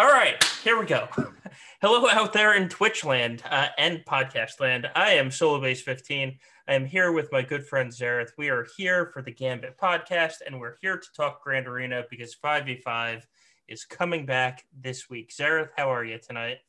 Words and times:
All 0.00 0.08
right, 0.08 0.42
here 0.64 0.80
we 0.80 0.86
go. 0.86 1.08
Hello 1.82 2.08
out 2.08 2.32
there 2.32 2.54
in 2.54 2.70
Twitch 2.70 3.04
land 3.04 3.42
uh, 3.50 3.66
and 3.76 4.02
podcast 4.06 4.58
land. 4.58 4.88
I 4.96 5.10
am 5.10 5.28
Solobass15. 5.28 6.38
I 6.66 6.72
am 6.72 6.86
here 6.86 7.12
with 7.12 7.30
my 7.32 7.42
good 7.42 7.66
friend 7.66 7.92
Xaereth. 7.92 8.30
We 8.38 8.48
are 8.48 8.66
here 8.78 9.10
for 9.12 9.20
the 9.20 9.30
Gambit 9.30 9.76
podcast, 9.76 10.36
and 10.46 10.58
we're 10.58 10.76
here 10.80 10.96
to 10.96 11.06
talk 11.14 11.44
Grand 11.44 11.68
Arena 11.68 12.04
because 12.08 12.34
5v5 12.42 13.24
is 13.68 13.84
coming 13.84 14.24
back 14.24 14.64
this 14.74 15.10
week. 15.10 15.34
Xaereth, 15.38 15.68
how 15.76 15.92
are 15.92 16.02
you 16.02 16.16
tonight? 16.16 16.60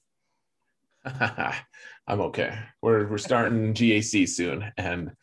I'm 1.05 2.20
okay. 2.20 2.59
We're 2.82 3.07
we're 3.07 3.18
starting 3.18 3.73
GAC 3.73 4.27
soon, 4.27 4.73
and 4.75 5.13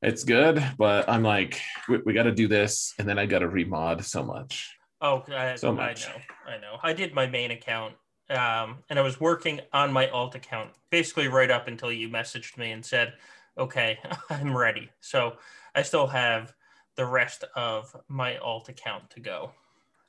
it's 0.00 0.24
good. 0.24 0.64
But 0.78 1.10
I'm 1.10 1.22
like, 1.22 1.60
we, 1.90 1.98
we 2.06 2.14
got 2.14 2.22
to 2.22 2.32
do 2.32 2.48
this, 2.48 2.94
and 2.98 3.06
then 3.06 3.18
I 3.18 3.26
got 3.26 3.40
to 3.40 3.48
remod 3.48 4.02
so 4.04 4.22
much. 4.22 4.79
Oh, 5.00 5.24
I, 5.32 5.56
so 5.56 5.72
much. 5.72 6.06
I 6.06 6.10
know. 6.10 6.18
I 6.46 6.58
know. 6.58 6.78
I 6.82 6.92
did 6.92 7.14
my 7.14 7.26
main 7.26 7.50
account, 7.50 7.94
um, 8.28 8.78
and 8.90 8.98
I 8.98 9.02
was 9.02 9.20
working 9.20 9.60
on 9.72 9.92
my 9.92 10.08
alt 10.08 10.34
account 10.34 10.70
basically 10.90 11.28
right 11.28 11.50
up 11.50 11.68
until 11.68 11.90
you 11.90 12.08
messaged 12.08 12.58
me 12.58 12.72
and 12.72 12.84
said, 12.84 13.14
"Okay, 13.56 13.98
I'm 14.30 14.56
ready." 14.56 14.90
So 15.00 15.36
I 15.74 15.82
still 15.82 16.06
have 16.08 16.52
the 16.96 17.06
rest 17.06 17.44
of 17.56 17.96
my 18.08 18.36
alt 18.38 18.68
account 18.68 19.10
to 19.10 19.20
go. 19.20 19.52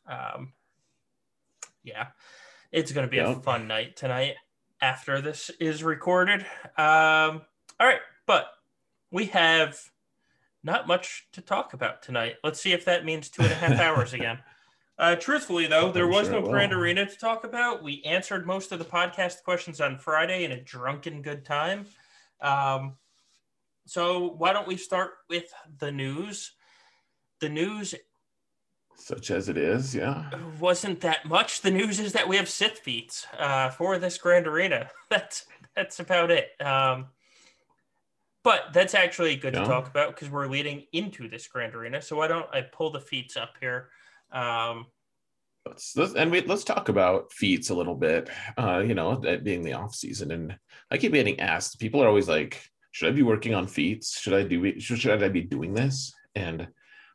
Um, 0.08 0.54
yeah, 1.84 2.08
it's 2.72 2.92
going 2.92 3.08
to 3.08 3.12
be 3.12 3.18
yep. 3.18 3.38
a 3.38 3.40
fun 3.40 3.68
night 3.68 3.96
tonight 3.96 4.36
after 4.82 5.22
this 5.22 5.50
is 5.60 5.84
recorded. 5.84 6.42
Um, 6.78 7.42
all 7.80 7.88
right, 7.88 8.02
but 8.26 8.48
we 9.12 9.28
have 9.28 9.80
not 10.64 10.88
much 10.88 11.28
to 11.34 11.42
talk 11.42 11.74
about 11.74 12.02
tonight. 12.02 12.36
Let's 12.44 12.62
see 12.62 12.74
if 12.74 12.86
that 12.86 13.06
means 13.06 13.30
two 13.30 13.44
and 13.44 13.52
a 13.52 13.56
half 13.56 13.80
hours 13.80 14.14
again. 14.14 14.40
Uh, 15.02 15.16
truthfully, 15.16 15.66
though, 15.66 15.92
there 15.92 16.08
was 16.08 16.28
sure 16.28 16.40
no 16.40 16.48
Grand 16.48 16.72
Arena 16.72 17.08
to 17.08 17.18
talk 17.18 17.44
about. 17.44 17.82
We 17.82 18.04
answered 18.04 18.46
most 18.46 18.72
of 18.72 18.78
the 18.78 18.86
podcast 18.86 19.42
questions 19.44 19.82
on 19.82 19.98
Friday 19.98 20.44
in 20.44 20.52
a 20.52 20.62
drunken 20.62 21.24
good 21.24 21.44
time. 21.44 21.88
Um, 22.40 22.98
so 23.88 24.36
why 24.38 24.54
don't 24.54 24.68
we 24.68 24.78
start 24.78 25.14
with 25.28 25.52
the 25.80 25.92
news? 25.92 26.52
The 27.40 27.50
news, 27.50 27.96
such 28.96 29.32
as 29.32 29.50
it 29.50 29.58
is, 29.58 29.96
yeah, 29.96 30.30
wasn't 30.60 31.02
that 31.02 31.26
much. 31.26 31.62
The 31.62 31.72
news 31.72 32.00
is 32.00 32.14
that 32.14 32.28
we 32.28 32.38
have 32.38 32.48
Sith 32.48 32.78
feats 32.78 33.26
uh, 33.40 33.72
for 33.72 33.98
this 33.98 34.20
Grand 34.20 34.46
Arena. 34.46 34.88
That's 35.10 35.48
that's 35.76 36.00
about 36.00 36.30
it. 36.30 36.50
Um, 36.62 37.08
but 38.44 38.66
that's 38.74 38.96
actually 38.96 39.36
good 39.36 39.54
yeah. 39.54 39.62
to 39.62 39.66
talk 39.68 39.88
about 39.88 40.16
because 40.16 40.30
we're 40.30 40.48
leading 40.48 40.86
into 40.94 41.28
this 41.28 41.48
Grand 41.48 41.74
Arena. 41.74 42.02
So 42.02 42.18
why 42.18 42.28
don't 42.28 42.48
I 42.54 42.62
pull 42.62 42.92
the 42.92 43.00
feats 43.00 43.38
up 43.38 43.56
here? 43.60 43.90
Um, 44.32 44.86
let's, 45.66 45.96
let's 45.96 46.16
and 46.16 46.32
we, 46.32 46.42
let's 46.42 46.64
talk 46.64 46.90
about 46.90 47.32
feats 47.32 47.70
a 47.70 47.76
little 47.76 47.96
bit. 47.96 48.30
Uh, 48.58 48.80
you 48.80 48.94
know, 48.94 49.16
that 49.18 49.44
being 49.44 49.64
the 49.64 49.74
off 49.74 49.96
season, 49.96 50.32
and 50.32 50.58
I 50.90 50.98
keep 50.98 51.14
getting 51.14 51.40
asked. 51.40 51.80
People 51.80 52.04
are 52.04 52.08
always 52.08 52.30
like, 52.30 52.62
"Should 52.92 53.10
I 53.10 53.12
be 53.12 53.24
working 53.24 53.54
on 53.54 53.68
feats? 53.68 54.20
Should 54.20 54.34
I 54.34 54.44
do? 54.44 54.80
Should, 54.80 55.00
should 55.00 55.24
I 55.24 55.30
be 55.30 55.42
doing 55.42 55.74
this?" 55.74 56.14
And 56.36 56.68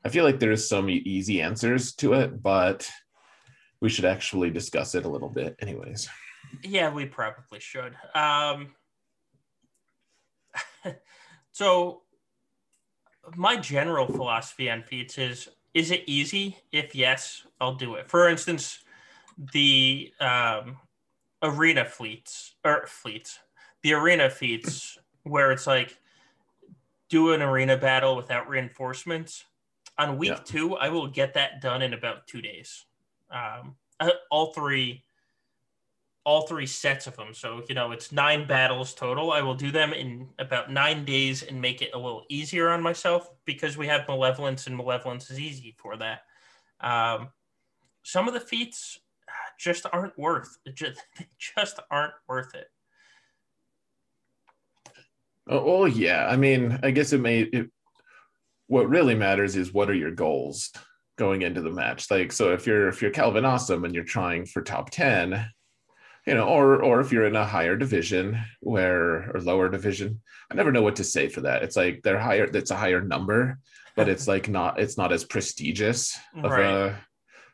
I 0.05 0.09
feel 0.09 0.25
like 0.25 0.39
there's 0.39 0.69
some 0.69 0.89
easy 0.89 1.41
answers 1.43 1.95
to 1.97 2.15
it, 2.15 2.43
but 2.43 2.89
we 3.81 3.89
should 3.89 4.05
actually 4.05 4.51
discuss 4.51 4.95
it 4.95 5.05
a 5.05 5.09
little 5.09 5.29
bit, 5.29 5.57
anyways. 5.61 6.09
Yeah, 6.63 6.93
we 6.93 7.07
probably 7.07 7.61
should. 7.61 7.95
Um, 8.15 8.75
so, 11.53 12.03
my 13.35 13.57
general 13.57 14.07
philosophy 14.07 14.71
on 14.71 14.83
feats 14.83 15.19
is 15.19 15.49
is 15.77 15.91
it 15.91 16.05
easy? 16.07 16.57
If 16.73 16.95
yes, 16.95 17.45
I'll 17.61 17.75
do 17.75 17.97
it. 17.97 18.09
For 18.09 18.31
instance, 18.31 18.79
the 19.53 20.11
um, 20.21 20.79
arena 21.43 21.85
fleets 21.85 22.55
or 22.65 22.87
fleets, 22.87 23.39
the 23.83 23.93
arena 23.93 24.31
feats 24.31 24.97
where 25.25 25.53
it's 25.53 25.67
like 25.67 25.99
do 27.11 27.33
an 27.33 27.43
arena 27.43 27.77
battle 27.77 28.17
without 28.17 28.49
reinforcements. 28.49 29.45
On 29.99 30.17
week 30.17 30.31
yeah. 30.31 30.41
two, 30.47 30.77
I 30.77 30.89
will 30.89 31.09
get 31.09 31.35
that 31.35 31.61
done 31.61 31.83
in 31.83 31.93
about 31.93 32.27
two 32.27 32.41
days. 32.41 32.87
Um, 33.31 33.77
all 34.31 34.55
three 34.55 35.03
all 36.27 36.43
three 36.43 36.67
sets 36.67 37.07
of 37.07 37.17
them. 37.17 37.33
So, 37.33 37.63
you 37.69 37.75
know, 37.77 37.93
it's 37.93 38.11
nine 38.11 38.49
battles 38.49 38.93
total. 38.93 39.31
I 39.31 39.43
will 39.43 39.55
do 39.55 39.71
them 39.71 39.93
in 39.93 40.29
about 40.41 40.73
nine 40.73 41.05
days 41.05 41.45
and 41.45 41.63
make 41.63 41.83
it 41.83 41.93
a 41.95 41.99
little 41.99 42.25
easier 42.29 42.69
on 42.69 42.83
myself 42.83 43.31
because 43.45 43.77
we 43.77 43.87
have 43.87 44.09
malevolence 44.09 44.67
and 44.67 44.77
malevolence 44.77 45.31
is 45.31 45.39
easy 45.39 45.77
for 45.79 45.97
that. 45.99 46.23
Um, 46.81 47.29
some 48.03 48.27
of 48.27 48.35
the 48.35 48.41
feats 48.41 48.99
just 49.57 49.87
aren't 49.93 50.19
worth 50.19 50.59
just, 50.75 51.01
just 51.39 51.79
aren't 51.93 52.15
worth 52.29 52.57
it. 52.57 52.67
Oh, 55.49 55.83
oh 55.83 55.85
yeah. 55.85 56.27
I 56.29 56.37
mean, 56.37 56.77
I 56.83 56.91
guess 56.91 57.13
it 57.13 57.21
may, 57.21 57.43
it, 57.43 57.71
what 58.67 58.89
really 58.89 59.15
matters 59.15 59.55
is 59.55 59.73
what 59.73 59.89
are 59.89 59.95
your 59.95 60.11
goals 60.11 60.73
going 61.17 61.43
into 61.43 61.63
the 61.63 61.71
match? 61.71 62.11
Like, 62.11 62.33
so 62.33 62.53
if 62.53 62.67
you're, 62.67 62.89
if 62.89 63.01
you're 63.01 63.13
Calvin 63.13 63.45
Awesome 63.45 63.85
and 63.85 63.95
you're 63.95 64.03
trying 64.03 64.45
for 64.45 64.61
top 64.61 64.91
10, 64.91 65.53
you 66.27 66.35
know, 66.35 66.49
or 66.49 66.83
or 66.83 67.01
if 67.01 67.13
you're 67.13 67.27
in 67.27 67.37
a 67.37 67.47
higher 67.47 67.77
division 67.77 68.39
where 68.61 69.31
or 69.31 69.41
lower 69.41 69.69
division, 69.69 70.21
I 70.51 70.55
never 70.55 70.73
know 70.73 70.83
what 70.83 70.97
to 70.97 71.05
say 71.05 71.29
for 71.29 71.43
that. 71.43 71.63
It's 71.63 71.77
like 71.77 72.03
they're 72.03 72.19
higher. 72.19 72.45
It's 72.45 72.73
a 72.73 72.77
higher 72.77 73.01
number, 73.01 73.59
but 73.95 74.09
it's 74.09 74.27
like 74.27 74.49
not. 74.49 74.81
It's 74.81 74.99
not 74.99 75.13
as 75.13 75.25
prestigious 75.25 76.19
of 76.43 76.51
right. 76.51 76.65
a 76.65 76.99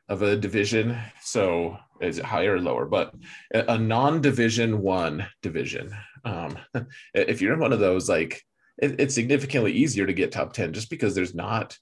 of 0.09 0.23
a 0.23 0.37
division. 0.37 0.99
So 1.21 1.77
is 2.01 2.19
it 2.19 2.25
higher 2.25 2.55
or 2.55 2.61
lower? 2.61 2.87
But 2.87 3.15
a 3.53 3.79
non-division 3.79 4.81
one 4.81 5.27
division. 5.43 5.95
Um, 6.25 6.57
if 7.15 7.43
you're 7.43 7.55
in 7.55 7.61
one 7.61 7.73
of 7.75 7.81
those, 7.81 8.09
like 8.09 8.43
it, 8.79 8.99
it's 8.99 9.15
significantly 9.15 9.73
easier 9.73 10.07
to 10.07 10.15
get 10.15 10.33
top 10.33 10.55
ten 10.55 10.73
just 10.73 10.89
because 10.89 11.15
there's 11.15 11.35
not 11.35 11.77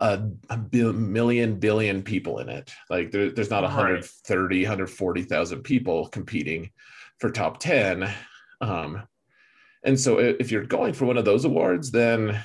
a, 0.00 0.22
a 0.50 0.56
bil- 0.56 0.92
million 0.92 1.58
billion 1.58 2.02
people 2.02 2.38
in 2.38 2.48
it. 2.48 2.72
Like 2.90 3.10
there, 3.10 3.30
there's 3.30 3.50
not 3.50 3.62
130, 3.62 4.62
140,000 4.62 5.62
people 5.62 6.08
competing 6.08 6.70
for 7.18 7.30
top 7.30 7.58
10. 7.58 8.08
Um, 8.60 9.02
and 9.82 9.98
so 9.98 10.18
if 10.18 10.50
you're 10.50 10.66
going 10.66 10.92
for 10.92 11.06
one 11.06 11.16
of 11.16 11.24
those 11.24 11.44
awards, 11.44 11.90
then 11.90 12.42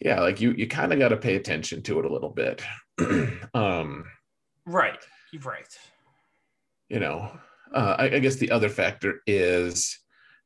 yeah, 0.00 0.20
like 0.20 0.40
you, 0.40 0.52
you 0.52 0.66
kind 0.66 0.92
of 0.92 0.98
got 0.98 1.08
to 1.08 1.16
pay 1.16 1.36
attention 1.36 1.82
to 1.82 1.98
it 2.00 2.04
a 2.04 2.12
little 2.12 2.30
bit. 2.30 2.62
um, 3.54 4.04
right. 4.66 4.98
Right. 5.42 5.78
You 6.88 7.00
know, 7.00 7.30
uh, 7.72 7.96
I, 7.98 8.04
I, 8.04 8.18
guess 8.18 8.36
the 8.36 8.50
other 8.50 8.68
factor 8.68 9.22
is, 9.26 9.98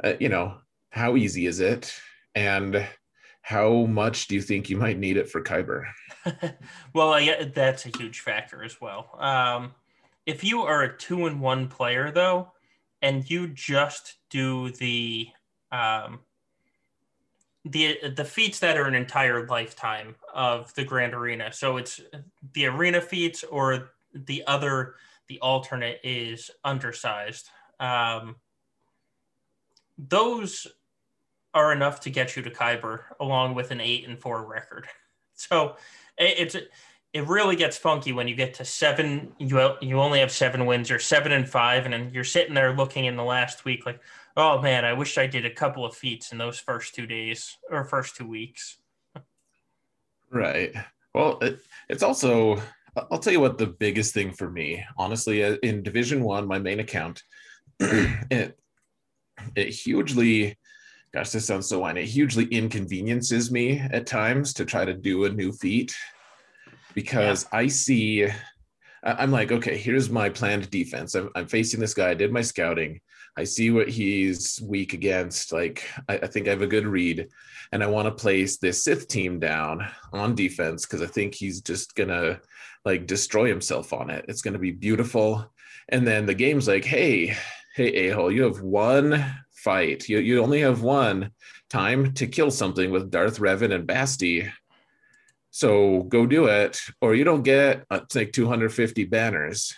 uh, 0.05 0.13
you 0.21 0.29
know, 0.29 0.59
how 0.91 1.17
easy 1.17 1.47
is 1.47 1.59
it? 1.59 1.93
And 2.35 2.87
how 3.47 3.87
much 3.87 4.27
do 4.27 4.35
you 4.35 4.43
think 4.43 4.69
you 4.69 4.77
might 4.77 4.99
need 4.99 5.17
it 5.17 5.31
for 5.31 5.41
Kyber? 5.41 5.85
well, 6.93 7.21
yeah, 7.21 7.45
that's 7.55 7.87
a 7.87 7.97
huge 7.97 8.19
factor 8.19 8.65
as 8.65 8.81
well. 8.81 9.09
Um, 9.21 9.73
if 10.27 10.43
you 10.43 10.63
are 10.63 10.83
a 10.83 10.99
two 10.99 11.27
and 11.27 11.41
one 11.41 11.69
player 11.69 12.11
though, 12.11 12.51
and 13.03 13.31
you 13.31 13.47
just 13.47 14.17
do 14.31 14.73
the 14.73 15.29
um, 15.71 16.19
the 17.65 17.97
the 18.17 18.25
feats 18.25 18.59
that 18.59 18.77
are 18.77 18.87
an 18.87 18.97
entire 18.97 19.47
lifetime 19.47 20.17
of 20.35 20.75
the 20.75 20.83
Grand 20.83 21.15
Arena, 21.15 21.53
so 21.53 21.77
it's 21.77 22.01
the 22.53 22.67
arena 22.67 23.01
feats 23.01 23.45
or 23.45 23.91
the 24.13 24.43
other 24.49 24.97
the 25.29 25.39
alternate 25.39 26.01
is 26.03 26.51
undersized. 26.65 27.49
Um, 27.79 28.35
those 29.99 30.67
are 31.57 31.73
enough 31.73 32.01
to 32.01 32.11
get 32.11 32.37
you 32.37 32.43
to 32.43 32.51
Kyber 32.51 33.01
along 33.19 33.55
with 33.55 33.71
an 33.71 33.81
eight 33.81 34.07
and 34.07 34.21
four 34.21 34.47
record. 34.47 34.87
So 35.39 35.77
it's 36.17 36.57
it 37.13 37.27
really 37.27 37.57
gets 37.57 37.77
funky 37.77 38.15
when 38.15 38.27
you 38.27 38.35
get 38.35 38.55
to 38.55 38.65
seven. 38.65 39.35
You 39.39 39.75
you 39.83 40.01
only 40.01 40.21
have 40.21 40.33
seven 40.33 40.65
wins 40.65 40.91
or 40.91 40.99
seven 40.99 41.31
and 41.31 41.47
five, 41.47 41.85
and 41.85 41.93
then 41.93 42.11
you're 42.15 42.25
sitting 42.25 42.55
there 42.55 42.75
looking 42.75 43.05
in 43.05 43.17
the 43.17 43.23
last 43.23 43.67
week 43.67 43.85
like, 43.85 44.01
oh 44.39 44.63
man, 44.63 44.87
I 44.87 44.95
wish 44.95 45.19
I 45.19 45.27
did 45.27 45.45
a 45.45 45.51
couple 45.51 45.85
of 45.85 45.95
feats 45.95 46.33
in 46.33 46.39
those 46.39 46.59
first 46.59 46.95
two 46.95 47.07
days 47.07 47.59
or 47.71 47.85
first 47.85 48.17
two 48.17 48.27
weeks. 48.27 48.79
Right. 50.31 50.75
Well, 51.13 51.39
it, 51.43 51.61
it's 51.91 52.03
also 52.03 52.59
I'll 53.11 53.19
tell 53.19 53.35
you 53.35 53.41
what 53.41 53.59
the 53.59 53.67
biggest 53.67 54.15
thing 54.15 54.33
for 54.33 54.51
me, 54.51 54.83
honestly, 54.97 55.45
uh, 55.45 55.57
in 55.63 55.83
Division 55.83 56.23
One, 56.23 56.49
my 56.49 56.59
main 56.59 56.81
account, 56.81 57.23
it 57.79 58.59
it 59.55 59.69
hugely 59.69 60.57
gosh, 61.17 61.31
this 61.31 61.47
sounds 61.47 61.67
so 61.67 61.79
whiny. 61.79 62.03
It 62.03 62.09
hugely 62.09 62.45
inconveniences 62.45 63.51
me 63.51 63.79
at 63.79 64.07
times 64.07 64.53
to 64.53 64.67
try 64.67 64.85
to 64.85 64.93
do 64.93 65.25
a 65.25 65.31
new 65.31 65.51
feat 65.51 65.97
because 66.95 67.47
yeah. 67.51 67.59
I 67.59 67.67
see, 67.69 68.29
I'm 69.03 69.31
like, 69.31 69.51
okay, 69.51 69.79
here's 69.79 70.11
my 70.11 70.29
planned 70.29 70.71
defense. 70.71 71.15
I'm, 71.15 71.31
I'm, 71.35 71.47
facing 71.47 71.81
this 71.81 71.95
guy. 71.95 72.11
I 72.11 72.15
did 72.15 72.33
my 72.33 72.43
scouting. 72.43 73.01
I 73.39 73.45
see 73.45 73.71
what 73.71 73.89
he's 73.89 74.61
weak 74.63 74.93
against. 74.93 75.55
Like, 75.55 75.89
I, 76.07 76.19
I 76.19 76.27
think 76.27 76.49
I 76.49 76.51
have 76.51 76.61
a 76.61 76.67
good 76.67 76.87
read. 76.87 77.29
And 77.73 77.83
I 77.83 77.87
want 77.87 78.07
to 78.09 78.23
place 78.23 78.59
this 78.59 78.85
Sith 78.85 79.09
team 79.09 79.39
down 79.39 79.89
on 80.13 80.35
defense 80.35 80.85
because 80.85 81.01
I 81.01 81.07
think 81.07 81.35
he's 81.35 81.63
just 81.63 81.95
going 81.95 82.11
to 82.11 82.43
like 82.85 83.07
destroy 83.07 83.49
himself 83.49 83.95
on 83.95 84.11
it. 84.11 84.27
It's 84.29 84.43
going 84.43 84.53
to 84.53 84.61
be 84.61 84.71
beautiful 84.71 85.51
and 85.89 86.07
then 86.07 86.27
the 86.27 86.35
game's 86.35 86.67
like, 86.67 86.85
hey, 86.85 87.37
hey, 87.75 88.09
a 88.09 88.15
hole, 88.15 88.33
you 88.33 88.43
have 88.43 88.61
one 88.61 89.25
fight. 89.67 90.09
You 90.09 90.19
you 90.29 90.43
only 90.43 90.61
have 90.61 90.83
one 90.83 91.19
time 91.69 92.13
to 92.15 92.27
kill 92.37 92.51
something 92.51 92.89
with 92.93 93.11
Darth 93.11 93.39
Revan 93.41 93.75
and 93.75 93.87
Basti. 93.87 94.49
So 95.51 96.03
go 96.15 96.27
do 96.27 96.47
it, 96.47 96.81
or 97.01 97.15
you 97.15 97.25
don't 97.25 97.43
get 97.43 97.85
uh, 97.91 98.01
like 98.15 98.33
250 98.33 99.05
banners. 99.05 99.75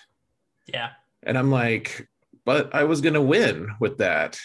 Yeah. 0.67 0.90
And 1.23 1.38
I'm 1.38 1.50
like, 1.50 2.08
but 2.44 2.75
I 2.75 2.85
was 2.85 3.00
gonna 3.00 3.23
win 3.37 3.69
with 3.81 3.99
that, 3.99 4.38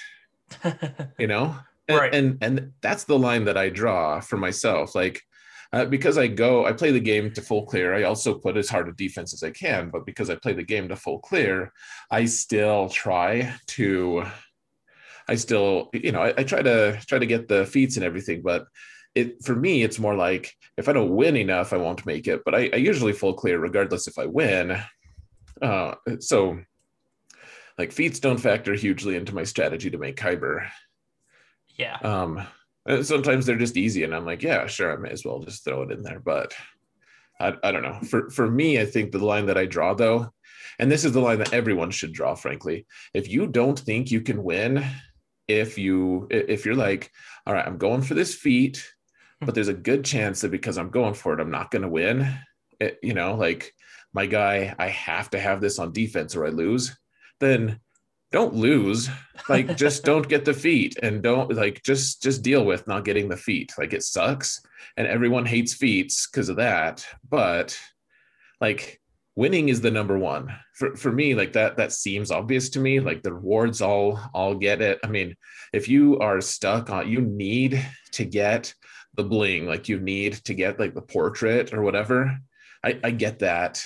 you 1.19 1.27
know? 1.27 1.55
And, 1.89 1.97
Right. 1.99 2.15
and 2.15 2.37
and 2.41 2.71
that's 2.81 3.03
the 3.03 3.19
line 3.19 3.43
that 3.45 3.57
I 3.57 3.67
draw 3.69 4.21
for 4.21 4.37
myself. 4.37 4.95
Like 4.95 5.21
uh, 5.73 5.85
because 5.85 6.17
I 6.17 6.27
go, 6.27 6.65
I 6.65 6.71
play 6.71 6.91
the 6.91 7.07
game 7.11 7.31
to 7.33 7.41
full 7.41 7.65
clear. 7.65 7.87
I 7.95 8.03
also 8.03 8.35
put 8.45 8.55
as 8.57 8.69
hard 8.69 8.87
a 8.87 8.93
defense 8.93 9.33
as 9.33 9.43
I 9.43 9.51
can, 9.51 9.89
but 9.89 10.05
because 10.05 10.29
I 10.29 10.35
play 10.35 10.53
the 10.53 10.69
game 10.73 10.87
to 10.87 10.95
full 10.95 11.19
clear, 11.19 11.73
I 12.11 12.25
still 12.25 12.89
try 12.89 13.51
to, 13.75 14.23
I 15.27 15.35
still, 15.35 15.89
you 15.93 16.11
know, 16.11 16.21
I, 16.21 16.33
I 16.37 16.43
try 16.43 16.61
to 16.61 16.99
try 17.05 17.19
to 17.19 17.25
get 17.25 17.47
the 17.47 17.65
feats 17.65 17.95
and 17.95 18.05
everything. 18.05 18.41
But 18.41 18.65
it 19.15 19.43
for 19.43 19.55
me, 19.55 19.83
it's 19.83 19.99
more 19.99 20.15
like 20.15 20.53
if 20.77 20.89
I 20.89 20.93
don't 20.93 21.15
win 21.15 21.37
enough, 21.37 21.73
I 21.73 21.77
won't 21.77 22.05
make 22.05 22.27
it. 22.27 22.41
But 22.43 22.55
I, 22.55 22.69
I 22.73 22.77
usually 22.77 23.13
full 23.13 23.33
clear 23.33 23.59
regardless 23.59 24.07
if 24.07 24.17
I 24.17 24.25
win. 24.25 24.77
Uh, 25.61 25.95
so, 26.19 26.59
like 27.77 27.91
feats 27.91 28.19
don't 28.19 28.39
factor 28.39 28.73
hugely 28.73 29.15
into 29.15 29.35
my 29.35 29.43
strategy 29.43 29.89
to 29.91 29.97
make 29.97 30.15
Kyber. 30.17 30.67
yeah. 31.77 31.97
Um, 31.97 32.45
sometimes 33.03 33.45
they're 33.45 33.55
just 33.55 33.77
easy, 33.77 34.03
and 34.03 34.13
I'm 34.13 34.25
like, 34.25 34.43
yeah, 34.43 34.67
sure, 34.67 34.91
I 34.91 34.97
may 34.97 35.09
as 35.09 35.23
well 35.23 35.39
just 35.39 35.63
throw 35.63 35.83
it 35.83 35.91
in 35.91 36.03
there. 36.03 36.19
But 36.19 36.53
I, 37.39 37.53
I 37.63 37.71
don't 37.71 37.83
know. 37.83 37.99
For 38.09 38.29
for 38.29 38.49
me, 38.49 38.79
I 38.79 38.85
think 38.85 39.11
the 39.11 39.23
line 39.23 39.45
that 39.45 39.57
I 39.57 39.65
draw 39.65 39.93
though, 39.93 40.33
and 40.79 40.91
this 40.91 41.05
is 41.05 41.11
the 41.11 41.21
line 41.21 41.39
that 41.39 41.53
everyone 41.53 41.91
should 41.91 42.13
draw, 42.13 42.35
frankly. 42.35 42.85
If 43.13 43.29
you 43.29 43.47
don't 43.47 43.79
think 43.79 44.11
you 44.11 44.21
can 44.21 44.43
win, 44.43 44.83
if 45.59 45.77
you 45.77 46.27
if 46.29 46.65
you're 46.65 46.75
like, 46.75 47.11
all 47.45 47.53
right, 47.53 47.65
I'm 47.65 47.77
going 47.77 48.01
for 48.01 48.13
this 48.13 48.35
feat, 48.35 48.85
hmm. 49.39 49.45
but 49.45 49.55
there's 49.55 49.67
a 49.67 49.73
good 49.73 50.03
chance 50.05 50.41
that 50.41 50.51
because 50.51 50.77
I'm 50.77 50.89
going 50.89 51.13
for 51.13 51.33
it, 51.33 51.39
I'm 51.39 51.51
not 51.51 51.71
going 51.71 51.83
to 51.83 51.89
win. 51.89 52.33
It, 52.79 52.99
you 53.01 53.13
know, 53.13 53.35
like 53.35 53.73
my 54.13 54.25
guy, 54.25 54.75
I 54.77 54.87
have 54.89 55.29
to 55.31 55.39
have 55.39 55.61
this 55.61 55.79
on 55.79 55.93
defense 55.93 56.35
or 56.35 56.45
I 56.45 56.49
lose. 56.49 56.95
Then 57.39 57.79
don't 58.31 58.55
lose 58.55 59.09
like 59.47 59.77
just 59.77 60.03
don't 60.03 60.27
get 60.27 60.43
the 60.43 60.53
feet 60.53 60.97
and 61.01 61.21
don't 61.21 61.53
like 61.53 61.81
just 61.83 62.21
just 62.21 62.41
deal 62.41 62.65
with 62.65 62.87
not 62.87 63.05
getting 63.05 63.29
the 63.29 63.37
feet 63.37 63.71
like 63.77 63.93
it 63.93 64.01
sucks 64.01 64.59
and 64.97 65.07
everyone 65.07 65.45
hates 65.45 65.75
feats 65.75 66.27
because 66.27 66.49
of 66.49 66.55
that 66.55 67.05
but 67.29 67.79
like 68.59 68.99
winning 69.35 69.69
is 69.69 69.81
the 69.81 69.91
number 69.91 70.17
one 70.17 70.53
for, 70.75 70.95
for 70.95 71.11
me 71.11 71.33
like 71.33 71.53
that 71.53 71.77
that 71.77 71.91
seems 71.91 72.31
obvious 72.31 72.69
to 72.69 72.79
me 72.79 72.99
like 72.99 73.23
the 73.23 73.33
rewards 73.33 73.81
all 73.81 74.19
all 74.33 74.53
get 74.53 74.81
it 74.81 74.99
i 75.03 75.07
mean 75.07 75.35
if 75.73 75.87
you 75.89 76.19
are 76.19 76.39
stuck 76.39 76.89
on 76.89 77.09
you 77.09 77.19
need 77.21 77.83
to 78.11 78.25
get 78.25 78.73
the 79.15 79.23
bling 79.23 79.65
like 79.65 79.89
you 79.89 79.99
need 79.99 80.33
to 80.33 80.53
get 80.53 80.79
like 80.79 80.93
the 80.93 81.01
portrait 81.01 81.73
or 81.73 81.81
whatever 81.81 82.37
i 82.83 82.99
i 83.03 83.09
get 83.11 83.39
that 83.39 83.83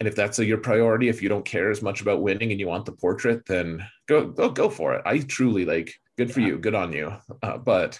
and 0.00 0.06
if 0.06 0.14
that's 0.14 0.38
a, 0.38 0.44
your 0.46 0.58
priority, 0.58 1.08
if 1.08 1.22
you 1.22 1.28
don't 1.28 1.44
care 1.44 1.72
as 1.72 1.82
much 1.82 2.00
about 2.00 2.22
winning 2.22 2.52
and 2.52 2.60
you 2.60 2.68
want 2.68 2.86
the 2.86 2.92
portrait, 2.92 3.44
then 3.46 3.84
go 4.06 4.28
go 4.28 4.48
go 4.48 4.70
for 4.70 4.94
it. 4.94 5.02
I 5.04 5.18
truly 5.18 5.64
like 5.64 5.92
good 6.16 6.32
for 6.32 6.38
Yeah. 6.38 6.46
you, 6.46 6.58
good 6.58 6.76
on 6.76 6.92
you. 6.92 7.12
Uh, 7.42 7.58
but 7.58 7.98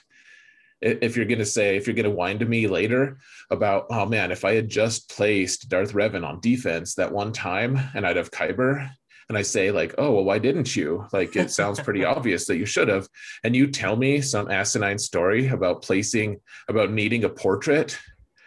if 0.80 1.16
you're 1.16 1.26
gonna 1.26 1.44
say 1.44 1.76
if 1.76 1.86
you're 1.86 1.96
gonna 1.96 2.10
whine 2.10 2.38
to 2.38 2.44
me 2.44 2.66
later 2.66 3.19
about 3.50 3.86
oh 3.90 4.06
man, 4.06 4.30
if 4.30 4.44
I 4.44 4.54
had 4.54 4.69
just 4.69 5.08
placed 5.10 5.69
Darth 5.69 5.92
Revan 5.92 6.26
on 6.26 6.40
defense 6.40 6.94
that 6.94 7.12
one 7.12 7.32
time 7.32 7.78
and 7.94 8.06
I'd 8.06 8.16
have 8.16 8.30
Kyber, 8.30 8.88
and 9.28 9.36
I 9.36 9.42
say 9.42 9.70
like 9.70 9.94
oh 9.98 10.12
well 10.12 10.25
why 10.25 10.38
didn't 10.38 10.75
you? 10.76 11.06
Like 11.12 11.34
it 11.36 11.50
sounds 11.50 11.80
pretty 11.80 12.04
obvious 12.16 12.46
that 12.46 12.58
you 12.58 12.66
should 12.66 12.88
have, 12.88 13.08
and 13.44 13.56
you 13.56 13.66
tell 13.66 13.96
me 13.96 14.20
some 14.20 14.50
asinine 14.50 14.98
story 14.98 15.48
about 15.48 15.82
placing 15.82 16.40
about 16.69 16.92
needing 16.92 17.25
a 17.25 17.28
portrait, 17.28 17.98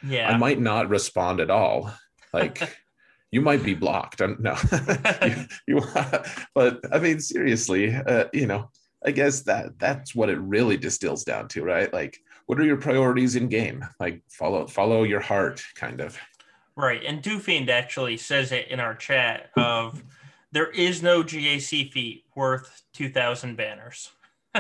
Yeah. 0.07 0.29
I 0.29 0.37
might 0.37 0.59
not 0.59 0.89
respond 0.89 1.39
at 1.39 1.49
all. 1.49 1.91
Like 2.33 2.61
you 3.31 3.41
might 3.41 3.63
be 3.63 3.73
blocked. 3.73 4.21
I'm, 4.21 4.37
no, 4.39 4.57
you, 5.25 5.35
you, 5.67 5.81
but 6.53 6.81
I 6.91 6.99
mean, 6.99 7.19
seriously, 7.19 7.93
uh, 7.95 8.25
you 8.33 8.45
know, 8.45 8.69
I 9.05 9.11
guess 9.11 9.41
that 9.41 9.79
that's 9.79 10.13
what 10.13 10.29
it 10.29 10.39
really 10.39 10.77
distills 10.77 11.23
down 11.23 11.47
to, 11.49 11.63
right? 11.63 11.91
Like, 11.91 12.19
what 12.45 12.59
are 12.59 12.65
your 12.65 12.77
priorities 12.77 13.35
in 13.35 13.47
game? 13.47 13.85
Like, 13.99 14.21
follow 14.29 14.67
follow 14.67 15.03
your 15.03 15.19
heart, 15.19 15.63
kind 15.75 16.01
of. 16.01 16.17
Right. 16.75 17.03
And 17.05 17.21
Doofiend 17.21 17.69
actually 17.69 18.17
says 18.17 18.51
it 18.51 18.67
in 18.69 18.79
our 18.79 18.95
chat 18.95 19.49
of 19.55 20.03
there 20.51 20.69
is 20.69 21.01
no 21.01 21.23
GAC 21.23 21.91
feat 21.91 22.25
worth 22.35 22.83
2,000 22.93 23.55
banners. 23.55 24.11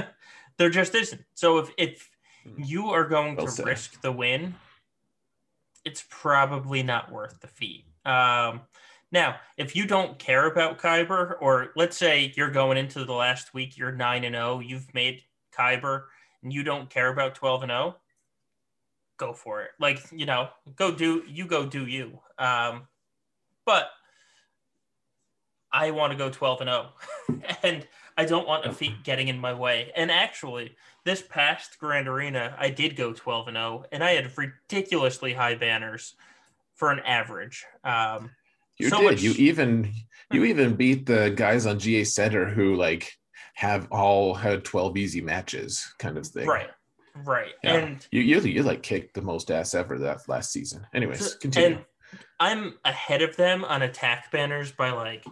there 0.57 0.69
just 0.69 0.95
isn't. 0.95 1.21
So 1.33 1.59
if, 1.59 1.71
if 1.77 2.09
you 2.57 2.89
are 2.89 3.07
going 3.07 3.35
Well 3.35 3.45
to 3.45 3.51
said. 3.51 3.65
risk 3.65 4.01
the 4.01 4.11
win, 4.11 4.55
it's 5.85 6.03
probably 6.09 6.83
not 6.83 7.11
worth 7.11 7.39
the 7.39 7.47
feat. 7.47 7.85
Um, 8.05 8.61
now, 9.11 9.35
if 9.57 9.75
you 9.75 9.85
don't 9.85 10.17
care 10.17 10.47
about 10.47 10.79
Kyber, 10.79 11.35
or 11.41 11.71
let's 11.75 11.97
say 11.97 12.33
you're 12.35 12.51
going 12.51 12.77
into 12.77 13.03
the 13.03 13.13
last 13.13 13.53
week, 13.53 13.77
you're 13.77 13.91
9 13.91 14.23
and 14.23 14.35
0, 14.35 14.59
you've 14.59 14.93
made 14.93 15.21
Kyber, 15.55 16.03
and 16.43 16.53
you 16.53 16.63
don't 16.63 16.89
care 16.89 17.11
about 17.11 17.35
12 17.35 17.63
and 17.63 17.71
0, 17.71 17.97
go 19.17 19.33
for 19.33 19.61
it. 19.63 19.71
Like, 19.79 19.99
you 20.11 20.25
know, 20.25 20.49
go 20.75 20.91
do 20.93 21.23
you 21.27 21.45
go 21.45 21.65
do 21.65 21.85
you. 21.85 22.19
Um, 22.39 22.87
but 23.65 23.89
I 25.73 25.91
want 25.91 26.11
to 26.11 26.17
go 26.17 26.29
12 26.29 26.61
and 26.61 26.69
0. 26.69 27.41
and 27.63 27.87
I 28.17 28.25
don't 28.25 28.47
want 28.47 28.65
a 28.65 28.73
feat 28.73 29.03
getting 29.03 29.27
in 29.27 29.39
my 29.39 29.53
way. 29.53 29.91
And 29.95 30.09
actually, 30.09 30.75
this 31.03 31.21
past 31.21 31.79
Grand 31.79 32.07
Arena, 32.07 32.55
I 32.57 32.69
did 32.69 32.95
go 32.95 33.11
12 33.11 33.49
and 33.49 33.57
0, 33.57 33.85
and 33.91 34.03
I 34.03 34.11
had 34.11 34.31
ridiculously 34.37 35.33
high 35.33 35.55
banners 35.55 36.15
for 36.75 36.91
an 36.91 36.99
average. 36.99 37.65
Um, 37.83 38.31
You 38.81 38.89
So 38.89 38.97
did. 39.01 39.11
much- 39.11 39.21
You 39.21 39.31
even 39.33 39.93
you 40.31 40.45
even 40.45 40.75
beat 40.75 41.05
the 41.05 41.29
guys 41.29 41.65
on 41.65 41.77
GA 41.79 42.03
Center 42.03 42.45
who 42.49 42.75
like 42.75 43.11
have 43.55 43.87
all 43.91 44.33
had 44.33 44.63
12 44.63 44.97
easy 44.97 45.21
matches, 45.21 45.93
kind 45.99 46.17
of 46.17 46.25
thing. 46.25 46.47
right, 46.47 46.69
right. 47.15 47.53
Yeah. 47.63 47.75
And 47.75 48.07
You 48.11 48.21
you 48.21 48.39
you 48.41 48.63
like 48.63 48.81
kicked 48.81 49.13
the 49.13 49.21
most 49.21 49.51
ass 49.51 49.73
ever 49.73 49.97
that 49.99 50.27
last 50.29 50.51
season. 50.51 50.87
Anyways, 50.93 51.35
continue. 51.35 51.77
And 51.77 51.85
I'm 52.39 52.77
ahead 52.85 53.21
of 53.21 53.35
them 53.35 53.63
on 53.65 53.81
attack 53.81 54.31
banners 54.31 54.71
by 54.71 54.91
like, 54.91 55.23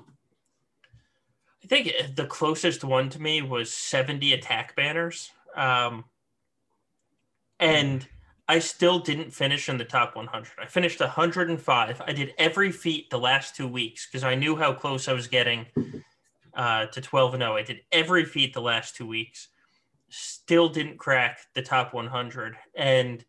I 1.64 1.68
think 1.68 2.16
the 2.16 2.26
closest 2.26 2.84
one 2.84 3.10
to 3.10 3.22
me 3.22 3.42
was 3.42 3.74
70 3.74 4.34
attack 4.34 4.76
banners. 4.76 5.32
Um, 5.56 6.06
and 7.60 8.08
I 8.50 8.58
still 8.58 8.98
didn't 8.98 9.30
finish 9.30 9.70
in 9.70 9.78
the 9.78 9.86
top 9.86 10.16
100. 10.16 10.54
I 10.60 10.66
finished 10.66 11.00
105. 11.00 12.02
I 12.02 12.12
did 12.12 12.34
every 12.40 12.72
feat 12.72 13.12
the 13.12 13.20
last 13.20 13.56
two 13.56 13.68
weeks 13.68 14.08
because 14.08 14.24
I 14.24 14.34
knew 14.34 14.56
how 14.56 14.74
close 14.74 15.08
I 15.08 15.14
was 15.14 15.28
getting 15.28 15.68
uh, 16.56 16.88
to 16.88 17.00
12 17.00 17.36
and 17.36 17.44
0. 17.44 17.56
I 17.56 17.62
did 17.62 17.82
every 17.92 18.26
feat 18.26 18.56
the 18.56 18.62
last 18.62 18.96
two 18.96 19.06
weeks. 19.06 19.50
Still 20.10 20.68
didn't 20.68 20.98
crack 20.98 21.42
the 21.54 21.62
top 21.62 21.94
100. 21.94 22.56
And 22.74 23.24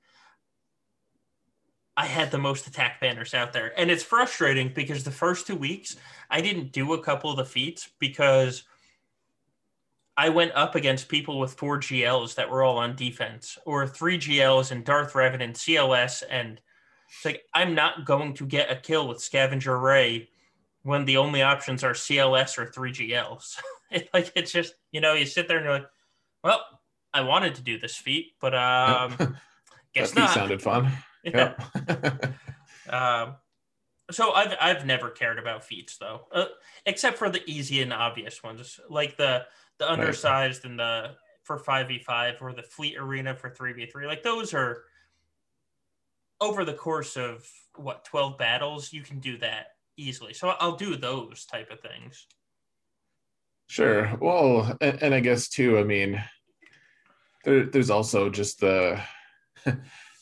I 1.99 2.07
had 2.07 2.31
the 2.31 2.39
most 2.39 2.67
attack 2.67 2.99
banners 2.99 3.35
out 3.35 3.53
there. 3.53 3.79
And 3.79 3.91
it's 3.91 4.03
frustrating 4.03 4.73
because 4.75 5.05
the 5.05 5.11
first 5.11 5.47
two 5.47 5.55
weeks, 5.55 5.97
I 6.31 6.41
didn't 6.41 6.73
do 6.73 6.95
a 6.95 7.03
couple 7.03 7.31
of 7.31 7.37
the 7.37 7.45
feats 7.45 7.91
because 7.99 8.63
I 10.17 10.29
went 10.29 10.53
up 10.55 10.75
against 10.75 11.09
people 11.09 11.39
with 11.39 11.55
four 11.55 11.79
GLs 11.79 12.35
that 12.35 12.51
were 12.51 12.63
all 12.63 12.79
on 12.79 12.97
defense 12.97 13.57
or 13.65 13.87
three 13.87 14.19
GLs 14.19 14.71
and 14.71 14.85
Darth 14.85 15.13
Revan 15.15 15.43
and 15.43 15.55
CLS. 15.55 16.23
And 16.29 16.61
it's 17.09 17.25
like, 17.25 17.43
I'm 17.55 17.75
not 17.75 18.05
going 18.05 18.35
to 18.35 18.47
get 18.47 18.71
a 18.71 18.77
kill 18.77 19.09
with 19.09 19.23
Scavenger 19.23 19.79
Rey 19.79 20.29
when 20.83 21.05
the 21.05 21.17
only 21.17 21.43
options 21.43 21.85
are 21.85 21.93
CLS 21.93 22.59
or 22.59 22.67
three 22.67 22.93
GLs. 22.93 23.57
it, 23.91 24.09
like, 24.13 24.33
it's 24.35 24.53
just, 24.53 24.75
you 24.93 25.01
know, 25.01 25.15
you 25.15 25.27
sit 25.27 25.49
there 25.49 25.57
and 25.57 25.65
you're 25.65 25.75
like, 25.75 25.89
well, 26.45 26.63
I 27.15 27.23
wanted 27.23 27.55
to 27.57 27.63
do 27.63 27.79
this 27.79 27.97
feat, 27.97 28.33
but 28.41 28.55
um, 28.55 29.17
Yep. 29.95 30.05
guess 30.05 30.11
that 30.13 30.21
not. 30.21 30.35
sounded 30.35 30.63
fun. 30.63 30.91
Yeah. 31.23 31.53
Yep. 31.77 32.35
Um, 32.89 33.35
so 34.11 34.33
I've 34.33 34.57
I've 34.61 34.87
never 34.87 35.11
cared 35.11 35.39
about 35.39 35.65
feats 35.65 35.97
though, 35.99 36.27
uh, 36.33 36.47
except 36.87 37.19
for 37.19 37.31
the 37.31 37.43
easy 37.47 37.83
and 37.83 37.93
obvious 37.93 38.43
ones, 38.43 38.81
like 38.89 39.17
the 39.17 39.47
the 39.79 39.91
undersized 39.91 40.65
and 40.65 40.79
the 40.79 41.13
for 41.45 41.59
five 41.59 41.89
v 41.89 41.99
five 41.99 42.37
or 42.41 42.53
the 42.53 42.63
fleet 42.63 42.97
arena 42.99 43.35
for 43.35 43.51
three 43.51 43.73
v 43.73 43.87
three. 43.87 44.07
Like 44.07 44.23
those 44.23 44.55
are 44.55 44.85
over 46.41 46.65
the 46.65 46.75
course 46.75 47.17
of 47.17 47.49
what 47.77 48.05
twelve 48.05 48.39
battles, 48.39 48.93
you 48.93 49.03
can 49.03 49.21
do 49.21 49.39
that 49.39 49.69
easily. 49.97 50.35
So 50.35 50.49
I'll 50.59 50.77
do 50.77 50.97
those 50.97 51.45
type 51.45 51.71
of 51.71 51.81
things. 51.81 52.27
Sure. 53.71 54.17
Well, 54.21 54.77
and, 54.81 55.01
and 55.01 55.15
I 55.15 55.21
guess 55.21 55.49
too, 55.49 55.79
I 55.79 55.85
mean, 55.85 56.21
there, 57.45 57.67
there's 57.67 57.91
also 57.91 58.29
just 58.29 58.59
the, 58.59 59.01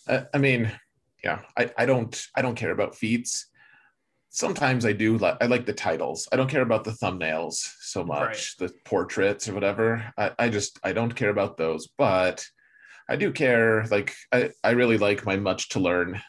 I, 0.06 0.26
I 0.34 0.38
mean, 0.38 0.70
yeah, 1.24 1.40
I, 1.56 1.70
I 1.78 1.86
don't, 1.86 2.26
I 2.34 2.42
don't 2.42 2.56
care 2.56 2.72
about 2.72 2.94
feats. 2.94 3.46
Sometimes 4.38 4.86
I 4.86 4.92
do 4.92 5.18
like 5.18 5.36
I 5.40 5.46
like 5.46 5.66
the 5.66 5.72
titles. 5.72 6.28
I 6.30 6.36
don't 6.36 6.48
care 6.48 6.62
about 6.62 6.84
the 6.84 6.92
thumbnails 6.92 7.56
so 7.80 8.04
much, 8.04 8.20
right. 8.20 8.68
the 8.68 8.72
portraits 8.84 9.48
or 9.48 9.54
whatever. 9.54 10.12
I, 10.16 10.30
I 10.38 10.48
just 10.48 10.78
I 10.84 10.92
don't 10.92 11.14
care 11.14 11.30
about 11.30 11.56
those, 11.56 11.88
but 11.98 12.46
I 13.08 13.16
do 13.16 13.32
care. 13.32 13.84
Like 13.86 14.14
I, 14.32 14.50
I 14.62 14.70
really 14.70 14.96
like 14.96 15.26
my 15.26 15.36
much 15.36 15.70
to 15.70 15.80
learn 15.80 16.22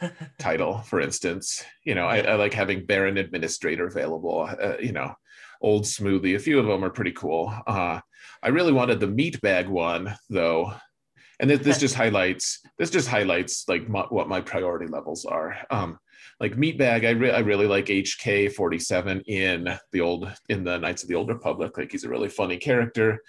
title, 0.38 0.78
for 0.78 1.00
instance. 1.00 1.64
You 1.84 1.96
know, 1.96 2.06
I, 2.06 2.18
I 2.18 2.34
like 2.36 2.54
having 2.54 2.86
Baron 2.86 3.18
Administrator 3.18 3.86
available. 3.86 4.48
Uh, 4.48 4.76
you 4.80 4.92
know, 4.92 5.14
Old 5.60 5.84
Smoothie. 5.84 6.36
A 6.36 6.40
few 6.40 6.60
of 6.60 6.66
them 6.66 6.84
are 6.84 6.90
pretty 6.90 7.12
cool. 7.12 7.52
Uh, 7.66 8.00
I 8.42 8.48
really 8.48 8.72
wanted 8.72 9.00
the 9.00 9.08
meat 9.08 9.40
bag 9.40 9.66
one 9.68 10.14
though, 10.30 10.72
and 11.40 11.50
this, 11.50 11.60
this 11.60 11.78
just 11.86 11.94
highlights 11.94 12.60
this 12.78 12.90
just 12.90 13.08
highlights 13.08 13.68
like 13.68 13.88
my, 13.88 14.02
what 14.02 14.28
my 14.28 14.40
priority 14.40 14.86
levels 14.86 15.24
are. 15.24 15.56
Um, 15.70 15.98
like 16.38 16.56
Meatbag, 16.56 17.06
I, 17.06 17.10
re- 17.10 17.30
I 17.30 17.38
really 17.38 17.66
like 17.66 17.86
HK 17.86 18.52
47 18.52 19.22
in 19.22 19.78
the 19.92 20.00
old 20.00 20.30
in 20.48 20.64
the 20.64 20.78
Knights 20.78 21.02
of 21.02 21.08
the 21.08 21.14
Old 21.14 21.28
Republic. 21.28 21.78
Like 21.78 21.92
he's 21.92 22.04
a 22.04 22.08
really 22.08 22.28
funny 22.28 22.58
character. 22.58 23.22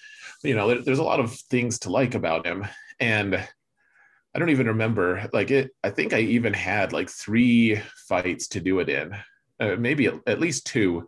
You 0.43 0.55
know, 0.55 0.67
there, 0.67 0.81
there's 0.81 0.99
a 0.99 1.03
lot 1.03 1.19
of 1.19 1.33
things 1.33 1.79
to 1.79 1.89
like 1.89 2.15
about 2.15 2.45
him, 2.45 2.65
and 2.99 3.35
I 3.35 4.39
don't 4.39 4.49
even 4.49 4.67
remember 4.67 5.29
like 5.31 5.51
it. 5.51 5.71
I 5.83 5.89
think 5.89 6.13
I 6.13 6.19
even 6.19 6.53
had 6.53 6.91
like 6.91 7.09
three 7.09 7.81
fights 8.07 8.47
to 8.49 8.59
do 8.59 8.79
it 8.79 8.89
in, 8.89 9.15
uh, 9.59 9.75
maybe 9.77 10.07
at, 10.07 10.15
at 10.27 10.41
least 10.41 10.67
two, 10.67 11.07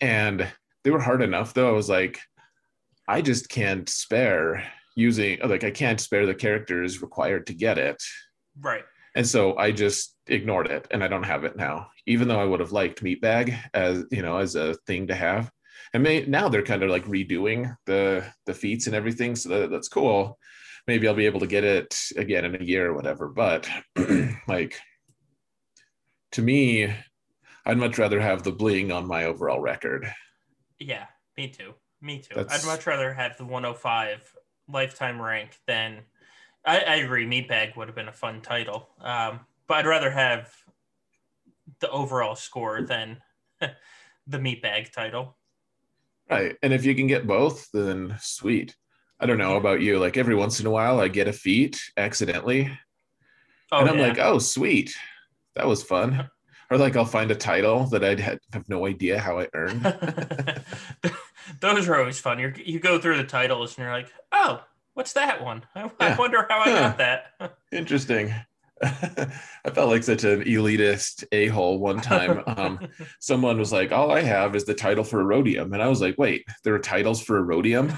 and 0.00 0.46
they 0.82 0.90
were 0.90 1.00
hard 1.00 1.22
enough. 1.22 1.54
Though 1.54 1.68
I 1.68 1.72
was 1.72 1.88
like, 1.88 2.18
I 3.06 3.22
just 3.22 3.48
can't 3.48 3.88
spare 3.88 4.64
using 4.94 5.38
like 5.44 5.64
I 5.64 5.70
can't 5.70 6.00
spare 6.00 6.26
the 6.26 6.34
characters 6.34 7.02
required 7.02 7.46
to 7.46 7.54
get 7.54 7.78
it. 7.78 8.02
Right. 8.60 8.84
And 9.14 9.26
so 9.26 9.56
I 9.56 9.72
just 9.72 10.16
ignored 10.26 10.68
it 10.68 10.86
and 10.90 11.04
I 11.04 11.08
don't 11.08 11.22
have 11.24 11.44
it 11.44 11.56
now, 11.56 11.88
even 12.06 12.28
though 12.28 12.40
I 12.40 12.44
would 12.44 12.60
have 12.60 12.72
liked 12.72 13.02
Meatbag 13.02 13.58
as 13.74 14.04
you 14.10 14.22
know 14.22 14.38
as 14.38 14.54
a 14.54 14.74
thing 14.86 15.08
to 15.08 15.14
have. 15.14 15.50
And 15.94 16.02
may, 16.02 16.24
now 16.24 16.48
they're 16.48 16.62
kind 16.62 16.82
of 16.82 16.90
like 16.90 17.04
redoing 17.04 17.76
the 17.86 18.24
the 18.46 18.54
feats 18.54 18.86
and 18.86 18.96
everything, 18.96 19.36
so 19.36 19.48
that, 19.50 19.70
that's 19.70 19.88
cool. 19.88 20.38
Maybe 20.86 21.06
I'll 21.06 21.14
be 21.14 21.26
able 21.26 21.40
to 21.40 21.46
get 21.46 21.64
it 21.64 21.96
again 22.16 22.44
in 22.44 22.60
a 22.60 22.64
year 22.64 22.90
or 22.90 22.94
whatever. 22.94 23.28
But 23.28 23.68
like 24.48 24.78
to 26.32 26.42
me, 26.42 26.92
I'd 27.64 27.78
much 27.78 27.98
rather 27.98 28.20
have 28.20 28.42
the 28.42 28.52
bling 28.52 28.90
on 28.90 29.06
my 29.06 29.24
overall 29.26 29.60
record. 29.60 30.10
Yeah, 30.78 31.06
me 31.36 31.48
too. 31.48 31.74
Me 32.00 32.18
too. 32.18 32.34
That's... 32.34 32.64
I'd 32.64 32.66
much 32.66 32.86
rather 32.86 33.12
have 33.12 33.36
the 33.36 33.44
105 33.44 34.34
lifetime 34.72 35.20
rank 35.20 35.58
than 35.66 36.00
I, 36.64 36.80
I 36.80 36.94
agree. 36.96 37.26
Meatbag 37.26 37.76
would 37.76 37.88
have 37.88 37.94
been 37.94 38.08
a 38.08 38.12
fun 38.12 38.40
title, 38.40 38.88
um, 39.00 39.40
but 39.66 39.78
I'd 39.78 39.86
rather 39.86 40.10
have 40.10 40.52
the 41.80 41.90
overall 41.90 42.36
score 42.36 42.82
than 42.82 43.18
the 43.60 44.38
Meatbag 44.38 44.92
title. 44.92 45.36
Right, 46.30 46.56
and 46.62 46.72
if 46.72 46.84
you 46.84 46.94
can 46.94 47.08
get 47.08 47.26
both, 47.26 47.68
then 47.72 48.16
sweet. 48.20 48.76
I 49.20 49.26
don't 49.26 49.38
know 49.38 49.56
about 49.56 49.80
you. 49.80 49.98
Like 49.98 50.16
every 50.16 50.34
once 50.34 50.60
in 50.60 50.66
a 50.66 50.70
while, 50.70 51.00
I 51.00 51.08
get 51.08 51.28
a 51.28 51.32
feat 51.32 51.80
accidentally, 51.96 52.70
oh, 53.70 53.80
and 53.80 53.90
I'm 53.90 53.98
yeah. 53.98 54.08
like, 54.08 54.18
"Oh, 54.18 54.38
sweet, 54.38 54.94
that 55.54 55.66
was 55.66 55.82
fun." 55.82 56.28
or 56.70 56.78
like 56.78 56.96
I'll 56.96 57.04
find 57.04 57.30
a 57.30 57.36
title 57.36 57.84
that 57.88 58.02
I'd 58.02 58.20
have 58.20 58.68
no 58.68 58.86
idea 58.86 59.18
how 59.18 59.38
I 59.38 59.48
earned. 59.52 59.82
Those 61.60 61.88
are 61.88 61.98
always 61.98 62.18
fun. 62.18 62.38
you 62.38 62.52
you 62.64 62.78
go 62.78 62.98
through 62.98 63.16
the 63.16 63.24
titles 63.24 63.76
and 63.76 63.84
you're 63.84 63.94
like, 63.94 64.12
"Oh, 64.32 64.62
What's 64.94 65.14
that 65.14 65.42
one? 65.42 65.64
I, 65.74 65.82
yeah. 65.82 65.90
I 66.00 66.16
wonder 66.16 66.46
how 66.48 66.60
I 66.60 66.66
got 66.66 66.98
that. 66.98 67.56
Interesting. 67.72 68.34
I 68.82 69.70
felt 69.72 69.90
like 69.90 70.02
such 70.02 70.24
an 70.24 70.42
elitist 70.42 71.24
a 71.32 71.46
hole 71.48 71.78
one 71.78 72.00
time. 72.00 72.42
Um, 72.62 72.80
someone 73.20 73.58
was 73.58 73.72
like, 73.72 73.92
"All 73.92 74.10
I 74.10 74.22
have 74.22 74.56
is 74.56 74.64
the 74.64 74.74
title 74.74 75.04
for 75.04 75.22
Aurodium," 75.22 75.72
and 75.72 75.82
I 75.82 75.88
was 75.88 76.00
like, 76.00 76.18
"Wait, 76.18 76.44
there 76.64 76.74
are 76.74 76.80
titles 76.80 77.22
for 77.22 77.42
Aurodium?" 77.42 77.94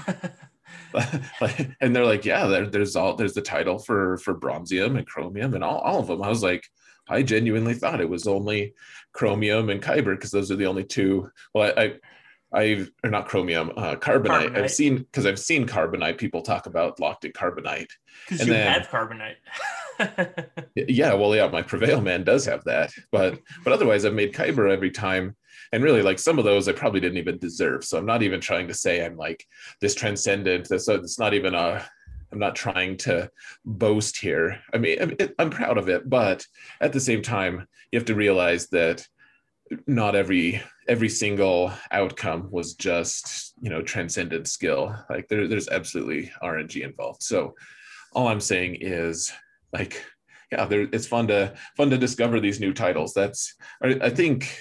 and 1.81 1.95
they're 1.95 2.05
like, 2.05 2.23
"Yeah, 2.23 2.45
there, 2.45 2.67
there's 2.67 2.95
all 2.95 3.15
there's 3.15 3.33
the 3.33 3.41
title 3.41 3.79
for 3.79 4.17
for 4.17 4.35
Bronzium 4.35 4.97
and 4.97 5.07
Chromium 5.07 5.55
and 5.55 5.63
all, 5.63 5.79
all 5.79 5.99
of 5.99 6.07
them." 6.07 6.21
I 6.21 6.29
was 6.29 6.43
like, 6.43 6.65
I 7.09 7.23
genuinely 7.23 7.73
thought 7.73 8.01
it 8.01 8.09
was 8.09 8.27
only 8.27 8.75
Chromium 9.11 9.69
and 9.69 9.81
Kyber 9.81 10.15
because 10.15 10.31
those 10.31 10.51
are 10.51 10.55
the 10.55 10.67
only 10.67 10.83
two. 10.83 11.31
Well, 11.53 11.73
I, 11.75 11.81
I 11.81 11.93
I've 12.55 12.89
or 13.03 13.09
not 13.09 13.27
chromium, 13.27 13.71
uh, 13.75 13.95
carbonite. 13.95 14.51
carbonite. 14.51 14.57
I've 14.57 14.71
seen 14.71 14.97
because 14.97 15.25
I've 15.25 15.39
seen 15.39 15.67
carbonite. 15.67 16.17
People 16.17 16.41
talk 16.41 16.65
about 16.65 16.99
locked 16.99 17.25
in 17.25 17.33
carbonite. 17.33 17.89
Because 18.29 18.47
you 18.47 18.53
then, 18.53 18.71
have 18.71 18.87
carbonite. 18.87 19.35
yeah, 20.75 21.13
well, 21.13 21.35
yeah, 21.35 21.47
my 21.47 21.61
prevail 21.61 22.01
man 22.01 22.23
does 22.23 22.45
have 22.45 22.63
that, 22.63 22.91
but 23.11 23.39
but 23.63 23.73
otherwise, 23.73 24.05
I've 24.05 24.13
made 24.13 24.33
kyber 24.33 24.71
every 24.71 24.91
time, 24.91 25.35
and 25.71 25.83
really, 25.83 26.01
like 26.01 26.19
some 26.19 26.39
of 26.39 26.45
those, 26.45 26.67
I 26.67 26.71
probably 26.71 27.01
didn't 27.01 27.17
even 27.17 27.37
deserve. 27.37 27.83
So 27.83 27.97
I'm 27.97 28.05
not 28.05 28.23
even 28.23 28.39
trying 28.39 28.67
to 28.69 28.73
say 28.73 29.05
I'm 29.05 29.17
like 29.17 29.45
this 29.81 29.95
transcendent. 29.95 30.67
So 30.67 30.95
it's 30.95 31.19
not 31.19 31.33
even 31.33 31.53
a. 31.53 31.85
I'm 32.31 32.39
not 32.39 32.55
trying 32.55 32.97
to 32.97 33.29
boast 33.63 34.17
here. 34.17 34.59
I 34.73 34.77
mean, 34.77 35.15
I'm 35.39 35.49
proud 35.49 35.77
of 35.77 35.87
it, 35.87 36.09
but 36.09 36.45
at 36.81 36.91
the 36.91 36.99
same 36.99 37.21
time, 37.21 37.65
you 37.91 37.99
have 37.99 38.07
to 38.07 38.15
realize 38.15 38.67
that 38.69 39.07
not 39.87 40.15
every 40.15 40.61
every 40.87 41.09
single 41.09 41.71
outcome 41.91 42.47
was 42.51 42.75
just 42.75 43.53
you 43.61 43.69
know 43.69 43.81
transcendent 43.81 44.47
skill 44.47 44.95
like 45.09 45.27
there, 45.27 45.47
there's 45.47 45.69
absolutely 45.69 46.31
rng 46.43 46.81
involved 46.83 47.23
so 47.23 47.55
all 48.13 48.27
i'm 48.27 48.39
saying 48.39 48.77
is 48.79 49.31
like 49.73 50.05
yeah 50.51 50.65
there, 50.65 50.87
it's 50.91 51.07
fun 51.07 51.27
to 51.27 51.53
fun 51.75 51.89
to 51.89 51.97
discover 51.97 52.39
these 52.39 52.59
new 52.59 52.73
titles 52.73 53.13
that's 53.13 53.55
i, 53.83 53.97
I 54.03 54.09
think 54.09 54.55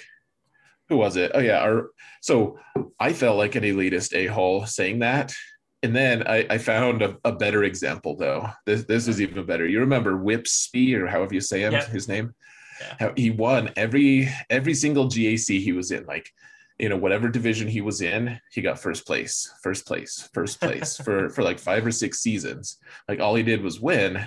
who 0.89 0.97
was 0.97 1.17
it 1.17 1.33
oh 1.35 1.41
yeah 1.41 1.59
our, 1.59 1.91
so 2.23 2.59
i 2.99 3.13
felt 3.13 3.37
like 3.37 3.57
an 3.57 3.65
elitist 3.65 4.15
a-hole 4.15 4.65
saying 4.67 5.01
that 5.01 5.35
and 5.83 5.95
then 5.95 6.27
I, 6.27 6.47
I 6.49 6.57
found 6.57 7.03
a, 7.03 7.19
a, 7.25 7.33
better 7.33 7.65
example 7.65 8.17
though. 8.17 8.49
This 8.65 8.85
this 8.85 9.07
is 9.07 9.21
even 9.21 9.45
better. 9.45 9.69
You 9.69 9.81
remember 9.81 10.17
Whipsby 10.17 10.95
or 10.95 11.07
however 11.07 11.35
you 11.35 11.43
say 11.43 11.61
him, 11.61 11.73
yep. 11.75 11.89
his 11.89 12.09
name? 12.09 12.35
Yeah. 12.81 13.13
he 13.17 13.31
won 13.31 13.71
every 13.77 14.29
every 14.51 14.75
single 14.75 15.07
GAC 15.07 15.61
he 15.61 15.73
was 15.73 15.91
in. 15.91 16.05
Like, 16.07 16.31
you 16.79 16.89
know, 16.89 16.97
whatever 16.97 17.29
division 17.29 17.69
he 17.69 17.81
was 17.81 18.01
in, 18.01 18.41
he 18.51 18.63
got 18.63 18.79
first 18.79 19.07
place, 19.07 19.53
first 19.63 19.87
place, 19.87 20.29
first 20.33 20.61
place 20.61 20.97
for 21.05 21.31
for 21.31 21.43
like 21.43 21.59
five 21.59 21.87
or 21.87 21.93
six 21.93 22.21
seasons. 22.21 22.79
Like 23.09 23.21
all 23.21 23.35
he 23.35 23.43
did 23.43 23.63
was 23.63 23.81
win. 23.81 24.27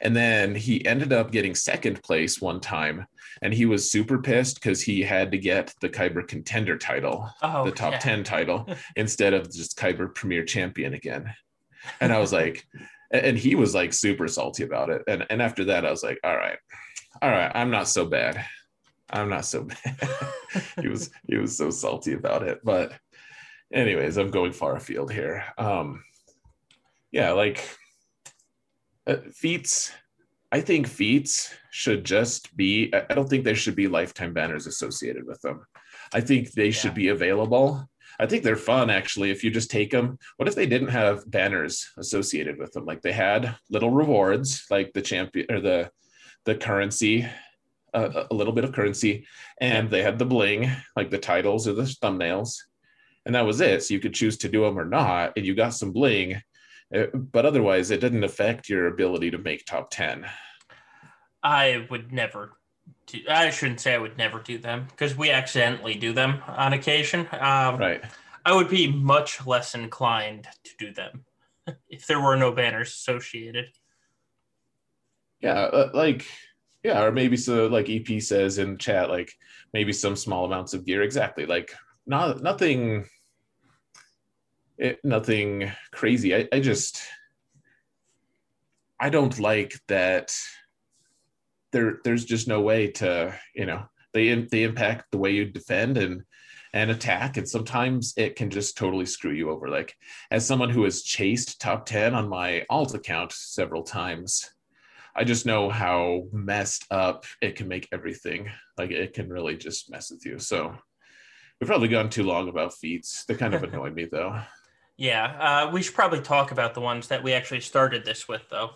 And 0.00 0.14
then 0.14 0.56
he 0.56 0.84
ended 0.84 1.12
up 1.12 1.30
getting 1.30 1.54
second 1.54 2.02
place 2.02 2.40
one 2.40 2.60
time, 2.60 3.06
and 3.42 3.54
he 3.54 3.64
was 3.64 3.90
super 3.90 4.18
pissed 4.18 4.56
because 4.56 4.82
he 4.82 5.02
had 5.02 5.30
to 5.30 5.38
get 5.38 5.72
the 5.80 5.88
Kyber 5.88 6.26
contender 6.26 6.76
title, 6.76 7.30
oh, 7.42 7.64
the 7.64 7.70
top 7.70 7.92
yeah. 7.92 7.98
10 8.00 8.24
title, 8.24 8.68
instead 8.96 9.34
of 9.34 9.52
just 9.52 9.78
Kyber 9.78 10.12
premier 10.12 10.44
champion 10.44 10.94
again. 10.94 11.32
And 12.00 12.12
I 12.12 12.18
was 12.18 12.32
like, 12.32 12.66
and 13.10 13.38
he 13.38 13.54
was 13.54 13.74
like 13.74 13.92
super 13.92 14.26
salty 14.26 14.64
about 14.64 14.90
it. 14.90 15.02
And 15.06 15.24
and 15.30 15.40
after 15.40 15.64
that, 15.66 15.86
I 15.86 15.90
was 15.90 16.02
like, 16.02 16.18
all 16.24 16.36
right, 16.36 16.58
all 17.22 17.30
right, 17.30 17.52
I'm 17.54 17.70
not 17.70 17.88
so 17.88 18.06
bad. 18.06 18.44
I'm 19.10 19.28
not 19.28 19.44
so 19.44 19.62
bad. 19.84 20.08
he 20.80 20.88
was 20.88 21.10
he 21.28 21.36
was 21.36 21.56
so 21.56 21.70
salty 21.70 22.12
about 22.12 22.42
it. 22.42 22.60
But 22.64 22.92
anyways, 23.72 24.16
I'm 24.16 24.30
going 24.30 24.52
far 24.52 24.76
afield 24.76 25.12
here. 25.12 25.44
Um 25.58 26.02
yeah, 27.12 27.32
like 27.32 27.68
uh, 29.06 29.16
feats 29.32 29.92
I 30.50 30.60
think 30.60 30.86
feats 30.86 31.54
should 31.70 32.04
just 32.04 32.56
be 32.56 32.92
I 32.92 33.14
don't 33.14 33.28
think 33.28 33.44
there 33.44 33.56
should 33.56 33.76
be 33.76 33.88
lifetime 33.88 34.32
banners 34.32 34.66
associated 34.66 35.26
with 35.26 35.40
them. 35.42 35.66
I 36.12 36.20
think 36.20 36.52
they 36.52 36.66
yeah. 36.66 36.72
should 36.72 36.94
be 36.94 37.08
available. 37.08 37.88
I 38.20 38.26
think 38.26 38.44
they're 38.44 38.56
fun 38.56 38.90
actually 38.90 39.30
if 39.30 39.42
you 39.42 39.50
just 39.50 39.70
take 39.70 39.90
them. 39.90 40.18
What 40.36 40.48
if 40.48 40.54
they 40.54 40.66
didn't 40.66 40.88
have 40.88 41.28
banners 41.30 41.90
associated 41.98 42.58
with 42.58 42.72
them? 42.72 42.84
Like 42.84 43.02
they 43.02 43.12
had 43.12 43.56
little 43.70 43.90
rewards 43.90 44.64
like 44.70 44.92
the 44.92 45.02
champion 45.02 45.46
or 45.50 45.60
the 45.60 45.90
the 46.44 46.54
currency, 46.54 47.26
uh, 47.92 48.24
a 48.30 48.34
little 48.34 48.52
bit 48.52 48.64
of 48.64 48.72
currency, 48.72 49.26
and 49.60 49.90
they 49.90 50.02
had 50.02 50.18
the 50.18 50.24
bling, 50.24 50.70
like 50.96 51.10
the 51.10 51.18
titles 51.18 51.66
or 51.66 51.72
the 51.74 51.82
thumbnails, 51.82 52.56
and 53.24 53.34
that 53.34 53.46
was 53.46 53.60
it. 53.60 53.82
So 53.82 53.94
you 53.94 54.00
could 54.00 54.14
choose 54.14 54.36
to 54.38 54.48
do 54.48 54.62
them 54.62 54.78
or 54.78 54.84
not, 54.84 55.32
and 55.36 55.46
you 55.46 55.54
got 55.54 55.74
some 55.74 55.92
bling, 55.92 56.40
uh, 56.94 57.06
but 57.14 57.46
otherwise, 57.46 57.90
it 57.90 58.00
didn't 58.00 58.24
affect 58.24 58.68
your 58.68 58.88
ability 58.88 59.30
to 59.30 59.38
make 59.38 59.64
top 59.64 59.90
ten. 59.90 60.26
I 61.42 61.86
would 61.90 62.12
never. 62.12 62.52
Do, 63.06 63.18
I 63.28 63.50
shouldn't 63.50 63.80
say 63.80 63.94
I 63.94 63.98
would 63.98 64.18
never 64.18 64.40
do 64.40 64.58
them 64.58 64.86
because 64.90 65.16
we 65.16 65.30
accidentally 65.30 65.94
do 65.94 66.12
them 66.12 66.42
on 66.46 66.72
occasion. 66.72 67.20
Um, 67.32 67.78
right. 67.78 68.02
I 68.44 68.54
would 68.54 68.68
be 68.68 68.90
much 68.90 69.46
less 69.46 69.74
inclined 69.74 70.46
to 70.64 70.70
do 70.78 70.92
them 70.92 71.24
if 71.88 72.06
there 72.06 72.20
were 72.20 72.36
no 72.36 72.52
banners 72.52 72.88
associated 72.88 73.66
yeah 75.44 75.64
uh, 75.64 75.90
like 75.94 76.26
yeah 76.82 77.02
or 77.02 77.12
maybe 77.12 77.36
so 77.36 77.66
like 77.66 77.88
ep 77.88 78.20
says 78.20 78.58
in 78.58 78.76
chat 78.78 79.08
like 79.10 79.30
maybe 79.74 79.92
some 79.92 80.16
small 80.16 80.46
amounts 80.46 80.72
of 80.72 80.86
gear. 80.86 81.02
Exactly. 81.02 81.44
Like 81.44 81.74
not 82.06 82.42
nothing 82.42 83.06
it, 84.78 85.00
nothing 85.04 85.70
crazy. 85.92 86.34
I, 86.34 86.48
I 86.50 86.60
just 86.60 87.02
i 89.00 89.10
don't 89.10 89.40
like 89.40 89.74
that 89.88 90.32
there 91.72 91.98
there's 92.04 92.24
just 92.24 92.46
no 92.46 92.60
way 92.60 92.92
to 92.92 93.34
you 93.54 93.66
know 93.66 93.84
they 94.12 94.32
they 94.34 94.62
impact 94.62 95.10
the 95.10 95.18
way 95.18 95.32
you 95.32 95.44
defend 95.46 95.98
and 95.98 96.22
and 96.72 96.90
attack 96.90 97.36
and 97.36 97.48
sometimes 97.48 98.14
it 98.16 98.36
can 98.36 98.50
just 98.50 98.76
totally 98.76 99.06
screw 99.06 99.32
you 99.32 99.50
over. 99.50 99.68
Like 99.68 99.94
as 100.30 100.46
someone 100.46 100.70
who 100.70 100.84
has 100.84 101.02
chased 101.02 101.60
top 101.60 101.84
10 101.86 102.14
on 102.14 102.28
my 102.28 102.64
alt 102.70 102.94
account 102.94 103.32
several 103.32 103.82
times 103.82 104.53
i 105.16 105.24
just 105.24 105.46
know 105.46 105.70
how 105.70 106.24
messed 106.32 106.84
up 106.90 107.24
it 107.40 107.56
can 107.56 107.68
make 107.68 107.88
everything. 107.92 108.50
Like 108.76 108.90
it 108.90 109.12
can 109.14 109.28
really 109.28 109.56
just 109.56 109.90
mess 109.90 110.10
with 110.10 110.26
you. 110.26 110.38
So 110.38 110.74
we've 111.60 111.68
probably 111.68 111.88
gone 111.88 112.10
too 112.10 112.24
long 112.24 112.48
about 112.48 112.74
feats. 112.74 113.24
They 113.24 113.34
kind 113.34 113.54
of 113.54 113.62
annoy 113.64 113.90
me 113.90 114.06
though. 114.10 114.40
Yeah 114.96 115.24
uh, 115.66 115.70
we 115.72 115.82
should 115.82 115.94
probably 115.94 116.20
talk 116.20 116.52
about 116.52 116.74
the 116.74 116.80
ones 116.80 117.08
that 117.08 117.22
we 117.22 117.32
actually 117.32 117.60
started 117.60 118.04
this 118.04 118.28
with 118.28 118.42
though. 118.50 118.70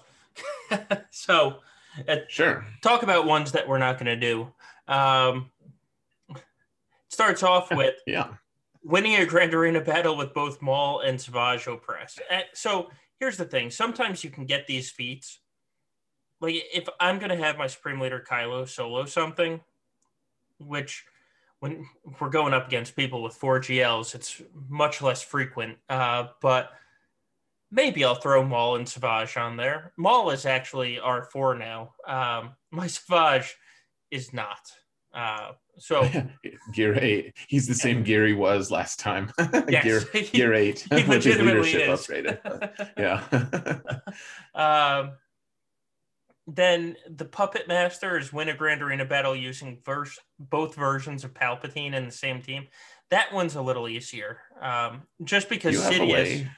So 1.11 1.57
uh, 2.07 2.17
sure. 2.29 2.65
talk 2.83 3.03
about 3.03 3.27
ones 3.27 3.53
that 3.53 3.67
we're 3.67 3.79
not 3.79 3.99
going 3.99 4.07
to 4.07 4.17
do. 4.17 4.53
Um, 4.87 5.51
starts 7.09 7.43
off 7.43 7.71
with 7.75 7.95
yeah. 8.07 8.29
winning 8.83 9.17
a 9.17 9.27
grand 9.27 9.55
arena 9.55 9.81
battle 9.81 10.17
with 10.17 10.35
both 10.35 10.63
Maul 10.63 11.01
and 11.01 11.21
Savage 11.21 11.65
Opress. 11.65 12.19
Uh, 12.31 12.41
so 12.55 12.91
here's 13.19 13.37
the 13.37 13.45
thing: 13.45 13.71
sometimes 13.71 14.23
you 14.23 14.31
can 14.31 14.47
get 14.47 14.67
these 14.67 14.91
feats. 14.91 15.41
Like 16.41 16.55
if 16.73 16.89
I'm 17.01 17.19
gonna 17.19 17.37
have 17.37 17.59
my 17.59 17.67
Supreme 17.67 18.01
Leader 18.01 18.25
Kylo 18.29 18.69
solo 18.69 19.05
something, 19.07 19.61
which 20.59 21.05
when 21.61 21.87
we're 22.21 22.29
going 22.29 22.55
up 22.55 22.67
against 22.67 22.95
people 22.95 23.23
with 23.23 23.35
four 23.35 23.61
GLs, 23.61 24.15
it's 24.15 24.41
much 24.69 25.03
less 25.03 25.23
frequent. 25.23 25.79
Uh, 25.89 26.29
but 26.41 26.71
maybe 27.71 28.05
I'll 28.05 28.15
throw 28.15 28.45
Maul 28.45 28.77
and 28.77 28.89
Savage 28.89 29.37
on 29.37 29.57
there. 29.57 29.93
Maul 29.97 30.31
is 30.31 30.47
actually 30.47 30.97
R4 30.97 31.59
now. 31.59 31.95
Um, 32.07 32.53
my 32.71 32.87
Savage 32.87 33.57
is 34.11 34.33
not. 34.33 34.71
Uh, 35.13 35.53
so 35.79 36.09
gear 36.75 36.97
eight, 37.01 37.35
he's 37.49 37.67
the 37.67 37.75
same 37.75 38.03
gear 38.03 38.27
he 38.27 38.35
was 38.35 38.71
last 38.71 39.01
time. 39.01 39.33
Yes, 39.69 39.85
gear, 39.85 40.03
gear 40.33 40.55
eight, 40.55 40.87
his 40.91 41.09
legitimately 41.09 41.63
leadership 41.63 41.89
is. 41.89 42.07
upgraded. 42.07 42.91
yeah. 42.97 43.23
um, 44.55 45.13
then 46.49 46.97
the 47.09 47.27
Puppet 47.27 47.69
Master 47.69 48.19
is 48.19 48.33
win 48.33 48.49
a 48.49 48.55
Grand 48.55 48.81
Arena 48.83 49.05
battle 49.05 49.37
using 49.37 49.81
verse, 49.85 50.19
both 50.39 50.75
versions 50.75 51.23
of 51.23 51.35
Palpatine 51.35 51.95
in 51.95 52.07
the 52.07 52.13
same 52.13 52.41
team. 52.41 52.67
That 53.11 53.33
one's 53.33 53.55
a 53.55 53.63
little 53.63 53.87
easier, 53.89 54.39
um, 54.61 55.03
just 55.25 55.49
because 55.51 55.77
a 55.77 55.91
Sidious. 55.91 56.49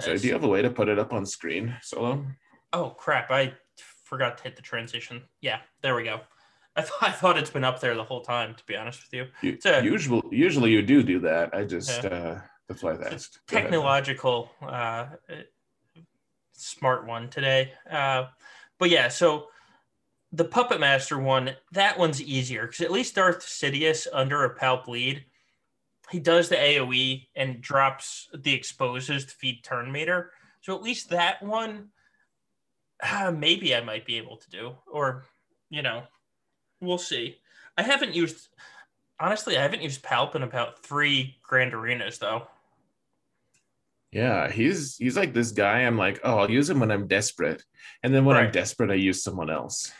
So 0.00 0.16
do 0.16 0.26
you 0.26 0.32
have 0.32 0.42
a 0.42 0.48
way 0.48 0.60
to 0.60 0.70
put 0.70 0.88
it 0.88 0.98
up 0.98 1.12
on 1.12 1.24
screen, 1.24 1.76
Solo? 1.82 2.26
Oh 2.72 2.90
crap! 2.90 3.30
I 3.30 3.54
forgot 4.04 4.38
to 4.38 4.44
hit 4.44 4.56
the 4.56 4.62
transition. 4.62 5.22
Yeah, 5.40 5.60
there 5.82 5.94
we 5.94 6.02
go. 6.04 6.20
I, 6.76 6.80
th- 6.80 6.92
I 7.00 7.12
thought 7.12 7.38
it's 7.38 7.50
been 7.50 7.62
up 7.62 7.80
there 7.80 7.94
the 7.94 8.02
whole 8.02 8.22
time. 8.22 8.56
To 8.56 8.64
be 8.66 8.74
honest 8.74 9.00
with 9.04 9.12
you, 9.14 9.26
You, 9.42 9.52
It's 9.54 9.66
a- 9.66 9.84
usually, 9.84 10.22
usually 10.36 10.72
you 10.72 10.82
do 10.82 11.04
do 11.04 11.20
that. 11.20 11.54
I 11.54 11.62
just 11.62 12.04
uh, 12.04 12.38
that's 12.68 12.82
why 12.82 12.94
I 12.94 13.12
asked. 13.12 13.38
Technological 13.46 14.50
uh, 14.60 15.06
smart 16.52 17.06
one 17.06 17.28
today. 17.30 17.72
Uh, 17.90 18.24
but 18.78 18.90
yeah, 18.90 19.08
so 19.08 19.48
the 20.32 20.44
Puppet 20.44 20.80
Master 20.80 21.18
one, 21.18 21.50
that 21.72 21.98
one's 21.98 22.20
easier 22.20 22.66
because 22.66 22.80
at 22.80 22.90
least 22.90 23.14
Darth 23.14 23.40
Sidious 23.40 24.06
under 24.12 24.44
a 24.44 24.56
Palp 24.56 24.88
lead, 24.88 25.24
he 26.10 26.18
does 26.18 26.48
the 26.48 26.56
AoE 26.56 27.26
and 27.36 27.60
drops 27.60 28.28
the 28.34 28.52
exposes 28.52 29.24
to 29.24 29.34
feed 29.34 29.62
turn 29.62 29.90
meter. 29.90 30.32
So 30.60 30.74
at 30.74 30.82
least 30.82 31.10
that 31.10 31.42
one, 31.42 31.90
uh, 33.02 33.30
maybe 33.30 33.74
I 33.74 33.80
might 33.80 34.06
be 34.06 34.16
able 34.16 34.36
to 34.36 34.50
do, 34.50 34.74
or 34.90 35.24
you 35.70 35.82
know, 35.82 36.04
we'll 36.80 36.98
see. 36.98 37.38
I 37.76 37.82
haven't 37.82 38.14
used, 38.14 38.48
honestly, 39.18 39.56
I 39.56 39.62
haven't 39.62 39.82
used 39.82 40.02
Palp 40.02 40.34
in 40.34 40.42
about 40.42 40.82
three 40.82 41.36
Grand 41.42 41.74
Arenas 41.74 42.18
though. 42.18 42.46
Yeah, 44.14 44.48
he's 44.48 44.96
he's 44.96 45.16
like 45.16 45.34
this 45.34 45.50
guy. 45.50 45.80
I'm 45.80 45.98
like, 45.98 46.20
oh, 46.22 46.38
I'll 46.38 46.50
use 46.50 46.70
him 46.70 46.78
when 46.78 46.92
I'm 46.92 47.08
desperate, 47.08 47.64
and 48.04 48.14
then 48.14 48.24
when 48.24 48.36
I'm 48.36 48.52
desperate, 48.52 48.92
I 48.92 48.94
use 48.94 49.24
someone 49.24 49.50
else. 49.50 49.92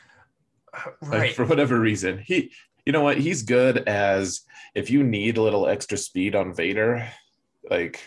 Uh, 0.72 0.90
like 1.02 1.32
for 1.32 1.44
whatever 1.44 1.80
reason, 1.80 2.22
he, 2.24 2.52
you 2.86 2.92
know 2.92 3.00
what? 3.00 3.18
He's 3.18 3.42
good 3.42 3.88
as 3.88 4.42
if 4.76 4.88
you 4.88 5.02
need 5.02 5.36
a 5.36 5.42
little 5.42 5.66
extra 5.66 5.98
speed 5.98 6.36
on 6.36 6.54
Vader, 6.54 7.08
like 7.68 8.00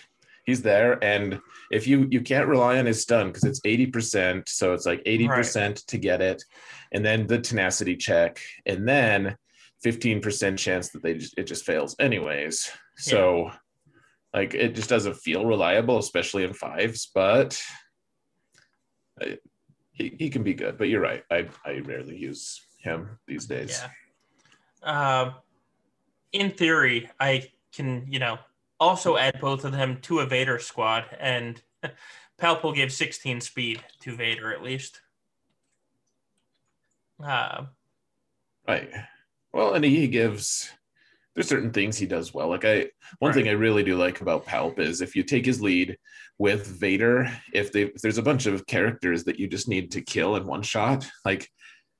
he's 0.46 0.62
there. 0.62 1.04
And 1.04 1.42
if 1.72 1.88
you 1.88 2.08
you 2.10 2.22
can't 2.22 2.48
rely 2.48 2.80
on 2.80 2.86
his 2.86 3.02
stun 3.02 3.28
because 3.28 3.44
it's 3.44 3.60
eighty 3.66 3.88
percent, 3.88 4.48
so 4.48 4.74
it's 4.74 4.86
like 4.86 5.02
eighty 5.06 5.28
percent 5.28 5.76
to 5.88 5.98
get 5.98 6.22
it, 6.22 6.42
and 6.94 7.06
then 7.06 7.28
the 7.28 7.40
tenacity 7.40 7.98
check, 7.98 8.40
and 8.66 8.88
then 8.88 9.36
fifteen 9.84 10.22
percent 10.22 10.58
chance 10.58 10.88
that 10.92 11.04
they 11.04 11.16
just, 11.16 11.38
it 11.38 11.48
just 11.48 11.66
fails 11.66 11.98
anyways. 12.00 12.72
So. 12.96 13.52
Like 14.38 14.54
it 14.54 14.76
just 14.76 14.88
doesn't 14.88 15.16
feel 15.16 15.48
reliable, 15.48 15.98
especially 15.98 16.44
in 16.44 16.54
fives, 16.54 17.10
but 17.12 17.60
I- 19.20 19.40
he, 19.92 20.16
he 20.20 20.30
can 20.30 20.44
be 20.44 20.54
good. 20.54 20.78
But 20.78 20.90
you're 20.90 21.02
right. 21.02 21.24
I, 21.32 21.48
I 21.66 21.80
rarely 21.80 22.16
use 22.16 22.62
him 22.78 23.18
these 23.26 23.48
days. 23.48 23.82
Yeah. 24.84 25.22
Um, 25.24 25.34
in 26.34 26.52
theory, 26.52 27.10
I 27.20 27.50
can, 27.74 28.06
you 28.08 28.20
know, 28.20 28.38
also 28.80 29.18
add 29.18 29.42
both 29.42 29.66
of 29.66 29.72
them 29.72 29.98
to 30.02 30.20
a 30.20 30.28
Vader 30.28 30.60
squad, 30.60 31.06
and 31.20 31.60
Palp 32.40 32.62
will 32.62 32.74
give 32.74 32.92
16 32.92 33.42
speed 33.42 33.84
to 34.02 34.16
Vader 34.16 34.54
at 34.54 34.62
least. 34.62 35.02
Uh, 37.24 37.66
Right. 38.68 38.92
Well, 39.52 39.74
and 39.74 39.84
he 39.84 40.08
gives 40.08 40.70
there's 41.38 41.48
certain 41.48 41.72
things 41.72 41.96
he 41.96 42.08
does 42.08 42.34
well. 42.34 42.50
Like 42.50 42.66
I 42.66 42.90
one 43.20 43.30
Right. 43.30 43.36
thing 43.36 43.48
I 43.48 43.52
really 43.52 43.84
do 43.84 43.96
like 43.96 44.22
about 44.22 44.48
Palp 44.48 44.80
is 44.80 45.02
if 45.02 45.16
you 45.16 45.22
take 45.22 45.46
his 45.46 45.62
lead 45.62 45.96
with 46.40 46.66
Vader, 46.66 47.32
if 47.54 47.72
they 47.72 47.84
if 47.84 48.02
there's 48.02 48.18
a 48.18 48.24
bunch 48.24 48.48
of 48.48 48.66
characters 48.66 49.24
that 49.26 49.38
you 49.40 49.48
just 49.48 49.68
need 49.68 49.92
to 49.92 50.02
kill 50.02 50.36
in 50.36 50.48
one 50.48 50.64
shot, 50.64 51.08
like 51.26 51.48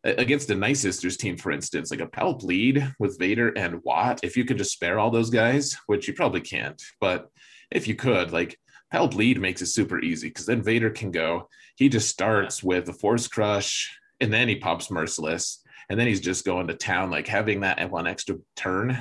against 0.04 0.48
the 0.48 0.56
Night 0.56 0.78
Sisters 0.78 1.18
team, 1.18 1.38
for 1.38 1.52
instance, 1.52 1.92
like 1.92 2.02
a 2.02 2.08
Palp 2.08 2.42
lead 2.42 2.92
with 2.98 3.20
Vader 3.20 3.50
and 3.50 3.80
Watt, 3.84 4.20
if 4.24 4.36
you 4.36 4.44
could 4.44 4.58
just 4.58 4.72
spare 4.72 4.98
all 4.98 5.12
those 5.12 5.30
guys, 5.30 5.78
which 5.86 6.08
you 6.08 6.16
probably 6.16 6.42
can't, 6.42 6.82
but 7.00 7.28
if 7.70 7.88
you 7.88 7.94
could, 7.94 8.32
like 8.32 8.58
Palp 8.92 9.14
lead 9.14 9.40
makes 9.40 9.62
it 9.62 9.68
super 9.68 10.00
easy 10.00 10.30
because 10.30 10.48
then 10.48 10.64
Vader 10.64 10.90
can 10.90 11.12
go. 11.12 11.48
He 11.76 11.90
just 11.90 12.10
starts 12.10 12.64
with 12.64 12.90
a 12.90 12.94
Force 12.94 13.28
Crush, 13.28 14.00
and 14.20 14.34
then 14.34 14.48
he 14.48 14.56
pops 14.56 14.90
Merciless, 14.90 15.62
and 15.92 16.00
then 16.00 16.08
he's 16.08 16.22
just 16.22 16.44
going 16.44 16.66
to 16.68 16.74
town. 16.74 17.12
Like 17.12 17.28
having 17.28 17.60
that 17.60 17.92
one 17.92 18.08
extra 18.08 18.38
turn 18.56 18.98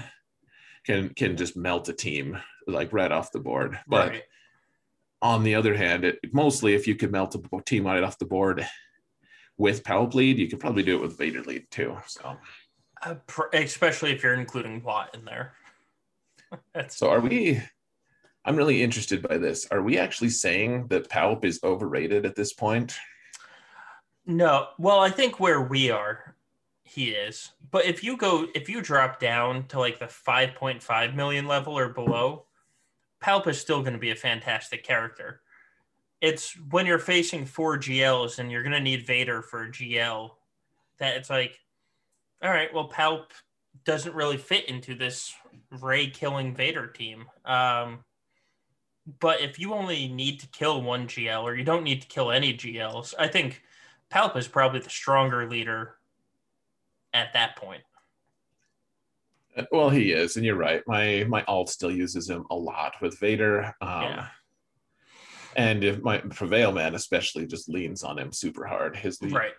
can 0.87 1.11
can 1.11 1.37
just 1.37 1.57
melt 1.57 1.89
a 1.89 1.93
team 1.93 2.39
like 2.67 2.93
right 2.93 3.13
off 3.13 3.33
the 3.33 3.41
board. 3.41 3.79
But 3.87 4.11
right. 4.11 4.23
on 5.21 5.43
the 5.43 5.57
other 5.57 5.75
hand, 5.75 6.05
it 6.05 6.19
mostly 6.33 6.75
if 6.75 6.87
you 6.87 6.95
could 6.95 7.13
melt 7.13 7.35
a 7.35 7.63
team 7.63 7.87
right 7.87 8.03
off 8.03 8.19
the 8.19 8.25
board 8.25 8.67
with 9.59 9.83
Palp 9.83 10.15
lead, 10.15 10.39
you 10.39 10.49
could 10.49 10.61
probably 10.61 10.83
do 10.83 10.97
it 10.97 11.03
with 11.03 11.19
Vader 11.19 11.43
lead 11.43 11.67
too. 11.71 11.97
So, 12.07 12.37
Uh, 13.03 13.15
pr- 13.27 13.53
especially 13.53 14.13
if 14.13 14.23
you're 14.23 14.35
including 14.35 14.83
Watt 14.83 15.15
in 15.15 15.25
there. 15.25 15.53
So 16.89 17.11
are 17.11 17.21
we? 17.21 17.61
I'm 18.45 18.55
really 18.55 18.81
interested 18.81 19.21
by 19.21 19.39
this. 19.39 19.67
Are 19.73 19.83
we 19.83 19.99
actually 19.99 20.31
saying 20.31 20.87
that 20.89 21.11
Palp 21.11 21.45
is 21.45 21.59
overrated 21.65 22.25
at 22.25 22.37
this 22.37 22.53
point? 22.53 22.97
No, 24.25 24.69
well, 24.79 25.01
I 25.01 25.11
think 25.11 25.41
where 25.41 25.61
we 25.63 25.91
are, 25.91 26.36
he 26.87 27.11
is. 27.11 27.51
But 27.71 27.85
if 27.85 28.05
you 28.05 28.17
go, 28.17 28.47
if 28.55 28.69
you 28.69 28.81
drop 28.81 29.19
down 29.19 29.67
to 29.69 29.79
like 29.79 29.99
the 29.99 30.07
5.5 30.07 31.15
million 31.15 31.47
level 31.47 31.77
or 31.77 31.89
below, 31.89 32.47
Palp 33.23 33.49
is 33.49 33.61
still 33.61 33.81
going 33.81 33.95
to 33.95 33.99
be 33.99 34.13
a 34.13 34.17
fantastic 34.17 34.85
character. 34.85 35.41
It's 36.21 36.57
when 36.71 36.87
you're 36.87 36.99
facing 36.99 37.45
four 37.45 37.77
GLs 37.77 38.39
and 38.39 38.51
you're 38.51 38.63
going 38.63 38.73
to 38.73 38.81
need 38.81 39.07
Vader 39.07 39.43
for 39.43 39.65
a 39.65 39.71
GL 39.71 40.31
that 40.99 41.17
it's 41.17 41.29
like, 41.29 41.59
all 42.43 42.51
right, 42.51 42.73
well, 42.73 42.89
Palp 42.89 43.31
doesn't 43.85 44.15
really 44.15 44.37
fit 44.37 44.69
into 44.69 44.95
this 44.95 45.35
Rey 45.83 46.07
killing 46.07 46.55
Vader 46.55 46.87
team. 46.87 47.25
Um, 47.45 48.05
but 49.19 49.41
if 49.41 49.59
you 49.59 49.75
only 49.75 50.09
need 50.09 50.41
to 50.41 50.47
kill 50.49 50.83
one 50.83 51.09
GL 51.09 51.43
or 51.43 51.57
you 51.57 51.65
don't 51.65 51.85
need 51.85 52.03
to 52.03 52.09
kill 52.09 52.31
any 52.31 52.55
GLs, 52.55 53.13
I 53.19 53.27
think 53.27 53.63
Palp 54.11 54.37
is 54.37 54.47
probably 54.47 54.81
the 54.81 54.91
stronger 54.91 55.51
leader 55.51 55.97
at 57.17 57.33
that 57.33 57.57
point. 57.57 57.83
Well, 59.73 59.89
he 59.89 60.13
is, 60.13 60.37
and 60.37 60.45
you're 60.45 60.55
right. 60.57 60.83
My 60.87 61.25
my 61.29 61.43
alt 61.45 61.71
still 61.71 61.91
uses 61.91 62.29
him 62.29 62.45
a 62.51 62.55
lot 62.55 62.95
with 63.01 63.19
Vader. 63.19 63.75
Um, 63.81 64.03
Yeah. 64.03 64.29
And 65.57 65.83
if 65.83 66.03
my 66.03 66.19
Prevail 66.19 66.71
Man 66.73 66.95
especially 66.95 67.47
just 67.47 67.67
leans 67.67 68.05
on 68.05 68.19
him 68.19 68.31
super 68.33 68.67
hard. 68.67 68.95
His 68.95 69.23
lead, 69.23 69.33
Right. 69.33 69.55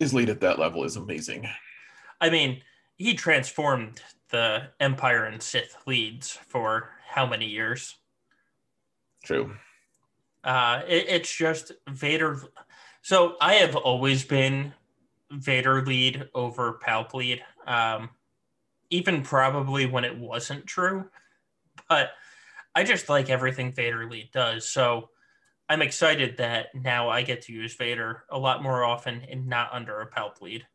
his 0.00 0.12
lead 0.12 0.28
at 0.28 0.40
that 0.40 0.58
level 0.58 0.82
is 0.82 0.96
amazing. 0.96 1.48
I 2.20 2.30
mean, 2.30 2.62
he 2.96 3.14
transformed 3.14 4.02
the 4.30 4.70
Empire 4.80 5.26
and 5.26 5.40
Sith 5.40 5.76
leads 5.86 6.32
for 6.48 6.90
how 7.08 7.24
many 7.26 7.46
years? 7.46 7.94
True. 9.24 9.54
Uh, 10.42 10.82
it, 10.88 11.06
it's 11.08 11.32
just 11.36 11.70
Vader. 11.88 12.40
So 13.02 13.36
I 13.40 13.54
have 13.54 13.76
always 13.76 14.24
been 14.24 14.74
Vader 15.30 15.84
lead 15.84 16.28
over 16.34 16.78
Palp 16.84 17.14
lead. 17.14 17.42
Um, 17.66 18.10
even 18.90 19.22
probably 19.22 19.86
when 19.86 20.04
it 20.04 20.16
wasn't 20.16 20.66
true. 20.66 21.08
But 21.88 22.10
I 22.74 22.84
just 22.84 23.08
like 23.08 23.30
everything 23.30 23.72
Vader 23.72 24.08
Lead 24.08 24.30
does. 24.32 24.68
So 24.68 25.10
I'm 25.68 25.82
excited 25.82 26.36
that 26.38 26.74
now 26.74 27.08
I 27.08 27.22
get 27.22 27.42
to 27.42 27.52
use 27.52 27.74
Vader 27.74 28.24
a 28.30 28.38
lot 28.38 28.62
more 28.62 28.84
often 28.84 29.22
and 29.30 29.46
not 29.46 29.72
under 29.72 30.00
a 30.00 30.10
Palp 30.10 30.40
lead. 30.40 30.66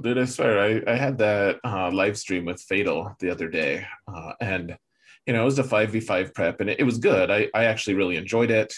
Dude, 0.00 0.18
I 0.18 0.24
swear, 0.24 0.60
I, 0.60 0.92
I 0.92 0.94
had 0.94 1.18
that 1.18 1.58
uh, 1.64 1.90
live 1.90 2.16
stream 2.16 2.44
with 2.44 2.60
Fatal 2.62 3.14
the 3.18 3.30
other 3.30 3.48
day, 3.48 3.84
uh, 4.06 4.32
and 4.40 4.78
you 5.26 5.32
know 5.32 5.42
it 5.42 5.44
was 5.44 5.58
a 5.58 5.64
five 5.64 5.90
v 5.90 5.98
five 5.98 6.32
prep, 6.32 6.60
and 6.60 6.70
it, 6.70 6.78
it, 6.78 6.84
was 6.84 6.98
good. 6.98 7.28
I, 7.28 7.48
I 7.52 7.64
actually 7.64 7.94
really 7.94 8.16
enjoyed 8.16 8.52
it. 8.52 8.72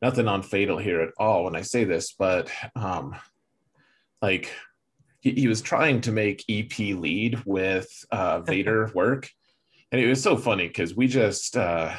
Nothing 0.00 0.28
on 0.28 0.42
Fatal 0.42 0.78
here 0.78 1.02
at 1.02 1.12
all 1.18 1.44
when 1.44 1.54
I 1.54 1.60
say 1.60 1.84
this, 1.84 2.14
but 2.18 2.50
um, 2.74 3.14
like 4.22 4.50
he, 5.20 5.32
he 5.32 5.48
was 5.48 5.60
trying 5.60 6.00
to 6.02 6.12
make 6.12 6.44
EP 6.48 6.78
lead 6.78 7.42
with 7.44 7.88
uh, 8.10 8.40
Vader 8.46 8.90
work, 8.94 9.30
and 9.92 10.00
it 10.00 10.08
was 10.08 10.22
so 10.22 10.36
funny 10.36 10.68
because 10.68 10.94
we 10.94 11.06
just 11.06 11.56
uh, 11.56 11.94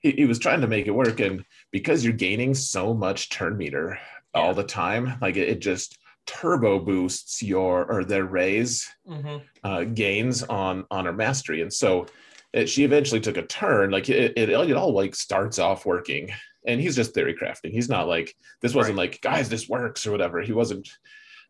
he, 0.00 0.12
he 0.12 0.24
was 0.26 0.38
trying 0.38 0.60
to 0.60 0.66
make 0.66 0.86
it 0.86 0.92
work, 0.92 1.20
and 1.20 1.44
because 1.70 2.04
you're 2.04 2.12
gaining 2.12 2.54
so 2.54 2.94
much 2.94 3.30
turn 3.30 3.56
meter 3.56 3.98
yeah. 4.34 4.40
all 4.40 4.54
the 4.54 4.64
time, 4.64 5.18
like 5.20 5.36
it, 5.36 5.48
it 5.48 5.60
just 5.60 5.98
turbo 6.28 6.78
boosts 6.78 7.42
your 7.42 7.90
or 7.90 8.04
their 8.04 8.26
Rey's 8.26 8.88
mm-hmm. 9.08 9.38
uh, 9.64 9.84
gains 9.84 10.42
on 10.44 10.84
on 10.90 11.06
her 11.06 11.12
mastery. 11.12 11.62
And 11.62 11.72
so 11.72 12.06
it, 12.52 12.68
she 12.68 12.84
eventually 12.84 13.20
took 13.20 13.38
a 13.38 13.46
turn. 13.46 13.90
Like 13.90 14.08
it, 14.08 14.34
it, 14.36 14.50
it, 14.50 14.76
all 14.76 14.92
like 14.92 15.14
starts 15.14 15.58
off 15.58 15.86
working. 15.86 16.30
And 16.66 16.80
he's 16.80 16.96
just 16.96 17.14
theory 17.14 17.34
crafting. 17.34 17.72
He's 17.72 17.88
not 17.88 18.08
like 18.08 18.34
this 18.60 18.74
wasn't 18.74 18.98
right. 18.98 19.10
like 19.10 19.22
guys 19.22 19.48
this 19.48 19.68
works 19.68 20.06
or 20.06 20.12
whatever. 20.12 20.42
He 20.42 20.52
wasn't 20.52 20.88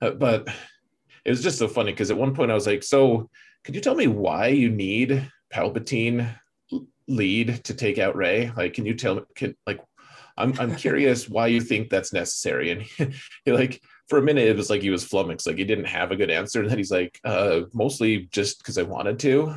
uh, 0.01 0.11
but 0.11 0.49
it 1.25 1.31
was 1.31 1.43
just 1.43 1.59
so 1.59 1.69
funny 1.69 1.93
because 1.93 2.11
at 2.11 2.17
one 2.17 2.35
point 2.35 2.51
i 2.51 2.55
was 2.55 2.67
like 2.67 2.83
so 2.83 3.29
could 3.65 3.75
you 3.75 3.81
tell 3.81 3.95
me 3.95 4.07
why 4.07 4.49
you 4.49 4.71
need 4.71 5.31
palpatine 5.53 6.29
lead 7.09 7.65
to 7.65 7.75
take 7.75 7.99
out 7.99 8.17
Rey? 8.17 8.53
like 8.57 8.75
can 8.75 8.87
you 8.87 8.95
tell 8.95 9.17
me 9.17 9.23
can, 9.35 9.57
like 9.67 9.81
i'm, 10.37 10.55
I'm 10.59 10.77
curious 10.77 11.29
why 11.29 11.49
you 11.49 11.61
think 11.61 11.91
that's 11.91 12.13
necessary. 12.13 12.71
And 12.71 12.83
he, 12.83 13.09
he 13.45 13.53
like 13.53 13.83
for 14.09 14.19
a 14.19 14.23
minute 14.23 14.47
it 14.47 14.57
was 14.57 14.71
like 14.71 14.83
he 14.83 14.91
was 14.91 15.05
flummoxed 15.05 15.47
like 15.47 15.59
he 15.59 15.65
didn't 15.65 15.87
have 15.87 16.13
a 16.13 16.17
good 16.17 16.31
answer. 16.31 16.61
And 16.61 16.71
then 16.71 16.79
he's 16.79 16.91
like 16.91 17.21
uh 17.25 17.63
mostly 17.75 18.29
just 18.31 18.59
because 18.59 18.79
i 18.79 18.83
wanted 18.83 19.19
to. 19.21 19.55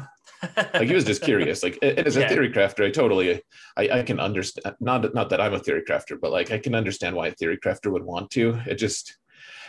Like 0.58 0.88
he 0.88 0.96
was 0.96 1.06
just 1.06 1.22
curious. 1.22 1.62
Like 1.62 1.78
as 1.84 2.18
a 2.18 2.22
yeah. 2.22 2.28
theory 2.28 2.52
crafter 2.52 2.86
i 2.86 2.90
totally 2.90 3.42
I, 3.78 4.00
I 4.00 4.04
can 4.04 4.20
understand 4.20 4.76
not 4.80 5.14
not 5.14 5.30
that 5.30 5.40
i'm 5.40 5.54
a 5.54 5.60
theory 5.60 5.84
crafter 5.88 6.20
but 6.20 6.32
like 6.32 6.52
i 6.52 6.58
can 6.58 6.74
understand 6.74 7.16
why 7.16 7.28
a 7.28 7.32
theory 7.32 7.58
crafter 7.58 7.92
would 7.92 8.04
want 8.04 8.32
to. 8.32 8.60
It 8.66 8.76
just 8.76 9.18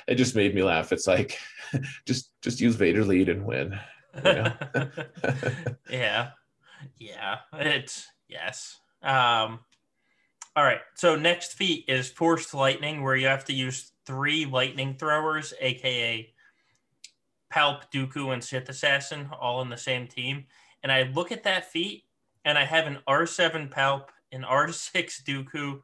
it 0.06 0.16
just 0.16 0.36
made 0.36 0.54
me 0.54 0.62
laugh 0.62 0.92
it's 0.92 1.06
like 1.06 1.38
just 2.06 2.30
just 2.42 2.60
use 2.60 2.74
vader 2.74 3.04
lead 3.04 3.28
and 3.28 3.44
win 3.44 3.78
you 4.24 4.32
know? 4.32 4.52
yeah 5.90 6.30
yeah 6.98 7.38
it's 7.54 8.08
yes 8.28 8.78
um 9.02 9.60
all 10.54 10.64
right 10.64 10.80
so 10.94 11.16
next 11.16 11.54
feat 11.54 11.84
is 11.88 12.10
forced 12.10 12.52
lightning 12.54 13.02
where 13.02 13.16
you 13.16 13.26
have 13.26 13.44
to 13.44 13.54
use 13.54 13.92
three 14.06 14.44
lightning 14.44 14.94
throwers, 14.98 15.54
aka 15.60 16.32
Palp, 17.52 17.82
Dooku, 17.92 18.32
and 18.32 18.42
Sith 18.42 18.68
Assassin, 18.68 19.28
all 19.38 19.60
in 19.62 19.68
the 19.68 19.76
same 19.76 20.06
team. 20.06 20.46
And 20.82 20.90
I 20.90 21.02
look 21.14 21.32
at 21.32 21.44
that 21.44 21.70
feat, 21.70 22.04
and 22.44 22.56
I 22.56 22.64
have 22.64 22.86
an 22.86 22.98
R7 23.06 23.70
Palp, 23.70 24.08
an 24.32 24.42
R6 24.42 25.22
Dooku, 25.22 25.80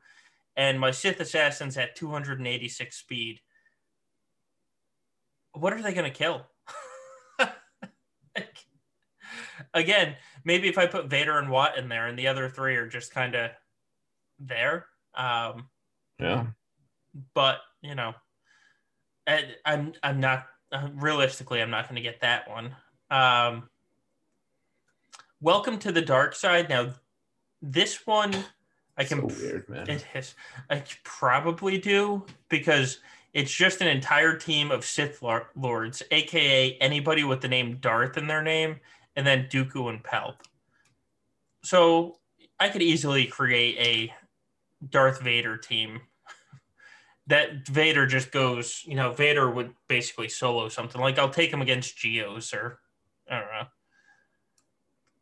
and 0.56 0.80
my 0.80 0.90
Sith 0.90 1.20
Assassin's 1.20 1.76
at 1.76 1.94
286 1.94 2.96
speed. 2.96 3.40
What 5.60 5.72
are 5.72 5.82
they 5.82 5.92
going 5.92 6.10
to 6.10 6.16
kill? 6.16 6.46
Again, 9.74 10.16
maybe 10.44 10.68
if 10.68 10.78
I 10.78 10.86
put 10.86 11.10
Vader 11.10 11.38
and 11.38 11.50
Watt 11.50 11.76
in 11.76 11.88
there, 11.88 12.06
and 12.06 12.18
the 12.18 12.28
other 12.28 12.48
three 12.48 12.76
are 12.76 12.88
just 12.88 13.12
kind 13.12 13.34
of 13.34 13.50
there. 14.38 14.86
Um, 15.14 15.68
yeah. 16.18 16.46
But 17.34 17.58
you 17.82 17.94
know, 17.94 18.14
I'm 19.64 19.92
I'm 20.02 20.20
not 20.20 20.46
realistically 20.92 21.60
I'm 21.60 21.70
not 21.70 21.88
going 21.88 21.96
to 21.96 22.02
get 22.02 22.20
that 22.20 22.48
one. 22.48 22.74
Um, 23.10 23.68
welcome 25.40 25.78
to 25.80 25.92
the 25.92 26.02
dark 26.02 26.34
side. 26.34 26.68
Now, 26.68 26.94
this 27.60 28.06
one 28.06 28.32
I 28.98 29.04
can 29.04 29.20
so 29.20 29.36
weird, 29.40 29.68
man. 29.68 29.88
It 29.88 30.04
is, 30.14 30.34
I 30.68 30.82
probably 31.04 31.78
do 31.78 32.24
because 32.48 32.98
it's 33.34 33.52
just 33.52 33.80
an 33.80 33.88
entire 33.88 34.36
team 34.36 34.70
of 34.70 34.84
Sith 34.84 35.22
lords, 35.54 36.02
aka 36.10 36.76
anybody 36.80 37.24
with 37.24 37.40
the 37.40 37.48
name 37.48 37.78
Darth 37.80 38.16
in 38.16 38.26
their 38.26 38.42
name, 38.42 38.80
and 39.16 39.26
then 39.26 39.48
Dooku 39.50 39.88
and 39.90 40.02
Palp. 40.02 40.36
So 41.62 42.18
I 42.58 42.68
could 42.68 42.82
easily 42.82 43.26
create 43.26 43.76
a 43.78 44.14
Darth 44.88 45.20
Vader 45.20 45.56
team 45.56 46.00
that 47.26 47.66
Vader 47.68 48.06
just 48.06 48.32
goes, 48.32 48.82
you 48.86 48.94
know, 48.94 49.12
Vader 49.12 49.50
would 49.50 49.74
basically 49.88 50.28
solo 50.28 50.68
something. 50.68 51.00
Like 51.00 51.18
I'll 51.18 51.30
take 51.30 51.52
him 51.52 51.62
against 51.62 51.98
Geos 51.98 52.54
or 52.54 52.78
I 53.30 53.38
don't 53.38 53.48
know. 53.48 53.66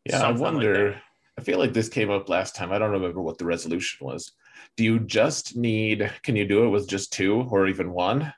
Yeah, 0.04 0.22
I 0.22 0.30
wonder. 0.30 0.90
Like 0.90 1.02
I 1.38 1.42
feel 1.42 1.58
like 1.58 1.72
this 1.72 1.88
came 1.88 2.10
up 2.10 2.28
last 2.28 2.54
time. 2.54 2.72
I 2.72 2.78
don't 2.78 2.92
remember 2.92 3.20
what 3.20 3.38
the 3.38 3.44
resolution 3.44 4.06
was. 4.06 4.32
Do 4.76 4.84
you 4.84 5.00
just 5.00 5.56
need? 5.56 6.10
Can 6.22 6.36
you 6.36 6.46
do 6.46 6.64
it 6.64 6.70
with 6.70 6.88
just 6.88 7.12
two 7.12 7.46
or 7.50 7.66
even 7.66 7.92
one? 7.92 8.32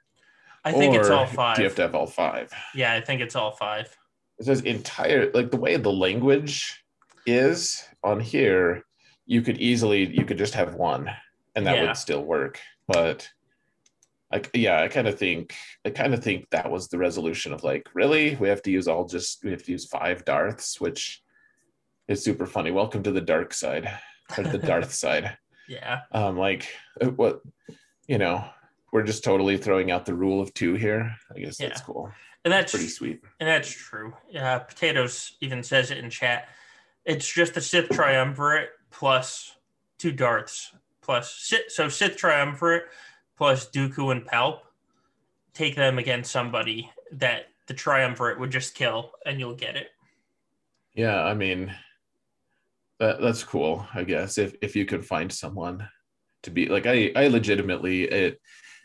I 0.65 0.73
think 0.73 0.95
or 0.95 1.01
it's 1.01 1.11
all 1.11 1.27
five. 1.27 1.57
Do 1.57 1.63
you 1.63 1.69
have 1.69 1.77
to 1.77 1.83
have 1.83 1.95
all 1.95 2.07
five? 2.07 2.53
Yeah, 2.75 2.93
I 2.93 3.01
think 3.01 3.21
it's 3.21 3.37
all 3.37 3.53
five. 3.53 3.97
It 4.39 4.47
says 4.47 4.61
entire 4.63 5.31
like 5.33 5.51
the 5.51 5.57
way 5.57 5.77
the 5.77 5.93
language 5.93 6.85
is 7.27 7.85
on 8.03 8.21
here. 8.21 8.85
You 9.27 9.43
could 9.43 9.59
easily 9.59 10.07
you 10.07 10.25
could 10.25 10.39
just 10.39 10.55
have 10.55 10.75
one, 10.75 11.11
and 11.55 11.67
that 11.67 11.77
yeah. 11.77 11.87
would 11.87 11.97
still 11.97 12.25
work. 12.25 12.61
But 12.87 13.29
like 14.33 14.51
yeah 14.55 14.83
i 14.83 14.89
kind 14.89 15.09
of 15.09 15.19
think 15.19 15.55
i 15.85 15.91
kind 15.91 16.15
of 16.15 16.23
think 16.23 16.49
that 16.51 16.71
was 16.71 16.89
the 16.89 16.99
resolution 16.99 17.53
of 17.53 17.65
like 17.65 17.89
really 17.95 18.37
we 18.37 18.49
have 18.49 18.63
to 18.63 18.71
use 18.71 18.89
all 18.89 19.07
just 19.07 19.43
we 19.45 19.51
have 19.51 19.63
to 19.63 19.73
use 19.73 19.87
five 19.87 20.25
darths 20.25 20.81
which 20.81 21.23
is 22.09 22.23
super 22.23 22.47
funny 22.47 22.71
welcome 22.71 23.03
to 23.03 23.13
the 23.13 23.21
dark 23.21 23.55
side 23.55 23.91
or 24.37 24.45
the 24.45 24.59
darth 24.67 24.93
side 24.93 25.37
yeah 25.69 26.01
um 26.13 26.37
like 26.39 26.69
uh, 27.01 27.07
what 27.07 27.43
you 28.07 28.19
know 28.19 28.45
we're 28.93 29.03
just 29.03 29.23
totally 29.23 29.57
throwing 29.57 29.91
out 29.91 30.07
the 30.07 30.15
rule 30.15 30.41
of 30.41 30.53
two 30.55 30.75
here 30.75 31.15
i 31.35 31.39
guess 31.39 31.61
yeah. 31.61 31.69
that's 31.69 31.81
cool 31.81 32.11
and 32.45 32.53
that's 32.53 32.73
pretty 32.73 32.89
sweet 32.89 33.21
and 33.41 33.49
that's 33.49 33.71
true 33.71 34.13
yeah 34.31 34.59
potatoes 34.59 35.37
even 35.41 35.63
says 35.63 35.91
it 35.91 35.99
in 35.99 36.11
chat 36.11 36.49
it's 37.05 37.31
just 37.33 37.57
a 37.57 37.61
sith 37.61 37.89
triumvirate 37.91 38.71
plus 38.91 39.57
two 39.99 40.13
darths 40.13 40.73
plus 41.03 41.35
Sith. 41.35 41.71
so 41.71 41.89
sith 41.89 42.17
triumvirate 42.17 42.85
plus 43.39 43.71
Dooku 43.71 44.11
and 44.11 44.27
Palp, 44.27 44.59
take 45.55 45.77
them 45.77 45.97
against 45.97 46.33
somebody 46.33 46.91
that 47.13 47.47
the 47.69 47.75
triumvirate 47.75 48.41
would 48.41 48.51
just 48.51 48.75
kill, 48.75 49.13
and 49.25 49.39
you'll 49.39 49.55
get 49.55 49.77
it. 49.77 49.89
Yeah, 50.93 51.23
I 51.23 51.35
mean, 51.35 51.73
that 52.99 53.21
that's 53.21 53.45
cool. 53.45 53.87
I 53.95 54.05
guess 54.05 54.39
if 54.39 54.55
if 54.63 54.77
you 54.77 54.85
can 54.85 55.03
find 55.03 55.33
someone 55.33 55.89
to 56.43 56.51
be 56.51 56.67
like 56.67 56.87
I 56.87 57.13
I 57.17 57.29
legitimately 57.29 58.05
it 58.05 58.41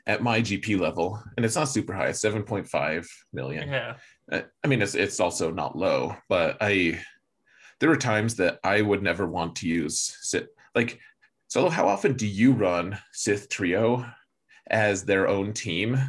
at 0.06 0.22
my 0.22 0.42
GP 0.42 0.80
level, 0.80 1.22
and 1.38 1.46
it's 1.46 1.56
not 1.56 1.70
super 1.70 1.94
high, 1.94 2.08
it's 2.08 2.20
seven 2.20 2.44
point 2.44 2.68
five 2.68 3.08
million. 3.32 3.70
Yeah. 3.70 3.96
I 4.32 4.68
mean, 4.68 4.82
it's 4.82 4.96
it's 4.96 5.20
also 5.20 5.52
not 5.52 5.78
low, 5.78 6.16
but 6.30 6.58
I 6.62 7.02
there 7.80 7.90
were 7.90 7.98
times 7.98 8.36
that 8.36 8.60
I 8.64 8.82
would 8.82 9.04
never 9.04 9.28
want 9.28 9.58
to 9.58 9.68
use 9.68 10.18
sit 10.22 10.50
like. 10.76 11.00
So, 11.48 11.70
how 11.70 11.88
often 11.88 12.14
do 12.14 12.26
you 12.26 12.52
run 12.52 12.98
Sith 13.12 13.48
Trio 13.48 14.06
as 14.72 15.04
their 15.04 15.28
own 15.28 15.54
team 15.54 16.00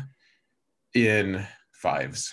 in 0.95 1.47
fives? 1.73 2.33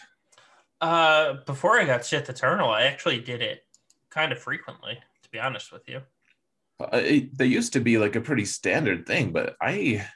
Uh, 0.80 1.34
before 1.46 1.80
I 1.80 1.86
got 1.86 2.06
Sith 2.06 2.30
Eternal, 2.30 2.70
I 2.70 2.84
actually 2.84 3.20
did 3.20 3.42
it 3.42 3.66
kind 4.10 4.32
of 4.32 4.40
frequently, 4.40 4.98
be 5.32 5.39
honest 5.39 5.72
with 5.72 5.88
you. 5.88 6.02
Uh, 6.80 6.98
it, 6.98 7.38
they 7.38 7.46
used 7.46 7.74
to 7.74 7.80
be 7.80 7.98
like 7.98 8.15
a 8.15 8.22
pretty 8.22 8.46
standard 8.46 9.06
thing, 9.06 9.32
but 9.32 9.56
I, 9.62 10.08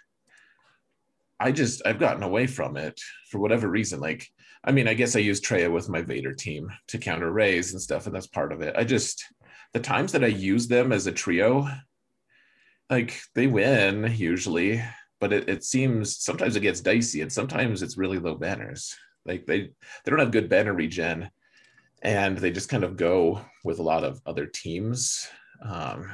I 1.39 1.51
just 1.51 1.81
I've 1.85 1.99
gotten 1.99 2.23
away 2.23 2.47
from 2.47 2.75
it 2.77 2.99
for 3.29 3.39
whatever 3.39 3.67
reason. 3.67 3.99
Like, 3.99 4.27
I 4.63 4.71
mean, 4.71 4.87
I 4.87 4.93
guess 4.93 5.15
I 5.15 5.19
use 5.19 5.41
Traya 5.41 5.71
with 5.71 5.89
my 5.89 6.01
Vader 6.01 6.33
team 6.33 6.71
to 6.87 6.97
counter 6.97 7.31
Reys 7.31 7.73
and 7.73 7.81
stuff, 7.81 8.07
and 8.07 8.15
that's 8.15 8.27
part 8.27 8.51
of 8.51 8.61
it. 8.61 8.75
I 8.75 8.83
just 8.83 9.23
the 9.73 9.79
times 9.79 10.11
that 10.13 10.23
I 10.23 10.27
use 10.27 10.67
them 10.67 10.91
as 10.91 11.05
a 11.05 11.11
trio, 11.11 11.67
like 12.89 13.19
they 13.35 13.47
win 13.47 14.13
usually 14.15 14.81
but 15.19 15.33
it, 15.33 15.49
it 15.49 15.63
seems 15.63 16.17
sometimes 16.17 16.55
it 16.55 16.61
gets 16.61 16.81
dicey 16.81 17.21
and 17.21 17.31
sometimes 17.31 17.81
it's 17.81 17.97
really 17.97 18.19
low 18.19 18.35
banners. 18.35 18.95
Like 19.25 19.45
they 19.45 19.61
they 19.61 20.09
don't 20.11 20.19
have 20.19 20.31
good 20.31 20.49
banner 20.49 20.73
regen, 20.73 21.29
and 22.05 22.37
they 22.37 22.51
just 22.51 22.69
kind 22.69 22.83
of 22.83 22.97
go 22.97 23.41
with 23.63 23.79
a 23.79 23.83
lot 23.83 24.03
of 24.03 24.21
other 24.27 24.45
teams. 24.45 25.27
Um, 25.61 26.11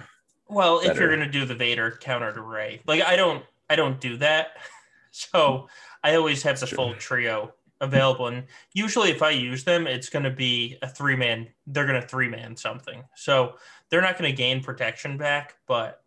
well, 0.48 0.80
if 0.80 0.98
you're 0.98 1.10
gonna 1.10 1.30
do 1.30 1.46
the 1.46 1.56
Vader 1.56 1.92
counter 2.00 2.34
to 2.34 2.42
Ray, 2.42 2.82
like 2.88 3.04
I 3.04 3.16
don't 3.16 3.44
I 3.70 3.76
don't 3.76 4.00
do 4.00 4.18
that, 4.18 4.58
so 5.12 5.68
I 6.04 6.16
always 6.16 6.42
have 6.44 6.60
the 6.60 6.68
full 6.68 6.96
trio 6.96 7.54
available. 7.82 8.28
And 8.28 8.46
usually, 8.74 9.12
if 9.12 9.22
I 9.22 9.32
use 9.32 9.66
them, 9.66 9.86
it's 9.86 10.10
going 10.10 10.24
to 10.24 10.32
be 10.32 10.78
a 10.82 10.88
three 10.88 11.16
man. 11.16 11.48
They're 11.68 11.86
going 11.86 12.02
to 12.02 12.08
three 12.08 12.30
man 12.30 12.56
something. 12.56 13.04
So 13.16 13.56
they're 13.90 14.02
not 14.02 14.18
going 14.18 14.32
to 14.32 14.36
gain 14.36 14.64
protection 14.64 15.18
back, 15.18 15.56
but 15.68 16.04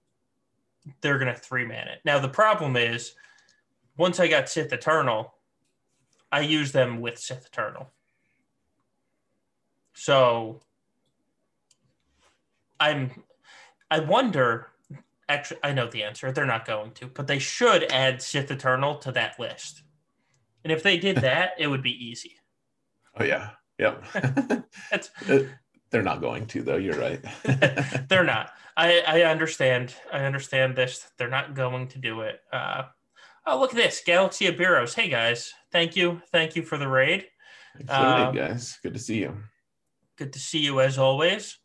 they're 1.01 1.19
going 1.19 1.33
to 1.33 1.39
three 1.39 1.67
man 1.67 1.89
it. 1.89 2.01
Now, 2.05 2.19
the 2.19 2.29
problem 2.29 2.77
is 2.77 3.15
once 3.97 4.19
I 4.19 4.29
got 4.29 4.49
Sith 4.49 4.73
Eternal, 4.73 5.35
I 6.33 6.41
use 6.41 6.73
them 6.73 7.01
with 7.01 7.19
Sith 7.19 7.47
Eternal. 7.47 7.91
So 9.95 10.61
I'm, 12.79 13.11
I 13.91 14.01
wonder. 14.01 14.69
Actually, 15.29 15.61
I 15.63 15.73
know 15.73 15.89
the 15.89 16.03
answer. 16.03 16.31
They're 16.31 16.45
not 16.45 16.67
going 16.67 16.91
to, 16.93 17.07
but 17.07 17.27
they 17.27 17.39
should 17.39 17.85
add 17.91 18.21
Sith 18.21 18.51
Eternal 18.51 18.97
to 18.97 19.13
that 19.13 19.41
list. 19.41 19.83
And 20.65 20.73
if 20.73 20.83
they 20.83 20.99
did 20.99 21.17
that, 21.19 21.53
it 21.59 21.67
would 21.69 21.83
be 21.83 21.93
easy. 21.93 22.37
Oh 23.19 23.25
yeah, 23.25 23.51
yep. 23.79 24.05
That's 24.91 25.11
They're 25.91 26.03
not 26.03 26.21
going 26.21 26.47
to 26.49 26.63
though. 26.63 26.77
You're 26.77 26.99
right. 26.99 27.25
they're 28.09 28.25
not. 28.25 28.51
I 28.77 29.01
I 29.07 29.23
understand. 29.23 29.95
I 30.13 30.25
understand 30.25 30.75
this. 30.75 31.09
They're 31.17 31.29
not 31.31 31.55
going 31.55 31.87
to 31.89 31.99
do 31.99 32.23
it. 32.23 32.41
Uh, 32.53 32.83
oh, 33.47 33.61
look 33.61 33.71
at 33.71 33.77
this, 33.77 34.03
Galaxy 34.05 34.47
of 34.49 34.57
Bureaus. 34.57 34.93
Hey 34.95 35.09
guys, 35.09 35.55
thank 35.71 35.95
you, 35.95 36.21
thank 36.33 36.57
you 36.57 36.63
for 36.63 36.79
the 36.79 36.89
raid. 36.89 37.27
Thanks 37.77 37.93
for 37.95 38.01
the 38.01 38.07
raid, 38.17 38.23
Um, 38.25 38.35
guys. 38.35 38.77
Good 38.83 38.95
to 38.95 38.99
see 38.99 39.21
you. 39.21 39.37
Good 40.17 40.33
to 40.33 40.39
see 40.39 40.61
you 40.61 40.81
as 40.81 40.99
always. 40.99 41.59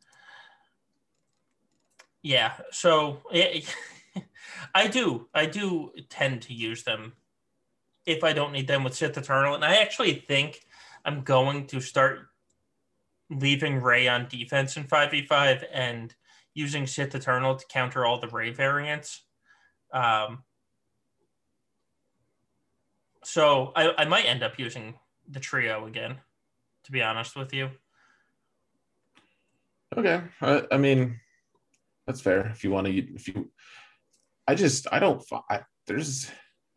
Yeah, 2.21 2.53
so 2.71 3.21
I 4.75 4.88
do. 4.88 5.27
I 5.33 5.45
do 5.45 5.91
tend 6.09 6.41
to 6.43 6.53
use 6.53 6.83
them 6.83 7.13
if 8.05 8.23
I 8.23 8.33
don't 8.33 8.51
need 8.51 8.67
them 8.67 8.83
with 8.83 8.95
Sith 8.95 9.17
Eternal, 9.17 9.55
and 9.55 9.63
I 9.63 9.75
actually 9.77 10.13
think 10.15 10.62
I'm 11.05 11.21
going 11.21 11.67
to 11.67 11.79
start 11.79 12.27
leaving 13.29 13.81
Rey 13.81 14.07
on 14.07 14.27
defense 14.27 14.75
in 14.75 14.85
5v5 14.85 15.65
and 15.71 16.13
using 16.53 16.88
Sith 16.88 17.13
Eternal 17.15 17.55
to 17.55 17.65
counter 17.67 18.05
all 18.05 18.19
the 18.19 18.27
Rey 18.27 18.51
variants. 18.51 19.21
Um, 19.93 20.43
so 23.23 23.71
I, 23.75 23.93
I 23.97 24.05
might 24.05 24.25
end 24.25 24.43
up 24.43 24.57
using 24.57 24.95
the 25.29 25.39
trio 25.39 25.85
again, 25.85 26.17
to 26.85 26.91
be 26.91 27.01
honest 27.01 27.35
with 27.35 27.53
you. 27.53 27.69
Okay. 29.97 30.21
I, 30.41 30.63
I 30.71 30.78
mean, 30.78 31.19
that's 32.06 32.21
fair. 32.21 32.47
If 32.47 32.63
you 32.63 32.71
want 32.71 32.88
to, 32.88 32.93
if 32.93 33.28
you, 33.28 33.52
I 34.47 34.56
just, 34.56 34.88
I 34.91 34.99
don't, 34.99 35.23
I, 35.49 35.62
there's, 35.88 36.30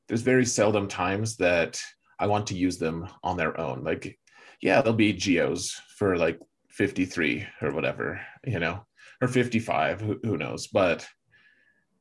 there's 0.09 0.23
very 0.23 0.45
seldom 0.45 0.89
times 0.89 1.37
that 1.37 1.81
I 2.19 2.27
want 2.27 2.47
to 2.49 2.55
use 2.55 2.79
them 2.79 3.09
on 3.23 3.37
their 3.37 3.59
own. 3.59 3.83
Like, 3.85 4.19
yeah, 4.61 4.81
they'll 4.81 4.93
be 4.93 5.13
geos 5.13 5.81
for 5.97 6.17
like 6.17 6.39
53 6.71 7.47
or 7.61 7.73
whatever, 7.73 8.21
you 8.45 8.59
know, 8.59 8.85
or 9.21 9.29
55, 9.29 10.01
who, 10.01 10.21
who 10.23 10.37
knows? 10.37 10.69
But, 10.69 11.07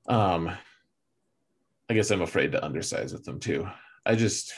um, 0.07 0.51
I 1.89 1.93
guess 1.93 2.09
I'm 2.09 2.21
afraid 2.21 2.53
to 2.53 2.61
undersize 2.61 3.11
with 3.11 3.25
them 3.25 3.39
too. 3.39 3.67
I 4.05 4.15
just, 4.15 4.53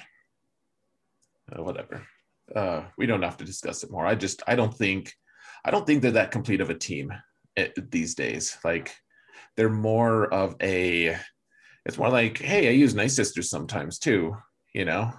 uh, 1.52 1.64
whatever. 1.64 2.06
Uh, 2.56 2.84
we 2.98 3.06
don't 3.06 3.24
have 3.24 3.38
to 3.38 3.46
discuss 3.46 3.84
it 3.84 3.92
more. 3.92 4.06
I 4.06 4.16
just, 4.16 4.44
I 4.48 4.56
don't 4.56 4.74
think, 4.74 5.14
I 5.66 5.72
don't 5.72 5.86
think 5.86 6.02
they're 6.02 6.12
that 6.12 6.32
complete 6.32 6.62
of 6.62 6.70
a 6.70 6.76
team 6.76 7.14
eh, 7.58 7.70
these 7.90 8.16
days. 8.16 8.58
Like 8.64 8.96
they're 9.56 9.70
more 9.70 10.26
of 10.34 10.56
a, 10.62 11.18
it's 11.86 11.98
more 11.98 12.10
like, 12.10 12.38
hey, 12.38 12.68
I 12.68 12.72
use 12.72 12.96
Night 12.96 13.12
Sisters 13.12 13.50
sometimes 13.50 14.00
too, 14.00 14.36
you 14.74 14.86
know? 14.86 15.14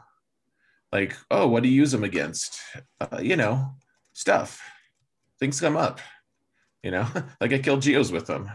Like, 0.93 1.17
oh, 1.31 1.49
what 1.49 1.63
do 1.63 1.69
you 1.69 1.75
use 1.75 1.93
them 1.93 2.05
against? 2.05 2.61
Uh, 3.01 3.19
you 3.21 3.37
know, 3.37 3.75
stuff. 4.13 4.63
Things 5.41 5.61
come 5.61 5.77
up, 5.77 6.01
you 6.83 6.91
know? 6.91 7.07
like 7.41 7.53
I 7.53 7.59
killed 7.59 7.83
Geos 7.83 8.13
with 8.13 8.27
them, 8.27 8.51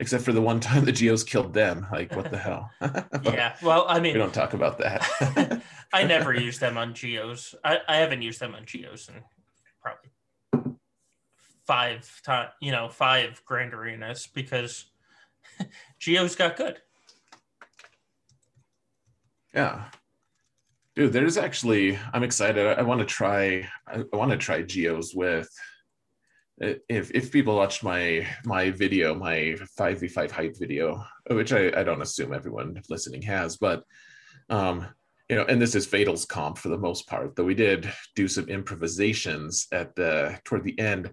except 0.00 0.24
for 0.24 0.32
the 0.32 0.42
one 0.42 0.58
time 0.58 0.84
the 0.84 0.92
Geos 0.92 1.22
killed 1.22 1.54
them. 1.54 1.86
Like, 1.92 2.14
what 2.16 2.30
the 2.30 2.38
hell? 2.38 2.70
Yeah, 3.22 3.56
well, 3.62 3.86
I 3.88 4.00
mean 4.00 4.14
we 4.14 4.18
don't 4.18 4.34
talk 4.34 4.54
about 4.54 4.78
that. 4.78 5.62
I 5.92 6.04
never 6.04 6.34
use 6.34 6.58
them 6.58 6.76
on 6.76 6.94
Geos. 6.94 7.54
I, 7.64 7.78
I 7.88 7.96
haven't 7.96 8.22
used 8.22 8.40
them 8.40 8.54
on 8.54 8.66
Geos 8.66 9.08
in 9.08 9.14
five 11.66 12.20
time, 12.24 12.48
you 12.60 12.72
know, 12.72 12.88
five 12.88 13.42
grand 13.44 13.74
arenas 13.74 14.28
because 14.32 14.86
Geos 15.98 16.36
got 16.36 16.56
good. 16.56 16.80
Yeah. 19.54 19.84
Dude, 20.96 21.12
there's 21.12 21.36
actually 21.36 21.98
I'm 22.12 22.22
excited. 22.22 22.66
I, 22.66 22.80
I 22.80 22.82
want 22.82 23.00
to 23.00 23.06
try 23.06 23.68
I, 23.86 24.04
I 24.12 24.16
want 24.16 24.30
to 24.30 24.36
try 24.36 24.62
Geos 24.62 25.14
with 25.14 25.48
if 26.60 27.10
if 27.10 27.32
people 27.32 27.56
watched 27.56 27.82
my 27.82 28.26
my 28.44 28.70
video, 28.70 29.14
my 29.14 29.56
5v5 29.78 30.30
hype 30.30 30.58
video, 30.58 31.04
which 31.30 31.52
I, 31.52 31.72
I 31.76 31.82
don't 31.82 32.02
assume 32.02 32.32
everyone 32.32 32.80
listening 32.88 33.22
has, 33.22 33.56
but 33.56 33.82
um 34.50 34.86
you 35.28 35.36
know, 35.36 35.44
and 35.46 35.60
this 35.60 35.74
is 35.74 35.86
Fatal's 35.86 36.26
comp 36.26 36.58
for 36.58 36.68
the 36.68 36.78
most 36.78 37.08
part, 37.08 37.34
though 37.34 37.44
we 37.44 37.54
did 37.54 37.90
do 38.14 38.28
some 38.28 38.46
improvisations 38.48 39.66
at 39.72 39.94
the 39.94 40.38
toward 40.44 40.64
the 40.64 40.78
end. 40.78 41.12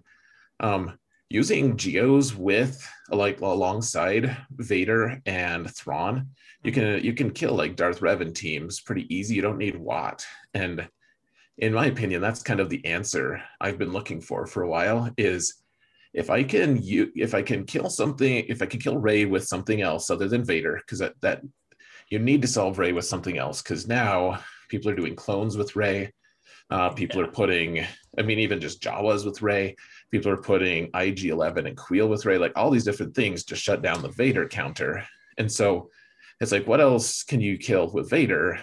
Um 0.62 0.98
using 1.28 1.78
geos 1.78 2.34
with 2.34 2.86
like 3.08 3.40
alongside 3.40 4.36
Vader 4.50 5.18
and 5.24 5.74
Thrawn, 5.74 6.28
you 6.62 6.72
can 6.72 7.02
you 7.02 7.14
can 7.14 7.30
kill 7.30 7.54
like 7.54 7.74
Darth 7.74 8.00
Revan 8.00 8.34
teams 8.34 8.80
pretty 8.80 9.12
easy. 9.14 9.34
You 9.34 9.42
don't 9.42 9.58
need 9.58 9.76
Watt. 9.76 10.26
And 10.54 10.88
in 11.58 11.72
my 11.72 11.86
opinion, 11.86 12.20
that's 12.20 12.42
kind 12.42 12.60
of 12.60 12.68
the 12.68 12.84
answer 12.84 13.42
I've 13.60 13.78
been 13.78 13.92
looking 13.92 14.20
for 14.20 14.46
for 14.46 14.62
a 14.62 14.68
while. 14.68 15.10
Is 15.16 15.62
if 16.12 16.28
I 16.28 16.42
can 16.42 16.82
you 16.82 17.10
if 17.16 17.34
I 17.34 17.42
can 17.42 17.64
kill 17.64 17.88
something, 17.88 18.44
if 18.48 18.60
I 18.60 18.66
can 18.66 18.80
kill 18.80 18.98
Rey 18.98 19.24
with 19.24 19.44
something 19.44 19.80
else 19.80 20.10
other 20.10 20.28
than 20.28 20.44
Vader, 20.44 20.76
because 20.76 20.98
that 20.98 21.14
that 21.22 21.42
you 22.10 22.18
need 22.18 22.42
to 22.42 22.48
solve 22.48 22.78
Rey 22.78 22.92
with 22.92 23.06
something 23.06 23.38
else. 23.38 23.62
Because 23.62 23.88
now 23.88 24.38
people 24.68 24.90
are 24.90 24.96
doing 24.96 25.16
clones 25.16 25.56
with 25.56 25.76
Rey. 25.76 26.12
Uh, 26.72 26.88
people 26.90 27.20
Yeah. 27.20 27.26
are 27.28 27.30
putting, 27.32 27.86
I 28.18 28.22
mean, 28.22 28.38
even 28.38 28.60
just 28.60 28.82
Jawas 28.82 29.26
with 29.26 29.42
Rey. 29.42 29.76
People 30.10 30.32
are 30.32 30.38
putting 30.40 30.90
IG 30.94 31.26
11 31.26 31.66
and 31.66 31.76
Kuiil 31.76 32.08
with 32.08 32.24
Rey, 32.24 32.38
like 32.38 32.52
all 32.56 32.70
these 32.70 32.84
different 32.84 33.14
things 33.14 33.44
to 33.44 33.56
shut 33.56 33.82
down 33.82 34.00
the 34.00 34.08
Vader 34.08 34.48
counter. 34.48 35.04
And 35.36 35.52
so 35.52 35.90
it's 36.40 36.50
like, 36.52 36.66
what 36.66 36.80
else 36.80 37.24
can 37.24 37.40
you 37.42 37.58
kill 37.58 37.90
with 37.92 38.08
Vader? 38.10 38.58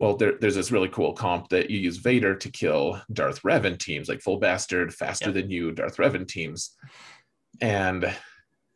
Well, 0.00 0.16
there, 0.16 0.32
there's 0.40 0.56
this 0.56 0.72
really 0.72 0.88
cool 0.88 1.12
comp 1.12 1.50
that 1.50 1.70
you 1.70 1.78
use 1.78 1.98
Vader 1.98 2.34
to 2.34 2.50
kill 2.50 3.00
Darth 3.12 3.42
Revan 3.42 3.78
teams, 3.78 4.08
like 4.08 4.20
full 4.20 4.38
bastard, 4.40 4.92
faster 4.92 5.26
Yep. 5.26 5.34
than 5.34 5.50
you, 5.50 5.70
Darth 5.70 5.98
Revan 5.98 6.26
teams. 6.26 6.76
And 7.60 8.12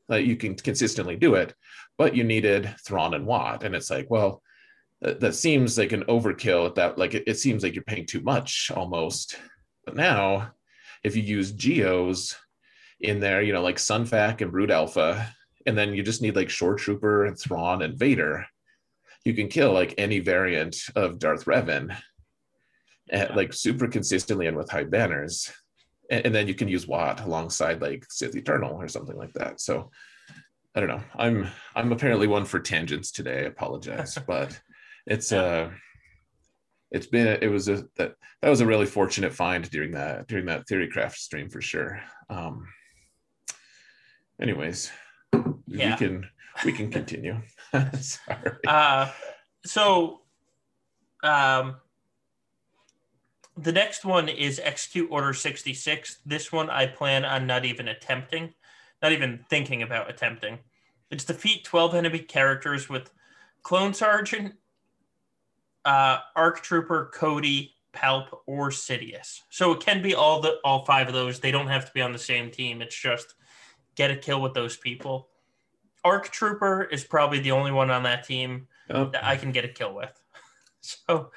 like, 0.09 0.24
you 0.27 0.37
can 0.37 0.55
consistently 0.55 1.16
do 1.16 1.35
it, 1.35 1.55
but 1.98 2.14
you 2.14 2.22
needed 2.22 2.72
Thrawn 2.87 3.14
and 3.14 3.27
Watt. 3.27 3.64
And 3.64 3.74
it's 3.74 3.90
like, 3.90 4.07
well, 4.09 4.42
that, 5.01 5.21
that 5.21 5.35
seems 5.35 5.79
like 5.79 5.93
an 5.93 6.05
overkill 6.05 6.67
at 6.67 6.75
that, 6.77 6.99
like 6.99 7.15
it, 7.15 7.25
it 7.27 7.39
seems 7.39 7.63
like 7.63 7.75
you're 7.75 7.85
paying 7.85 8.07
too 8.07 8.21
much 8.21 8.71
almost. 8.75 9.39
But 9.85 9.97
now, 9.97 10.53
if 11.05 11.17
you 11.17 11.23
use 11.23 11.53
Geos 11.53 12.37
in 13.01 13.21
there, 13.21 13.43
you 13.43 13.53
know, 13.53 13.63
like 13.63 13.77
Sunfac 13.77 14.41
and 14.41 14.51
Brood 14.51 14.71
Alpha, 14.71 15.35
and 15.67 15.77
then 15.79 15.95
you 15.95 16.03
just 16.03 16.23
need 16.23 16.37
like 16.37 16.51
Shore 16.51 16.75
Trooper 16.75 17.27
and 17.27 17.39
Thrawn 17.39 17.83
and 17.83 17.99
Vader, 17.99 18.47
you 19.25 19.35
can 19.35 19.49
kill 19.49 19.73
like 19.73 19.95
any 19.99 20.19
variant 20.19 20.77
of 20.97 21.19
Darth 21.19 21.45
Revan, 21.45 21.97
and, 23.11 23.29
Yeah. 23.31 23.35
like 23.35 23.53
super 23.53 23.87
consistently 23.89 24.47
and 24.47 24.57
with 24.57 24.71
high 24.71 24.85
banners. 24.85 25.51
And, 26.11 26.27
and 26.27 26.35
then 26.35 26.49
you 26.49 26.55
can 26.55 26.69
use 26.69 26.87
Watt 26.89 27.21
alongside 27.21 27.81
like 27.81 28.05
Sith 28.11 28.35
Eternal 28.37 28.75
or 28.75 28.89
something 28.89 29.17
like 29.17 29.33
that. 29.35 29.61
So 29.61 29.91
I 30.75 30.81
don't 30.81 30.89
know. 30.89 31.03
I'm 31.17 31.49
I'm 31.75 31.93
apparently 31.93 32.27
one 32.27 32.45
for 32.45 32.61
tangents 32.61 33.11
today. 33.13 33.41
I 33.41 33.49
apologize, 33.49 34.19
but 34.27 34.59
it's 35.09 35.33
Yeah. 35.33 35.42
uh 35.42 35.71
it's 36.90 37.07
been 37.07 37.27
it 37.42 37.49
was 37.49 37.68
a 37.68 37.85
that 37.97 38.14
that 38.40 38.49
was 38.49 38.61
a 38.61 38.66
really 38.66 38.87
fortunate 38.87 39.33
find 39.35 39.68
during 39.71 39.92
that 39.92 40.27
during 40.29 40.47
that 40.47 40.66
theorycraft 40.66 41.16
stream 41.16 41.49
for 41.51 41.61
sure 41.61 42.01
um 42.31 42.66
anyways 44.40 44.90
Yeah. 45.66 45.90
we 45.92 45.97
can 45.97 46.29
we 46.64 46.73
can 46.73 46.90
continue 46.90 47.40
sorry 48.01 48.53
Uh, 48.66 49.11
so, 49.64 50.21
um, 51.23 51.77
the 53.57 53.73
next 53.73 54.05
one 54.05 54.29
is 54.29 54.61
Execute 54.62 55.09
Order 55.11 55.33
66. 55.35 56.18
This 56.25 56.53
one 56.53 56.71
I 56.71 56.87
plan 56.87 57.25
on 57.25 57.47
not 57.47 57.64
even 57.64 57.88
attempting, 57.88 58.55
not 59.03 59.11
even 59.12 59.44
thinking 59.51 59.83
about 59.83 60.09
attempting. 60.09 60.59
It's 61.11 61.25
defeat 61.25 61.64
12 61.64 61.97
enemy 61.97 62.21
characters 62.21 62.88
with 62.88 63.11
Clone 63.64 63.92
Sergeant, 63.94 64.55
uh, 65.88 66.18
Arc 66.37 66.61
Trooper, 66.61 67.11
Cody, 67.14 67.74
Palp, 67.94 68.27
or 68.46 68.68
Sidious. 68.68 69.40
So 69.48 69.72
it 69.72 69.81
can 69.81 70.03
be 70.03 70.14
all 70.14 70.40
the 70.40 70.59
all 70.62 70.85
five 70.85 71.09
of 71.09 71.14
those. 71.14 71.40
They 71.40 71.51
don't 71.51 71.68
have 71.68 71.87
to 71.87 71.92
be 71.92 72.03
on 72.03 72.12
the 72.12 72.18
same 72.18 72.51
team. 72.51 72.83
It's 72.83 72.94
just 72.94 73.35
get 73.94 74.11
a 74.11 74.16
kill 74.16 74.42
with 74.42 74.53
those 74.53 74.77
people. 74.77 75.29
Arc 76.05 76.29
Trooper 76.29 76.85
is 76.85 77.05
probably 77.05 77.40
the 77.40 77.53
only 77.53 77.72
one 77.72 77.90
on 77.90 78.03
that 78.03 78.24
team 78.24 78.68
Oh, 78.90 79.07
that 79.07 79.24
I 79.24 79.37
can 79.37 79.51
get 79.51 79.64
a 79.64 79.68
kill 79.68 79.94
with. 79.94 80.12
So 80.81 81.33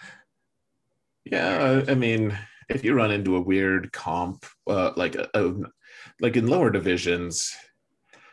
Yeah, 1.26 1.82
I 1.88 1.96
mean, 1.96 2.38
if 2.70 2.86
you 2.86 2.94
run 2.94 3.12
into 3.12 3.38
a 3.38 3.42
weird 3.42 3.92
comp, 3.92 4.46
uh, 4.68 4.92
like 4.96 5.16
a, 5.16 5.28
a, 5.34 5.54
like 6.22 6.38
in 6.38 6.48
lower 6.48 6.70
divisions, 6.70 7.54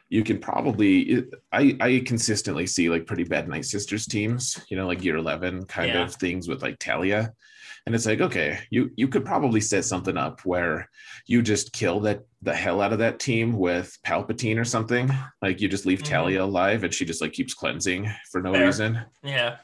you 0.08 0.24
can 0.24 0.38
probably 0.38 1.24
I 1.52 1.76
I 1.80 2.02
consistently 2.06 2.66
see 2.66 2.88
like 2.88 3.06
pretty 3.06 3.24
bad 3.24 3.48
Night 3.48 3.64
Sisters 3.64 4.06
teams, 4.06 4.58
you 4.70 4.76
know, 4.76 4.86
like 4.86 5.04
year 5.04 5.16
11 5.16 5.66
kind 5.66 5.92
yeah. 5.92 6.02
of 6.02 6.14
things 6.14 6.48
with 6.48 6.62
like 6.62 6.78
Talia. 6.78 7.32
And 7.86 7.94
it's 7.94 8.06
like, 8.06 8.20
okay, 8.20 8.58
you 8.70 8.90
you 8.96 9.08
could 9.08 9.24
probably 9.24 9.60
set 9.60 9.84
something 9.84 10.16
up 10.16 10.40
where 10.44 10.88
you 11.26 11.42
just 11.42 11.72
kill 11.72 12.00
that 12.00 12.22
the 12.42 12.54
hell 12.54 12.80
out 12.80 12.92
of 12.92 12.98
that 13.00 13.18
team 13.18 13.58
with 13.58 13.96
Palpatine 14.06 14.58
or 14.58 14.64
something. 14.64 15.10
Like 15.42 15.60
you 15.60 15.68
just 15.68 15.86
leave 15.86 16.02
mm-hmm. 16.02 16.12
Talia 16.12 16.44
alive 16.44 16.84
and 16.84 16.92
she 16.92 17.04
just 17.04 17.20
like 17.20 17.32
keeps 17.32 17.54
cleansing 17.54 18.10
for 18.30 18.42
no 18.42 18.52
Fair. 18.52 18.66
reason. 18.66 19.00
Yeah. 19.22 19.56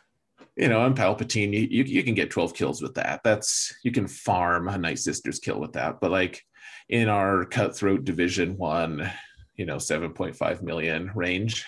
You 0.56 0.68
know, 0.68 0.84
and 0.86 0.96
Palpatine, 0.96 1.52
you, 1.52 1.66
you 1.70 1.84
you 1.84 2.02
can 2.02 2.14
get 2.14 2.30
12 2.30 2.54
kills 2.54 2.80
with 2.80 2.94
that. 2.94 3.20
That's 3.24 3.74
you 3.82 3.92
can 3.92 4.06
farm 4.06 4.68
a 4.68 4.78
Night 4.78 4.98
Sisters 4.98 5.38
kill 5.38 5.58
with 5.58 5.72
that. 5.72 6.00
But 6.00 6.10
like 6.10 6.42
in 6.88 7.08
our 7.08 7.44
cutthroat 7.46 8.04
division 8.04 8.56
one, 8.56 9.10
you 9.56 9.66
know 9.66 9.76
7.5 9.76 10.62
million 10.62 11.10
range. 11.14 11.64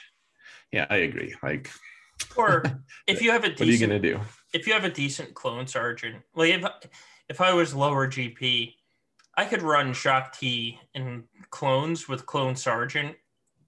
Yeah 0.72 0.86
i 0.90 0.96
agree. 0.96 1.34
Like 1.42 1.70
or 2.36 2.62
if 3.06 3.22
you 3.22 3.30
have 3.30 3.44
a 3.44 3.48
decent, 3.48 3.60
what 3.60 3.68
are 3.68 3.72
you 3.72 3.78
gonna 3.78 3.98
do? 3.98 4.20
if 4.52 4.66
you 4.66 4.72
have 4.72 4.84
a 4.84 4.90
decent 4.90 5.34
clone 5.34 5.66
sergeant 5.66 6.22
like 6.34 6.50
if 6.50 6.64
if 7.28 7.40
i 7.42 7.52
was 7.52 7.74
lower 7.74 8.06
gp 8.08 8.72
i 9.36 9.44
could 9.44 9.60
run 9.60 9.92
Shaak 9.92 10.32
Ti 10.32 10.80
and 10.94 11.24
clones 11.50 12.08
with 12.08 12.24
clone 12.24 12.56
sergeant 12.56 13.16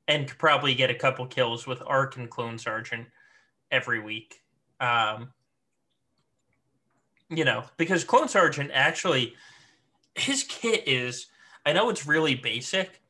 and 0.07 0.27
could 0.27 0.39
probably 0.39 0.75
get 0.75 0.89
a 0.91 0.95
couple 0.95 1.27
kills 1.27 1.67
with 1.67 1.83
arc 1.87 2.17
and 2.17 2.31
clone 2.31 2.57
sergeant 2.59 3.07
every 3.71 4.01
week. 4.01 4.41
Um 4.81 5.33
you 7.31 7.45
know 7.45 7.65
because 7.77 8.05
clone 8.05 8.29
sergeant 8.29 8.71
actually 8.73 9.35
his 10.15 10.45
kit 10.45 10.89
is 10.89 11.27
i 11.67 11.73
know 11.73 11.91
it's 11.91 12.07
really 12.07 12.35
basic 12.35 13.03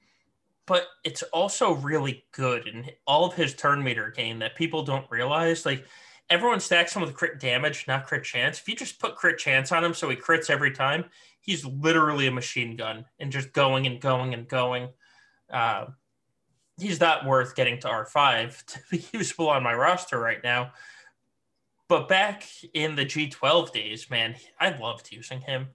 but 0.69 0.87
it's 1.03 1.23
also 1.25 1.73
really 1.73 2.25
good 2.33 2.69
in 2.69 2.89
all 3.07 3.25
of 3.25 3.35
his 3.35 3.55
turn 3.55 3.83
meter 3.83 4.11
game 4.11 4.39
that 4.39 4.55
people 4.55 4.83
don't 4.83 5.11
realize. 5.11 5.65
Like 5.65 5.87
everyone 6.29 6.61
stacks 6.61 6.95
him 6.95 7.03
with 7.03 7.15
crit 7.15 7.41
damage, 7.41 7.87
not 7.89 8.07
crit 8.07 8.23
chance. 8.23 8.61
If 8.61 8.69
you 8.69 8.77
just 8.77 9.01
put 9.01 9.17
crit 9.17 9.39
chance 9.39 9.73
on 9.73 9.83
him 9.83 9.95
so 9.95 10.11
he 10.11 10.17
crits 10.17 10.51
every 10.51 10.71
time, 10.71 11.07
he's 11.41 11.65
literally 11.65 12.27
a 12.27 12.31
machine 12.31 12.77
gun 12.77 13.07
and 13.19 13.33
just 13.33 13.53
going 13.53 13.87
and 13.87 13.99
going 13.99 14.35
and 14.35 14.47
going. 14.47 14.91
Uh, 15.51 15.87
he's 16.79 17.01
not 17.01 17.25
worth 17.25 17.57
getting 17.57 17.81
to 17.81 17.89
R5 17.89 18.65
to 18.67 18.79
be 18.91 19.05
useful 19.13 19.49
on 19.49 19.63
my 19.63 19.75
roster 19.75 20.21
right 20.21 20.45
now. 20.45 20.73
But 21.89 22.09
back 22.09 22.47
in 22.75 22.95
the 22.95 23.07
G12 23.07 23.73
days, 23.73 24.11
man, 24.11 24.37
I 24.61 24.77
loved 24.77 25.11
using 25.11 25.41
him. 25.41 25.69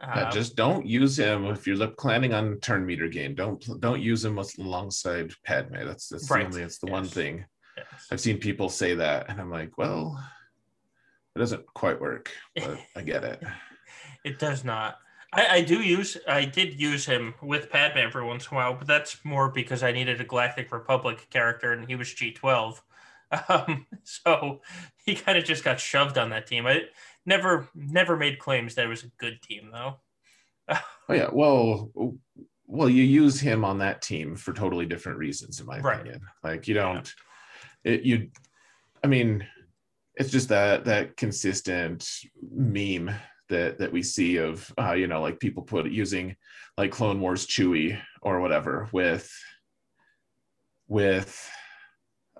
Um, 0.00 0.30
just 0.30 0.54
don't 0.56 0.86
use 0.86 1.18
him 1.18 1.46
if 1.46 1.66
you're 1.66 1.86
planning 1.88 2.32
on 2.32 2.58
turn 2.60 2.86
meter 2.86 3.08
game. 3.08 3.34
Don't 3.34 3.80
don't 3.80 4.00
use 4.00 4.24
him 4.24 4.38
alongside 4.58 5.32
Padme. 5.44 5.84
That's 5.84 6.08
that's 6.08 6.30
right. 6.30 6.40
the 6.40 6.46
only. 6.46 6.62
It's 6.62 6.78
the 6.78 6.86
yes. 6.86 6.92
one 6.92 7.04
thing. 7.04 7.44
Yes. 7.76 8.06
I've 8.10 8.20
seen 8.20 8.38
people 8.38 8.68
say 8.68 8.94
that, 8.94 9.26
and 9.28 9.40
I'm 9.40 9.50
like, 9.50 9.76
well, 9.76 10.22
it 11.34 11.38
doesn't 11.38 11.66
quite 11.74 12.00
work, 12.00 12.30
but 12.56 12.78
I 12.96 13.02
get 13.02 13.24
it. 13.24 13.42
It 14.24 14.38
does 14.38 14.64
not. 14.64 14.98
I, 15.32 15.46
I 15.48 15.62
do 15.62 15.80
use. 15.80 16.16
I 16.26 16.44
did 16.44 16.80
use 16.80 17.04
him 17.06 17.34
with 17.42 17.70
Padme 17.70 17.98
every 17.98 18.24
once 18.24 18.46
in 18.46 18.54
a 18.54 18.56
while, 18.56 18.74
but 18.74 18.86
that's 18.86 19.24
more 19.24 19.50
because 19.50 19.82
I 19.82 19.92
needed 19.92 20.20
a 20.20 20.24
Galactic 20.24 20.72
Republic 20.72 21.26
character, 21.30 21.72
and 21.72 21.86
he 21.88 21.96
was 21.96 22.08
G12. 22.08 22.80
Um, 23.50 23.84
so 24.04 24.62
he 25.04 25.14
kind 25.14 25.36
of 25.36 25.44
just 25.44 25.62
got 25.62 25.78
shoved 25.78 26.16
on 26.16 26.30
that 26.30 26.46
team. 26.46 26.66
I 26.66 26.84
never 27.28 27.68
never 27.74 28.16
made 28.16 28.38
claims 28.38 28.74
that 28.74 28.86
it 28.86 28.88
was 28.88 29.04
a 29.04 29.10
good 29.18 29.40
team 29.42 29.70
though. 29.70 29.96
oh 30.68 31.14
yeah, 31.14 31.28
well, 31.32 31.90
well, 32.66 32.88
you 32.88 33.04
use 33.04 33.38
him 33.38 33.64
on 33.64 33.78
that 33.78 34.02
team 34.02 34.34
for 34.34 34.52
totally 34.52 34.86
different 34.86 35.18
reasons, 35.18 35.60
in 35.60 35.66
my 35.66 35.78
right. 35.80 36.00
opinion. 36.00 36.22
Like 36.42 36.66
you 36.66 36.74
don't, 36.74 37.14
yeah. 37.84 37.92
it, 37.92 38.02
you, 38.02 38.30
I 39.04 39.06
mean, 39.06 39.46
it's 40.16 40.30
just 40.30 40.48
that 40.48 40.84
that 40.86 41.16
consistent 41.16 42.08
meme 42.50 43.10
that 43.48 43.78
that 43.78 43.92
we 43.92 44.02
see 44.02 44.36
of 44.36 44.72
uh, 44.78 44.92
you 44.92 45.06
know 45.06 45.20
like 45.20 45.38
people 45.38 45.62
put 45.62 45.90
using 45.90 46.36
like 46.76 46.90
Clone 46.90 47.20
Wars 47.20 47.46
Chewie 47.46 48.00
or 48.22 48.40
whatever 48.40 48.88
with 48.92 49.30
with 50.88 51.50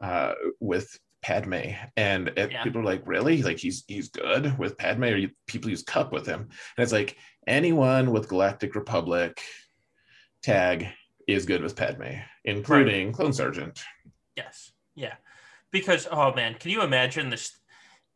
uh, 0.00 0.34
with 0.60 0.98
Padme, 1.22 1.72
and 1.96 2.28
it, 2.28 2.52
yeah. 2.52 2.62
people 2.62 2.80
are 2.80 2.84
like, 2.84 3.02
"Really? 3.06 3.42
Like 3.42 3.58
he's 3.58 3.84
he's 3.88 4.08
good 4.08 4.56
with 4.58 4.78
Padme?" 4.78 5.04
Or 5.04 5.16
you, 5.16 5.30
people 5.46 5.70
use 5.70 5.82
Cup 5.82 6.12
with 6.12 6.26
him, 6.26 6.40
and 6.40 6.82
it's 6.82 6.92
like 6.92 7.16
anyone 7.46 8.12
with 8.12 8.28
Galactic 8.28 8.74
Republic 8.74 9.40
tag 10.42 10.86
is 11.26 11.44
good 11.44 11.62
with 11.62 11.76
Padme, 11.76 12.20
including 12.44 13.08
right. 13.08 13.14
Clone 13.14 13.32
Sergeant. 13.32 13.82
Yes, 14.36 14.72
yeah, 14.94 15.14
because 15.72 16.06
oh 16.10 16.32
man, 16.34 16.54
can 16.54 16.70
you 16.70 16.82
imagine 16.82 17.30
this? 17.30 17.56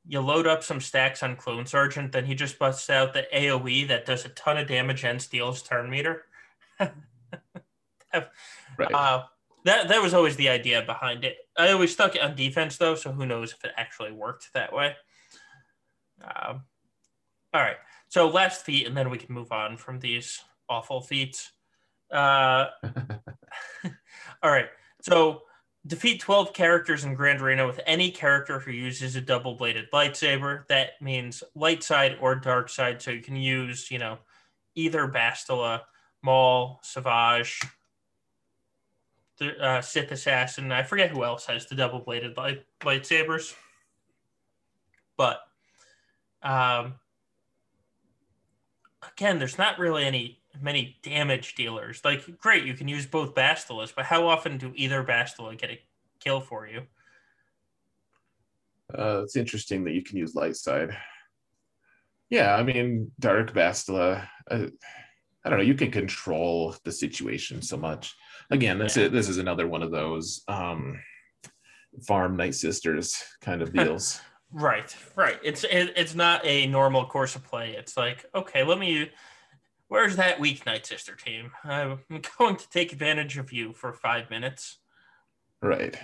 You 0.06 0.20
load 0.20 0.46
up 0.46 0.64
some 0.64 0.80
stacks 0.80 1.22
on 1.22 1.36
Clone 1.36 1.66
Sergeant, 1.66 2.12
then 2.12 2.26
he 2.26 2.34
just 2.34 2.58
busts 2.58 2.90
out 2.90 3.14
the 3.14 3.26
AOE 3.34 3.86
that 3.88 4.04
does 4.06 4.24
a 4.24 4.30
ton 4.30 4.58
of 4.58 4.66
damage 4.66 5.04
and 5.04 5.22
steals 5.22 5.62
turn 5.62 5.88
meter. 5.90 6.24
right. 6.80 6.92
Uh, 8.80 9.22
that 9.64 9.88
that 9.88 10.02
was 10.02 10.14
always 10.14 10.36
the 10.36 10.48
idea 10.48 10.82
behind 10.82 11.24
it. 11.24 11.36
I 11.56 11.72
always 11.72 11.92
stuck 11.92 12.16
it 12.16 12.22
on 12.22 12.34
defense 12.34 12.76
though, 12.76 12.94
so 12.94 13.12
who 13.12 13.26
knows 13.26 13.52
if 13.52 13.64
it 13.64 13.72
actually 13.76 14.12
worked 14.12 14.52
that 14.54 14.72
way. 14.72 14.96
Um, 16.22 16.62
all 17.54 17.60
right, 17.60 17.76
so 18.08 18.28
last 18.28 18.64
feat, 18.64 18.86
and 18.86 18.96
then 18.96 19.10
we 19.10 19.18
can 19.18 19.34
move 19.34 19.52
on 19.52 19.76
from 19.76 19.98
these 19.98 20.40
awful 20.68 21.00
feats. 21.00 21.52
Uh, 22.10 22.66
all 24.42 24.50
right, 24.50 24.68
so 25.02 25.42
defeat 25.86 26.20
12 26.20 26.52
characters 26.52 27.04
in 27.04 27.14
Grand 27.14 27.40
Arena 27.40 27.66
with 27.66 27.80
any 27.86 28.10
character 28.10 28.58
who 28.60 28.70
uses 28.70 29.16
a 29.16 29.20
double 29.20 29.54
bladed 29.54 29.90
lightsaber. 29.92 30.66
That 30.68 30.90
means 31.00 31.42
light 31.54 31.82
side 31.82 32.16
or 32.20 32.34
dark 32.34 32.68
side. 32.68 33.02
So 33.02 33.10
you 33.10 33.20
can 33.20 33.36
use, 33.36 33.90
you 33.90 33.98
know, 33.98 34.18
either 34.74 35.08
Bastila, 35.08 35.80
Maul, 36.22 36.80
Savage, 36.82 37.60
uh, 39.40 39.80
Sith 39.80 40.12
assassin. 40.12 40.72
I 40.72 40.82
forget 40.82 41.10
who 41.10 41.24
else 41.24 41.46
has 41.46 41.66
the 41.66 41.74
double 41.74 42.00
bladed 42.00 42.36
light 42.36 42.64
lightsabers, 42.80 43.54
but 45.16 45.40
um, 46.42 46.94
again, 49.12 49.38
there's 49.38 49.58
not 49.58 49.78
really 49.78 50.04
any 50.04 50.40
many 50.60 50.98
damage 51.02 51.54
dealers. 51.54 52.02
Like, 52.04 52.38
great, 52.38 52.64
you 52.64 52.74
can 52.74 52.88
use 52.88 53.06
both 53.06 53.34
Bastilas, 53.34 53.92
but 53.94 54.04
how 54.04 54.26
often 54.26 54.58
do 54.58 54.72
either 54.74 55.02
Bastila 55.02 55.58
get 55.58 55.70
a 55.70 55.80
kill 56.20 56.40
for 56.40 56.66
you? 56.66 56.82
Uh, 58.96 59.22
it's 59.22 59.36
interesting 59.36 59.84
that 59.84 59.92
you 59.92 60.02
can 60.02 60.18
use 60.18 60.34
light 60.34 60.56
side. 60.56 60.96
Yeah, 62.28 62.54
I 62.54 62.62
mean, 62.62 63.10
Dark 63.18 63.52
Bastila. 63.52 64.28
Uh, 64.50 64.66
I 65.44 65.50
don't 65.50 65.58
know. 65.58 65.64
You 65.64 65.74
can 65.74 65.90
control 65.90 66.76
the 66.84 66.92
situation 66.92 67.62
so 67.62 67.76
much 67.76 68.14
again, 68.52 68.78
this 68.78 68.96
yeah. 68.96 69.04
is 69.04 69.10
this 69.10 69.28
is 69.28 69.38
another 69.38 69.66
one 69.66 69.82
of 69.82 69.90
those 69.90 70.42
um, 70.46 71.00
farm 72.06 72.36
night 72.36 72.54
sisters 72.54 73.22
kind 73.40 73.62
of 73.62 73.72
deals. 73.74 74.20
right, 74.52 74.94
right. 75.16 75.38
It's 75.42 75.64
it, 75.64 75.92
it's 75.96 76.14
not 76.14 76.44
a 76.44 76.66
normal 76.66 77.06
course 77.06 77.34
of 77.34 77.42
play. 77.42 77.74
It's 77.76 77.96
like 77.96 78.24
okay, 78.34 78.62
let 78.62 78.78
me. 78.78 79.10
Where's 79.88 80.16
that 80.16 80.40
weak 80.40 80.64
night 80.64 80.86
sister 80.86 81.14
team? 81.14 81.50
I'm 81.64 82.00
going 82.38 82.56
to 82.56 82.70
take 82.70 82.92
advantage 82.92 83.36
of 83.36 83.52
you 83.52 83.74
for 83.74 83.92
five 83.92 84.30
minutes. 84.30 84.78
Right. 85.60 85.98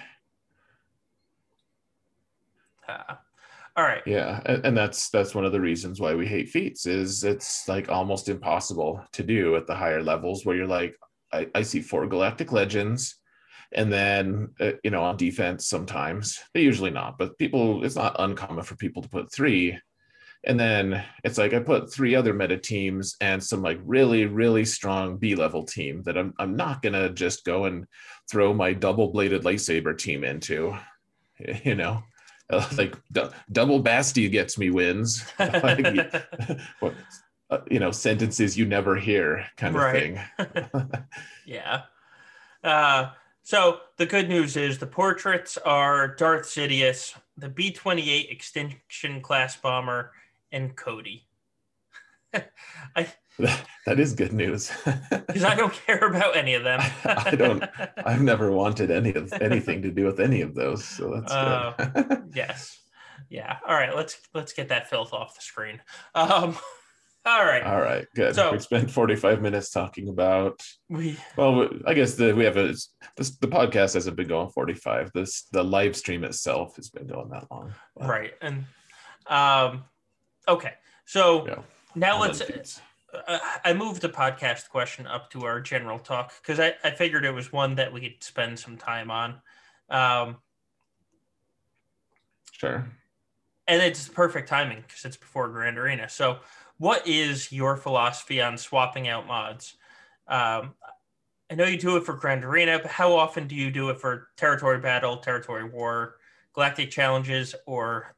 Uh, 2.86 3.14
all 3.76 3.84
right. 3.84 4.02
Yeah, 4.06 4.40
and, 4.44 4.64
and, 4.66 4.76
that's 4.76 5.08
that's 5.10 5.34
one 5.34 5.44
of 5.44 5.52
the 5.52 5.60
reasons 5.60 6.00
why 6.00 6.14
we 6.14 6.26
hate 6.26 6.48
feats 6.48 6.84
is 6.84 7.22
it's 7.22 7.68
like 7.68 7.88
almost 7.88 8.28
impossible 8.28 9.00
to 9.12 9.22
do 9.22 9.54
at 9.56 9.66
the 9.66 9.74
higher 9.74 10.02
levels 10.02 10.44
where 10.44 10.56
you're 10.56 10.66
like, 10.66 10.96
I, 11.32 11.48
I 11.54 11.62
see 11.62 11.80
four 11.80 12.06
Galactic 12.06 12.52
Legends, 12.52 13.16
and 13.72 13.92
then 13.92 14.48
uh, 14.60 14.72
you 14.82 14.90
know 14.90 15.02
on 15.02 15.16
defense 15.16 15.66
sometimes 15.66 16.38
they 16.54 16.62
usually 16.62 16.90
not, 16.90 17.18
but 17.18 17.38
people 17.38 17.84
it's 17.84 17.96
not 17.96 18.16
uncommon 18.18 18.64
for 18.64 18.76
people 18.76 19.02
to 19.02 19.08
put 19.08 19.32
three, 19.32 19.78
and 20.44 20.58
then 20.58 21.04
it's 21.24 21.38
like 21.38 21.52
I 21.52 21.60
put 21.60 21.92
three 21.92 22.14
other 22.14 22.32
meta 22.32 22.56
teams 22.56 23.16
and 23.20 23.42
some 23.42 23.62
like 23.62 23.78
really 23.84 24.26
really 24.26 24.64
strong 24.64 25.18
B 25.18 25.34
level 25.34 25.64
team 25.64 26.02
that 26.04 26.16
I'm 26.16 26.34
I'm 26.38 26.56
not 26.56 26.82
gonna 26.82 27.10
just 27.10 27.44
go 27.44 27.64
and 27.64 27.86
throw 28.30 28.54
my 28.54 28.72
double 28.72 29.12
bladed 29.12 29.42
lightsaber 29.42 29.96
team 29.96 30.24
into, 30.24 30.76
you 31.64 31.74
know. 31.74 32.02
Like 32.78 32.96
d- 33.12 33.28
double 33.52 33.80
Basti 33.80 34.26
gets 34.30 34.56
me 34.56 34.70
wins. 34.70 35.22
like, 35.38 36.10
uh, 37.50 37.58
you 37.70 37.78
know 37.78 37.90
sentences 37.90 38.56
you 38.56 38.66
never 38.66 38.96
hear 38.96 39.46
kind 39.56 39.74
of 39.74 39.82
right. 39.82 40.16
thing 40.38 40.80
yeah 41.46 41.82
uh, 42.64 43.10
so 43.42 43.80
the 43.96 44.06
good 44.06 44.28
news 44.28 44.56
is 44.56 44.78
the 44.78 44.86
portraits 44.86 45.56
are 45.58 46.08
darth 46.08 46.44
sidious 46.44 47.16
the 47.36 47.48
b-28 47.48 48.30
extinction 48.30 49.20
class 49.20 49.56
bomber 49.56 50.12
and 50.52 50.76
Cody. 50.76 51.26
I 52.96 53.08
that 53.86 54.00
is 54.00 54.14
good 54.14 54.32
news 54.32 54.70
because 54.84 55.44
I 55.44 55.54
don't 55.54 55.72
care 55.72 56.08
about 56.08 56.36
any 56.36 56.54
of 56.54 56.64
them. 56.64 56.80
I 57.04 57.34
don't. 57.36 57.64
I've 58.04 58.20
never 58.20 58.50
wanted 58.50 58.90
any 58.90 59.14
of 59.14 59.32
anything 59.34 59.80
to 59.82 59.90
do 59.90 60.04
with 60.04 60.20
any 60.20 60.40
of 60.40 60.54
those, 60.54 60.84
so 60.84 61.14
that's 61.14 61.32
uh, 61.32 61.72
good. 61.94 62.32
yes, 62.34 62.80
yeah. 63.30 63.58
All 63.66 63.74
right, 63.74 63.94
let's 63.94 64.20
let's 64.34 64.52
get 64.52 64.68
that 64.68 64.90
filth 64.90 65.12
off 65.12 65.36
the 65.36 65.40
screen. 65.40 65.80
Um, 66.14 66.58
all 67.28 67.44
right. 67.44 67.62
All 67.62 67.80
right. 67.80 68.06
Good. 68.14 68.34
So 68.34 68.52
we 68.52 68.58
spent 68.58 68.90
45 68.90 69.42
minutes 69.42 69.70
talking 69.70 70.08
about. 70.08 70.62
We. 70.88 71.18
Well, 71.36 71.68
I 71.86 71.92
guess 71.92 72.14
the 72.14 72.32
we 72.32 72.44
have 72.44 72.56
a 72.56 72.74
this, 73.16 73.36
the 73.36 73.48
podcast 73.48 73.94
hasn't 73.94 74.16
been 74.16 74.28
going 74.28 74.48
45. 74.48 75.12
This 75.12 75.42
the 75.52 75.62
live 75.62 75.94
stream 75.94 76.24
itself 76.24 76.76
has 76.76 76.88
been 76.88 77.06
going 77.06 77.28
that 77.30 77.46
long. 77.50 77.74
Right. 77.96 78.32
And 78.40 78.64
um, 79.26 79.84
okay. 80.48 80.72
So 81.04 81.46
yeah. 81.46 81.58
now 81.94 82.20
let's. 82.20 82.40
Uh, 83.26 83.38
I 83.64 83.72
moved 83.74 84.02
the 84.02 84.08
podcast 84.08 84.70
question 84.70 85.06
up 85.06 85.30
to 85.30 85.44
our 85.44 85.60
general 85.60 85.98
talk 85.98 86.32
because 86.42 86.60
I, 86.60 86.74
I 86.84 86.90
figured 86.90 87.24
it 87.24 87.32
was 87.32 87.52
one 87.52 87.74
that 87.76 87.92
we 87.92 88.00
could 88.00 88.22
spend 88.22 88.58
some 88.58 88.76
time 88.76 89.10
on. 89.10 89.40
Um, 89.90 90.36
sure. 92.52 92.86
And 93.66 93.82
it's 93.82 94.08
perfect 94.08 94.48
timing 94.48 94.82
because 94.86 95.04
it's 95.04 95.16
before 95.16 95.48
Grand 95.48 95.78
Arena. 95.78 96.08
So 96.08 96.38
what 96.78 97.06
is 97.06 97.52
your 97.52 97.76
philosophy 97.76 98.40
on 98.40 98.56
swapping 98.56 99.08
out 99.08 99.26
mods? 99.26 99.74
Um, 100.26 100.74
I 101.50 101.54
know 101.54 101.64
you 101.64 101.78
do 101.78 101.96
it 101.96 102.04
for 102.04 102.14
Grand 102.14 102.44
Arena, 102.44 102.78
but 102.78 102.90
how 102.90 103.14
often 103.14 103.46
do 103.46 103.54
you 103.54 103.70
do 103.70 103.90
it 103.90 104.00
for 104.00 104.28
Territory 104.36 104.78
Battle, 104.78 105.16
Territory 105.16 105.64
War, 105.64 106.16
Galactic 106.54 106.90
Challenges, 106.90 107.54
or 107.66 108.14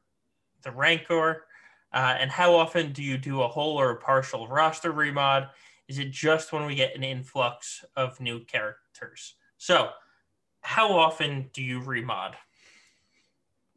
the 0.63 0.71
Rancor? 0.71 1.45
Uh, 1.93 2.15
and 2.19 2.29
how 2.29 2.55
often 2.55 2.91
do 2.93 3.03
you 3.03 3.17
do 3.17 3.41
a 3.41 3.47
whole 3.47 3.79
or 3.79 3.91
a 3.91 3.97
partial 3.97 4.47
roster 4.47 4.93
remod? 4.93 5.49
Is 5.87 5.97
it 5.97 6.11
just 6.11 6.53
when 6.53 6.65
we 6.65 6.75
get 6.75 6.95
an 6.95 7.03
influx 7.03 7.83
of 7.95 8.19
new 8.19 8.43
characters? 8.45 9.35
So, 9.57 9.89
how 10.61 10.91
often 10.93 11.49
do 11.53 11.61
you 11.61 11.81
remod? 11.81 12.33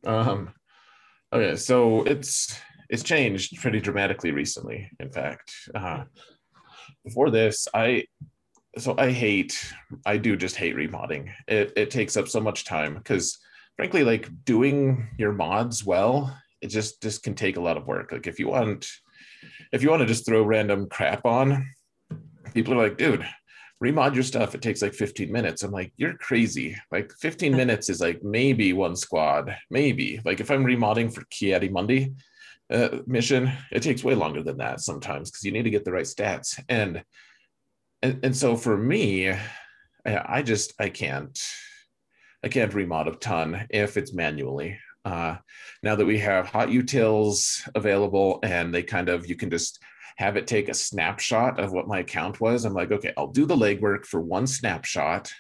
Um, 0.05 0.53
okay, 1.33 1.57
so 1.57 2.03
it's 2.05 2.61
it's 2.95 3.03
changed 3.03 3.61
pretty 3.61 3.81
dramatically 3.81 4.31
recently. 4.31 4.89
In 5.01 5.11
fact, 5.11 5.53
uh, 5.75 6.05
before 7.05 7.29
this, 7.29 7.67
I 7.75 8.05
so 8.79 8.95
I 8.97 9.11
hate 9.11 9.75
I 10.07 10.17
do 10.17 10.37
just 10.37 10.55
hate 10.55 10.77
remodding. 10.77 11.33
It 11.49 11.73
it 11.77 11.91
takes 11.91 12.17
up 12.17 12.29
so 12.29 12.41
much 12.41 12.65
time 12.65 12.95
because 12.95 13.37
frankly, 13.77 14.05
like 14.05 14.31
doing 14.45 15.09
your 15.19 15.33
mods 15.33 15.85
well, 15.85 16.39
it 16.63 16.69
just 16.69 17.03
just 17.03 17.25
can 17.25 17.35
take 17.35 17.57
a 17.57 17.61
lot 17.61 17.77
of 17.77 17.89
work. 17.89 18.13
Like 18.13 18.29
if 18.29 18.39
you 18.39 18.47
want 18.47 18.89
if 19.73 19.83
you 19.83 19.91
want 19.91 20.03
to 20.03 20.07
just 20.07 20.25
throw 20.25 20.45
random 20.45 20.89
crap 20.89 21.27
on, 21.27 21.69
people 22.55 22.75
are 22.75 22.83
like, 22.85 22.97
dude, 22.97 23.27
remod 23.83 24.15
your 24.15 24.23
stuff. 24.23 24.55
It 24.55 24.63
takes 24.63 24.83
like 24.83 24.95
15 24.95 25.33
minutes. 25.33 25.65
I'm 25.65 25.73
like, 25.73 25.93
you're 25.97 26.17
crazy. 26.17 26.77
Like 26.93 27.11
15 27.21 27.57
minutes 27.63 27.91
is 27.91 28.01
like 28.01 28.23
maybe 28.23 28.73
one 28.73 28.95
squad, 28.95 29.57
maybe. 29.69 30.21
Like 30.25 30.39
if 30.39 30.53
I'm 30.53 30.65
remodding 30.65 31.13
for 31.13 31.25
Ki-Adi-Mundi, 31.31 32.13
uh, 32.71 32.99
mission, 33.07 33.53
it 33.71 33.83
takes 33.83 34.05
way 34.05 34.15
longer 34.15 34.43
than 34.43 34.59
that 34.59 34.81
sometimes 34.81 35.31
because 35.31 35.45
you 35.45 35.53
need 35.53 35.65
to 35.65 35.71
get 35.71 35.85
the 35.85 35.93
right 35.93 36.07
stats. 36.07 36.63
And, 36.69 37.05
and 38.03 38.21
and 38.23 38.37
so 38.37 38.57
for 38.57 38.77
me, 38.77 39.35
I, 40.07 40.43
just 40.43 40.75
I 40.79 40.89
can't 40.91 41.39
I 42.43 42.49
can't 42.49 42.73
remod 42.73 43.13
a 43.13 43.17
ton 43.17 43.67
if 43.71 43.97
it's 43.97 44.13
manually. 44.13 44.79
Uh, 45.05 45.37
now 45.83 45.97
that 45.97 46.07
we 46.07 46.19
have 46.19 46.47
HotUtils 46.47 47.69
available 47.75 48.39
and 48.43 48.75
they 48.75 48.83
kind 48.83 49.09
of 49.09 49.29
you 49.29 49.37
can 49.37 49.51
just 49.51 49.79
have 50.17 50.37
it 50.37 50.47
take 50.47 50.69
a 50.69 50.75
snapshot 50.75 51.59
of 51.59 51.73
what 51.73 51.89
my 51.89 51.99
account 51.99 52.41
was. 52.41 52.65
I'm 52.65 52.75
like, 52.75 52.93
okay, 52.93 53.13
I'll 53.17 53.33
do 53.33 53.47
the 53.47 53.57
legwork 53.57 54.07
for 54.07 54.21
one 54.21 54.47
snapshot 54.47 55.33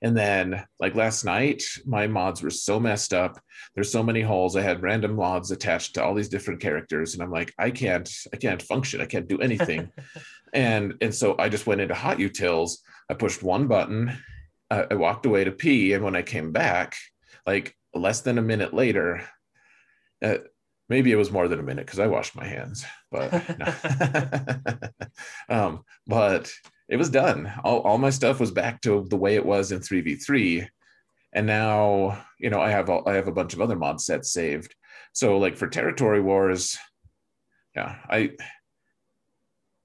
and 0.00 0.16
then, 0.16 0.64
like 0.78 0.94
last 0.94 1.24
night, 1.24 1.62
my 1.84 2.06
mods 2.06 2.42
were 2.42 2.50
so 2.50 2.78
messed 2.78 3.12
up. 3.12 3.40
There's 3.74 3.90
so 3.90 4.02
many 4.02 4.20
holes. 4.20 4.54
I 4.54 4.62
had 4.62 4.82
random 4.82 5.16
mods 5.16 5.50
attached 5.50 5.94
to 5.94 6.04
all 6.04 6.14
these 6.14 6.28
different 6.28 6.60
characters, 6.60 7.14
and 7.14 7.22
I'm 7.22 7.32
like, 7.32 7.52
I 7.58 7.70
can't, 7.70 8.08
I 8.32 8.36
can't 8.36 8.62
function. 8.62 9.00
I 9.00 9.06
can't 9.06 9.28
do 9.28 9.38
anything. 9.38 9.90
and 10.54 10.94
and 11.00 11.14
so 11.14 11.34
I 11.38 11.48
just 11.48 11.66
went 11.66 11.80
into 11.80 11.94
HotUtils. 11.94 12.78
I 13.10 13.14
pushed 13.14 13.42
one 13.42 13.66
button. 13.66 14.16
Uh, 14.70 14.84
I 14.90 14.94
walked 14.94 15.26
away 15.26 15.44
to 15.44 15.52
pee, 15.52 15.94
and 15.94 16.04
when 16.04 16.14
I 16.14 16.22
came 16.22 16.52
back, 16.52 16.94
like 17.46 17.74
less 17.92 18.20
than 18.20 18.38
a 18.38 18.42
minute 18.42 18.72
later, 18.72 19.22
uh, 20.22 20.38
maybe 20.88 21.10
it 21.10 21.16
was 21.16 21.32
more 21.32 21.48
than 21.48 21.58
a 21.58 21.64
minute 21.64 21.86
because 21.86 21.98
I 21.98 22.06
washed 22.06 22.36
my 22.36 22.46
hands, 22.46 22.84
but 23.10 23.32
um, 25.48 25.84
but 26.06 26.52
it 26.88 26.96
was 26.96 27.10
done. 27.10 27.52
All, 27.64 27.80
all 27.80 27.98
my 27.98 28.10
stuff 28.10 28.40
was 28.40 28.50
back 28.50 28.80
to 28.82 29.06
the 29.08 29.16
way 29.16 29.34
it 29.34 29.44
was 29.44 29.72
in 29.72 29.80
3v3. 29.80 30.68
And 31.34 31.46
now, 31.46 32.24
you 32.38 32.48
know, 32.48 32.60
I 32.60 32.70
have 32.70 32.88
I 32.88 33.14
have 33.14 33.28
a 33.28 33.32
bunch 33.32 33.52
of 33.52 33.60
other 33.60 33.76
mod 33.76 34.00
sets 34.00 34.32
saved. 34.32 34.74
So 35.12 35.38
like 35.38 35.56
for 35.56 35.68
territory 35.68 36.22
wars, 36.22 36.78
yeah, 37.76 37.96
I 38.08 38.30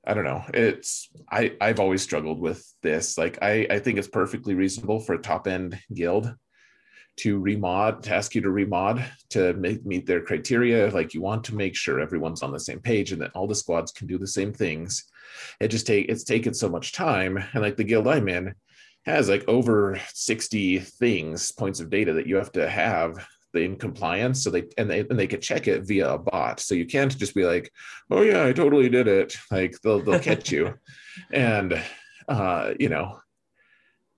I 0.06 0.14
don't 0.14 0.24
know. 0.24 0.44
It's 0.54 1.10
I 1.30 1.56
I've 1.60 1.82
always 1.82 2.02
struggled 2.02 2.40
with 2.40 2.66
this. 2.82 3.18
Like 3.18 3.40
I 3.42 3.68
I 3.70 3.80
think 3.80 4.00
it's 4.00 4.08
perfectly 4.08 4.54
reasonable 4.54 5.02
for 5.02 5.14
a 5.14 5.22
top 5.22 5.48
end 5.48 5.78
guild 5.94 6.34
to 7.16 7.40
remod 7.40 8.02
to 8.04 8.16
ask 8.16 8.34
you 8.34 8.42
to 8.42 8.50
remod 8.50 9.06
to 9.30 9.54
make, 9.54 9.86
meet 9.86 10.08
their 10.08 10.22
criteria 10.22 10.90
like 10.90 11.14
you 11.14 11.22
want 11.22 11.44
to 11.44 11.54
make 11.54 11.76
sure 11.76 12.00
everyone's 12.00 12.42
on 12.42 12.52
the 12.52 12.60
same 12.60 12.80
page 12.80 13.12
and 13.12 13.22
that 13.22 13.32
all 13.36 13.46
the 13.46 13.54
squads 13.54 13.92
can 13.92 14.08
do 14.08 14.18
the 14.18 14.26
same 14.26 14.52
things 14.52 15.06
it 15.60 15.70
just 15.70 15.88
take 15.88 16.10
it's 16.10 16.24
taken 16.24 16.54
so 16.54 16.70
much 16.70 16.92
time. 16.92 17.38
And 17.54 17.62
like 17.62 17.78
the 17.78 17.84
guild 17.84 18.08
i'm 18.08 18.30
in 18.30 18.56
has 19.06 19.28
like 19.30 19.44
over 19.48 20.00
60 20.14 20.80
things 20.80 21.52
points 21.52 21.80
of 21.80 21.90
data 21.90 22.14
that 22.14 22.28
you 22.28 22.38
have 22.38 22.52
to 22.54 22.70
have 22.70 23.26
in 23.54 23.76
compliance. 23.76 24.44
So 24.44 24.50
they 24.50 24.64
and 24.78 24.90
they 24.90 25.02
and 25.02 25.20
they 25.20 25.28
could 25.28 25.42
check 25.42 25.68
it 25.68 25.86
via 25.86 26.14
a 26.14 26.18
bot. 26.18 26.60
So 26.60 26.76
you 26.76 26.86
can't 26.86 27.16
just 27.18 27.36
be 27.36 27.46
like 27.46 27.72
oh 28.10 28.22
yeah 28.22 28.46
i 28.46 28.54
totally 28.54 28.90
did 28.90 29.08
it. 29.08 29.36
Like 29.52 29.76
they'll 29.84 30.02
they'll 30.02 30.20
catch 30.20 30.52
you. 30.52 30.76
And 31.32 31.80
uh 32.28 32.74
you 32.80 32.90
know 32.90 33.20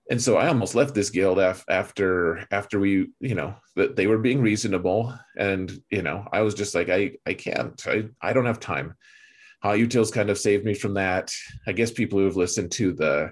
and 0.09 0.21
so 0.21 0.37
I 0.37 0.47
almost 0.47 0.75
left 0.75 0.93
this 0.93 1.09
guild 1.09 1.39
af- 1.39 1.65
after 1.67 2.45
after 2.51 2.79
we 2.79 3.07
you 3.19 3.35
know 3.35 3.55
that 3.75 3.95
they 3.95 4.07
were 4.07 4.19
being 4.19 4.41
reasonable. 4.41 5.17
And 5.37 5.71
you 5.89 6.03
know 6.03 6.27
I 6.31 6.41
was 6.41 6.53
just 6.53 6.75
like 6.75 6.89
I 6.89 7.13
I 7.25 7.33
can't. 7.33 7.81
I 7.87 8.05
I 8.21 8.33
don't 8.33 8.45
have 8.45 8.59
time. 8.59 8.95
HotUtils 9.65 10.13
kind 10.13 10.29
of 10.29 10.37
saved 10.37 10.65
me 10.65 10.73
from 10.73 10.93
that. 10.93 11.31
I 11.67 11.71
guess 11.71 11.91
people 11.91 12.19
who 12.19 12.25
have 12.25 12.35
listened 12.35 12.71
to 12.73 12.93
the 12.93 13.31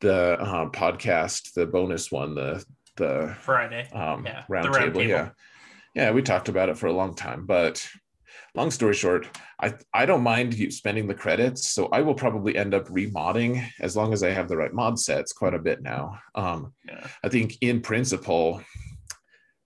the 0.00 0.38
uh, 0.40 0.70
podcast, 0.70 1.52
the 1.54 1.66
bonus 1.66 2.10
one, 2.10 2.34
the 2.34 2.64
the 2.96 3.36
Friday 3.40 3.88
um, 3.92 4.24
yeah, 4.24 4.44
round, 4.48 4.66
round 4.66 4.74
table, 4.74 5.00
table, 5.00 5.02
yeah, 5.02 5.30
yeah, 5.94 6.10
we 6.10 6.22
talked 6.22 6.48
about 6.48 6.68
it 6.68 6.78
for 6.78 6.86
a 6.86 6.92
long 6.92 7.14
time, 7.14 7.46
but 7.46 7.86
long 8.54 8.70
story 8.70 8.94
short, 8.94 9.28
I 9.60 9.74
I 9.92 10.06
don't 10.06 10.22
mind 10.22 10.54
you 10.54 10.70
spending 10.70 11.06
the 11.06 11.14
credits, 11.14 11.68
so 11.68 11.88
I 11.92 12.00
will 12.00 12.14
probably 12.14 12.56
end 12.56 12.74
up 12.74 12.88
remodding 12.88 13.66
as 13.80 13.96
long 13.96 14.12
as 14.12 14.22
I 14.22 14.30
have 14.30 14.48
the 14.48 14.56
right 14.56 14.72
mod 14.72 14.98
sets 14.98 15.32
quite 15.32 15.54
a 15.54 15.58
bit 15.58 15.82
now. 15.82 16.18
Um, 16.34 16.72
yeah. 16.86 17.06
I 17.22 17.28
think 17.28 17.56
in 17.60 17.80
principle, 17.80 18.62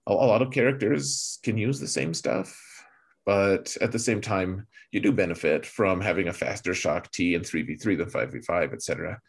a, 0.07 0.11
a 0.11 0.13
lot 0.13 0.41
of 0.41 0.51
characters 0.51 1.39
can 1.43 1.57
use 1.57 1.79
the 1.79 1.87
same 1.87 2.13
stuff, 2.13 2.57
but 3.25 3.75
at 3.81 3.91
the 3.91 3.99
same 3.99 4.21
time, 4.21 4.67
you 4.91 4.99
do 4.99 5.11
benefit 5.11 5.65
from 5.65 6.01
having 6.01 6.27
a 6.27 6.33
faster 6.33 6.73
Shaak 6.73 7.11
Ti 7.11 7.35
in 7.35 7.41
3v3 7.41 7.97
than 7.97 8.09
5v5, 8.09 8.73
etc. 8.73 9.19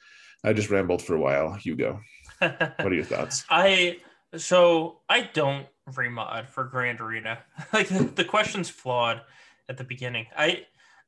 I 0.44 0.52
just 0.52 0.70
rambled 0.70 1.02
for 1.02 1.14
a 1.14 1.20
while. 1.20 1.56
You 1.62 1.76
go. 1.76 2.00
what 2.40 2.86
are 2.86 2.94
your 2.94 3.04
thoughts? 3.04 3.44
I 3.50 3.98
so 4.36 5.00
I 5.08 5.30
don't 5.32 5.66
remod 5.88 6.48
for 6.48 6.64
Grand 6.64 7.00
Arena. 7.00 7.38
like 7.72 7.88
the, 7.88 8.04
the 8.04 8.24
question's 8.24 8.68
flawed 8.68 9.22
at 9.68 9.76
the 9.76 9.84
beginning. 9.84 10.26
I 10.36 10.66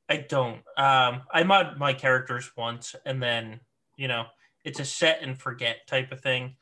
I 0.08 0.18
don't. 0.18 0.58
Um, 0.76 1.22
I 1.32 1.42
mod 1.44 1.78
my 1.78 1.92
characters 1.92 2.50
once, 2.56 2.94
and 3.04 3.22
then 3.22 3.60
you 3.96 4.08
know 4.08 4.26
it's 4.64 4.80
a 4.80 4.84
set 4.84 5.22
and 5.22 5.38
forget 5.38 5.86
type 5.86 6.12
of 6.12 6.20
thing. 6.20 6.56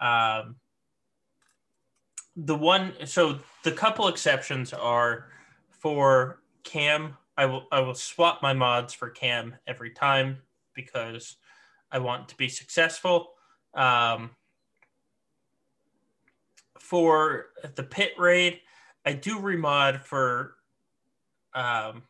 Um, 0.00 0.56
the 2.36 2.54
one, 2.54 2.92
so 3.04 3.40
the 3.64 3.72
couple 3.72 4.08
exceptions 4.08 4.72
are 4.72 5.26
for 5.70 6.40
KAM. 6.64 7.16
I 7.38 7.46
will 7.46 7.68
I 7.70 7.80
will 7.80 7.94
swap 7.94 8.42
my 8.42 8.52
mods 8.52 8.92
for 8.92 9.10
KAM 9.10 9.54
every 9.66 9.90
time 9.90 10.38
because 10.74 11.36
I 11.90 12.00
want 12.00 12.28
to 12.30 12.36
be 12.36 12.48
successful. 12.48 13.30
Um, 13.74 14.30
for 16.80 17.46
the 17.76 17.84
pit 17.84 18.12
raid, 18.18 18.60
I 19.06 19.12
do 19.12 19.38
remod 19.38 20.02
for 20.02 20.56
um, 21.54 22.02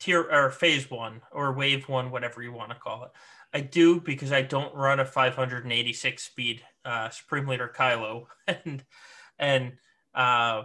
tier 0.00 0.22
or 0.22 0.50
phase 0.50 0.90
one 0.90 1.20
or 1.30 1.52
wave 1.52 1.88
one, 1.88 2.10
whatever 2.10 2.42
you 2.42 2.52
want 2.52 2.70
to 2.70 2.76
call 2.76 3.04
it. 3.04 3.10
I 3.54 3.60
do 3.60 4.00
because 4.00 4.32
I 4.32 4.42
don't 4.42 4.74
run 4.74 4.98
a 4.98 5.04
586 5.04 6.22
speed 6.22 6.62
uh, 6.84 7.10
Supreme 7.10 7.46
Leader 7.46 7.72
Kylo, 7.74 8.26
and 8.48 8.84
and 9.38 9.72
uh, 10.16 10.64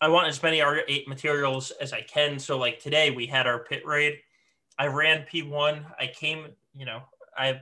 I 0.00 0.08
want 0.08 0.28
as 0.28 0.42
many 0.42 0.58
R8 0.58 1.06
materials 1.06 1.70
as 1.80 1.92
I 1.92 2.02
can. 2.02 2.38
So 2.38 2.58
like 2.58 2.80
today 2.80 3.10
we 3.10 3.26
had 3.26 3.46
our 3.46 3.60
pit 3.60 3.86
raid. 3.86 4.18
I 4.78 4.86
ran 4.88 5.24
P1. 5.32 5.84
I 5.98 6.06
came, 6.08 6.48
you 6.74 6.84
know, 6.84 7.02
I 7.36 7.60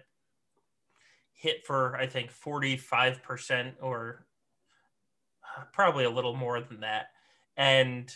hit 1.33 1.66
for 1.66 1.97
I 1.97 2.07
think 2.07 2.33
45% 2.33 3.72
or 3.80 4.26
probably 5.72 6.05
a 6.05 6.11
little 6.11 6.35
more 6.35 6.61
than 6.61 6.80
that. 6.80 7.07
And 7.57 8.12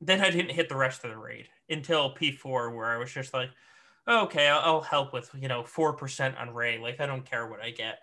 then 0.00 0.20
I 0.20 0.30
didn't 0.30 0.52
hit 0.52 0.68
the 0.68 0.76
rest 0.76 1.04
of 1.04 1.10
the 1.10 1.16
raid 1.16 1.48
until 1.68 2.14
P4 2.14 2.74
where 2.74 2.92
I 2.92 2.98
was 2.98 3.12
just 3.12 3.34
like, 3.34 3.50
okay, 4.06 4.48
I'll, 4.48 4.60
I'll 4.60 4.80
help 4.80 5.12
with, 5.12 5.30
you 5.38 5.48
know, 5.48 5.62
4% 5.62 6.40
on 6.40 6.54
Rey. 6.54 6.78
Like 6.78 7.00
I 7.00 7.06
don't 7.06 7.28
care 7.28 7.46
what 7.46 7.62
I 7.62 7.70
get. 7.70 8.00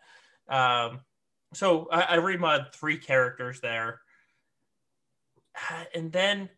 Um, 0.49 1.01
so 1.53 1.87
I, 1.91 2.15
I 2.15 2.17
remod 2.17 2.73
three 2.73 2.97
characters 2.97 3.59
there. 3.61 4.01
And 5.93 6.11
then 6.11 6.49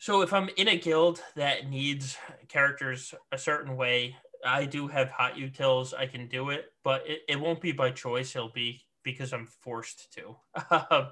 so 0.00 0.22
if 0.22 0.32
I'm 0.32 0.48
in 0.56 0.68
a 0.68 0.78
guild 0.78 1.22
that 1.36 1.68
needs 1.68 2.16
characters 2.48 3.14
a 3.32 3.38
certain 3.38 3.76
way, 3.76 4.16
I 4.44 4.64
do 4.64 4.88
have 4.88 5.10
HotUtils. 5.10 5.92
I 5.94 6.06
can 6.06 6.26
do 6.26 6.48
it, 6.48 6.72
but 6.82 7.06
it, 7.06 7.20
it 7.28 7.38
won't 7.38 7.60
be 7.60 7.72
by 7.72 7.90
choice. 7.90 8.34
It'll 8.34 8.48
be 8.48 8.80
because 9.02 9.32
I'm 9.32 9.46
forced 9.46 10.12
to. 10.14 10.36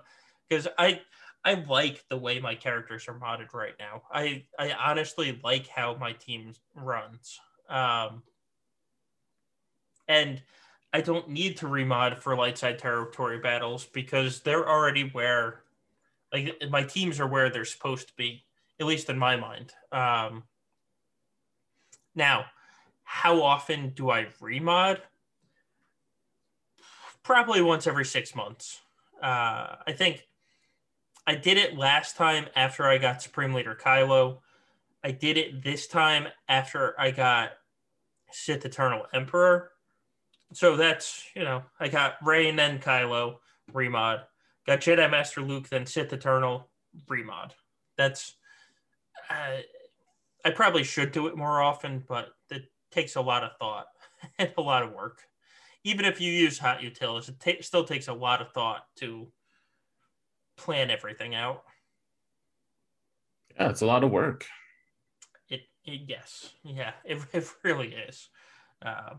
Because 0.49 0.67
I 0.79 1.03
I 1.45 1.63
like 1.69 2.09
the 2.09 2.17
way 2.17 2.41
my 2.41 2.55
characters 2.55 3.07
are 3.07 3.21
modded 3.21 3.53
right 3.53 3.75
now. 3.79 4.01
I 4.11 4.47
I 4.59 4.73
honestly 4.73 5.39
like 5.45 5.67
how 5.69 5.95
my 5.95 6.13
team 6.13 6.55
runs. 6.75 7.39
Um, 7.69 8.23
and 10.09 10.43
I 10.95 11.03
don't 11.03 11.29
need 11.29 11.59
to 11.59 11.67
remod 11.67 12.17
for 12.21 12.35
light 12.35 12.57
side 12.57 12.79
territory 12.79 13.41
battles 13.41 13.85
because 13.85 14.41
they're 14.41 14.67
already 14.67 15.11
where 15.11 15.65
like 16.33 16.63
my 16.71 16.83
teams 16.83 17.21
are 17.21 17.27
where 17.27 17.51
they're 17.51 17.65
supposed 17.65 18.09
to 18.09 18.15
be 18.17 18.45
at 18.81 18.87
least 18.87 19.11
in 19.11 19.19
my 19.19 19.37
mind. 19.37 19.73
Um, 19.91 20.45
now, 22.15 22.47
how 23.05 23.43
often 23.43 23.91
do 23.91 24.11
I 24.11 24.27
remod? 24.41 25.01
Probably 27.23 27.61
once 27.61 27.87
every 27.87 28.05
six 28.05 28.35
months. 28.35 28.81
Uh, 29.23 29.77
I 29.87 29.93
think 29.95 30.27
I 31.27 31.35
did 31.35 31.59
it 31.59 31.77
last 31.77 32.17
time 32.17 32.47
after 32.55 32.89
I 32.89 32.99
got 32.99 33.23
Supreme 33.23 33.53
Leader 33.53 33.79
Kylo. 33.81 34.39
I 35.03 35.11
did 35.11 35.37
it 35.37 35.63
this 35.63 35.87
time 35.87 36.29
after 36.49 36.99
I 36.99 37.11
got 37.11 37.51
Sith 38.31 38.65
Eternal 38.65 39.07
Emperor. 39.13 39.71
So 40.53 40.77
that's, 40.77 41.25
you 41.35 41.45
know, 41.45 41.63
I 41.79 41.89
got 41.89 42.15
Rey 42.23 42.49
and 42.49 42.59
then 42.59 42.79
Kylo 42.79 43.37
remod. 43.73 44.23
Got 44.69 44.81
Jedi 44.81 45.11
Master 45.11 45.41
Luke, 45.41 45.67
then 45.71 45.87
Sith 45.87 46.13
Eternal 46.13 46.69
remod. 47.09 47.53
That's 47.97 48.37
I, 49.31 49.65
I 50.45 50.51
probably 50.51 50.85
should 50.85 51.11
do 51.11 51.27
it 51.27 51.39
more 51.39 51.63
often, 51.63 52.05
but 52.07 52.35
it 52.51 52.71
takes 52.91 53.17
a 53.17 53.21
lot 53.23 53.45
of 53.45 53.57
thought 53.59 53.87
and 54.39 54.53
a 54.59 54.61
lot 54.61 54.83
of 54.83 54.93
work. 54.93 55.23
Even 55.85 56.05
if 56.05 56.21
you 56.21 56.31
use 56.31 56.59
HotUtils, 56.59 57.31
it 57.31 57.41
ta- 57.41 57.63
still 57.63 57.85
takes 57.85 58.09
a 58.09 58.13
lot 58.13 58.43
of 58.43 58.53
thought 58.53 58.85
to 58.97 59.33
plan 60.59 60.91
everything 60.91 61.35
out. 61.35 61.65
Yeah, 63.57 63.71
it's 63.71 63.81
a 63.81 63.87
lot 63.87 64.05
of 64.05 64.11
work. 64.11 64.45
It, 65.49 65.63
it 65.83 66.03
yes, 66.07 66.51
yeah, 66.63 66.93
it, 67.07 67.25
it 67.33 67.51
really 67.65 67.95
is. 67.95 68.29
Uh, 68.85 69.15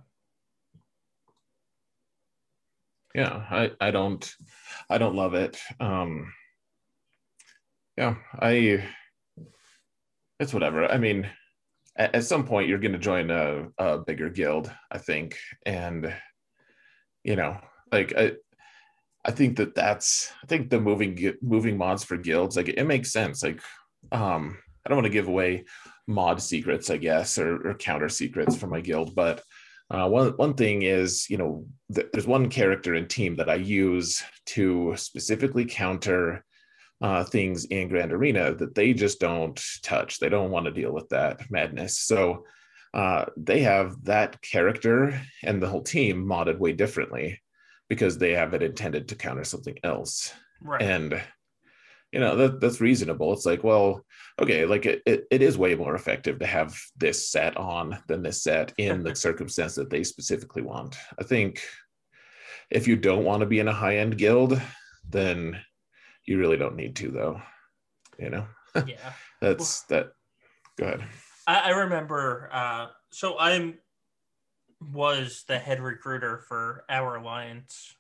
yeah, 3.16 3.44
I, 3.50 3.72
I 3.80 3.92
don't, 3.92 4.36
I 4.90 4.98
don't 4.98 5.16
love 5.16 5.34
it. 5.34 5.58
Um, 5.80 6.32
yeah, 7.98 8.16
I 8.40 8.84
it's 10.40 10.54
whatever. 10.54 10.90
I 10.90 10.98
mean, 10.98 11.30
at, 11.98 12.16
at 12.16 12.24
some 12.24 12.46
point 12.46 12.70
you're 12.70 12.80
going 12.80 12.94
to 12.94 12.98
join 12.98 13.30
a, 13.30 13.68
a 13.78 14.00
bigger 14.00 14.30
guild, 14.30 14.72
I 14.92 14.98
think, 14.98 15.38
and 15.66 16.14
you 17.24 17.36
know, 17.36 17.60
like 17.92 18.14
I, 18.18 18.34
I 19.26 19.32
think 19.32 19.58
that 19.58 19.76
that's 19.76 20.32
I 20.42 20.48
think 20.48 20.70
the 20.70 20.80
moving 20.80 21.34
moving 21.42 21.78
mods 21.78 22.04
for 22.04 22.18
guilds 22.18 22.56
like 22.56 22.70
it 22.70 22.84
makes 22.86 23.12
sense. 23.12 23.44
Like, 23.44 23.62
um, 24.12 24.58
I 24.86 24.90
don't 24.90 24.98
want 24.98 25.08
to 25.08 25.12
give 25.12 25.28
away 25.28 25.66
mod 26.08 26.42
secrets, 26.42 26.90
I 26.90 26.98
guess, 26.98 27.38
or, 27.38 27.70
or 27.70 27.74
counter 27.76 28.10
secrets 28.10 28.56
for 28.56 28.68
my 28.68 28.82
guild, 28.82 29.14
but 29.14 29.44
uh, 29.92 30.08
one 30.08 30.30
one 30.38 30.54
thing 30.54 30.84
is, 30.84 31.30
you 31.30 31.38
know, 31.38 31.66
th- 31.94 32.08
there's 32.12 32.28
one 32.28 32.50
character 32.50 32.94
and 32.94 33.10
team 33.10 33.36
that 33.38 33.50
I 33.50 33.56
use 33.56 34.24
to 34.48 34.94
specifically 34.98 35.66
counter 35.66 36.46
uh, 37.02 37.24
things 37.24 37.66
in 37.66 37.88
Grand 37.88 38.12
Arena 38.12 38.54
that 38.56 38.76
they 38.76 38.94
just 38.94 39.20
don't 39.20 39.60
touch. 39.82 40.20
They 40.20 40.30
don't 40.30 40.52
want 40.52 40.66
to 40.66 40.72
deal 40.72 40.92
with 40.92 41.10
that 41.10 41.50
madness. 41.50 42.00
So 42.00 42.46
uh, 42.94 43.26
they 43.38 43.62
have 43.62 44.04
that 44.04 44.42
character 44.42 45.20
and 45.44 45.62
the 45.62 45.68
whole 45.68 45.84
team 45.84 46.26
modded 46.26 46.58
way 46.60 46.74
differently 46.74 47.40
because 47.88 48.18
they 48.18 48.34
have 48.34 48.54
it 48.54 48.64
intended 48.64 49.08
to 49.08 49.16
counter 49.16 49.44
something 49.44 49.78
else. 49.84 50.34
Right. 50.62 50.82
And 50.82 51.22
you 52.12 52.20
know 52.20 52.36
that 52.36 52.60
that's 52.60 52.82
reasonable. 52.82 53.34
It's 53.34 53.46
like, 53.46 53.64
well, 53.64 54.06
okay, 54.42 54.66
like 54.66 54.86
it, 54.86 55.02
it, 55.06 55.26
it 55.32 55.42
is 55.42 55.58
way 55.58 55.76
more 55.76 55.96
effective 55.96 56.40
to 56.40 56.46
have 56.46 56.78
this 56.98 57.30
set 57.30 57.56
on 57.58 57.98
than 58.08 58.24
this 58.24 58.44
set 58.44 58.74
in 58.78 59.04
the 59.04 59.16
circumstance 59.28 59.76
that 59.76 59.90
they 59.90 60.04
specifically 60.04 60.62
want. 60.62 60.98
I 61.20 61.24
think 61.24 61.62
if 62.72 62.88
you 62.88 62.96
don't 62.96 63.26
want 63.26 63.42
to 63.42 63.46
be 63.46 63.60
in 63.60 63.68
a 63.68 63.74
high 63.74 63.98
end 63.98 64.18
guild, 64.18 64.60
then 65.10 65.60
you 66.26 66.38
really 66.38 66.58
don't 66.58 66.76
need 66.76 66.96
to 66.96 67.10
though 67.10 67.42
you 68.20 68.30
know 68.30 68.46
yeah 68.88 69.14
that's 69.42 69.86
well, 69.90 70.02
that 70.02 70.12
go 70.78 70.86
ahead 70.86 71.04
i, 71.48 71.60
I 71.60 71.70
remember 71.70 72.50
uh, 72.52 72.88
so 73.12 73.38
i'm 73.40 73.80
was 74.94 75.44
the 75.48 75.58
head 75.58 75.82
recruiter 75.82 76.38
for 76.48 76.86
our 76.88 77.16
alliance 77.16 77.96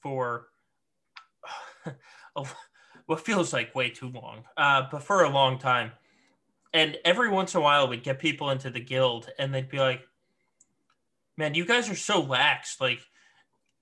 for 0.00 0.46
what 3.06 3.24
feels 3.24 3.52
like 3.52 3.74
way 3.74 3.90
too 3.90 4.08
long 4.08 4.44
uh, 4.56 4.82
but 4.90 5.02
for 5.02 5.22
a 5.24 5.30
long 5.30 5.58
time 5.58 5.92
and 6.72 6.96
every 7.04 7.28
once 7.28 7.54
in 7.54 7.60
a 7.60 7.62
while 7.62 7.88
we'd 7.88 8.02
get 8.02 8.18
people 8.18 8.50
into 8.50 8.70
the 8.70 8.80
guild 8.80 9.28
and 9.38 9.54
they'd 9.54 9.68
be 9.68 9.78
like 9.78 10.02
man 11.36 11.54
you 11.54 11.64
guys 11.64 11.90
are 11.90 11.96
so 11.96 12.20
lax 12.20 12.80
like 12.80 13.00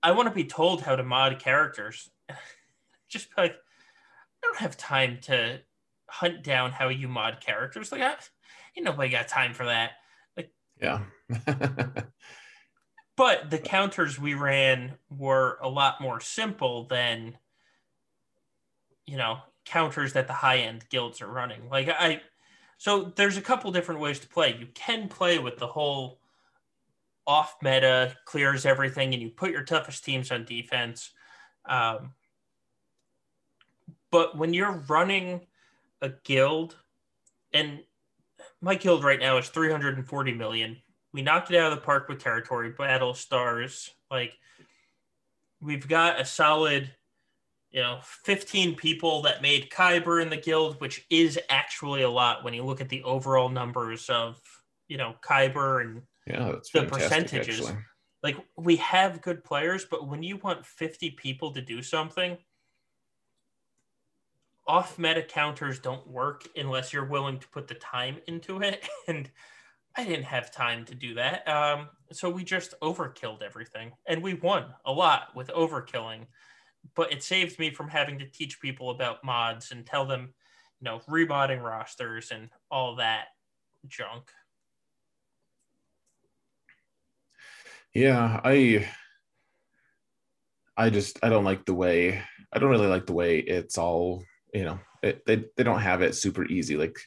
i 0.01 0.11
want 0.11 0.27
to 0.27 0.35
be 0.35 0.45
told 0.45 0.81
how 0.81 0.95
to 0.95 1.03
mod 1.03 1.39
characters 1.39 2.09
just 3.09 3.27
like 3.37 3.55
I 4.43 4.47
don't 4.47 4.59
have 4.59 4.75
time 4.75 5.19
to 5.23 5.59
hunt 6.09 6.43
down 6.43 6.71
how 6.71 6.89
you 6.89 7.07
mod 7.07 7.39
characters. 7.39 7.91
Like, 7.91 8.01
I, 8.01 8.15
ain't 8.75 8.85
nobody 8.85 9.09
got 9.09 9.29
time 9.29 9.53
for 9.53 9.65
that. 9.65 9.91
Like, 10.35 10.51
yeah. 10.81 10.99
but 13.15 13.49
the 13.49 13.57
counters 13.57 14.19
we 14.19 14.33
ran 14.33 14.93
were 15.09 15.57
a 15.61 15.69
lot 15.69 16.01
more 16.01 16.19
simple 16.19 16.87
than, 16.87 17.37
you 19.05 19.17
know, 19.17 19.37
counters 19.65 20.13
that 20.13 20.27
the 20.27 20.33
high 20.33 20.59
end 20.59 20.87
guilds 20.89 21.21
are 21.21 21.27
running. 21.27 21.69
Like, 21.69 21.89
I, 21.89 22.21
so 22.77 23.13
there's 23.15 23.37
a 23.37 23.41
couple 23.41 23.71
different 23.71 24.01
ways 24.01 24.19
to 24.19 24.27
play. 24.27 24.55
You 24.59 24.67
can 24.73 25.07
play 25.07 25.39
with 25.39 25.57
the 25.57 25.67
whole 25.67 26.19
off 27.25 27.55
meta 27.61 28.15
clears 28.25 28.65
everything, 28.65 29.13
and 29.13 29.21
you 29.21 29.29
put 29.29 29.51
your 29.51 29.63
toughest 29.63 30.03
teams 30.03 30.31
on 30.31 30.45
defense. 30.45 31.11
Um, 31.65 32.11
but 34.11 34.37
when 34.37 34.53
you're 34.53 34.83
running 34.87 35.41
a 36.01 36.09
guild, 36.23 36.75
and 37.53 37.79
my 38.61 38.75
guild 38.75 39.03
right 39.03 39.19
now 39.19 39.37
is 39.37 39.49
340 39.49 40.33
million. 40.33 40.77
We 41.13 41.21
knocked 41.21 41.51
it 41.51 41.57
out 41.57 41.71
of 41.71 41.79
the 41.79 41.85
park 41.85 42.09
with 42.09 42.19
territory, 42.19 42.71
battle 42.71 43.13
stars. 43.13 43.91
Like 44.11 44.33
we've 45.61 45.87
got 45.87 46.19
a 46.19 46.25
solid, 46.25 46.91
you 47.73 47.81
know, 47.81 47.99
15 48.23 48.75
people 48.75 49.23
that 49.23 49.41
made 49.41 49.71
Kyber 49.71 50.21
in 50.21 50.29
the 50.29 50.37
guild, 50.37 50.79
which 50.79 51.05
is 51.09 51.39
actually 51.49 52.03
a 52.03 52.09
lot 52.09 52.43
when 52.43 52.53
you 52.53 52.63
look 52.63 52.81
at 52.81 52.89
the 52.89 53.01
overall 53.03 53.49
numbers 53.49 54.09
of, 54.09 54.39
you 54.87 54.97
know, 54.97 55.15
Kyber 55.27 55.81
and 55.81 56.03
yeah, 56.27 56.53
the 56.73 56.83
percentages. 56.83 57.61
Actually. 57.61 57.81
Like 58.21 58.37
we 58.55 58.75
have 58.77 59.23
good 59.23 59.43
players, 59.43 59.85
but 59.89 60.07
when 60.07 60.21
you 60.21 60.37
want 60.37 60.65
50 60.65 61.11
people 61.11 61.51
to 61.51 61.61
do 61.61 61.81
something, 61.81 62.37
off 64.67 64.99
meta 64.99 65.23
counters 65.23 65.79
don't 65.79 66.07
work 66.07 66.47
unless 66.55 66.93
you're 66.93 67.05
willing 67.05 67.39
to 67.39 67.47
put 67.49 67.67
the 67.67 67.75
time 67.75 68.17
into 68.27 68.61
it. 68.61 68.87
And 69.07 69.29
I 69.95 70.05
didn't 70.05 70.25
have 70.25 70.51
time 70.51 70.85
to 70.85 70.95
do 70.95 71.15
that. 71.15 71.47
Um, 71.47 71.89
so 72.11 72.29
we 72.29 72.43
just 72.43 72.73
overkilled 72.81 73.43
everything 73.43 73.91
and 74.07 74.23
we 74.23 74.35
won 74.35 74.65
a 74.85 74.91
lot 74.91 75.35
with 75.35 75.49
overkilling. 75.49 76.25
But 76.95 77.11
it 77.11 77.23
saved 77.23 77.59
me 77.59 77.71
from 77.71 77.89
having 77.89 78.19
to 78.19 78.25
teach 78.25 78.61
people 78.61 78.89
about 78.89 79.23
mods 79.23 79.71
and 79.71 79.85
tell 79.85 80.05
them, 80.05 80.33
you 80.79 80.85
know, 80.85 80.99
remodding 81.09 81.63
rosters 81.63 82.31
and 82.31 82.49
all 82.69 82.95
that 82.97 83.27
junk. 83.87 84.31
Yeah, 87.93 88.41
I 88.43 88.87
I 90.75 90.89
just 90.89 91.19
I 91.23 91.29
don't 91.29 91.43
like 91.43 91.65
the 91.65 91.73
way 91.73 92.21
I 92.51 92.59
don't 92.59 92.69
really 92.69 92.87
like 92.87 93.05
the 93.05 93.13
way 93.13 93.39
it's 93.39 93.77
all 93.77 94.23
you 94.53 94.63
know 94.63 94.79
it, 95.01 95.25
they 95.25 95.45
they 95.55 95.63
don't 95.63 95.81
have 95.81 96.01
it 96.01 96.15
super 96.15 96.45
easy 96.45 96.75
like 96.75 96.97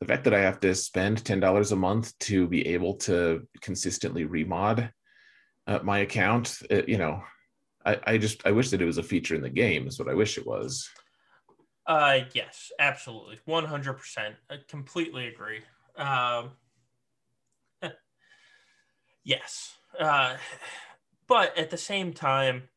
the 0.00 0.06
fact 0.06 0.24
that 0.24 0.34
I 0.34 0.40
have 0.40 0.60
to 0.60 0.74
spend 0.74 1.24
ten 1.24 1.40
dollars 1.40 1.72
a 1.72 1.76
month 1.76 2.18
to 2.20 2.46
be 2.46 2.66
able 2.68 2.94
to 2.96 3.46
consistently 3.60 4.26
remod 4.26 4.90
uh, 5.66 5.78
my 5.82 6.00
account 6.00 6.58
it, 6.68 6.88
you 6.88 6.98
know 6.98 7.22
I, 7.84 8.00
I 8.04 8.18
just 8.18 8.46
I 8.46 8.52
wish 8.52 8.70
that 8.70 8.80
it 8.80 8.86
was 8.86 8.98
a 8.98 9.02
feature 9.02 9.34
in 9.34 9.42
the 9.42 9.50
game 9.50 9.86
is 9.86 9.98
what 9.98 10.08
I 10.08 10.14
wish 10.14 10.38
it 10.38 10.46
was. 10.46 10.88
Uh 11.86 12.20
yes, 12.32 12.72
absolutely. 12.78 13.38
100%. 13.46 14.34
I 14.50 14.56
completely 14.68 15.26
agree. 15.26 15.60
Um 15.96 16.52
Yes. 19.24 19.76
Uh 19.98 20.36
but 21.26 21.56
at 21.58 21.70
the 21.70 21.76
same 21.76 22.12
time 22.12 22.68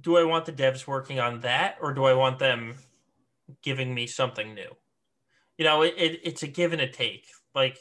do 0.00 0.16
I 0.16 0.24
want 0.24 0.46
the 0.46 0.52
devs 0.52 0.86
working 0.86 1.20
on 1.20 1.40
that 1.40 1.76
or 1.80 1.92
do 1.92 2.04
I 2.04 2.14
want 2.14 2.38
them 2.38 2.76
giving 3.62 3.94
me 3.94 4.06
something 4.06 4.54
new? 4.54 4.70
You 5.58 5.64
know, 5.64 5.82
it, 5.82 5.94
it 5.96 6.20
it's 6.24 6.42
a 6.42 6.46
give 6.48 6.72
and 6.72 6.80
a 6.80 6.88
take. 6.88 7.26
Like 7.54 7.78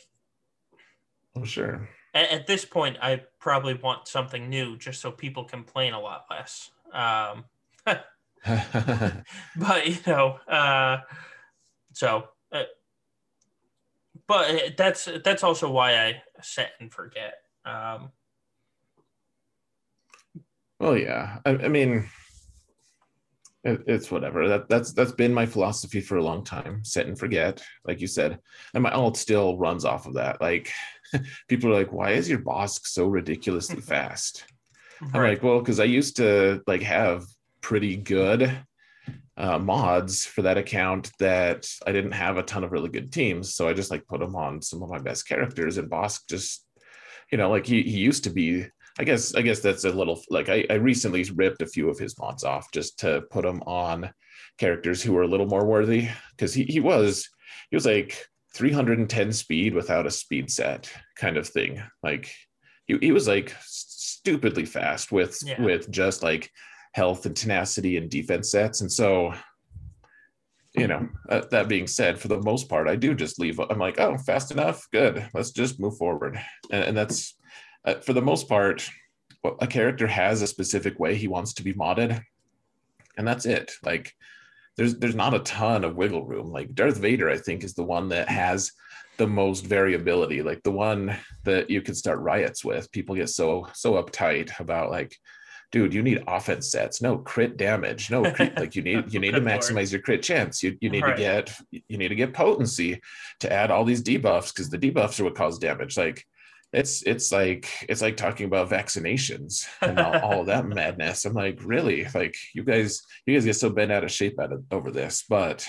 Oh 1.35 1.45
sure 1.45 1.89
at, 2.13 2.31
at, 2.31 2.47
this 2.47 2.65
point, 2.65 2.97
I 3.01 3.21
probably 3.39 3.73
want 3.73 4.07
something 4.07 4.49
new 4.49 4.77
just 4.77 5.01
so 5.01 5.11
people 5.11 5.43
complain 5.43 5.93
a 5.93 5.99
lot 5.99 6.25
less. 6.29 6.71
Um, 6.93 7.45
but 8.45 9.87
you 9.87 9.97
know, 10.07 10.39
uh, 10.47 10.99
so, 11.93 12.29
uh, 12.51 12.63
but 14.27 14.77
that's 14.77 15.09
that's 15.23 15.43
also 15.43 15.69
why 15.69 15.97
I 15.97 16.21
set 16.41 16.71
and 16.79 16.91
forget. 16.91 17.33
Um, 17.65 18.11
well, 20.79 20.97
yeah, 20.97 21.39
I, 21.45 21.49
I 21.49 21.67
mean, 21.67 22.07
it, 23.63 23.83
it's 23.87 24.09
whatever. 24.09 24.47
That 24.47 24.69
that's 24.69 24.93
that's 24.93 25.11
been 25.11 25.33
my 25.33 25.45
philosophy 25.45 25.99
for 25.99 26.17
a 26.17 26.23
long 26.23 26.43
time. 26.45 26.83
Set 26.83 27.07
and 27.07 27.19
forget, 27.19 27.61
like 27.85 27.99
you 27.99 28.07
said, 28.07 28.39
and 28.73 28.83
my 28.83 28.91
alt 28.91 29.17
still 29.17 29.57
runs 29.57 29.83
off 29.83 30.07
of 30.07 30.13
that. 30.13 30.39
Like 30.39 30.71
people 31.47 31.69
are 31.69 31.75
like, 31.75 31.91
why 31.91 32.11
is 32.11 32.29
your 32.29 32.39
boss 32.39 32.79
so 32.83 33.07
ridiculously 33.07 33.81
fast? 33.81 34.45
Right. 35.01 35.15
I'm 35.15 35.21
like, 35.23 35.43
well, 35.43 35.59
because 35.59 35.79
I 35.79 35.85
used 35.85 36.17
to 36.17 36.61
like 36.67 36.81
have 36.81 37.23
pretty 37.61 37.95
good 37.95 38.65
uh, 39.37 39.57
mods 39.57 40.25
for 40.25 40.41
that 40.41 40.57
account 40.57 41.11
that 41.19 41.65
I 41.87 41.93
didn't 41.93 42.11
have 42.11 42.37
a 42.37 42.43
ton 42.43 42.65
of 42.65 42.73
really 42.73 42.89
good 42.89 43.11
teams. 43.11 43.55
So 43.55 43.69
I 43.69 43.73
just 43.73 43.89
like 43.89 44.05
put 44.07 44.19
them 44.19 44.35
on 44.35 44.61
some 44.61 44.83
of 44.83 44.89
my 44.89 44.99
best 44.99 45.27
characters 45.27 45.77
and 45.77 45.89
Bossk 45.89 46.27
just, 46.29 46.65
you 47.31 47.37
know, 47.37 47.49
like 47.49 47.65
he, 47.65 47.81
he 47.83 47.99
used 47.99 48.25
to 48.25 48.29
be, 48.29 48.65
I 48.97 49.05
guess, 49.05 49.33
I 49.35 49.41
guess 49.41 49.61
that's 49.61 49.85
a 49.85 49.91
little 49.91 50.21
like 50.29 50.49
I, 50.49 50.65
I 50.69 50.73
recently 50.73 51.23
ripped 51.23 51.61
a 51.61 51.67
few 51.67 51.89
of 51.89 51.97
his 51.97 52.19
mods 52.19 52.43
off 52.43 52.69
just 52.73 52.99
to 52.99 53.21
put 53.31 53.43
them 53.43 53.61
on 53.65 54.11
characters 54.57 55.01
who 55.01 55.13
were 55.13 55.21
a 55.21 55.27
little 55.27 55.47
more 55.47 55.65
worthy. 55.65 56.09
Cause 56.37 56.53
he, 56.53 56.65
he 56.65 56.81
was, 56.81 57.29
he 57.69 57.77
was 57.77 57.85
like 57.85 58.27
310 58.59 59.31
speed 59.31 59.73
without 59.73 60.05
a 60.05 60.11
speed 60.11 60.51
set 60.51 60.91
kind 61.15 61.37
of 61.37 61.47
thing. 61.47 61.81
Like 62.03 62.29
he, 62.87 62.97
he 62.99 63.13
was 63.13 63.25
like 63.25 63.55
stupidly 63.61 64.65
fast 64.65 65.13
with 65.13 65.39
yeah. 65.45 65.61
with 65.61 65.89
just 65.89 66.23
like 66.23 66.51
health 66.91 67.25
and 67.25 67.33
tenacity 67.33 67.95
and 67.95 68.09
defense 68.09 68.51
sets. 68.51 68.81
And 68.81 68.91
so, 68.91 69.33
you 70.73 70.87
know, 70.87 71.07
uh, 71.29 71.43
that 71.51 71.69
being 71.69 71.87
said, 71.87 72.19
for 72.19 72.27
the 72.27 72.41
most 72.41 72.67
part, 72.67 72.89
I 72.89 72.97
do 72.97 73.15
just 73.15 73.39
leave. 73.39 73.61
I'm 73.61 73.79
like, 73.79 73.97
oh, 73.97 74.17
fast 74.17 74.51
enough, 74.51 74.85
good. 74.91 75.25
Let's 75.33 75.51
just 75.51 75.79
move 75.79 75.95
forward. 75.95 76.37
And, 76.69 76.83
and 76.83 76.97
that's 76.97 77.35
uh, 77.85 77.95
for 77.95 78.11
the 78.11 78.21
most 78.21 78.49
part, 78.49 78.89
a 79.61 79.67
character 79.67 80.05
has 80.05 80.41
a 80.41 80.47
specific 80.47 80.99
way 80.99 81.15
he 81.15 81.29
wants 81.29 81.53
to 81.53 81.63
be 81.63 81.73
modded, 81.73 82.21
and 83.17 83.25
that's 83.25 83.45
it. 83.45 83.71
Like 83.85 84.13
there's 84.79 84.95
there's 84.95 85.15
not 85.15 85.33
a 85.33 85.39
ton 85.39 85.83
of 85.83 85.97
wiggle 85.97 86.25
room. 86.25 86.53
Like 86.53 86.73
Darth 86.73 86.95
Vader, 86.95 87.29
I 87.29 87.37
think, 87.37 87.65
is 87.65 87.73
the 87.73 87.83
one 87.83 88.07
that 88.09 88.29
has 88.29 88.71
the 89.17 89.27
most 89.27 89.65
variability. 89.65 90.41
Like 90.41 90.63
the 90.63 90.71
one 90.71 91.17
that 91.43 91.69
you 91.69 91.81
could 91.81 91.97
start 91.97 92.19
riots 92.19 92.63
with. 92.63 92.89
People 92.93 93.13
get 93.13 93.27
so 93.27 93.67
so 93.73 94.01
uptight 94.01 94.57
about 94.57 94.89
like, 94.89 95.17
dude, 95.73 95.93
you 95.93 96.01
need 96.01 96.23
offense 96.29 96.71
sets, 96.71 97.01
no 97.01 97.17
crit 97.17 97.57
damage, 97.57 98.09
no 98.09 98.31
crit. 98.31 98.55
like 98.57 98.73
you 98.73 98.81
need 98.81 99.13
you 99.13 99.19
need 99.19 99.31
to 99.35 99.41
maximize 99.41 99.91
your 99.91 99.99
crit 99.99 100.23
chance. 100.23 100.63
You 100.63 100.77
you 100.79 100.89
need 100.89 101.03
right. 101.03 101.17
to 101.17 101.21
get 101.21 101.53
you 101.89 101.97
need 101.97 102.07
to 102.07 102.15
get 102.15 102.33
potency 102.33 103.01
to 103.41 103.51
add 103.51 103.71
all 103.71 103.83
these 103.83 104.01
debuffs 104.01 104.53
because 104.53 104.69
the 104.69 104.79
debuffs 104.79 105.19
are 105.19 105.25
what 105.25 105.35
cause 105.35 105.59
damage. 105.59 105.97
Like 105.97 106.25
it's 106.71 107.01
it's 107.03 107.31
like 107.31 107.67
it's 107.89 108.01
like 108.01 108.15
talking 108.15 108.45
about 108.45 108.69
vaccinations 108.69 109.67
and 109.81 109.99
all, 109.99 110.19
all 110.19 110.43
that 110.45 110.67
madness. 110.67 111.25
I'm 111.25 111.33
like, 111.33 111.59
really? 111.63 112.07
Like 112.13 112.35
you 112.53 112.63
guys, 112.63 113.01
you 113.25 113.33
guys 113.33 113.45
get 113.45 113.55
so 113.55 113.69
bent 113.69 113.91
out 113.91 114.03
of 114.03 114.11
shape 114.11 114.39
out 114.39 114.53
of, 114.53 114.63
over 114.71 114.91
this, 114.91 115.25
but 115.27 115.67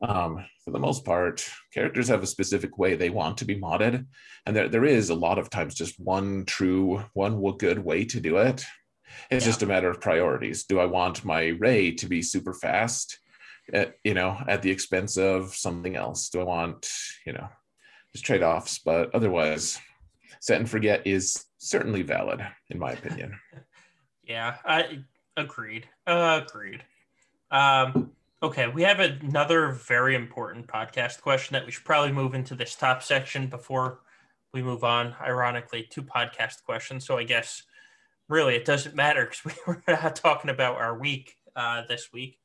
um, 0.00 0.44
for 0.64 0.70
the 0.70 0.78
most 0.78 1.04
part, 1.04 1.44
characters 1.74 2.06
have 2.08 2.22
a 2.22 2.26
specific 2.26 2.78
way 2.78 2.94
they 2.94 3.10
want 3.10 3.38
to 3.38 3.44
be 3.44 3.58
modded, 3.58 4.06
and 4.46 4.54
there 4.54 4.68
there 4.68 4.84
is 4.84 5.10
a 5.10 5.14
lot 5.14 5.38
of 5.38 5.50
times 5.50 5.74
just 5.74 5.98
one 5.98 6.44
true, 6.44 7.04
one 7.14 7.40
good 7.56 7.78
way 7.78 8.04
to 8.04 8.20
do 8.20 8.36
it. 8.36 8.64
It's 9.30 9.44
yeah. 9.44 9.50
just 9.50 9.62
a 9.62 9.66
matter 9.66 9.90
of 9.90 10.00
priorities. 10.00 10.64
Do 10.64 10.78
I 10.78 10.84
want 10.84 11.24
my 11.24 11.48
Rey 11.58 11.92
to 11.92 12.06
be 12.06 12.22
super 12.22 12.54
fast, 12.54 13.18
at, 13.72 13.94
you 14.04 14.14
know, 14.14 14.38
at 14.46 14.62
the 14.62 14.70
expense 14.70 15.16
of 15.16 15.54
something 15.54 15.96
else? 15.96 16.28
Do 16.28 16.40
I 16.40 16.44
want, 16.44 16.88
you 17.26 17.32
know, 17.32 17.48
just 18.12 18.24
trade 18.24 18.42
offs? 18.42 18.78
But 18.78 19.14
otherwise, 19.14 19.80
set 20.40 20.58
and 20.58 20.68
forget 20.68 21.06
is 21.06 21.46
certainly 21.58 22.02
valid 22.02 22.40
in 22.70 22.78
my 22.78 22.92
opinion. 22.92 23.38
Yeah 24.24 24.56
i 24.66 24.98
agreed 25.38 25.88
uh, 26.06 26.42
agreed. 26.46 26.84
Um, 27.50 28.10
okay 28.42 28.68
we 28.68 28.82
have 28.82 29.00
another 29.00 29.70
very 29.70 30.14
important 30.14 30.66
podcast 30.66 31.22
question 31.22 31.54
that 31.54 31.64
we 31.64 31.72
should 31.72 31.86
probably 31.86 32.12
move 32.12 32.34
into 32.34 32.54
this 32.54 32.74
top 32.74 33.02
section 33.02 33.46
before 33.46 34.00
we 34.52 34.62
move 34.62 34.84
on 34.84 35.14
ironically 35.22 35.86
two 35.88 36.02
podcast 36.02 36.62
questions. 36.64 37.06
So 37.06 37.16
i 37.16 37.24
guess 37.24 37.62
really 38.28 38.54
it 38.54 38.64
doesn't 38.64 38.94
matter 38.94 39.24
because 39.24 39.44
we 39.66 39.72
were 39.72 39.82
not 39.88 40.16
talking 40.16 40.50
about 40.50 40.76
our 40.76 40.98
week 40.98 41.34
uh, 41.56 41.82
this 41.88 42.12
week. 42.12 42.38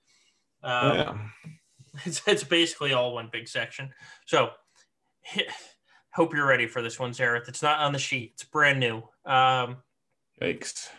Um, 0.63 0.95
yeah. 0.95 1.17
it's, 2.05 2.21
it's 2.25 2.43
basically 2.43 2.93
all 2.93 3.13
one 3.13 3.29
big 3.31 3.47
section. 3.47 3.91
So 4.25 4.51
hope 6.13 6.33
you're 6.33 6.47
ready 6.47 6.67
for 6.67 6.81
this 6.81 6.99
one, 6.99 7.11
Xaereth. 7.11 7.47
It's 7.47 7.63
not 7.63 7.79
on 7.79 7.93
the 7.93 7.99
sheet. 7.99 8.31
It's 8.35 8.43
brand 8.43 8.79
new. 8.79 9.03
Um, 9.25 9.77
Thanks. 10.39 10.89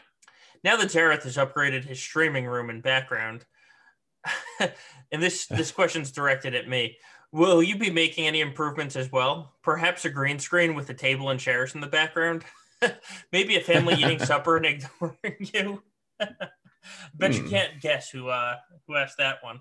Now 0.63 0.77
that 0.77 0.89
Xaereth 0.89 1.25
has 1.25 1.37
upgraded 1.37 1.85
his 1.85 2.01
streaming 2.01 2.47
room 2.47 2.71
and 2.71 2.83
background, 2.83 3.45
and 4.61 5.23
this 5.23 5.47
this 5.47 5.71
question's 5.73 6.11
directed 6.11 6.55
at 6.55 6.69
me. 6.69 6.97
Will 7.33 7.63
you 7.63 7.77
be 7.77 7.91
making 7.91 8.27
any 8.27 8.41
improvements 8.41 8.97
as 8.97 9.11
well? 9.11 9.55
Perhaps 9.63 10.05
a 10.05 10.11
green 10.11 10.39
screen 10.39 10.75
with 10.75 10.89
a 10.91 10.95
table 10.95 11.31
and 11.31 11.41
chairs 11.41 11.75
in 11.75 11.81
the 11.81 11.87
background. 11.87 12.45
Maybe 13.33 13.57
a 13.57 13.61
family 13.61 13.95
eating 13.95 14.21
supper 14.21 14.57
and 14.57 14.67
ignoring 14.67 15.37
you. 15.53 15.83
Bet 17.15 17.35
hmm. 17.35 17.45
you 17.45 17.51
can't 17.51 17.81
guess 17.81 18.09
who 18.09 18.29
uh, 18.29 18.57
who 18.87 18.97
asked 18.97 19.19
that 19.19 19.43
one. 19.43 19.61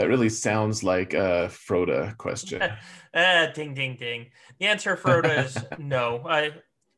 That 0.00 0.08
really 0.08 0.30
sounds 0.30 0.82
like 0.82 1.12
a 1.12 1.50
Froda 1.50 2.16
question. 2.16 2.62
ah, 3.14 3.46
ding, 3.54 3.74
ding, 3.74 3.96
ding. 3.96 4.28
The 4.58 4.64
answer, 4.64 4.96
Froda, 4.96 5.44
is 5.44 5.58
no. 5.78 6.22
I 6.26 6.52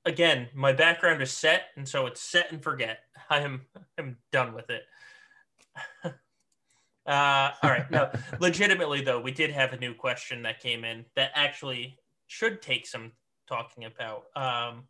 again, 0.04 0.46
my 0.54 0.72
background 0.72 1.20
is 1.20 1.32
set, 1.32 1.62
and 1.76 1.88
so 1.88 2.06
it's 2.06 2.20
set 2.20 2.52
and 2.52 2.62
forget. 2.62 3.00
I 3.28 3.40
am 3.40 3.62
I'm 3.98 4.18
done 4.30 4.54
with 4.54 4.70
it. 4.70 4.82
uh, 7.04 7.50
all 7.60 7.70
right. 7.70 7.90
No, 7.90 8.08
legitimately 8.38 9.02
though, 9.02 9.20
we 9.20 9.32
did 9.32 9.50
have 9.50 9.72
a 9.72 9.78
new 9.78 9.94
question 9.94 10.42
that 10.42 10.60
came 10.60 10.84
in 10.84 11.04
that 11.16 11.32
actually 11.34 11.98
should 12.28 12.62
take 12.62 12.86
some 12.86 13.10
talking 13.48 13.84
about. 13.84 14.26
Um, 14.36 14.84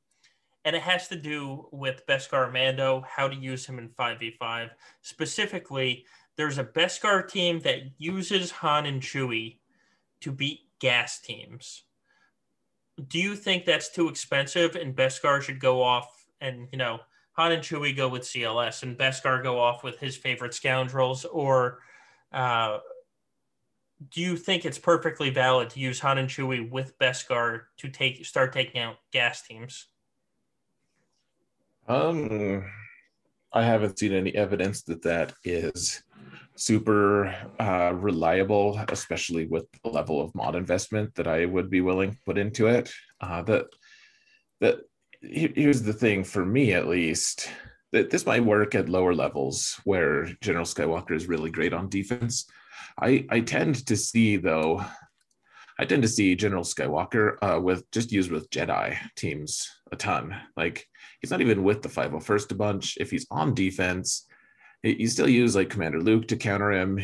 and 0.67 0.77
it 0.77 0.83
has 0.83 1.09
to 1.09 1.17
do 1.17 1.67
with 1.73 2.07
Beskar 2.07 2.53
Mando, 2.53 3.03
how 3.09 3.27
to 3.27 3.35
use 3.35 3.65
him 3.65 3.79
in 3.79 3.89
5v5. 3.89 4.69
Specifically, 5.01 6.05
there's 6.37 6.59
a 6.59 6.65
Beskar 6.65 7.29
team 7.29 7.61
that 7.61 7.81
uses 7.99 8.51
Han 8.51 8.87
and 8.87 9.03
Chewie 9.03 9.59
to 10.21 10.33
beat 10.33 10.61
GAS 10.81 11.21
teams. 11.21 11.85
Do 13.09 13.19
you 13.19 13.35
think 13.37 13.65
that's 13.65 13.91
too 13.91 14.09
expensive 14.09 14.77
and 14.77 14.95
Beskar 14.95 15.43
should 15.43 15.61
go 15.61 15.83
off 15.83 16.27
and, 16.41 16.69
you 16.73 16.79
know, 16.79 17.01
Han 17.35 17.53
and 17.53 17.63
Chewie 17.63 17.97
go 17.97 18.09
with 18.09 18.23
CLS 18.23 18.83
and 18.83 18.99
Beskar 18.99 19.43
go 19.43 19.59
off 19.59 19.83
with 19.83 19.99
his 19.99 20.17
favorite 20.17 20.55
scoundrels? 20.55 21.25
Or 21.25 21.79
uh, 22.33 22.79
do 24.11 24.21
you 24.21 24.37
think 24.37 24.65
it's 24.65 24.79
perfectly 24.79 25.31
valid 25.31 25.71
to 25.71 25.81
use 25.81 26.01
Han 26.01 26.19
and 26.19 26.29
Chewie 26.29 26.71
with 26.71 26.99
Beskar 26.99 27.63
to 27.79 27.89
take 27.89 28.25
start 28.27 28.53
taking 28.53 28.81
out 28.81 28.97
GAS 29.13 29.43
teams? 29.43 29.87
Um, 31.89 32.65
I 33.53 33.63
haven't 33.63 33.99
seen 33.99 34.13
any 34.13 34.35
evidence 34.35 34.83
that 34.83 35.03
that 35.03 35.35
is 35.45 36.03
super 36.65 37.35
uh, 37.59 37.93
reliable, 37.95 38.81
especially 38.89 39.47
with 39.47 39.67
the 39.83 39.91
level 39.91 40.21
of 40.21 40.35
mod 40.35 40.55
investment 40.55 41.15
that 41.15 41.27
I 41.27 41.45
would 41.45 41.71
be 41.71 41.81
willing 41.81 42.13
to 42.13 42.19
put 42.25 42.39
into 42.39 42.67
it. 42.67 42.93
Uh, 43.21 43.43
that 43.43 43.67
that 44.61 44.77
here's 45.21 45.83
the 45.83 45.93
thing 45.93 46.25
for 46.25 46.45
me 46.45 46.73
at 46.73 46.89
least. 46.89 47.49
that 47.93 48.11
this 48.11 48.27
might 48.27 48.45
work 48.45 48.75
at 48.75 48.89
lower 48.89 49.15
levels 49.15 49.79
where 49.85 50.25
General 50.41 50.65
Skywalker 50.65 51.13
is 51.13 51.29
really 51.29 51.51
great 51.51 51.75
on 51.75 51.89
defense. 51.89 52.47
I 53.01 53.27
I 53.31 53.41
tend 53.41 53.87
to 53.87 53.97
see 53.97 54.37
though, 54.37 54.85
I 55.79 55.85
tend 55.85 56.03
to 56.03 56.09
see 56.09 56.35
General 56.35 56.65
Skywalker 56.65 57.37
uh, 57.43 57.61
with 57.61 57.91
just 57.91 58.13
used 58.13 58.31
with 58.31 58.51
Jedi 58.51 58.97
teams 59.17 59.69
a 59.91 59.97
ton. 59.97 60.35
Like 60.57 60.87
he's 61.21 61.31
not 61.31 61.41
even 61.41 61.65
with 61.65 61.83
the 61.83 61.89
501st 61.89 62.53
a 62.53 62.55
bunch. 62.55 62.97
If 62.99 63.11
he's 63.11 63.27
on 63.31 63.55
defense, 63.55 64.27
you 64.83 65.07
still 65.07 65.29
use 65.29 65.55
like 65.55 65.71
Commander 65.71 66.01
Luke 66.01 66.27
to 66.29 66.37
counter 66.37 66.73
him 66.73 67.01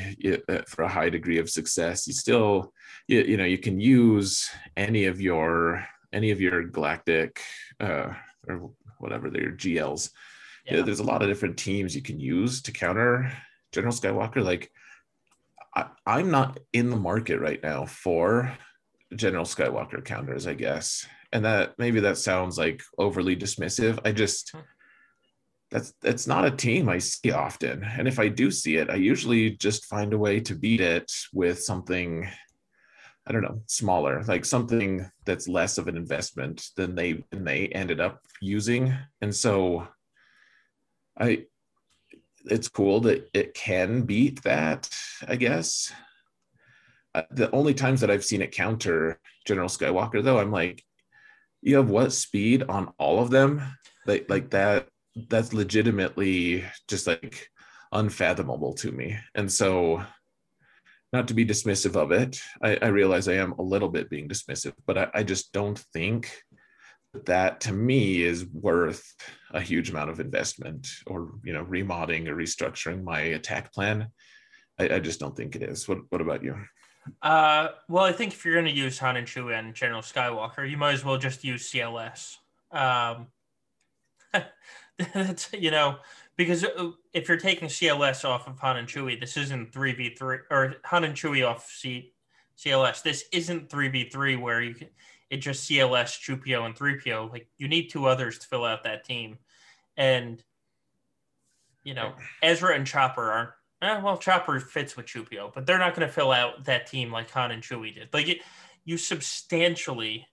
uh, 0.49 0.63
for 0.67 0.83
a 0.83 0.89
high 0.89 1.09
degree 1.09 1.39
of 1.39 1.49
success. 1.49 2.07
You 2.07 2.13
still, 2.13 2.73
you, 3.07 3.23
you 3.23 3.37
know, 3.37 3.45
you 3.45 3.59
can 3.59 3.81
use 3.81 4.51
any 4.77 5.05
of 5.05 5.21
your 5.21 5.87
any 6.13 6.31
of 6.31 6.41
your 6.41 6.65
galactic 6.65 7.41
uh, 7.81 8.15
or 8.49 8.71
whatever 8.99 9.31
they're 9.31 9.53
GLs. 9.53 10.11
Yeah. 10.67 10.83
There's 10.83 11.01
a 11.01 11.05
lot 11.05 11.23
of 11.23 11.29
different 11.29 11.57
teams 11.57 11.95
you 11.95 12.03
can 12.03 12.19
use 12.19 12.63
to 12.63 12.73
counter 12.73 13.33
General 13.73 13.93
Skywalker. 13.93 14.43
Like 14.43 14.73
I, 15.75 15.87
I'm 16.07 16.31
not 16.31 16.59
in 16.73 16.91
the 16.91 16.97
market 16.97 17.39
right 17.39 17.63
now 17.63 17.87
for 17.87 18.57
General 19.15 19.45
Skywalker 19.45 20.05
counters, 20.05 20.47
I 20.47 20.55
guess. 20.55 21.07
And 21.33 21.45
that 21.45 21.79
maybe 21.79 22.01
that 22.01 22.19
sounds 22.19 22.59
like 22.59 22.83
overly 22.97 23.37
dismissive. 23.37 23.99
I 24.05 24.13
just 24.13 24.55
that's 25.71 25.93
that's 26.01 26.27
not 26.27 26.47
a 26.47 26.51
team 26.51 26.89
I 26.89 26.99
see 26.99 27.31
often. 27.31 27.85
And 27.85 28.09
if 28.09 28.19
I 28.19 28.29
do 28.29 28.51
see 28.51 28.77
it, 28.77 28.91
I 28.91 28.95
usually 28.95 29.51
just 29.51 29.85
find 29.85 30.13
a 30.13 30.19
way 30.19 30.41
to 30.41 30.55
beat 30.55 30.81
it 30.81 31.11
with 31.33 31.63
something 31.63 32.29
I 33.27 33.33
don't 33.33 33.43
know, 33.43 33.61
smaller, 33.67 34.23
like 34.25 34.47
something 34.47 35.11
that's 35.27 35.49
less 35.49 35.77
of 35.77 35.87
an 35.87 35.99
investment 35.99 36.69
than 36.77 36.95
they 36.95 37.25
than 37.31 37.45
they 37.45 37.69
ended 37.69 38.01
up 38.01 38.23
using. 38.41 38.95
And 39.21 39.35
so 39.35 39.87
I 41.19 41.45
it's 42.47 42.69
cool 42.69 43.01
that 43.01 43.29
it 43.35 43.53
can 43.53 44.03
beat 44.03 44.43
that, 44.45 44.89
I 45.27 45.37
guess. 45.37 45.93
Uh, 47.15 47.23
the 47.31 47.51
only 47.51 47.75
times 47.75 48.01
that 48.01 48.11
I've 48.11 48.25
seen 48.25 48.41
it 48.41 48.53
counter 48.53 49.21
General 49.47 49.69
Skywalker 49.69 50.23
though, 50.25 50.39
I'm 50.39 50.53
like, 50.53 50.83
you 51.61 51.77
have 51.77 51.91
what 51.91 52.13
speed 52.15 52.63
on 52.63 52.93
all 52.99 53.21
of 53.21 53.29
them? 53.31 53.61
Like 54.07 54.31
like 54.31 54.51
that 54.51 54.89
that's 55.29 55.53
legitimately 55.53 56.65
just 56.89 57.07
like 57.07 57.49
unfathomable 57.93 58.75
to 58.75 58.93
me. 58.93 59.19
And 59.35 59.51
so 59.51 60.03
not 61.13 61.29
to 61.29 61.35
be 61.35 61.47
dismissive 61.47 61.97
of 61.97 62.13
it, 62.13 62.41
I, 62.63 62.79
I 62.83 62.89
realize 62.89 63.29
I 63.29 63.35
am 63.35 63.53
a 63.53 63.63
little 63.63 63.89
bit 63.89 64.11
being 64.11 64.29
dismissive, 64.29 64.75
but 64.87 64.99
I, 64.99 65.09
I 65.15 65.23
just 65.23 65.53
don't 65.53 65.79
think 65.93 66.31
that 67.25 67.61
to 67.63 67.73
me 67.73 68.23
is 68.23 68.47
worth 68.47 69.03
a 69.53 69.61
huge 69.61 69.91
amount 69.91 70.11
of 70.11 70.21
investment 70.21 70.87
or 71.07 71.33
you 71.43 71.55
know 71.55 71.65
remodding 71.65 72.29
or 72.29 72.37
restructuring 72.37 73.03
my 73.03 73.21
attack 73.21 73.73
plan. 73.73 74.09
I, 74.79 74.97
I 74.97 74.99
just 74.99 75.19
don't 75.19 75.35
think 75.35 75.57
it 75.57 75.63
is. 75.63 75.89
What 75.89 75.99
what 76.11 76.21
about 76.21 76.45
you? 76.45 76.57
Uh, 77.23 77.69
well, 77.89 78.05
I 78.05 78.13
think 78.13 78.35
if 78.35 78.45
you're 78.45 78.55
going 78.55 78.67
to 78.67 78.71
use 78.71 78.99
Han 78.99 79.17
and 79.17 79.27
Chewie 79.27 79.59
and 79.59 79.75
General 79.75 80.03
Skywalker, 80.03 80.69
you 80.69 80.77
might 80.77 80.93
as 80.93 81.05
well 81.05 81.17
just 81.17 81.43
use 81.43 81.73
CLS. 81.73 82.37
Um, 82.71 83.29
that's 85.15 85.53
you 85.59 85.71
know 85.71 85.97
because 86.37 86.65
uh, 86.65 86.91
if 87.13 87.29
you're 87.29 87.37
taking 87.37 87.69
CLS 87.69 88.25
off 88.25 88.47
of 88.47 88.59
Han 88.61 88.77
and 88.77 88.89
Chewie, 88.89 89.19
this 89.19 89.37
isn't 89.37 89.73
three 89.73 89.93
v 89.93 90.15
three 90.15 90.39
or 90.51 90.77
Han 90.85 91.05
and 91.05 91.15
Chewie 91.15 91.49
off 91.49 91.69
C, 91.69 92.13
CLS. 92.57 93.03
This 93.03 93.25
isn't 93.33 93.71
three 93.71 93.89
v 93.89 94.09
three 94.09 94.37
where 94.37 94.63
you 94.63 94.75
can 94.75 94.89
it 95.31 95.39
just 95.39 95.69
CLS, 95.69 96.19
2PO, 96.25 96.65
and 96.65 96.75
3PO. 96.75 97.31
Like 97.31 97.49
you 97.59 97.69
need 97.69 97.89
two 97.89 98.07
others 98.07 98.39
to 98.39 98.47
fill 98.47 98.65
out 98.65 98.85
that 98.85 99.05
team, 99.05 99.39
and 99.97 100.43
you 101.85 101.95
know 101.95 102.15
Ezra 102.43 102.75
and 102.75 102.87
Chopper 102.87 103.31
aren't. 103.31 103.51
Eh, 103.81 104.01
well, 104.01 104.19
Chopper 104.19 104.59
fits 104.59 104.97
with 104.97 105.07
2PO, 105.07 105.55
but 105.55 105.65
they're 105.65 105.79
not 105.79 105.95
going 105.95 106.07
to 106.07 106.13
fill 106.13 106.33
out 106.33 106.65
that 106.65 106.89
team 106.89 107.13
like 107.13 107.31
Han 107.31 107.53
and 107.53 107.63
Chewie 107.63 107.95
did. 107.95 108.09
Like 108.13 108.29
it, 108.29 108.39
you 108.85 108.97
substantially 108.97 110.27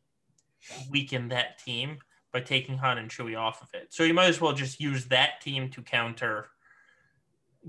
weaken 0.89 1.28
that 1.30 1.59
team 1.59 1.99
by 2.36 2.42
taking 2.42 2.78
Han 2.80 2.98
and 2.98 3.10
Chewie 3.10 3.40
off 3.40 3.62
of 3.62 3.70
it. 3.74 3.94
So 3.94 4.04
you 4.04 4.14
might 4.14 4.28
as 4.28 4.42
well 4.42 4.52
just 4.52 4.82
use 4.82 5.06
that 5.06 5.40
team 5.40 5.70
to 5.70 5.82
counter 5.82 6.50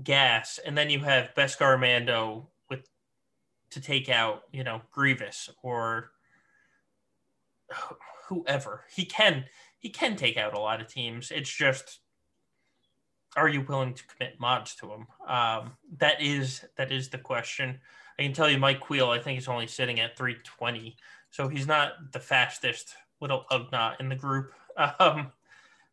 GAS, 0.03 0.59
and 0.65 0.77
then 0.77 0.89
you 0.89 0.99
have 0.99 1.33
Beskar 1.37 1.79
Mando 1.79 2.49
with 2.69 2.85
to 3.69 3.79
take 3.79 4.09
out, 4.09 4.43
you 4.51 4.65
know, 4.65 4.81
Grievous 4.91 5.49
or 5.63 6.11
whoever. 8.27 8.83
He 8.93 9.05
can 9.05 9.45
he 9.79 9.87
can 9.87 10.17
take 10.17 10.35
out 10.35 10.53
a 10.53 10.59
lot 10.59 10.81
of 10.81 10.89
teams. 10.89 11.31
It's 11.31 11.49
just 11.49 12.01
are 13.37 13.47
you 13.47 13.61
willing 13.61 13.93
to 13.93 14.03
commit 14.05 14.37
mods 14.37 14.75
to 14.75 14.91
him? 14.91 15.07
Um, 15.29 15.77
that 15.99 16.21
is 16.21 16.65
that 16.75 16.91
is 16.91 17.07
the 17.07 17.19
question. 17.19 17.79
I 18.19 18.23
can 18.23 18.33
tell 18.33 18.49
you, 18.49 18.57
my 18.57 18.73
Kuiil, 18.73 19.17
I 19.17 19.21
think 19.21 19.39
he's 19.39 19.47
only 19.47 19.67
sitting 19.67 20.01
at 20.01 20.17
320, 20.17 20.97
so 21.29 21.47
he's 21.47 21.67
not 21.67 22.11
the 22.11 22.19
fastest 22.19 22.95
little 23.21 23.45
Ugnaught 23.51 23.99
in 23.99 24.09
the 24.09 24.15
group. 24.15 24.53
Um, 24.99 25.31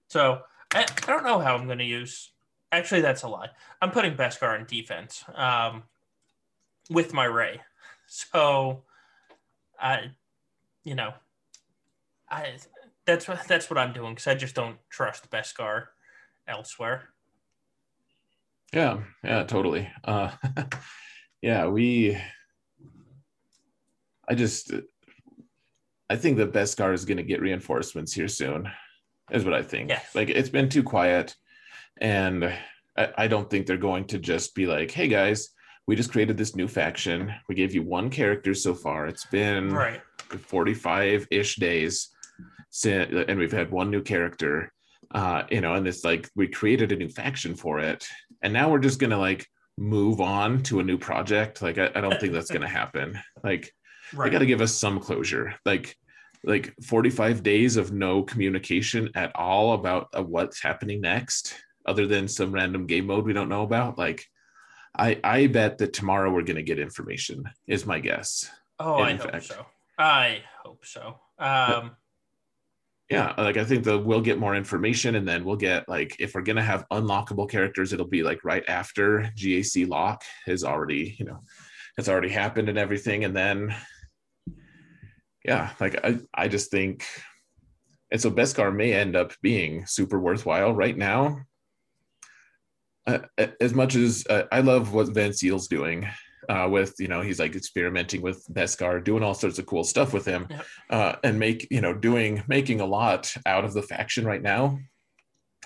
so 0.09 0.43
I, 0.75 0.83
I, 0.83 1.07
don't 1.07 1.25
know 1.25 1.39
how 1.39 1.55
I'm 1.55 1.65
going 1.65 1.79
to 1.79 1.87
use. 1.87 2.33
Actually, 2.71 3.01
that's 3.01 3.23
a 3.23 3.29
lie. 3.29 3.49
I'm 3.81 3.93
putting 3.93 4.15
Beskar 4.15 4.61
in 4.61 4.67
defense 4.67 5.25
um, 5.35 5.85
with 6.91 7.15
my 7.15 7.25
Rey. 7.25 7.61
So, 8.07 8.83
I, 9.81 10.11
you 10.85 10.95
know, 10.95 11.15
I 12.29 12.59
that's 13.07 13.27
what 13.27 13.49
that's 13.49 13.71
what 13.71 13.79
I'm 13.79 13.95
doing 13.95 14.13
because 14.13 14.27
I 14.27 14.35
just 14.35 14.55
don't 14.55 14.77
trust 14.91 15.31
Beskar 15.31 15.87
elsewhere. 16.47 17.09
Yeah, 18.73 19.01
yeah, 19.23 19.45
totally. 19.45 19.89
Uh, 20.05 20.33
yeah, 21.43 21.67
we. 21.67 22.19
I 24.29 24.35
just 24.35 24.73
I 26.11 26.17
think 26.17 26.37
the 26.37 26.47
best 26.47 26.79
Beskar 26.79 26.93
is 26.93 27.05
going 27.05 27.17
to 27.17 27.23
get 27.23 27.41
reinforcements 27.41 28.13
here 28.13 28.29
soon, 28.29 28.71
is 29.31 29.45
what 29.45 29.55
I 29.55 29.63
think. 29.63 29.91
Like 30.15 30.29
it's 30.29 30.49
been 30.49 30.69
too 30.69 30.83
quiet, 30.83 31.35
and 32.01 32.45
I, 32.97 33.09
I 33.17 33.27
don't 33.27 33.49
think 33.49 33.67
they're 33.67 33.77
going 33.77 34.07
to 34.09 34.19
just 34.19 34.55
be 34.55 34.67
like, 34.67 34.91
"Hey 34.91 35.09
guys, 35.09 35.51
we 35.87 35.97
just 35.97 36.13
created 36.13 36.37
this 36.37 36.57
new 36.57 36.69
faction. 36.69 37.33
We 37.49 37.55
gave 37.55 37.75
you 37.75 37.83
one 37.83 38.11
character 38.11 38.55
so 38.55 38.75
far. 38.75 39.07
It's 39.07 39.27
been 39.27 39.73
right. 39.73 40.01
45 40.19 41.29
ish 41.31 41.57
days, 41.57 42.11
since, 42.71 43.13
and 43.29 43.39
we've 43.39 43.53
had 43.53 43.71
one 43.71 43.91
new 43.91 44.03
character. 44.03 44.73
Uh, 45.11 45.45
you 45.51 45.61
know, 45.61 45.75
and 45.75 45.87
it's 45.87 46.05
like 46.05 46.29
we 46.35 46.49
created 46.49 46.91
a 46.91 46.97
new 46.97 47.09
faction 47.09 47.55
for 47.55 47.79
it, 47.79 48.07
and 48.43 48.53
now 48.53 48.71
we're 48.71 48.79
just 48.79 48.99
gonna 48.99 49.19
like 49.19 49.47
move 49.77 50.21
on 50.21 50.63
to 50.63 50.81
a 50.81 50.83
new 50.83 50.99
project. 50.99 51.63
Like 51.63 51.79
I, 51.79 51.91
I 51.95 52.01
don't 52.01 52.19
think 52.21 52.33
that's 52.33 52.51
gonna 52.51 52.69
happen. 52.83 53.19
Like 53.43 53.73
right. 54.15 54.27
they 54.27 54.33
got 54.33 54.39
to 54.41 54.47
give 54.47 54.61
us 54.61 54.75
some 54.75 55.01
closure 55.01 55.55
like 55.65 55.97
like 56.47 56.75
45 56.83 57.43
days 57.43 57.77
of 57.77 57.93
no 57.93 58.23
communication 58.23 59.11
at 59.15 59.35
all 59.35 59.73
about 59.73 60.09
uh, 60.17 60.23
what's 60.23 60.63
happening 60.63 61.01
next 61.01 61.55
other 61.87 62.07
than 62.07 62.29
some 62.29 62.53
random 62.53 62.87
game 62.87 63.07
mode 63.07 63.25
we 63.25 63.33
don't 63.33 63.49
know 63.49 63.63
about 63.63 63.99
like 63.99 64.25
i 64.97 65.19
i 65.25 65.47
bet 65.47 65.79
that 65.79 65.93
tomorrow 65.93 66.33
we're 66.33 66.43
going 66.43 66.57
to 66.57 66.63
get 66.63 66.79
information 66.79 67.45
is 67.67 67.87
my 67.87 67.99
guess 67.99 68.51
oh 68.79 68.99
i 68.99 69.17
fact. 69.17 69.35
hope 69.35 69.43
so 69.43 69.67
i 69.99 70.43
hope 70.63 70.85
so 70.85 71.19
um 71.39 71.93
yeah 73.11 73.35
like 73.37 73.57
i 73.57 73.65
think 73.65 73.85
that 73.85 73.99
we'll 73.99 74.21
get 74.21 74.39
more 74.39 74.55
information 74.55 75.15
and 75.15 75.29
then 75.29 75.45
we'll 75.45 75.57
get 75.57 75.89
like 75.89 76.17
if 76.19 76.35
we're 76.35 76.43
going 76.43 76.57
to 76.57 76.63
have 76.63 76.89
unlockable 76.91 77.49
characters 77.49 77.93
it'll 77.93 78.07
be 78.07 78.23
like 78.23 78.45
right 78.45 78.65
after 78.69 79.31
gac 79.37 79.89
lock 79.89 80.23
has 80.47 80.65
already 80.65 81.17
you 81.19 81.25
know 81.25 81.41
it's 81.99 82.09
already 82.09 82.31
happened 82.31 82.69
and 82.69 82.79
everything 82.79 83.25
and 83.25 83.37
then 83.37 83.75
yeah, 85.45 85.71
like 85.79 86.05
I, 86.05 86.19
I 86.35 86.49
just 86.49 86.71
think, 86.71 87.05
and 88.11 88.21
so 88.21 88.31
Beskar 88.31 88.75
may 88.75 88.93
end 88.93 89.17
up 89.17 89.33
being 89.43 89.87
super 89.87 90.19
worthwhile 90.19 90.73
right 90.73 90.97
now. 90.97 91.41
Uh, 93.07 93.19
as 93.61 93.75
much 93.75 93.95
as 93.97 94.25
uh, 94.31 94.45
I 94.51 94.61
love 94.61 94.95
what 94.95 95.13
Van 95.13 95.35
Seal's 95.35 95.69
doing 95.69 96.09
uh, 96.49 96.69
with, 96.71 96.95
you 96.99 97.09
know, 97.09 97.21
he's 97.21 97.39
like 97.39 97.55
experimenting 97.55 98.23
with 98.23 98.47
Beskar, 98.51 99.05
doing 99.05 99.23
all 99.23 99.35
sorts 99.35 99.59
of 99.59 99.67
cool 99.67 99.85
stuff 99.85 100.15
with 100.15 100.25
him, 100.25 100.49
uh, 100.89 101.17
and 101.23 101.39
make, 101.39 101.69
you 101.71 101.83
know, 101.83 101.93
doing 101.93 102.43
making 102.49 102.81
a 102.81 102.87
lot 102.87 103.35
out 103.45 103.65
of 103.65 103.75
the 103.75 103.83
faction 103.83 104.25
right 104.25 104.43
now. 104.43 104.79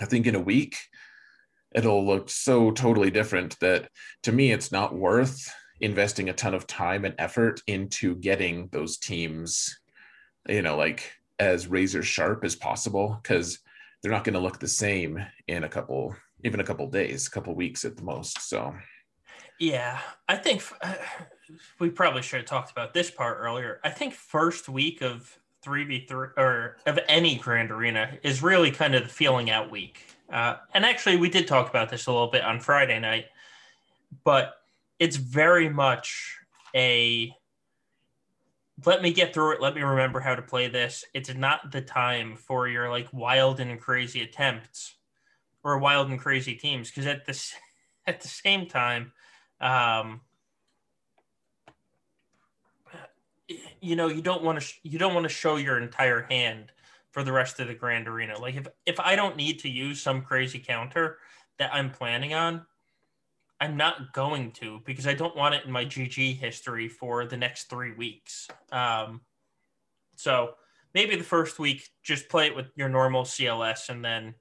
I 0.01 0.07
think 0.07 0.27
in 0.27 0.35
a 0.35 0.41
week, 0.41 0.77
it'll 1.75 2.05
look 2.05 2.31
so 2.31 2.73
totally 2.73 3.11
different 3.11 3.57
that 3.61 3.89
to 4.25 4.33
me, 4.33 4.51
it's 4.51 4.73
not 4.73 4.97
worth 4.97 5.53
investing 5.81 6.29
a 6.29 6.33
ton 6.33 6.55
of 6.55 6.67
time 6.67 7.05
and 7.05 7.15
effort 7.19 7.63
into 7.67 8.17
getting 8.17 8.69
those 8.69 8.99
teams, 8.99 9.79
you 10.49 10.63
know, 10.63 10.77
like 10.77 11.13
as 11.39 11.69
razor 11.69 12.03
sharp 12.03 12.45
as 12.45 12.57
possible 12.57 13.19
because 13.23 13.61
they're 14.03 14.13
not 14.13 14.25
going 14.25 14.35
to 14.35 14.41
look 14.41 14.59
the 14.59 14.69
same 14.69 15.25
in 15.47 15.65
a 15.65 15.69
couple, 15.69 16.15
even 16.45 16.61
a 16.61 16.65
couple 16.65 16.89
days, 16.89 17.27
a 17.27 17.31
couple 17.31 17.55
weeks 17.55 17.85
at 17.85 17.97
the 17.97 18.03
most. 18.03 18.49
So, 18.49 18.75
yeah, 19.59 19.99
I 20.29 20.37
think 20.37 20.63
uh, 20.83 20.95
we 21.81 21.91
probably 21.91 22.23
should 22.23 22.41
have 22.41 22.47
talked 22.47 22.71
about 22.71 22.95
this 22.95 23.11
part 23.11 23.39
earlier. 23.41 23.81
I 23.85 23.91
think 23.91 24.15
first 24.15 24.69
week 24.69 25.03
of 25.03 25.39
3v3 25.65 26.11
or 26.37 26.77
of 26.87 26.99
any 27.09 27.37
grand 27.37 27.71
arena 27.71 28.19
is 28.23 28.43
really 28.43 28.71
kind 28.71 28.95
of 28.95 29.05
the 29.05 29.09
feeling 29.09 29.51
out 29.51 29.71
week. 29.71 30.07
Uh, 30.33 30.57
and 30.75 30.85
actually, 30.85 31.17
we 31.17 31.29
did 31.29 31.47
talk 31.47 31.69
about 31.71 31.89
this 31.89 32.07
a 32.07 32.13
little 32.13 32.31
bit 32.31 32.43
on 32.43 32.61
Friday 32.61 32.99
night, 33.01 33.27
but 34.25 34.58
it's 34.99 35.17
very 35.17 35.69
much 35.69 36.39
a 36.75 37.33
let 38.87 39.03
me 39.03 39.13
get 39.13 39.35
through 39.35 39.55
it. 39.55 39.61
Let 39.61 39.75
me 39.75 39.83
remember 39.83 40.21
how 40.21 40.35
to 40.35 40.43
play 40.43 40.69
this. 40.69 41.05
It's 41.13 41.35
not 41.35 41.73
the 41.73 41.81
time 41.81 42.37
for 42.37 42.69
your 42.69 42.89
like 42.91 43.09
wild 43.13 43.61
and 43.61 43.81
crazy 43.81 44.23
attempts 44.23 44.95
or 45.65 45.79
wild 45.79 46.11
and 46.11 46.19
crazy 46.19 46.55
teams 46.55 46.89
because 46.89 47.07
at 47.07 47.27
this 47.27 47.55
at 48.07 48.21
the 48.21 48.29
same 48.29 48.67
time, 48.67 49.13
um, 49.61 50.21
you 53.81 53.97
know, 53.97 54.09
you 54.09 54.23
don't 54.23 54.43
want 54.43 54.59
to 54.59 54.65
sh- 54.65 54.81
you 54.83 54.99
don't 54.99 55.15
want 55.15 55.25
to 55.25 55.35
show 55.35 55.57
your 55.57 55.79
entire 55.79 56.23
hand 56.23 56.73
for 57.11 57.23
the 57.25 57.33
rest 57.33 57.59
of 57.61 57.67
the 57.67 57.75
grand 57.75 58.07
arena. 58.07 58.39
Like 58.39 58.55
if 58.55 58.69
if 58.87 59.01
I 59.01 59.17
don't 59.17 59.37
need 59.37 59.61
to 59.61 59.69
use 59.69 60.01
some 60.01 60.23
crazy 60.23 60.59
counter 60.59 61.19
that 61.59 61.75
I'm 61.75 61.91
planning 61.91 62.35
on, 62.35 62.65
I'm 63.61 63.77
not 63.77 64.13
going 64.13 64.53
to 64.53 64.81
because 64.85 65.07
I 65.07 65.15
don't 65.15 65.37
want 65.37 65.55
it 65.55 65.65
in 65.65 65.73
my 65.73 65.85
GG 65.85 66.39
history 66.39 66.89
for 66.89 67.27
the 67.27 67.37
next 67.37 67.65
three 67.65 67.93
weeks. 67.93 68.49
Um, 68.71 69.23
so 70.17 70.55
maybe 70.95 71.17
the 71.17 71.25
first 71.25 71.59
week, 71.59 71.89
just 72.03 72.29
play 72.29 72.47
it 72.47 72.57
with 72.57 72.71
your 72.77 72.89
normal 72.89 73.25
CLS 73.25 73.89
and 73.89 74.05
then 74.05 74.35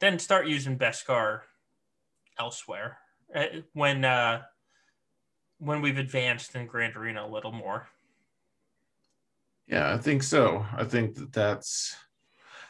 then 0.00 0.18
start 0.18 0.48
using 0.48 0.76
Beskar 0.76 1.42
elsewhere 2.38 2.98
uh, 3.34 3.46
when 3.72 4.04
uh, 4.04 4.42
when 5.58 5.80
we've 5.80 5.98
advanced 5.98 6.56
in 6.56 6.66
Grand 6.66 6.96
Arena 6.96 7.24
a 7.24 7.30
little 7.30 7.52
more. 7.52 7.88
Yeah, 9.68 9.94
I 9.94 9.98
think 9.98 10.24
so. 10.24 10.66
I 10.76 10.84
think 10.84 11.14
that 11.14 11.32
that's 11.32 11.96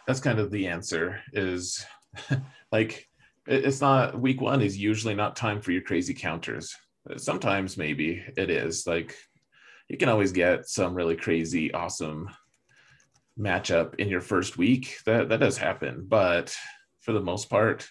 that's 0.07 0.20
kind 0.20 0.39
of 0.39 0.51
the 0.51 0.66
answer. 0.66 1.20
Is 1.33 1.85
like 2.73 3.09
it's 3.47 3.80
not 3.80 4.18
week 4.18 4.40
one 4.40 4.62
is 4.62 4.78
usually 4.78 5.14
not 5.14 5.36
time 5.36 5.61
for 5.61 5.72
your 5.72 5.82
crazy 5.82 6.14
counters. 6.14 6.74
Sometimes 7.16 7.76
maybe 7.76 8.22
it 8.36 8.51
is. 8.51 8.86
Like 8.86 9.16
you 9.88 9.97
can 9.97 10.09
always 10.09 10.32
get 10.32 10.68
some 10.68 10.95
really 10.95 11.16
crazy, 11.16 11.72
awesome 11.72 12.28
matchup 13.38 13.95
in 13.97 14.09
your 14.09 14.20
first 14.20 14.57
week. 14.57 14.99
That 15.07 15.28
that 15.28 15.40
does 15.40 15.59
happen, 15.59 16.05
but 16.09 16.55
for 17.01 17.12
the 17.12 17.20
most 17.20 17.51
part, 17.51 17.88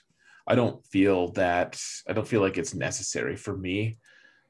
I 0.48 0.56
don't 0.56 0.86
feel 0.88 1.32
that 1.34 1.80
I 2.08 2.14
don't 2.14 2.28
feel 2.28 2.42
like 2.42 2.58
it's 2.58 2.74
necessary 2.74 3.36
for 3.36 3.56
me 3.56 3.98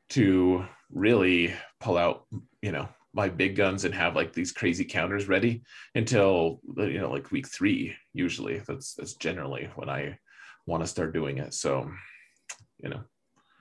to 0.09 0.65
really 0.91 1.53
pull 1.79 1.97
out, 1.97 2.25
you 2.61 2.71
know, 2.71 2.87
my 3.13 3.27
big 3.27 3.55
guns 3.55 3.85
and 3.85 3.93
have 3.93 4.15
like 4.15 4.33
these 4.33 4.51
crazy 4.51 4.85
counters 4.85 5.27
ready 5.27 5.63
until 5.95 6.61
you 6.77 6.99
know 6.99 7.11
like 7.11 7.31
week 7.31 7.47
3 7.47 7.95
usually. 8.13 8.61
That's 8.67 8.93
that's 8.93 9.15
generally 9.15 9.69
when 9.75 9.89
I 9.89 10.17
want 10.65 10.83
to 10.83 10.87
start 10.87 11.13
doing 11.13 11.37
it. 11.37 11.53
So, 11.53 11.89
you 12.77 12.89
know. 12.89 13.01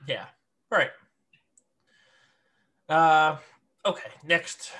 Yeah. 0.06 0.26
Right. 0.70 0.90
Uh, 2.88 3.36
okay. 3.84 4.10
Next, 4.24 4.72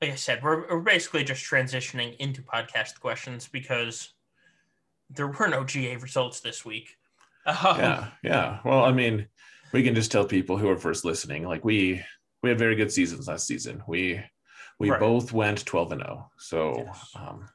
like 0.00 0.10
I 0.10 0.14
said, 0.14 0.42
we're, 0.42 0.68
we're 0.68 0.80
basically 0.80 1.24
just 1.24 1.44
transitioning 1.44 2.16
into 2.16 2.42
podcast 2.42 3.00
questions 3.00 3.48
because 3.48 4.12
there 5.10 5.28
were 5.28 5.48
no 5.48 5.64
GA 5.64 5.96
results 5.96 6.40
this 6.40 6.64
week. 6.64 6.96
Um, 7.46 7.56
yeah. 7.78 8.08
Yeah. 8.22 8.58
Well, 8.64 8.84
I 8.84 8.92
mean, 8.92 9.26
we 9.72 9.82
can 9.82 9.94
just 9.94 10.12
tell 10.12 10.24
people 10.24 10.56
who 10.58 10.68
are 10.68 10.76
first 10.76 11.04
listening, 11.04 11.44
like 11.44 11.64
we, 11.64 12.02
we 12.42 12.50
had 12.50 12.58
very 12.58 12.76
good 12.76 12.92
seasons 12.92 13.28
last 13.28 13.46
season. 13.46 13.82
We, 13.86 14.20
we 14.78 14.90
right. 14.90 15.00
both 15.00 15.32
went 15.32 15.64
12 15.64 15.92
and 15.92 16.02
0. 16.02 16.30
So, 16.38 16.74
yes. 16.76 17.10
um, 17.16 17.48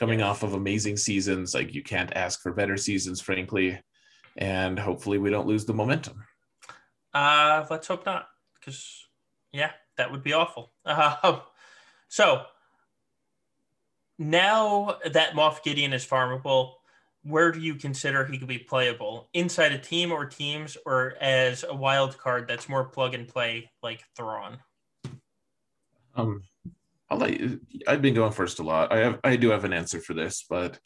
coming 0.00 0.22
off 0.22 0.42
of 0.42 0.54
amazing 0.54 0.96
seasons. 0.96 1.54
Like 1.54 1.74
you 1.74 1.82
can't 1.82 2.16
ask 2.16 2.40
for 2.40 2.52
better 2.52 2.78
seasons, 2.78 3.20
frankly. 3.20 3.78
And 4.38 4.78
hopefully 4.78 5.18
we 5.18 5.28
don't 5.28 5.46
lose 5.46 5.66
the 5.66 5.74
momentum. 5.74 6.24
Uh, 7.12 7.66
let's 7.70 7.86
hope 7.86 8.06
not, 8.06 8.28
because 8.54 9.06
yeah, 9.52 9.72
that 9.96 10.10
would 10.10 10.22
be 10.22 10.32
awful. 10.32 10.72
Uh, 10.86 11.40
so 12.08 12.44
now 14.18 14.96
that 15.12 15.34
Moff 15.34 15.62
Gideon 15.62 15.92
is 15.92 16.06
farmable, 16.06 16.74
where 17.24 17.52
do 17.52 17.60
you 17.60 17.74
consider 17.74 18.24
he 18.24 18.38
could 18.38 18.48
be 18.48 18.58
playable? 18.58 19.28
Inside 19.34 19.72
a 19.72 19.78
team 19.78 20.12
or 20.12 20.24
teams, 20.24 20.78
or 20.86 21.14
as 21.20 21.64
a 21.68 21.74
wild 21.74 22.16
card 22.16 22.48
that's 22.48 22.68
more 22.68 22.84
plug 22.84 23.12
and 23.12 23.28
play 23.28 23.70
like 23.82 24.02
Thrawn? 24.16 24.58
Um, 26.14 26.42
I'll 27.10 27.18
let 27.18 27.38
you. 27.38 27.60
I've 27.86 28.02
been 28.02 28.14
going 28.14 28.32
first 28.32 28.60
a 28.60 28.62
lot. 28.62 28.92
I 28.92 28.98
have. 28.98 29.20
I 29.24 29.36
do 29.36 29.50
have 29.50 29.64
an 29.64 29.72
answer 29.72 30.00
for 30.00 30.14
this, 30.14 30.44
but 30.48 30.78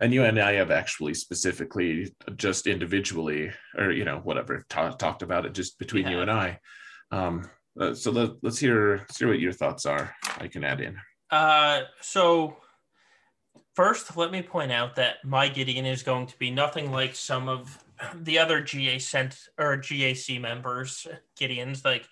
and 0.00 0.12
you 0.14 0.24
and 0.24 0.38
I 0.38 0.52
have 0.52 0.70
actually 0.70 1.14
specifically 1.14 2.14
just 2.36 2.66
individually, 2.66 3.50
or 3.76 3.90
you 3.90 4.04
know, 4.04 4.20
whatever, 4.20 4.64
talked 4.68 5.22
about 5.22 5.46
it 5.46 5.52
just 5.52 5.78
between 5.78 6.04
yeah. 6.04 6.10
you 6.10 6.20
and 6.20 6.30
I. 6.30 6.58
Um, 7.10 7.50
uh, 7.78 7.94
so 7.94 8.10
let, 8.10 8.30
us 8.44 8.58
hear 8.58 8.98
let's 8.98 9.18
hear 9.18 9.28
what 9.28 9.40
your 9.40 9.52
thoughts 9.52 9.84
are. 9.84 10.14
I 10.38 10.48
can 10.48 10.64
add 10.64 10.80
in. 10.80 10.96
Uh, 11.30 11.82
so 12.00 12.56
first, 13.74 14.16
let 14.16 14.30
me 14.30 14.42
point 14.42 14.72
out 14.72 14.96
that 14.96 15.16
my 15.24 15.48
Gideon 15.48 15.86
is 15.86 16.02
going 16.02 16.26
to 16.26 16.38
be 16.38 16.50
nothing 16.50 16.92
like 16.92 17.14
some 17.14 17.48
of 17.48 17.78
the 18.14 18.38
other 18.38 18.60
GA 18.60 18.98
sent 18.98 19.38
or 19.58 19.76
GAC 19.76 20.40
members 20.40 21.06
Gideons. 21.38 21.84
Like 21.84 22.06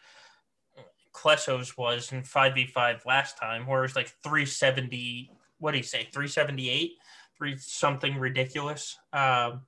Klesso's 1.12 1.76
was 1.76 2.12
in 2.12 2.22
5v5 2.22 3.04
last 3.06 3.38
time, 3.38 3.66
where 3.66 3.80
it 3.80 3.82
was 3.82 3.96
like 3.96 4.08
370, 4.22 5.30
what 5.58 5.72
do 5.72 5.78
you 5.78 5.84
say, 5.84 6.08
378, 6.12 6.92
three 7.36 7.56
something 7.58 8.18
ridiculous. 8.18 8.98
Um, 9.12 9.62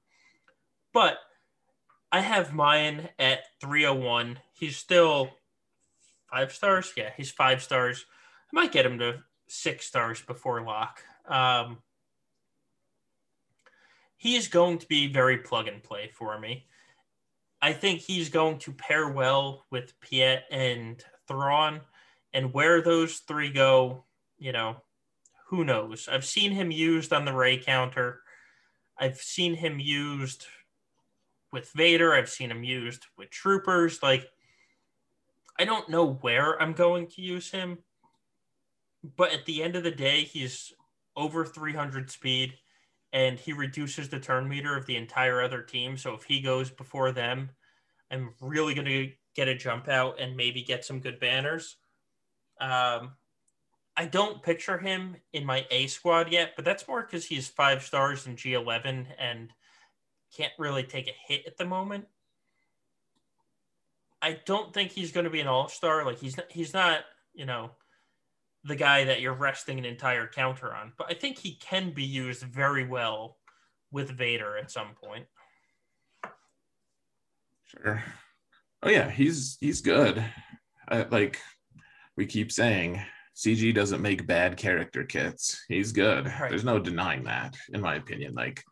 but 0.93 1.19
I 2.13 2.21
have 2.21 2.55
mine 2.55 3.09
at 3.19 3.41
301. 3.61 4.39
He's 4.53 4.77
still 4.77 5.31
five 6.31 6.53
stars. 6.53 6.93
Yeah, 6.97 7.11
he's 7.17 7.31
five 7.31 7.63
stars. 7.63 8.07
I 8.53 8.55
might 8.55 8.73
get 8.73 8.87
him 8.87 8.99
to 9.01 9.23
six 9.49 9.87
stars 9.87 10.23
before 10.23 10.63
lock. 10.63 11.03
Um, 11.27 11.79
he 14.17 14.37
is 14.37 14.49
going 14.49 14.79
to 14.79 14.87
be 14.87 15.13
very 15.13 15.39
plug 15.39 15.69
and 15.69 15.83
play 15.83 16.11
for 16.15 16.39
me. 16.39 16.67
I 17.61 17.73
think 17.73 18.01
he's 18.01 18.29
going 18.29 18.59
to 18.61 18.73
pair 18.73 19.09
well 19.09 19.65
with 19.71 19.99
Piett 20.01 20.43
and 20.51 21.03
Thrawn, 21.29 21.81
and 22.33 22.53
where 22.53 22.83
those 22.83 23.19
three 23.19 23.51
go, 23.51 24.05
you 24.39 24.53
know, 24.53 24.77
who 25.49 25.65
knows? 25.65 26.09
I've 26.11 26.25
seen 26.25 26.53
him 26.53 26.71
used 26.71 27.13
on 27.13 27.25
the 27.25 27.33
Rey 27.33 27.59
counter. 27.59 28.23
I've 28.99 29.19
seen 29.19 29.55
him 29.55 29.79
used 29.79 30.47
with 31.53 31.71
Vader. 31.75 32.13
I've 32.15 32.31
seen 32.31 32.51
him 32.51 32.65
used 32.65 33.07
with 33.17 33.31
troopers. 33.31 34.03
Like, 34.03 34.29
I 35.59 35.65
don't 35.65 35.89
know 35.89 36.15
where 36.15 36.61
I'm 36.61 36.73
going 36.73 37.07
to 37.09 37.23
use 37.23 37.51
him, 37.51 37.79
but 39.17 39.33
at 39.33 39.47
the 39.47 39.63
end 39.63 39.77
of 39.77 39.85
the 39.85 39.91
day, 39.91 40.25
he's 40.25 40.73
over 41.17 41.45
300 41.45 42.11
speed 42.11 42.55
and 43.13 43.39
he 43.39 43.53
reduces 43.53 44.09
the 44.09 44.19
turn 44.19 44.49
meter 44.49 44.77
of 44.77 44.87
the 44.87 44.97
entire 44.97 45.41
other 45.41 45.63
team. 45.63 45.97
So 45.97 46.15
if 46.15 46.25
he 46.25 46.41
goes 46.41 46.71
before 46.71 47.13
them, 47.13 47.51
I'm 48.11 48.35
really 48.41 48.75
going 48.75 48.87
to 48.87 49.13
get 49.35 49.49
a 49.49 49.55
jump 49.55 49.89
out 49.89 50.21
and 50.21 50.37
maybe 50.37 50.63
get 50.63 50.85
some 50.85 51.01
good 51.01 51.19
banners. 51.21 51.77
Um, 52.61 53.13
I 53.97 54.07
don't 54.07 54.43
picture 54.43 54.79
him 54.79 55.17
in 55.33 55.45
my 55.45 55.67
A 55.71 55.87
squad 55.87 56.33
yet, 56.33 56.53
but 56.57 56.65
that's 56.65 56.89
more 56.89 57.03
because 57.03 57.25
he's 57.25 57.49
five 57.49 57.83
stars 57.83 58.27
in 58.27 58.37
G11 58.37 59.07
and 59.19 59.51
can't 60.37 60.53
really 60.59 60.83
take 60.83 61.09
a 61.09 61.15
hit 61.27 61.47
at 61.47 61.57
the 61.57 61.65
moment. 61.65 62.07
I 64.21 64.41
don't 64.47 64.73
think 64.73 64.91
he's 64.91 65.13
going 65.13 65.25
to 65.25 65.31
be 65.31 65.41
an 65.41 65.47
all 65.47 65.69
star. 65.69 66.05
Like 66.05 66.19
he's 66.19 66.37
not, 66.37 66.47
he's 66.51 66.73
not, 66.73 67.01
you 67.35 67.47
know, 67.47 67.73
the 68.65 68.75
guy 68.75 69.05
that 69.05 69.21
you're 69.21 69.35
resting 69.35 69.79
an 69.79 69.85
entire 69.85 70.27
counter 70.27 70.75
on. 70.75 70.93
But 70.97 71.11
I 71.11 71.15
think 71.15 71.39
he 71.39 71.57
can 71.57 71.91
be 71.91 72.05
used 72.05 72.43
very 72.43 72.87
well 72.87 73.37
with 73.93 74.11
Vader 74.11 74.57
at 74.57 74.71
some 74.71 74.95
point. 75.03 75.27
Sure. 77.67 78.03
Oh 78.85 78.91
yeah, 78.91 79.11
he's 79.11 79.57
he's 79.61 79.81
good. 79.81 80.23
I, 80.89 81.05
like 81.05 81.41
we 82.19 82.27
keep 82.27 82.53
saying, 82.53 83.01
CG 83.35 83.75
doesn't 83.75 84.03
make 84.03 84.27
bad 84.27 84.59
character 84.59 85.05
kits. 85.05 85.65
He's 85.69 85.91
good. 85.91 86.27
Right. 86.27 86.51
There's 86.51 86.65
no 86.65 86.79
denying 86.79 87.25
that, 87.25 87.57
in 87.73 87.81
my 87.81 87.95
opinion. 87.95 88.35
Like, 88.35 88.63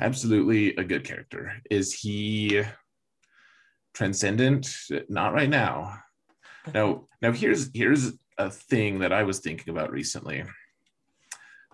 absolutely 0.00 0.74
a 0.76 0.84
good 0.84 1.04
character. 1.04 1.52
Is 1.70 1.92
he 1.92 2.62
transcendent? 3.92 4.74
Not 5.08 5.34
right 5.34 5.50
now. 5.50 5.98
Now, 6.74 7.06
now 7.22 7.32
here's 7.32 7.70
here's 7.72 8.12
a 8.36 8.50
thing 8.50 8.98
that 8.98 9.14
I 9.14 9.22
was 9.22 9.38
thinking 9.40 9.70
about 9.72 9.90
recently. 9.90 10.44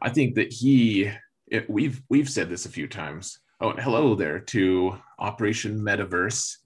I 0.00 0.10
think 0.10 0.36
that 0.36 0.52
he, 0.52 1.10
it, 1.48 1.68
we've 1.68 2.00
we've 2.08 2.30
said 2.30 2.48
this 2.48 2.66
a 2.66 2.70
few 2.70 2.86
times. 2.86 3.40
Oh, 3.60 3.72
hello 3.72 4.14
there 4.14 4.38
to 4.38 4.96
Operation 5.18 5.80
Metaverse 5.80 6.56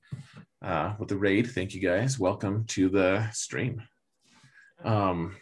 uh, 0.62 0.94
with 0.98 1.08
the 1.08 1.16
raid. 1.16 1.50
Thank 1.50 1.74
you 1.74 1.80
guys. 1.80 2.18
Welcome 2.18 2.64
to 2.68 2.88
the 2.88 3.28
stream. 3.32 3.82
Um, 4.84 5.36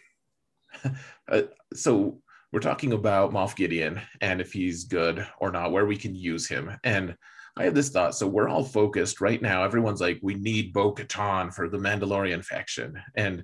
uh, 1.31 1.41
so 1.73 2.21
we're 2.51 2.59
talking 2.59 2.93
about 2.93 3.31
Moff 3.31 3.55
Gideon 3.55 4.01
and 4.21 4.41
if 4.41 4.53
he's 4.53 4.85
good 4.85 5.25
or 5.39 5.51
not, 5.51 5.71
where 5.71 5.85
we 5.85 5.97
can 5.97 6.15
use 6.15 6.47
him. 6.47 6.71
And 6.83 7.15
I 7.57 7.63
had 7.63 7.75
this 7.75 7.89
thought. 7.89 8.15
So 8.15 8.27
we're 8.27 8.49
all 8.49 8.63
focused 8.63 9.21
right 9.21 9.41
now. 9.41 9.63
Everyone's 9.63 10.01
like, 10.01 10.19
we 10.21 10.35
need 10.35 10.73
Bo 10.73 10.93
Katan 10.93 11.53
for 11.53 11.67
the 11.67 11.77
Mandalorian 11.77 12.43
faction. 12.43 12.99
And 13.15 13.43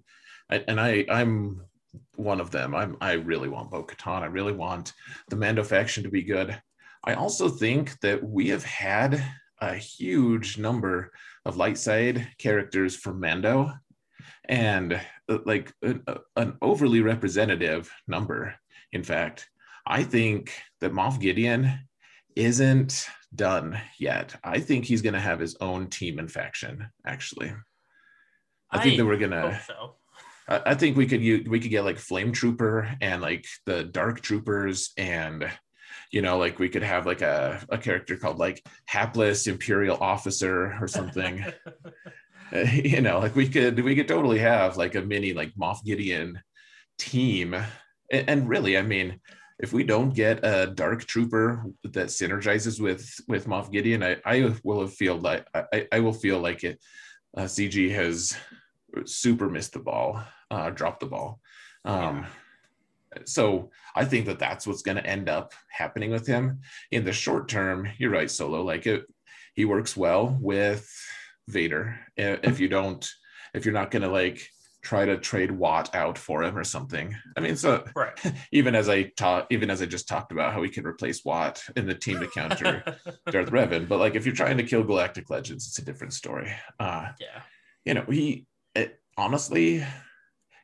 and 0.50 0.80
I 0.80 1.06
I'm 1.10 1.62
one 2.16 2.40
of 2.40 2.52
them. 2.52 2.76
I'm 2.76 2.98
I 3.02 3.14
really 3.14 3.50
want 3.50 3.72
Bo 3.72 3.84
Katan. 3.84 4.22
I 4.22 4.28
really 4.28 4.54
want 4.54 4.94
the 5.30 5.36
Mando 5.36 5.64
faction 5.64 6.04
to 6.04 6.10
be 6.10 6.24
good. 6.24 6.60
I 7.04 7.14
also 7.14 7.50
think 7.50 8.00
that 8.02 8.24
we 8.24 8.50
have 8.50 8.64
had 8.64 9.24
a 9.62 9.76
huge 9.76 10.58
number 10.58 11.12
of 11.46 11.58
light 11.58 11.78
side 11.78 12.28
characters 12.38 12.96
from 12.96 13.20
Mando 13.20 13.72
and 14.48 15.00
uh, 15.30 15.38
like 15.46 15.74
an 15.82 16.58
overly 16.62 17.02
representative 17.02 17.92
number 18.08 18.56
in 18.96 19.04
fact, 19.04 19.50
I 19.86 20.04
think 20.04 20.54
that 20.80 20.94
Moff 20.94 21.20
Gideon 21.20 21.80
isn't 22.34 23.08
done 23.36 23.78
yet. 24.00 24.34
I 24.42 24.62
think 24.62 24.86
he's 24.86 25.02
going 25.02 25.14
to 25.16 25.20
have 25.20 25.42
his 25.42 25.58
own 25.60 25.88
team 25.88 26.18
and 26.18 26.32
faction. 26.32 26.88
Actually, 27.06 27.50
I, 28.72 28.78
I 28.78 28.82
think 28.82 28.98
that 28.98 29.06
we're 29.06 29.18
gonna. 29.18 29.60
So. 29.68 29.96
I, 30.48 30.62
I 30.68 30.76
think 30.76 30.96
we 30.96 31.08
could 31.08 31.22
use, 31.22 31.46
we 31.46 31.60
could 31.60 31.72
get 31.72 31.84
like 31.84 31.98
Flame 31.98 32.32
Trooper 32.32 32.90
and 33.02 33.22
like 33.22 33.46
the 33.66 33.84
Dark 33.84 34.22
Troopers 34.22 34.92
and 34.98 35.46
you 36.16 36.22
know 36.24 36.38
like 36.40 36.58
we 36.58 36.70
could 36.70 36.82
have 36.84 37.06
like 37.06 37.22
a, 37.22 37.64
a 37.70 37.78
character 37.78 38.18
called 38.18 38.40
like 38.40 38.66
hapless 38.86 39.46
imperial 39.46 39.98
officer 40.02 40.76
or 40.82 40.88
something 40.88 41.46
you 42.72 43.02
know 43.02 43.20
like 43.20 43.36
we 43.36 43.48
could 43.48 43.80
we 43.84 43.96
could 43.96 44.08
totally 44.08 44.40
have 44.40 44.78
like 44.78 44.96
a 44.96 45.02
mini 45.02 45.34
like 45.34 45.54
moff 45.56 45.84
gideon 45.84 46.42
team 46.98 47.56
and, 48.12 48.30
and 48.30 48.50
really, 48.50 48.78
I 48.78 48.82
mean, 48.82 49.20
if 49.60 49.72
we 49.72 49.84
don't 49.84 50.14
get 50.14 50.44
a 50.44 50.68
dark 50.68 51.06
trooper 51.06 51.66
that 51.84 52.08
synergizes 52.08 52.82
with 52.82 53.10
with 53.28 53.48
Moff 53.48 53.72
Gideon, 53.72 54.04
I, 54.04 54.18
I 54.26 54.54
will 54.64 54.82
have 54.82 54.94
feel 54.94 55.18
like 55.18 55.48
I, 55.54 55.88
I 55.92 56.00
will 56.00 56.14
feel 56.14 56.40
like 56.40 56.64
it. 56.64 56.80
Uh, 57.38 57.44
CG 57.44 57.94
has 57.94 58.36
super 59.06 59.50
missed 59.50 59.74
the 59.74 59.80
ball, 59.80 60.24
uh, 60.52 60.70
dropped 60.70 61.02
the 61.02 61.06
ball. 61.06 61.40
Um, 61.84 62.20
yeah. 62.20 62.26
So 63.26 63.72
I 63.96 64.06
think 64.06 64.26
that 64.26 64.40
that's 64.40 64.68
what's 64.68 64.82
going 64.82 64.98
to 64.98 65.06
end 65.06 65.30
up 65.30 65.54
happening 65.70 66.12
with 66.12 66.28
him 66.28 66.62
in 66.92 67.06
the 67.06 67.14
short 67.14 67.48
term. 67.48 67.88
You're 67.98 68.12
right, 68.12 68.30
Solo. 68.30 68.62
Like 68.62 68.86
it, 68.86 69.06
he 69.54 69.66
works 69.66 69.96
well 69.96 70.38
with 70.40 70.92
Vader. 71.48 72.00
If 72.18 72.60
you 72.60 72.68
don't, 72.68 73.08
if 73.54 73.66
you're 73.66 73.74
not 73.74 73.92
going 73.92 74.04
to 74.04 74.10
like 74.10 74.50
try 74.86 75.04
to 75.04 75.18
trade 75.18 75.52
Watt 75.52 75.94
out 75.96 76.18
for 76.18 76.44
him 76.44 76.56
or 76.56 76.64
something. 76.64 77.16
I 77.36 77.40
mean, 77.40 77.56
so 77.56 77.84
right. 77.96 78.14
even 78.52 78.76
as 78.76 78.88
I 78.88 79.04
taught, 79.18 79.48
even 79.50 79.72
as 79.72 79.82
I 79.82 79.88
just 79.88 80.08
talked 80.08 80.32
about 80.32 80.54
how 80.54 80.62
we 80.62 80.70
can 80.70 80.86
replace 80.86 81.26
Watt 81.26 81.62
in 81.76 81.88
the 81.88 81.96
team 81.96 82.20
to 82.20 82.28
counter 82.28 82.84
Darth 83.32 83.50
Revan, 83.50 83.88
but 83.88 84.00
like 84.00 84.16
if 84.16 84.26
you're 84.26 84.36
trying 84.36 84.58
to 84.58 84.64
kill 84.64 84.84
Galactic 84.84 85.30
Legends, 85.30 85.68
it's 85.68 85.80
a 85.80 85.86
different 85.86 86.14
story. 86.14 86.52
Uh, 86.80 87.08
yeah, 87.20 87.42
you 87.84 87.96
know, 87.96 88.06
he 88.08 88.46
it, 88.76 89.00
honestly, 89.18 89.84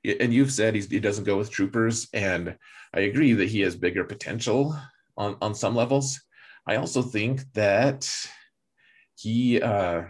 and 0.04 0.34
you've 0.34 0.52
said 0.52 0.76
he 0.76 0.99
doesn't 0.99 1.26
go 1.26 1.38
with 1.38 1.52
troopers, 1.52 2.08
and 2.14 2.58
I 2.93 3.02
agree 3.02 3.34
that 3.34 3.49
he 3.49 3.62
has 3.62 3.76
bigger 3.76 4.04
potential 4.04 4.76
on 5.18 5.38
on 5.41 5.54
some 5.56 5.76
levels. 5.76 6.20
I 6.68 6.76
also 6.76 7.02
think 7.02 7.41
that 7.54 8.10
he. 9.16 9.62
Uh, 9.62 10.04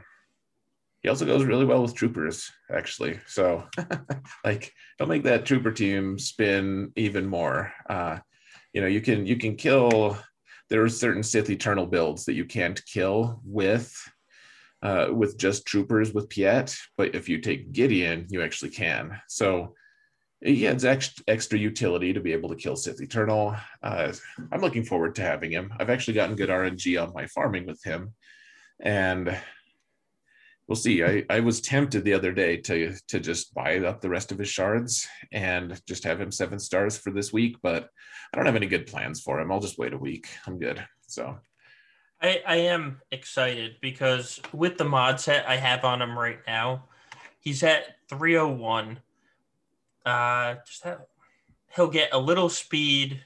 he 1.01 1.09
also 1.09 1.25
goes 1.25 1.43
really 1.43 1.65
well 1.65 1.81
with 1.81 1.95
troopers, 1.95 2.51
actually. 2.71 3.19
So, 3.25 3.67
like, 4.45 4.71
he'll 4.97 5.07
make 5.07 5.23
that 5.23 5.47
trooper 5.47 5.71
team 5.71 6.19
spin 6.19 6.91
even 6.95 7.25
more. 7.25 7.73
Uh, 7.89 8.19
you 8.71 8.81
know, 8.81 8.87
you 8.87 9.01
can 9.01 9.25
you 9.25 9.37
can 9.37 9.55
kill. 9.55 10.17
There 10.69 10.83
are 10.83 10.89
certain 10.89 11.23
Sith 11.23 11.49
Eternal 11.49 11.87
builds 11.87 12.25
that 12.25 12.33
you 12.33 12.45
can't 12.45 12.85
kill 12.85 13.41
with 13.43 13.91
uh, 14.83 15.07
with 15.11 15.37
just 15.37 15.65
troopers 15.65 16.13
with 16.13 16.29
Piett, 16.29 16.77
but 16.97 17.15
if 17.15 17.27
you 17.27 17.39
take 17.39 17.71
Gideon, 17.71 18.27
you 18.29 18.41
actually 18.41 18.71
can. 18.71 19.19
So 19.27 19.75
he 20.41 20.67
adds 20.67 20.85
extra, 20.85 21.23
extra 21.27 21.59
utility 21.59 22.13
to 22.13 22.19
be 22.19 22.33
able 22.33 22.49
to 22.49 22.55
kill 22.55 22.75
Sith 22.75 23.01
Eternal. 23.01 23.55
Uh, 23.83 24.11
I'm 24.51 24.61
looking 24.61 24.83
forward 24.83 25.15
to 25.15 25.21
having 25.21 25.51
him. 25.51 25.71
I've 25.79 25.89
actually 25.89 26.15
gotten 26.15 26.35
good 26.35 26.49
RNG 26.49 27.01
on 27.01 27.13
my 27.13 27.27
farming 27.27 27.67
with 27.67 27.83
him, 27.83 28.13
and 28.79 29.37
we'll 30.67 30.75
see. 30.75 31.03
I, 31.03 31.23
I 31.29 31.41
was 31.41 31.61
tempted 31.61 32.03
the 32.03 32.13
other 32.13 32.31
day 32.31 32.57
to 32.57 32.95
to 33.09 33.19
just 33.19 33.53
buy 33.53 33.77
up 33.79 34.01
the 34.01 34.09
rest 34.09 34.31
of 34.31 34.39
his 34.39 34.49
shards 34.49 35.07
and 35.31 35.79
just 35.87 36.03
have 36.05 36.19
him 36.19 36.31
seven 36.31 36.59
stars 36.59 36.97
for 36.97 37.11
this 37.11 37.31
week, 37.31 37.57
but 37.61 37.89
I 38.33 38.37
don't 38.37 38.47
have 38.47 38.55
any 38.55 38.67
good 38.67 38.87
plans 38.87 39.21
for 39.21 39.39
him. 39.39 39.51
I'll 39.51 39.59
just 39.59 39.77
wait 39.77 39.93
a 39.93 39.97
week. 39.97 40.27
I'm 40.47 40.57
good. 40.57 40.83
So 41.07 41.37
I, 42.21 42.41
I 42.47 42.55
am 42.55 43.01
excited 43.11 43.75
because 43.81 44.39
with 44.53 44.77
the 44.77 44.85
mod 44.85 45.19
set 45.19 45.47
I 45.47 45.57
have 45.57 45.83
on 45.83 46.01
him 46.01 46.17
right 46.17 46.39
now, 46.47 46.85
he's 47.39 47.61
at 47.63 47.95
301. 48.09 48.99
Uh 50.05 50.55
just 50.65 50.83
have, 50.83 51.01
he'll 51.75 51.87
get 51.87 52.09
a 52.13 52.19
little 52.19 52.49
speed 52.49 53.21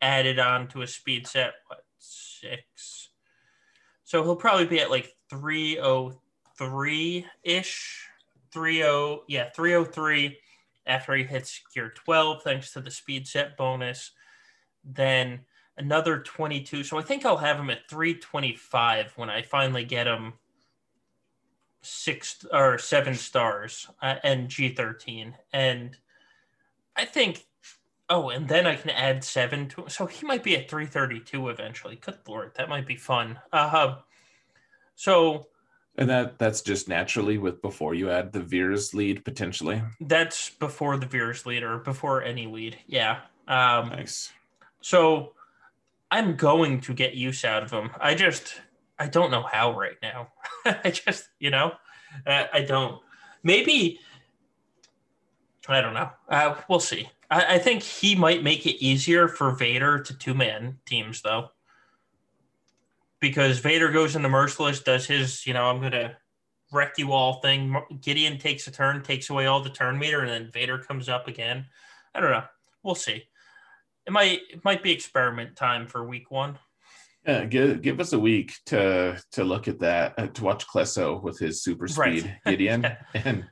added 0.00 0.38
on 0.38 0.68
to 0.68 0.82
a 0.82 0.86
speed 0.86 1.26
set, 1.26 1.54
what 1.66 1.84
six. 1.98 3.10
So 4.04 4.22
he'll 4.22 4.36
probably 4.36 4.66
be 4.66 4.80
at 4.80 4.90
like 4.90 5.14
303 5.30 7.26
ish. 7.42 8.08
three 8.52 8.84
oh 8.84 9.22
yeah 9.28 9.50
three 9.54 9.74
oh 9.74 9.84
three 9.84 10.38
after 10.86 11.14
he 11.14 11.24
hits 11.24 11.60
gear 11.74 11.92
twelve 11.94 12.42
thanks 12.42 12.72
to 12.72 12.80
the 12.80 12.90
speed 12.90 13.26
set 13.26 13.56
bonus. 13.56 14.12
Then 14.84 15.40
another 15.76 16.20
twenty 16.20 16.62
two. 16.62 16.84
So 16.84 16.98
I 16.98 17.02
think 17.02 17.26
I'll 17.26 17.36
have 17.36 17.58
him 17.58 17.70
at 17.70 17.88
three 17.90 18.14
twenty 18.14 18.54
five 18.54 19.12
when 19.16 19.28
I 19.28 19.42
finally 19.42 19.84
get 19.84 20.06
him 20.06 20.34
six 21.86 22.44
or 22.52 22.78
seven 22.78 23.14
stars 23.14 23.88
uh, 24.02 24.16
and 24.22 24.48
G 24.48 24.68
thirteen 24.70 25.34
and 25.52 25.96
I 26.94 27.04
think. 27.04 27.46
Oh, 28.08 28.28
and 28.28 28.46
then 28.46 28.68
I 28.68 28.76
can 28.76 28.90
add 28.90 29.24
seven 29.24 29.66
to 29.70 29.86
so 29.88 30.06
he 30.06 30.24
might 30.24 30.44
be 30.44 30.56
at 30.56 30.70
332 30.70 31.48
eventually. 31.48 31.96
Good 31.96 32.18
lord, 32.28 32.52
that 32.54 32.68
might 32.68 32.86
be 32.86 32.94
fun. 32.94 33.40
Uh 33.52 33.96
so 34.94 35.48
and 35.98 36.10
that 36.10 36.38
that's 36.38 36.60
just 36.60 36.88
naturally 36.88 37.38
with 37.38 37.62
before 37.62 37.94
you 37.94 38.10
add 38.10 38.32
the 38.32 38.40
Veers 38.40 38.92
lead 38.94 39.24
potentially. 39.24 39.82
That's 40.00 40.50
before 40.50 40.96
the 40.98 41.06
Veers 41.06 41.46
lead 41.46 41.62
or 41.62 41.78
before 41.78 42.22
any 42.22 42.46
lead. 42.46 42.76
Yeah. 42.86 43.20
Um, 43.48 43.88
nice. 43.88 44.32
So 44.82 45.32
I'm 46.10 46.36
going 46.36 46.80
to 46.82 46.92
get 46.92 47.14
use 47.14 47.44
out 47.44 47.62
of 47.62 47.70
them. 47.70 47.90
I 48.00 48.14
just 48.14 48.60
I 48.98 49.08
don't 49.08 49.30
know 49.30 49.42
how 49.42 49.78
right 49.78 49.96
now. 50.02 50.28
I 50.64 50.90
just 50.90 51.28
you 51.38 51.50
know 51.50 51.72
uh, 52.26 52.44
I 52.52 52.62
don't. 52.62 53.00
Maybe 53.42 54.00
I 55.68 55.80
don't 55.80 55.94
know. 55.94 56.10
Uh, 56.28 56.54
we'll 56.68 56.80
see. 56.80 57.08
I, 57.30 57.54
I 57.54 57.58
think 57.58 57.82
he 57.82 58.14
might 58.14 58.42
make 58.42 58.66
it 58.66 58.82
easier 58.84 59.28
for 59.28 59.50
Vader 59.50 59.98
to 60.00 60.16
two 60.16 60.34
man 60.34 60.78
teams 60.86 61.22
though 61.22 61.50
because 63.20 63.58
Vader 63.58 63.90
goes 63.90 64.14
into 64.14 64.28
Merciless, 64.28 64.80
does 64.80 65.06
his, 65.06 65.46
you 65.46 65.54
know, 65.54 65.64
I'm 65.64 65.80
to 65.92 66.16
wreck 66.72 66.94
you 66.98 67.12
all 67.12 67.40
thing. 67.40 67.76
Gideon 68.00 68.38
takes 68.38 68.66
a 68.66 68.70
turn, 68.70 69.02
takes 69.02 69.30
away 69.30 69.46
all 69.46 69.62
the 69.62 69.70
turn 69.70 69.98
meter, 69.98 70.20
and 70.20 70.28
then 70.28 70.50
Vader 70.52 70.78
comes 70.78 71.08
up 71.08 71.26
again. 71.26 71.66
I 72.14 72.20
don't 72.20 72.30
know. 72.30 72.44
We'll 72.82 72.94
see. 72.94 73.24
It 74.06 74.12
might 74.12 74.40
it 74.50 74.64
might 74.64 74.82
be 74.82 74.92
experiment 74.92 75.56
time 75.56 75.88
for 75.88 76.04
week 76.04 76.30
one. 76.30 76.58
Yeah, 77.26 77.44
give 77.44 77.82
give 77.82 77.98
us 77.98 78.12
a 78.12 78.18
week 78.18 78.54
to 78.66 79.20
to 79.32 79.44
look 79.44 79.66
at 79.66 79.80
that 79.80 80.14
uh, 80.16 80.26
to 80.28 80.44
watch 80.44 80.66
Klesso 80.66 81.20
with 81.20 81.38
his 81.38 81.62
super 81.62 81.88
speed 81.88 82.24
right. 82.24 82.34
Gideon, 82.46 82.82
yeah. 82.84 82.96
and 83.14 83.46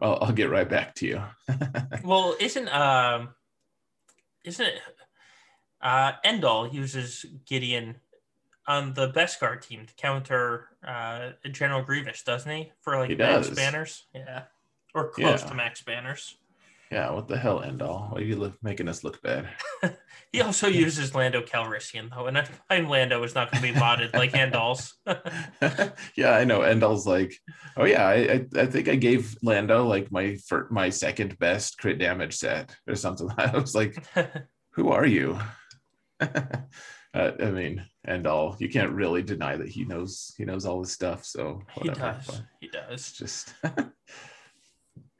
I'll, 0.00 0.18
I'll 0.22 0.32
get 0.32 0.50
right 0.50 0.68
back 0.68 0.94
to 0.96 1.06
you. 1.06 1.22
well, 2.04 2.34
isn't 2.40 2.68
um, 2.74 3.34
isn't 4.44 4.72
uh, 5.82 6.12
Endall 6.24 6.72
uses 6.72 7.26
Gideon 7.46 7.96
on 8.66 8.94
the 8.94 9.10
Beskar 9.10 9.60
team 9.60 9.84
to 9.84 9.94
counter 9.94 10.68
uh, 10.86 11.30
General 11.50 11.82
Grievous, 11.82 12.22
doesn't 12.22 12.50
he? 12.50 12.72
For 12.80 12.96
like 12.96 13.10
he 13.10 13.16
max 13.16 13.48
does. 13.48 13.56
banners, 13.56 14.06
yeah, 14.14 14.44
or 14.94 15.10
close 15.10 15.42
yeah. 15.42 15.48
to 15.48 15.54
max 15.54 15.82
banners. 15.82 16.36
Yeah, 16.90 17.10
what 17.10 17.28
the 17.28 17.36
hell, 17.36 17.60
Endall? 17.60 18.10
Why 18.10 18.18
are 18.18 18.22
you 18.22 18.36
look, 18.36 18.54
making 18.62 18.88
us 18.88 19.04
look 19.04 19.20
bad? 19.20 19.48
he 20.32 20.40
also 20.40 20.68
uses 20.68 21.14
Lando 21.14 21.42
Calrissian 21.42 22.08
though, 22.10 22.26
and 22.26 22.38
I 22.38 22.44
find 22.68 22.88
Lando 22.88 23.22
is 23.24 23.34
not 23.34 23.50
going 23.50 23.62
to 23.62 23.72
be 23.72 23.78
modded 23.78 24.14
like 24.14 24.32
Endall's. 24.32 24.94
yeah, 26.16 26.32
I 26.32 26.44
know. 26.44 26.60
Endall's 26.60 27.06
like, 27.06 27.34
oh 27.76 27.84
yeah, 27.84 28.06
I, 28.06 28.14
I, 28.14 28.46
I 28.62 28.66
think 28.66 28.88
I 28.88 28.94
gave 28.94 29.36
Lando 29.42 29.86
like 29.86 30.10
my 30.10 30.36
for 30.46 30.66
my 30.70 30.88
second 30.88 31.38
best 31.38 31.76
crit 31.78 31.98
damage 31.98 32.36
set 32.36 32.74
or 32.88 32.94
something. 32.94 33.28
I 33.38 33.58
was 33.58 33.74
like, 33.74 34.02
who 34.70 34.88
are 34.88 35.06
you? 35.06 35.38
uh, 36.20 36.36
I 37.14 37.50
mean, 37.50 37.84
Endall. 38.08 38.58
You 38.60 38.70
can't 38.70 38.92
really 38.92 39.22
deny 39.22 39.56
that 39.56 39.68
he 39.68 39.84
knows 39.84 40.32
he 40.38 40.46
knows 40.46 40.64
all 40.64 40.80
this 40.80 40.92
stuff. 40.92 41.26
So 41.26 41.60
whatever. 41.74 42.18
he 42.60 42.68
does. 42.68 43.14
he 43.18 43.26
does. 43.26 43.54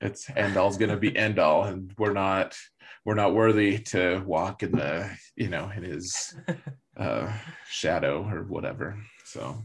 It's 0.01 0.29
end 0.31 0.39
it's 0.39 0.49
Endall's 0.49 0.77
gonna 0.77 0.97
be 0.97 1.17
end 1.17 1.39
all 1.39 1.65
and 1.65 1.93
we're 1.99 2.13
not 2.13 2.57
we're 3.05 3.15
not 3.15 3.35
worthy 3.35 3.79
to 3.79 4.23
walk 4.27 4.63
in 4.63 4.73
the 4.73 5.11
you 5.37 5.49
know 5.49 5.71
in 5.75 5.83
his 5.83 6.37
uh, 6.97 7.33
shadow 7.69 8.29
or 8.29 8.45
whatever. 8.45 8.99
So, 9.25 9.65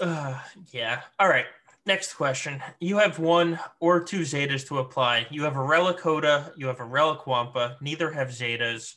uh, 0.00 0.38
yeah. 0.72 1.02
All 1.18 1.28
right. 1.28 1.46
Next 1.86 2.14
question. 2.14 2.62
You 2.78 2.98
have 2.98 3.18
one 3.18 3.58
or 3.80 4.02
two 4.02 4.20
Zetas 4.20 4.66
to 4.68 4.78
apply. 4.78 5.26
You 5.30 5.44
have 5.44 5.56
a 5.56 5.62
Relic 5.62 5.98
Hoda, 5.98 6.52
you 6.56 6.66
have 6.66 6.80
a 6.80 6.84
Relic 6.84 7.26
Wampa. 7.26 7.76
Neither 7.80 8.10
have 8.12 8.28
Zetas. 8.28 8.94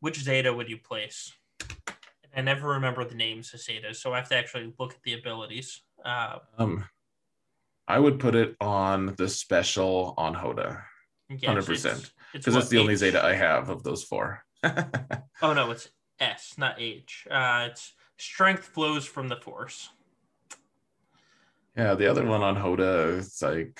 Which 0.00 0.20
Zeta 0.20 0.52
would 0.52 0.68
you 0.68 0.76
place? 0.76 1.32
I 2.36 2.40
never 2.40 2.68
remember 2.68 3.04
the 3.04 3.14
names 3.14 3.54
of 3.54 3.60
Zetas, 3.60 3.96
so 3.96 4.12
I 4.12 4.16
have 4.16 4.28
to 4.30 4.36
actually 4.36 4.72
look 4.78 4.92
at 4.92 5.02
the 5.04 5.14
abilities. 5.14 5.82
Uh, 6.04 6.38
um, 6.58 6.84
I 7.86 7.98
would 7.98 8.18
put 8.18 8.34
it 8.34 8.56
on 8.60 9.14
the 9.16 9.28
special 9.28 10.14
on 10.16 10.34
Hoda, 10.34 10.82
hundred 11.44 11.66
percent, 11.66 12.12
because 12.32 12.56
it's 12.56 12.68
the 12.68 12.78
H. 12.78 12.80
only 12.80 12.96
Zeta 12.96 13.24
I 13.24 13.34
have 13.34 13.68
of 13.68 13.82
those 13.82 14.02
four. 14.04 14.44
oh 14.64 15.52
no, 15.52 15.70
it's 15.70 15.88
S, 16.18 16.54
not 16.56 16.76
H. 16.78 17.26
Uh, 17.30 17.68
it's 17.70 17.92
strength 18.16 18.64
flows 18.64 19.04
from 19.04 19.28
the 19.28 19.36
Force. 19.36 19.90
Yeah, 21.76 21.94
the 21.94 22.10
other 22.10 22.24
one 22.24 22.42
on 22.42 22.56
Hoda, 22.56 23.18
it's 23.18 23.42
like 23.42 23.78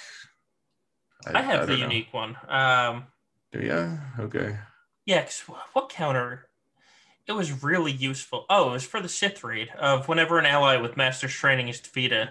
I, 1.27 1.39
I 1.39 1.43
have 1.43 1.63
I 1.63 1.67
the 1.67 1.77
know. 1.77 1.83
unique 1.85 2.13
one. 2.13 2.37
Um, 2.49 3.05
Do 3.53 3.61
you? 3.61 3.99
Okay. 4.25 4.59
Yeah, 5.07 5.21
because 5.21 5.41
what 5.73 5.89
counter? 5.89 6.49
It 7.27 7.33
was 7.33 7.63
really 7.63 7.93
useful. 7.93 8.45
Oh, 8.51 8.69
it 8.69 8.73
was 8.73 8.85
for 8.85 9.01
the 9.01 9.09
Sith 9.09 9.43
raid 9.43 9.71
of 9.79 10.09
whenever 10.09 10.39
an 10.39 10.45
ally 10.45 10.77
with 10.77 10.97
Master's 10.99 11.33
Training 11.33 11.69
is 11.69 11.81
defeated, 11.81 12.29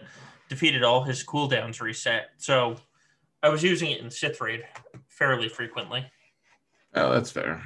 defeated 0.53 0.83
all 0.83 1.03
his 1.03 1.23
cooldowns 1.23 1.81
reset. 1.81 2.29
So 2.37 2.75
I 3.41 3.49
was 3.49 3.63
using 3.63 3.89
it 3.89 4.01
in 4.01 4.11
Sith 4.11 4.39
raid 4.39 4.63
fairly 5.07 5.49
frequently. 5.49 6.05
Oh, 6.93 7.11
that's 7.11 7.31
fair. 7.31 7.63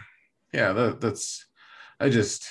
Yeah, 0.53 0.71
that, 0.71 1.01
that's. 1.01 1.45
I 1.99 2.09
just. 2.09 2.47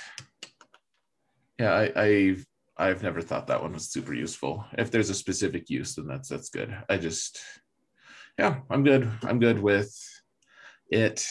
Yeah, 1.59 1.73
I, 1.73 1.93
I 1.97 2.37
I've 2.77 3.03
never 3.03 3.23
thought 3.23 3.47
that 3.47 3.63
one 3.63 3.73
was 3.73 3.89
super 3.89 4.13
useful. 4.13 4.63
If 4.77 4.91
there's 4.91 5.09
a 5.09 5.15
specific 5.15 5.71
use, 5.71 5.95
then 5.95 6.07
that's 6.07 6.29
that's 6.29 6.51
good. 6.51 6.77
I 6.91 6.99
just, 6.99 7.41
yeah, 8.39 8.59
I'm 8.69 8.85
good. 8.85 9.11
I'm 9.23 9.39
good 9.39 9.59
with 9.59 9.91
it 10.91 11.27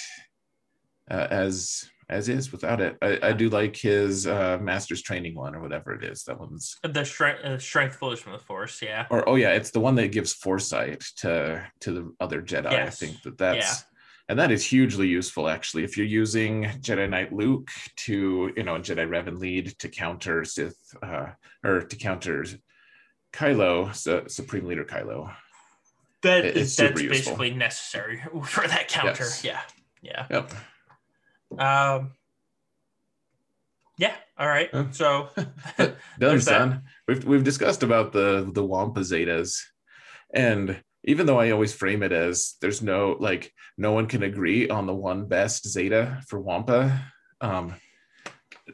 uh, 1.12 1.28
as 1.30 1.88
as 2.10 2.30
is 2.30 2.52
without 2.52 2.82
it. 2.82 2.98
I, 3.02 3.20
I 3.22 3.34
do 3.34 3.50
like 3.50 3.76
his 3.76 4.28
uh, 4.28 4.58
master's 4.62 5.02
training 5.02 5.36
one 5.36 5.56
or 5.56 5.62
whatever 5.62 5.94
it 5.94 6.04
is. 6.04 6.24
That 6.24 6.40
one's 6.40 6.78
the 6.84 7.04
strength 7.04 7.44
uh, 7.44 7.58
strength 7.58 7.96
flows 7.96 8.20
from 8.20 8.34
the 8.34 8.40
force. 8.40 8.82
Yeah. 8.82 9.08
Or 9.10 9.28
oh 9.28 9.36
yeah, 9.36 9.52
it's 9.54 9.72
the 9.72 9.80
one 9.80 9.96
that 9.96 10.12
gives 10.12 10.34
foresight 10.34 11.04
to 11.18 11.66
to 11.82 11.92
the 11.92 12.14
other 12.20 12.42
Jedi. 12.42 12.72
Yes. 12.72 13.02
I 13.02 13.06
think 13.06 13.22
that 13.24 13.38
that's. 13.38 13.58
Yeah 13.58 13.76
and 14.28 14.40
that 14.40 14.52
is 14.52 14.66
hugely 14.66 15.08
useful 15.08 15.48
actually 15.48 15.84
if 15.84 15.98
you're 15.98 16.06
using 16.06 16.64
jedi 16.80 17.10
knight 17.10 17.32
luke 17.32 17.70
to 17.96 18.52
you 18.56 18.64
know 18.64 18.76
jedi 18.76 19.08
revan 19.08 19.40
lead 19.40 19.68
to 19.80 19.88
counter 19.88 20.44
sith 20.44 20.96
uh, 21.04 21.28
or 21.64 21.82
to 21.82 21.96
counter 21.96 22.46
kylo 23.34 23.94
so 23.94 24.24
supreme 24.28 24.66
leader 24.66 24.86
kylo 24.86 25.32
that 26.22 26.44
it, 26.44 26.58
is 26.58 26.76
that's 26.76 27.02
basically 27.02 27.52
necessary 27.52 28.22
for 28.46 28.68
that 28.68 28.88
counter 28.88 29.26
yes. 29.26 29.44
yeah 29.44 29.62
yeah 30.02 30.26
yep 30.30 30.52
um 31.52 32.12
yeah 33.98 34.16
all 34.38 34.48
right 34.48 34.70
so 34.92 35.30
done 36.20 36.42
son 36.42 36.84
we've, 37.08 37.24
we've 37.26 37.44
discussed 37.44 37.84
about 37.84 38.12
the 38.12 38.50
the 38.54 38.64
wampa 38.64 39.02
zetas 39.02 39.62
and 40.34 40.82
even 41.06 41.26
though 41.26 41.40
I 41.40 41.52
always 41.52 41.74
frame 41.74 42.04
it 42.04 42.12
as 42.12 42.56
there's 42.62 42.82
no 42.82 43.16
like 43.20 43.54
no 43.78 43.92
one 43.94 44.08
can 44.08 44.24
agree 44.24 44.70
on 44.70 44.88
the 44.88 44.94
one 44.94 45.28
best 45.28 45.68
Zeta 45.68 46.22
for 46.28 46.40
Wampa. 46.40 47.00
Um, 47.42 47.76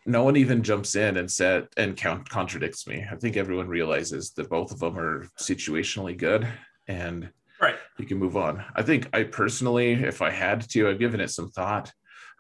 no 0.06 0.24
one 0.24 0.38
even 0.38 0.64
jumps 0.64 0.96
in 0.96 1.18
and 1.18 1.30
said 1.30 1.68
and 1.76 1.98
count 1.98 2.30
contradicts 2.30 2.88
me. 2.88 3.06
I 3.10 3.16
think 3.16 3.36
everyone 3.36 3.68
realizes 3.68 4.32
that 4.32 4.50
both 4.50 4.72
of 4.72 4.80
them 4.80 4.98
are 4.98 5.28
situationally 5.40 6.18
good 6.18 6.48
and 6.88 7.30
right. 7.62 7.76
you 8.00 8.06
can 8.06 8.18
move 8.18 8.38
on. 8.38 8.64
I 8.76 8.82
think 8.82 9.10
I 9.14 9.24
personally, 9.24 9.92
if 9.92 10.22
I 10.22 10.32
had 10.32 10.68
to, 10.70 10.90
I've 10.90 11.00
given 11.00 11.20
it 11.20 11.30
some 11.30 11.50
thought. 11.50 11.92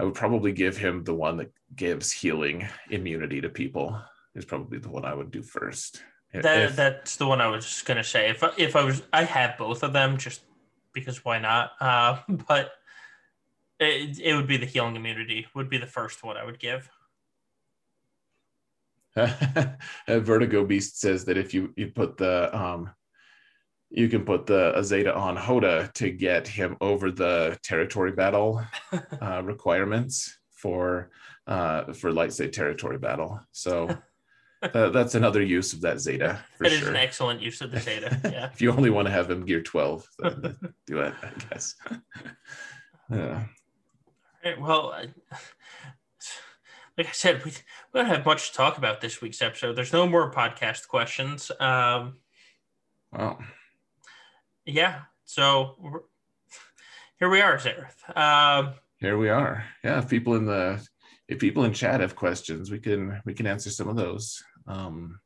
I 0.02 0.04
would 0.04 0.16
probably 0.16 0.52
give 0.52 0.78
him 0.78 1.04
the 1.04 1.14
one 1.14 1.38
that 1.38 1.52
gives 1.76 2.12
healing 2.12 2.68
immunity 2.90 3.40
to 3.40 3.50
people. 3.50 4.02
Is 4.34 4.46
probably 4.46 4.80
the 4.80 4.90
one 4.90 5.06
I 5.06 5.14
would 5.14 5.30
do 5.30 5.44
first. 5.44 6.02
That 6.34 6.58
if, 6.58 6.76
that's 6.76 7.18
the 7.18 7.28
one 7.28 7.40
I 7.40 7.46
was 7.48 7.66
just 7.66 7.86
gonna 7.86 8.04
say. 8.04 8.32
If 8.32 8.44
if 8.58 8.76
I 8.76 8.84
was, 8.84 9.04
I 9.14 9.26
have 9.26 9.60
both 9.60 9.84
of 9.84 9.94
them 9.94 10.18
just 10.18 10.42
because 10.92 11.24
why 11.24 11.38
not? 11.38 11.74
Uh, 11.80 12.18
but 12.48 12.72
it, 13.80 14.18
it 14.20 14.34
would 14.34 14.48
be 14.48 14.58
the 14.58 14.66
healing 14.66 14.96
immunity. 14.96 15.46
Would 15.54 15.70
be 15.70 15.78
the 15.78 15.86
first 15.86 16.24
one 16.24 16.36
I 16.36 16.46
would 16.46 16.58
give. 16.58 16.90
Vertigo 20.08 20.66
Beast 20.66 21.00
says 21.00 21.26
that 21.26 21.38
if 21.38 21.54
you 21.54 21.74
you 21.78 21.90
put 21.90 22.18
the 22.18 22.58
um, 22.58 22.90
you 23.92 24.08
can 24.08 24.24
put 24.24 24.46
the 24.46 24.74
Azeta 24.78 25.16
on 25.16 25.36
Hoda 25.36 25.92
to 25.94 26.10
get 26.10 26.48
him 26.48 26.78
over 26.80 27.12
the 27.12 27.58
territory 27.64 28.14
battle 28.14 28.64
uh, 29.22 29.42
requirements 29.44 30.40
for 30.50 31.12
uh, 31.48 31.92
for 31.94 32.12
light 32.12 32.32
side 32.32 32.54
territory 32.54 32.98
battle. 32.98 33.40
So 33.52 33.98
uh, 34.62 34.90
that's 34.90 35.16
another 35.16 35.42
use 35.42 35.74
of 35.74 35.82
that 35.82 36.00
Zeta. 36.00 36.44
For 36.58 36.64
that 36.64 36.72
sure. 36.72 36.82
is 36.82 36.88
an 36.88 36.96
excellent 36.96 37.42
use 37.42 37.62
of 37.62 37.72
the 37.72 37.80
Zeta. 37.80 38.20
Yeah. 38.32 38.50
if 38.54 38.62
you 38.62 38.72
only 38.72 38.90
want 38.90 39.08
to 39.08 39.12
have 39.12 39.30
him 39.30 39.46
gear 39.46 39.62
12, 39.62 40.08
do 40.88 41.02
it, 41.02 41.14
I 41.22 41.32
guess. 41.50 41.76
yeah. 43.12 43.44
Right, 44.46 44.60
well, 44.60 44.90
like 46.98 47.08
I 47.08 47.12
said, 47.12 47.44
we, 47.44 47.52
we 47.52 48.00
don't 48.00 48.06
have 48.06 48.26
much 48.26 48.52
to 48.52 48.58
talk 48.58 48.78
about 48.78 49.02
this 49.02 49.22
week's 49.22 49.42
episode. 49.42 49.74
There's 49.74 49.94
no 49.94 50.08
more 50.08 50.32
podcast 50.32 50.88
questions. 50.88 51.52
Um, 51.60 52.18
wow. 53.12 53.38
Yeah. 54.72 55.02
So 55.26 56.04
here 57.20 57.30
we 57.30 57.42
are, 57.42 57.58
Xaereth. 57.58 58.18
Um, 58.18 58.74
here 59.00 59.18
we 59.18 59.30
are. 59.30 59.66
Yeah. 59.84 60.00
If 60.00 60.10
people 60.10 60.36
in 60.36 60.46
the 60.46 60.86
if 61.28 61.40
people 61.40 61.66
in 61.66 61.74
chat 61.74 62.00
have 62.00 62.16
questions, 62.16 62.72
we 62.72 62.80
can 62.80 63.22
we 63.26 63.34
can 63.34 63.48
answer 63.48 63.70
some 63.70 63.90
of 63.90 63.98
those. 63.98 64.42
Um, 64.68 65.20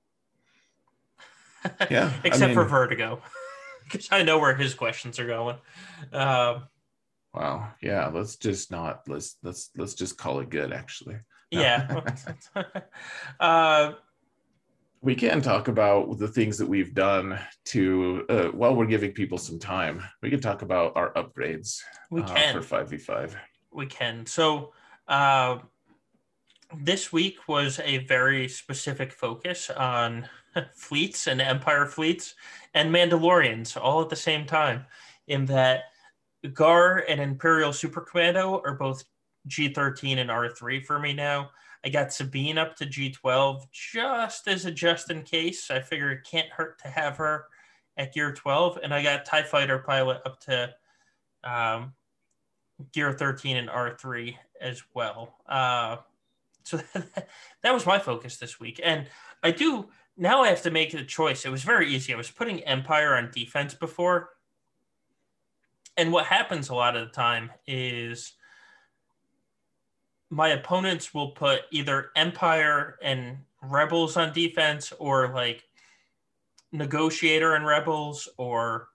yeah, 1.92 2.12
except 2.24 2.44
I 2.44 2.48
mean, 2.48 2.56
for 2.56 2.66
Vertigo, 2.66 3.22
because 3.84 4.08
I 4.12 4.24
know 4.24 4.40
where 4.40 4.56
his 4.56 4.74
questions 4.74 5.20
are 5.20 5.28
going. 5.28 5.58
Um, 6.12 6.64
wow. 7.34 7.72
Yeah. 7.82 8.08
Let's 8.08 8.38
just 8.38 8.72
not 8.72 9.02
let's 9.08 9.38
let's 9.44 9.70
let's 9.78 9.94
just 9.94 10.18
call 10.18 10.40
it 10.40 10.50
good. 10.50 10.74
Actually. 10.74 11.18
Yeah. 11.52 12.02
uh, 13.40 13.94
we 15.06 15.14
can 15.14 15.40
talk 15.40 15.68
about 15.68 16.18
the 16.18 16.28
things 16.28 16.58
that 16.58 16.68
we've 16.68 16.96
done 16.96 17.40
to 17.66 18.26
uh, 18.28 18.46
while 18.46 18.76
we're 18.76 18.88
giving 18.88 19.12
people 19.12 19.38
some 19.38 19.60
time. 19.60 20.04
We 20.24 20.32
can 20.32 20.42
talk 20.42 20.64
about 20.64 20.94
our 20.98 21.14
upgrades. 21.14 21.80
We 22.10 22.24
can 22.24 22.56
uh, 22.56 22.60
for 22.60 22.64
five 22.64 22.90
v 22.90 22.98
five. 22.98 23.38
We 23.72 23.86
can. 23.86 24.26
So. 24.26 24.74
Uh, 25.08 25.60
this 26.80 27.14
week 27.14 27.38
was 27.48 27.80
a 27.84 28.00
very 28.00 28.48
specific 28.48 29.14
focus 29.14 29.70
on 29.70 30.28
fleets 30.74 31.28
and 31.28 31.40
Empire 31.40 31.86
fleets 31.86 32.34
and 32.74 32.94
Mandalorians 32.94 33.80
all 33.80 34.02
at 34.02 34.10
the 34.10 34.16
same 34.16 34.48
time, 34.48 34.84
in 35.28 35.46
that 35.46 35.84
Gar 36.54 37.06
and 37.08 37.22
Imperial 37.22 37.72
Super 37.72 38.02
Commando 38.02 38.62
are 38.66 38.74
both 38.74 39.04
G13 39.48 40.18
and 40.18 40.32
R3 40.32 40.84
for 40.84 41.00
me 41.00 41.14
now. 41.14 41.52
I 41.86 41.90
got 41.90 42.12
Sabine 42.12 42.58
up 42.58 42.76
to 42.78 42.86
G12 42.86 43.68
just 43.72 44.48
as 44.48 44.66
a 44.66 44.72
just 44.72 45.12
in 45.12 45.22
case. 45.22 45.70
I 45.70 45.80
figure 45.80 46.12
it 46.12 46.28
can't 46.30 46.50
hurt 46.50 46.80
to 46.80 46.88
have 46.88 47.18
her 47.18 47.46
at 47.96 48.12
gear 48.12 48.34
12. 48.34 48.80
And 48.82 48.92
I 48.92 49.04
got 49.04 49.26
TIE 49.26 49.44
Fighter 49.44 49.78
Pilot 49.78 50.22
up 50.26 50.40
to 50.42 50.74
um, 51.44 51.94
gear 52.92 53.14
13 53.14 53.58
and 53.58 53.70
R3 53.70 54.36
as 54.60 54.82
well. 54.96 55.38
Uh, 55.48 55.98
so 56.64 56.78
that 57.62 57.74
was 57.74 57.86
my 57.86 58.00
focus 58.00 58.38
this 58.38 58.60
week. 58.60 58.82
And 58.84 59.06
I 59.44 59.52
do 59.52 59.90
now 60.18 60.42
I 60.42 60.48
have 60.48 60.64
to 60.64 60.72
make 60.72 60.94
a 60.94 61.04
choice. 61.04 61.46
It 61.46 61.52
was 61.52 61.64
very 61.64 61.94
easy. 61.94 62.14
I 62.14 62.18
was 62.18 62.32
putting 62.32 62.62
Empire 62.62 63.16
on 63.16 63.30
defense 63.32 63.76
before. 63.76 64.30
And 65.98 66.12
what 66.12 66.26
happens 66.26 66.70
a 66.70 66.76
lot 66.76 66.96
of 66.96 67.08
the 67.08 67.14
time 67.14 67.52
is 67.68 68.34
my 70.30 70.50
opponents 70.50 71.14
will 71.14 71.32
put 71.32 71.62
either 71.72 72.10
Empire 72.16 72.98
and 73.02 73.38
Rebels 73.62 74.18
on 74.18 74.34
defense 74.34 74.92
or 75.00 75.34
like 75.34 75.64
Negotiator 76.72 77.56
and 77.56 77.66
Rebels 77.66 78.28
or 78.38 78.90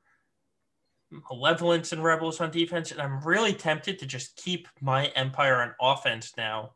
Malevolence 1.11 1.93
and 1.93 2.05
Rebels 2.05 2.41
on 2.41 2.51
defense. 2.51 2.93
And 2.93 3.01
I'm 3.01 3.21
really 3.23 3.53
tempted 3.53 3.99
to 3.99 4.07
just 4.07 4.37
keep 4.37 4.69
my 4.81 5.07
Empire 5.17 5.63
on 5.63 5.75
offense 5.81 6.33
now 6.37 6.73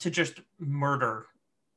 to 0.00 0.10
just 0.10 0.40
murder 0.58 1.26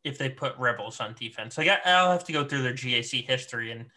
if 0.04 0.18
they 0.18 0.30
put 0.30 0.58
rebels 0.58 1.00
on 1.00 1.14
defense. 1.14 1.58
Like 1.58 1.70
I, 1.70 2.04
will 2.04 2.12
have 2.12 2.24
to 2.26 2.34
go 2.34 2.44
through 2.44 2.64
their 2.64 2.74
GAC 2.74 3.26
history 3.26 3.72
and 3.72 3.88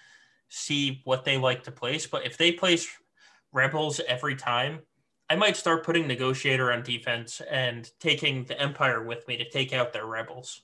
see 0.48 1.00
what 1.04 1.24
they 1.24 1.38
like 1.38 1.64
to 1.64 1.70
place. 1.70 2.06
But 2.06 2.26
if 2.26 2.36
they 2.36 2.52
place 2.52 2.88
rebels 3.52 4.00
every 4.06 4.36
time, 4.36 4.80
I 5.30 5.36
might 5.36 5.56
start 5.56 5.84
putting 5.84 6.06
Negotiator 6.06 6.72
on 6.72 6.82
defense 6.82 7.40
and 7.50 7.90
taking 7.98 8.44
the 8.44 8.60
Empire 8.60 9.02
with 9.02 9.26
me 9.26 9.36
to 9.38 9.48
take 9.48 9.72
out 9.72 9.92
their 9.92 10.06
rebels. 10.06 10.62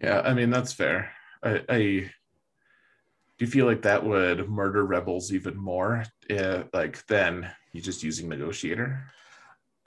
Yeah, 0.00 0.20
I 0.20 0.34
mean 0.34 0.50
that's 0.50 0.72
fair. 0.72 1.12
I, 1.42 1.62
I 1.68 1.76
do 3.40 3.46
you 3.46 3.46
feel 3.46 3.64
like 3.64 3.82
that 3.82 4.04
would 4.04 4.50
murder 4.50 4.84
rebels 4.84 5.32
even 5.32 5.56
more, 5.56 6.04
uh, 6.30 6.64
like 6.74 7.06
than 7.06 7.50
you 7.72 7.80
just 7.80 8.02
using 8.02 8.28
negotiator? 8.28 9.10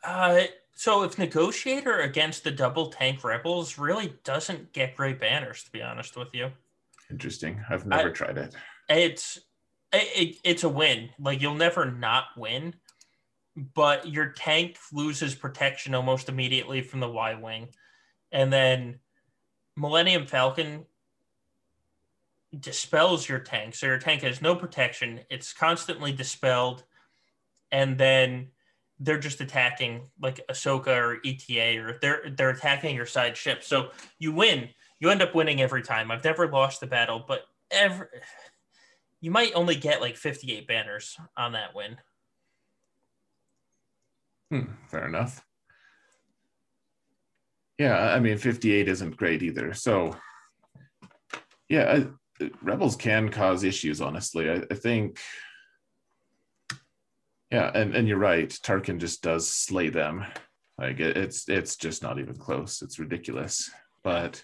Uh, 0.03 0.41
so 0.75 1.03
if 1.03 1.19
negotiator 1.19 1.99
against 1.99 2.43
the 2.43 2.51
double 2.51 2.87
tank 2.87 3.23
rebels 3.23 3.77
really 3.77 4.15
doesn't 4.23 4.73
get 4.73 4.95
great 4.95 5.19
banners, 5.19 5.63
to 5.63 5.71
be 5.71 5.83
honest 5.83 6.17
with 6.17 6.33
you. 6.33 6.49
Interesting. 7.11 7.63
I've 7.69 7.85
never 7.85 8.09
I, 8.09 8.13
tried 8.13 8.37
it. 8.39 8.55
It's 8.89 9.39
it, 9.93 10.37
it's 10.43 10.63
a 10.63 10.69
win. 10.69 11.09
Like 11.19 11.41
you'll 11.41 11.55
never 11.55 11.89
not 11.89 12.25
win, 12.35 12.75
but 13.55 14.07
your 14.07 14.27
tank 14.27 14.77
loses 14.91 15.35
protection 15.35 15.93
almost 15.95 16.29
immediately 16.29 16.81
from 16.81 16.99
the 16.99 17.09
Y 17.09 17.35
wing, 17.35 17.69
and 18.31 18.51
then 18.51 18.99
Millennium 19.75 20.25
Falcon 20.25 20.85
dispels 22.59 23.27
your 23.27 23.39
tank. 23.39 23.75
So 23.75 23.87
your 23.87 23.97
tank 23.99 24.21
has 24.21 24.41
no 24.41 24.55
protection. 24.55 25.21
It's 25.29 25.53
constantly 25.53 26.11
dispelled, 26.11 26.83
and 27.71 27.97
then 27.97 28.49
they're 28.99 29.19
just 29.19 29.41
attacking 29.41 30.07
like 30.21 30.39
Ahsoka 30.49 30.87
or 30.87 31.19
ETA, 31.25 31.79
or 31.79 31.97
they're 32.01 32.31
they're 32.35 32.51
attacking 32.51 32.95
your 32.95 33.05
side 33.05 33.37
ship. 33.37 33.63
So 33.63 33.89
you 34.19 34.31
win. 34.31 34.69
You 34.99 35.09
end 35.09 35.21
up 35.21 35.35
winning 35.35 35.61
every 35.61 35.81
time. 35.81 36.11
I've 36.11 36.23
never 36.23 36.47
lost 36.47 36.79
the 36.79 36.87
battle, 36.87 37.23
but 37.27 37.45
every 37.69 38.07
you 39.23 39.31
might 39.31 39.53
only 39.55 39.75
get 39.75 40.01
like 40.01 40.17
58 40.17 40.67
banners 40.67 41.15
on 41.37 41.53
that 41.53 41.73
win. 41.73 41.95
Hmm, 44.51 44.73
fair 44.89 45.07
enough. 45.07 45.45
Yeah, 47.79 47.97
I 47.97 48.19
mean, 48.19 48.37
58 48.37 48.89
isn't 48.89 49.15
great 49.15 49.41
either. 49.41 49.73
So, 49.73 50.17
yeah, 51.69 52.05
I, 52.41 52.45
rebels 52.61 52.97
can 52.97 53.29
cause 53.29 53.63
issues. 53.63 54.01
Honestly, 54.01 54.49
I, 54.49 54.61
I, 54.69 54.75
think. 54.75 55.19
Yeah, 57.49 57.71
and, 57.73 57.95
and 57.95 58.09
you're 58.09 58.17
right. 58.17 58.49
Tarkin 58.49 58.99
just 58.99 59.23
does 59.23 59.49
slay 59.49 59.87
them. 59.87 60.25
Like 60.77 60.99
it, 60.99 61.15
it's 61.15 61.47
it's 61.47 61.77
just 61.77 62.03
not 62.03 62.19
even 62.19 62.35
close. 62.35 62.81
It's 62.81 62.99
ridiculous. 62.99 63.71
But 64.03 64.43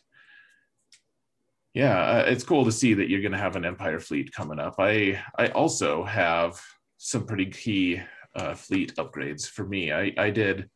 yeah, 1.73 1.99
uh, 1.99 2.23
it's 2.27 2.43
cool 2.43 2.65
to 2.65 2.71
see 2.71 2.93
that 2.95 3.09
you're 3.09 3.21
going 3.21 3.31
to 3.31 3.37
have 3.37 3.55
an 3.55 3.65
Empire 3.65 3.99
fleet 3.99 4.33
coming 4.33 4.59
up. 4.59 4.75
I 4.79 5.21
I 5.37 5.47
also 5.49 6.03
have 6.03 6.59
some 6.97 7.25
pretty 7.25 7.47
key 7.47 8.01
uh, 8.35 8.55
fleet 8.55 8.95
upgrades 8.95 9.47
for 9.47 9.65
me. 9.65 9.91
I 9.91 10.13
I 10.17 10.29
did. 10.31 10.69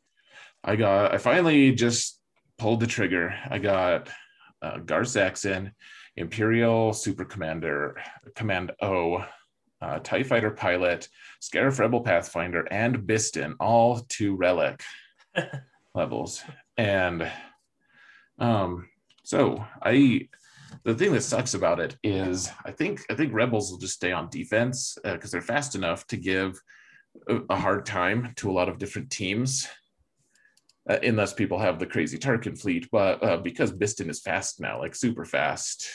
I 0.64 0.76
got. 0.76 1.14
I 1.14 1.18
finally 1.18 1.74
just 1.74 2.20
pulled 2.58 2.80
the 2.80 2.88
trigger. 2.88 3.36
I 3.50 3.58
got 3.58 4.10
uh, 4.62 4.78
Gar 4.78 5.04
Saxon, 5.04 5.74
Imperial 6.16 6.94
Super 6.94 7.26
Commander, 7.26 8.02
Command 8.36 8.72
O, 8.82 9.26
uh, 9.82 10.00
TIE 10.00 10.24
Fighter 10.24 10.52
Pilot, 10.52 11.10
Scarif 11.42 11.80
Rebel 11.80 12.02
Pathfinder, 12.02 12.66
and 12.72 13.00
Bistan, 13.00 13.56
all 13.60 14.00
to 14.10 14.36
Relic 14.36 14.82
levels. 15.96 16.42
And 16.78 17.30
um, 18.40 18.88
so 19.24 19.66
I 19.82 20.30
the 20.84 20.96
thing 20.96 21.14
that 21.14 21.22
sucks 21.22 21.54
about 21.54 21.80
it 21.80 21.98
is 22.04 22.50
I 22.66 22.72
think 22.72 23.02
I 23.10 23.16
think 23.16 23.34
Rebels 23.34 23.72
will 23.72 23.78
just 23.78 23.96
stay 23.96 24.12
on 24.12 24.30
defense 24.30 24.98
because 25.04 25.30
uh, 25.30 25.32
they're 25.34 25.42
fast 25.42 25.76
enough 25.76 26.06
to 26.08 26.18
give 26.18 26.62
a, 27.28 27.40
a, 27.50 27.56
hard 27.56 27.86
time 27.86 28.34
to 28.38 28.50
a 28.50 28.54
lot 28.54 28.70
of 28.70 28.78
different 28.78 29.10
teams, 29.10 29.68
uh, 30.90 30.98
unless 31.04 31.34
people 31.34 31.60
have 31.60 31.80
the 31.80 31.86
crazy 31.86 32.18
Tarkin 32.18 32.60
fleet. 32.60 32.88
But 32.92 33.24
uh, 33.24 33.38
because 33.38 33.72
Bistan 33.72 34.10
is 34.10 34.22
fast 34.22 34.60
now, 34.60 34.80
like 34.80 34.96
super 34.96 35.26
fast, 35.26 35.88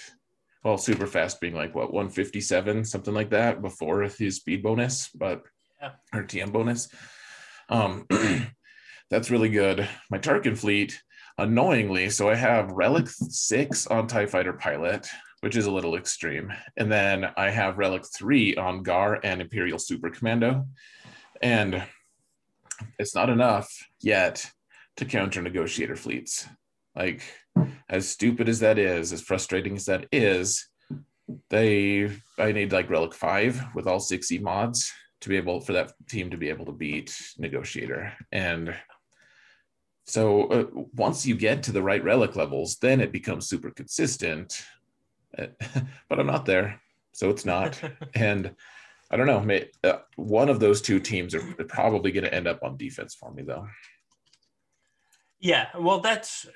well, 0.64 0.78
super 0.78 1.06
fast 1.06 1.40
being 1.40 1.55
like 1.55 1.74
what 1.74 1.92
157, 1.92 2.84
something 2.84 3.14
like 3.14 3.30
that 3.30 3.62
before 3.62 4.02
his 4.02 4.36
speed 4.36 4.62
bonus, 4.62 5.09
but 5.09 5.42
yeah. 5.80 5.90
or 6.14 6.22
TM 6.22 6.52
bonus. 6.52 6.88
Um, 7.68 8.06
that's 9.10 9.30
really 9.30 9.50
good. 9.50 9.88
My 10.10 10.18
Tarkin 10.18 10.56
fleet 10.56 11.00
annoyingly, 11.39 12.10
so 12.10 12.28
I 12.28 12.35
have 12.35 12.73
Relic 12.73 13.09
6 13.09 13.86
on 13.86 14.06
TIE 14.06 14.27
Fighter 14.27 14.52
Pilot, 14.52 15.09
which 15.40 15.56
is 15.56 15.66
a 15.66 15.70
little 15.70 15.97
extreme. 15.97 16.52
And 16.77 16.90
then 16.90 17.27
I 17.36 17.51
have 17.51 17.78
Relic 17.78 18.05
3 18.16 18.56
on 18.56 18.82
GAR 18.82 19.20
and 19.23 19.40
Imperial 19.40 19.78
Super 19.78 20.10
Commando. 20.10 20.66
And 21.40 21.82
it's 22.98 23.15
not 23.15 23.31
enough 23.31 23.69
yet 24.01 24.44
to 24.97 25.05
counter 25.05 25.40
negotiator 25.40 25.97
fleets. 25.97 26.47
Like, 26.97 27.23
as 27.89 28.09
stupid 28.09 28.48
as 28.48 28.60
that 28.60 28.78
is, 28.78 29.12
as 29.12 29.23
frustrating 29.23 29.77
as 29.77 29.85
that 29.86 30.06
is, 30.10 30.69
they 31.51 32.10
I 32.39 32.52
need 32.52 32.73
like 32.73 32.90
Relic 32.90 33.15
5 33.15 33.74
with 33.74 33.86
all 33.86 34.01
60 34.01 34.39
mods 34.39 34.93
to 35.20 35.28
be 35.28 35.36
able 35.36 35.60
for 35.60 35.73
that 35.74 35.93
team 36.09 36.31
to 36.31 36.36
be 36.36 36.48
able 36.48 36.65
to 36.66 36.73
beat 36.73 37.16
negotiator. 37.39 38.12
And 38.32 38.74
so 40.09 40.44
uh, 40.44 40.64
once 40.94 41.26
you 41.26 41.36
get 41.36 41.62
to 41.64 41.72
the 41.72 41.82
right 41.82 42.02
relic 42.02 42.35
levels, 42.35 42.76
then 42.76 43.01
it 43.01 43.12
becomes 43.12 43.47
super 43.47 43.70
consistent. 43.70 44.64
but 45.36 46.18
I'm 46.18 46.26
not 46.26 46.47
there, 46.47 46.80
so 47.12 47.28
it's 47.28 47.44
not. 47.44 47.78
and 48.14 48.55
I 49.10 49.16
don't 49.16 49.26
know. 49.26 49.40
May, 49.40 49.68
uh, 49.85 49.98
one 50.16 50.48
of 50.48 50.60
those 50.60 50.80
two 50.80 50.98
teams 50.98 51.35
are 51.35 51.43
probably 51.68 52.10
going 52.10 52.24
to 52.24 52.32
end 52.32 52.48
up 52.48 52.62
on 52.62 52.78
defense 52.78 53.14
for 53.14 53.30
me, 53.32 53.43
though. 53.43 53.68
Yeah, 55.40 55.68
well, 55.78 56.01
that's. 56.01 56.47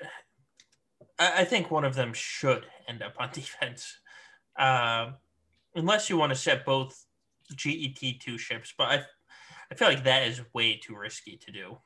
I 1.19 1.43
think 1.43 1.69
one 1.69 1.85
of 1.85 1.93
them 1.93 2.11
should 2.11 2.65
end 2.89 3.03
up 3.03 3.13
on 3.19 3.29
defense, 3.33 3.99
uh, 4.57 5.11
unless 5.75 6.09
you 6.09 6.17
want 6.17 6.31
to 6.31 6.35
set 6.35 6.65
both 6.65 7.05
GET 7.55 8.19
two 8.19 8.39
ships. 8.39 8.73
But 8.75 8.87
I, 8.87 9.03
I 9.71 9.75
feel 9.75 9.87
like 9.87 10.03
that 10.05 10.27
is 10.27 10.41
way 10.53 10.77
too 10.83 10.95
risky 10.95 11.37
to 11.37 11.51
do 11.51 11.77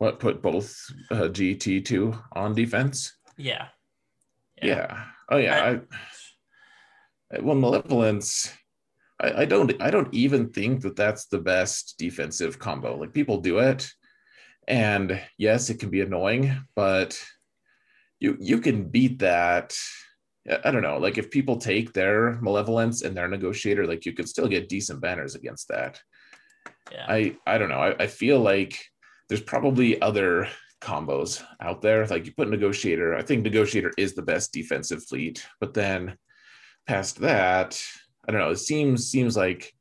what 0.00 0.18
put 0.18 0.40
both 0.40 0.74
uh, 1.10 1.28
GT 1.28 1.84
two 1.84 2.16
on 2.32 2.54
defense. 2.54 3.14
Yeah. 3.36 3.66
yeah. 4.60 4.66
yeah. 4.66 5.04
Oh 5.30 5.36
yeah. 5.36 5.78
I, 7.30 7.36
I, 7.36 7.40
well, 7.40 7.54
malevolence. 7.54 8.50
I, 9.20 9.42
I 9.42 9.44
don't. 9.44 9.80
I 9.80 9.90
don't 9.90 10.12
even 10.14 10.48
think 10.50 10.80
that 10.82 10.96
that's 10.96 11.26
the 11.26 11.38
best 11.38 11.96
defensive 11.98 12.58
combo. 12.58 12.96
Like 12.96 13.12
people 13.12 13.42
do 13.42 13.58
it, 13.58 13.90
and 14.66 15.20
yes, 15.36 15.68
it 15.68 15.78
can 15.78 15.90
be 15.90 16.00
annoying, 16.00 16.56
but 16.74 17.22
you 18.20 18.38
you 18.40 18.58
can 18.58 18.88
beat 18.88 19.18
that. 19.18 19.76
I 20.64 20.70
don't 20.70 20.82
know. 20.82 20.96
Like 20.96 21.18
if 21.18 21.30
people 21.30 21.58
take 21.58 21.92
their 21.92 22.40
malevolence 22.40 23.02
and 23.02 23.14
their 23.14 23.28
negotiator, 23.28 23.86
like 23.86 24.06
you 24.06 24.14
could 24.14 24.30
still 24.30 24.48
get 24.48 24.70
decent 24.70 25.02
banners 25.02 25.34
against 25.34 25.68
that. 25.68 26.00
Yeah. 26.90 27.04
I 27.06 27.36
I 27.46 27.58
don't 27.58 27.68
know. 27.68 27.82
I, 27.82 28.04
I 28.04 28.06
feel 28.06 28.40
like 28.40 28.80
there's 29.30 29.40
probably 29.40 30.02
other 30.02 30.48
combos 30.82 31.42
out 31.60 31.80
there. 31.80 32.04
Like 32.08 32.26
you 32.26 32.32
put 32.32 32.50
negotiator, 32.50 33.14
I 33.14 33.22
think 33.22 33.44
negotiator 33.44 33.92
is 33.96 34.14
the 34.14 34.22
best 34.22 34.52
defensive 34.52 35.04
fleet, 35.04 35.46
but 35.60 35.72
then 35.72 36.18
past 36.88 37.20
that, 37.20 37.80
I 38.26 38.32
don't 38.32 38.40
know. 38.40 38.50
It 38.50 38.56
seems 38.56 39.08
seems 39.08 39.36
like 39.36 39.72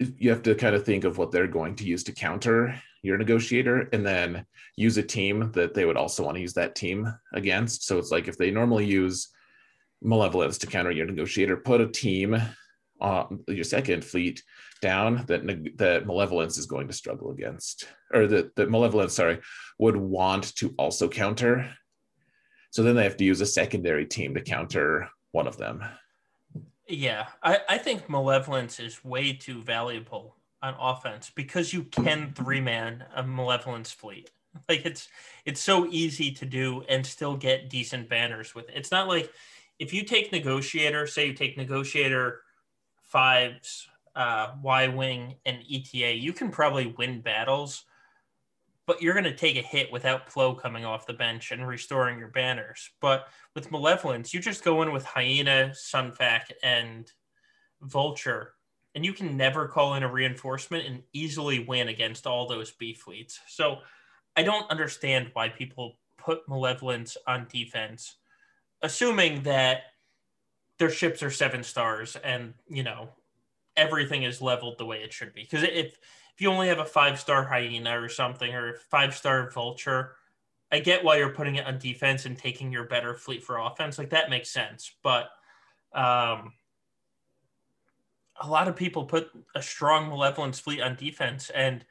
you 0.00 0.28
have 0.30 0.42
to 0.42 0.56
kind 0.56 0.74
of 0.74 0.84
think 0.84 1.04
of 1.04 1.18
what 1.18 1.30
they're 1.30 1.46
going 1.46 1.76
to 1.76 1.84
use 1.84 2.02
to 2.04 2.12
counter 2.12 2.74
your 3.02 3.16
negotiator 3.16 3.88
and 3.92 4.04
then 4.04 4.44
use 4.74 4.98
a 4.98 5.02
team 5.04 5.52
that 5.52 5.72
they 5.72 5.84
would 5.84 5.96
also 5.96 6.24
want 6.24 6.34
to 6.34 6.40
use 6.40 6.54
that 6.54 6.74
team 6.74 7.10
against. 7.32 7.84
So 7.84 7.96
it's 7.96 8.10
like 8.10 8.26
if 8.26 8.36
they 8.36 8.50
normally 8.50 8.86
use 8.86 9.28
malevolence 10.02 10.58
to 10.58 10.66
counter 10.66 10.90
your 10.90 11.06
negotiator, 11.06 11.56
put 11.56 11.80
a 11.80 11.86
team 11.86 12.36
on 13.00 13.44
your 13.48 13.64
second 13.64 14.04
fleet 14.04 14.42
down 14.80 15.24
that 15.26 15.42
that 15.76 16.06
malevolence 16.06 16.58
is 16.58 16.66
going 16.66 16.86
to 16.86 16.92
struggle 16.92 17.30
against 17.30 17.88
or 18.12 18.26
that, 18.26 18.54
that 18.56 18.70
malevolence 18.70 19.14
sorry 19.14 19.38
would 19.78 19.96
want 19.96 20.54
to 20.56 20.74
also 20.78 21.08
counter. 21.08 21.70
So 22.70 22.82
then 22.82 22.94
they 22.94 23.04
have 23.04 23.16
to 23.16 23.24
use 23.24 23.40
a 23.40 23.46
secondary 23.46 24.06
team 24.06 24.34
to 24.34 24.40
counter 24.40 25.08
one 25.32 25.46
of 25.46 25.56
them. 25.56 25.82
Yeah 26.88 27.26
i, 27.42 27.60
I 27.68 27.78
think 27.78 28.08
malevolence 28.08 28.78
is 28.80 29.04
way 29.04 29.32
too 29.32 29.62
valuable 29.62 30.36
on 30.62 30.74
offense 30.80 31.30
because 31.34 31.72
you 31.72 31.84
can 31.84 32.32
three 32.34 32.60
man 32.60 33.04
a 33.14 33.22
malevolence 33.22 33.92
fleet. 33.92 34.30
Like 34.70 34.86
it's 34.86 35.08
it's 35.44 35.60
so 35.60 35.86
easy 35.90 36.32
to 36.32 36.46
do 36.46 36.82
and 36.88 37.04
still 37.04 37.36
get 37.36 37.68
decent 37.68 38.08
banners 38.08 38.54
with 38.54 38.70
it. 38.70 38.74
it's 38.74 38.90
not 38.90 39.06
like 39.06 39.30
if 39.78 39.92
you 39.92 40.02
take 40.02 40.32
negotiator 40.32 41.06
say 41.06 41.26
you 41.26 41.34
take 41.34 41.58
negotiator 41.58 42.40
fives 43.06 43.88
uh, 44.14 44.52
Y 44.62 44.88
Wing 44.88 45.34
and 45.44 45.58
ETA, 45.70 46.14
you 46.14 46.32
can 46.32 46.50
probably 46.50 46.94
win 46.98 47.20
battles, 47.20 47.84
but 48.86 49.02
you're 49.02 49.14
going 49.14 49.24
to 49.24 49.34
take 49.34 49.56
a 49.56 49.62
hit 49.62 49.92
without 49.92 50.28
Plo 50.28 50.58
coming 50.58 50.84
off 50.84 51.06
the 51.06 51.12
bench 51.12 51.52
and 51.52 51.66
restoring 51.66 52.18
your 52.18 52.28
banners. 52.28 52.90
But 53.00 53.28
with 53.54 53.70
Malevolence, 53.70 54.32
you 54.32 54.40
just 54.40 54.64
go 54.64 54.82
in 54.82 54.92
with 54.92 55.04
Hyena, 55.04 55.72
Sunfac, 55.74 56.50
and 56.62 57.10
Vulture, 57.82 58.54
and 58.94 59.04
you 59.04 59.12
can 59.12 59.36
never 59.36 59.68
call 59.68 59.94
in 59.94 60.02
a 60.02 60.10
reinforcement 60.10 60.86
and 60.86 61.02
easily 61.12 61.64
win 61.64 61.88
against 61.88 62.26
all 62.26 62.48
those 62.48 62.70
B 62.72 62.94
fleets. 62.94 63.38
So 63.48 63.78
I 64.34 64.42
don't 64.42 64.70
understand 64.70 65.30
why 65.34 65.50
people 65.50 65.98
put 66.16 66.48
Malevolence 66.48 67.16
on 67.26 67.46
defense, 67.50 68.16
assuming 68.82 69.42
that 69.42 69.82
their 70.78 70.90
ships 70.90 71.22
are 71.22 71.30
seven 71.30 71.62
stars 71.62 72.16
and 72.22 72.54
you 72.68 72.82
know 72.82 73.08
everything 73.76 74.22
is 74.22 74.40
leveled 74.40 74.78
the 74.78 74.86
way 74.86 74.98
it 75.02 75.12
should 75.12 75.32
be. 75.32 75.42
Because 75.42 75.62
if 75.62 75.98
if 76.36 76.42
you 76.42 76.50
only 76.50 76.68
have 76.68 76.80
a 76.80 76.84
five 76.84 77.18
star 77.18 77.44
hyena 77.44 78.00
or 78.00 78.08
something 78.08 78.54
or 78.54 78.74
five 78.90 79.14
star 79.14 79.50
vulture, 79.50 80.16
I 80.70 80.80
get 80.80 81.04
why 81.04 81.16
you're 81.16 81.30
putting 81.30 81.56
it 81.56 81.66
on 81.66 81.78
defense 81.78 82.26
and 82.26 82.36
taking 82.36 82.70
your 82.70 82.84
better 82.84 83.14
fleet 83.14 83.42
for 83.42 83.58
offense. 83.58 83.98
Like 83.98 84.10
that 84.10 84.28
makes 84.28 84.50
sense. 84.50 84.94
But 85.02 85.28
um, 85.94 86.52
a 88.38 88.46
lot 88.46 88.68
of 88.68 88.76
people 88.76 89.04
put 89.04 89.30
a 89.54 89.62
strong 89.62 90.08
malevolence 90.08 90.58
fleet 90.58 90.82
on 90.82 90.96
defense 90.96 91.50
and 91.50 91.84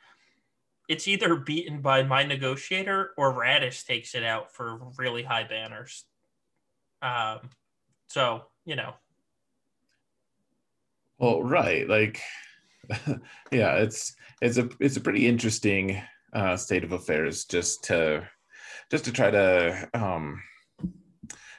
it's 0.87 1.07
either 1.07 1.35
beaten 1.35 1.81
by 1.81 2.03
my 2.03 2.23
negotiator 2.23 3.11
or 3.17 3.33
Raddus 3.33 3.83
takes 3.83 4.13
it 4.13 4.23
out 4.23 4.53
for 4.53 4.79
really 4.97 5.23
high 5.23 5.43
banners. 5.43 6.05
Um, 7.01 7.49
so 8.07 8.43
you 8.65 8.75
know. 8.75 8.93
Well, 11.17 11.41
right, 11.43 11.87
like, 11.87 12.21
yeah, 13.51 13.75
it's 13.75 14.15
it's 14.41 14.57
a 14.57 14.69
it's 14.79 14.97
a 14.97 15.01
pretty 15.01 15.27
interesting 15.27 16.01
uh, 16.33 16.57
state 16.57 16.83
of 16.83 16.91
affairs 16.91 17.45
just 17.45 17.85
to 17.85 18.27
just 18.91 19.05
to 19.05 19.11
try 19.11 19.31
to 19.31 19.89
um 19.93 20.41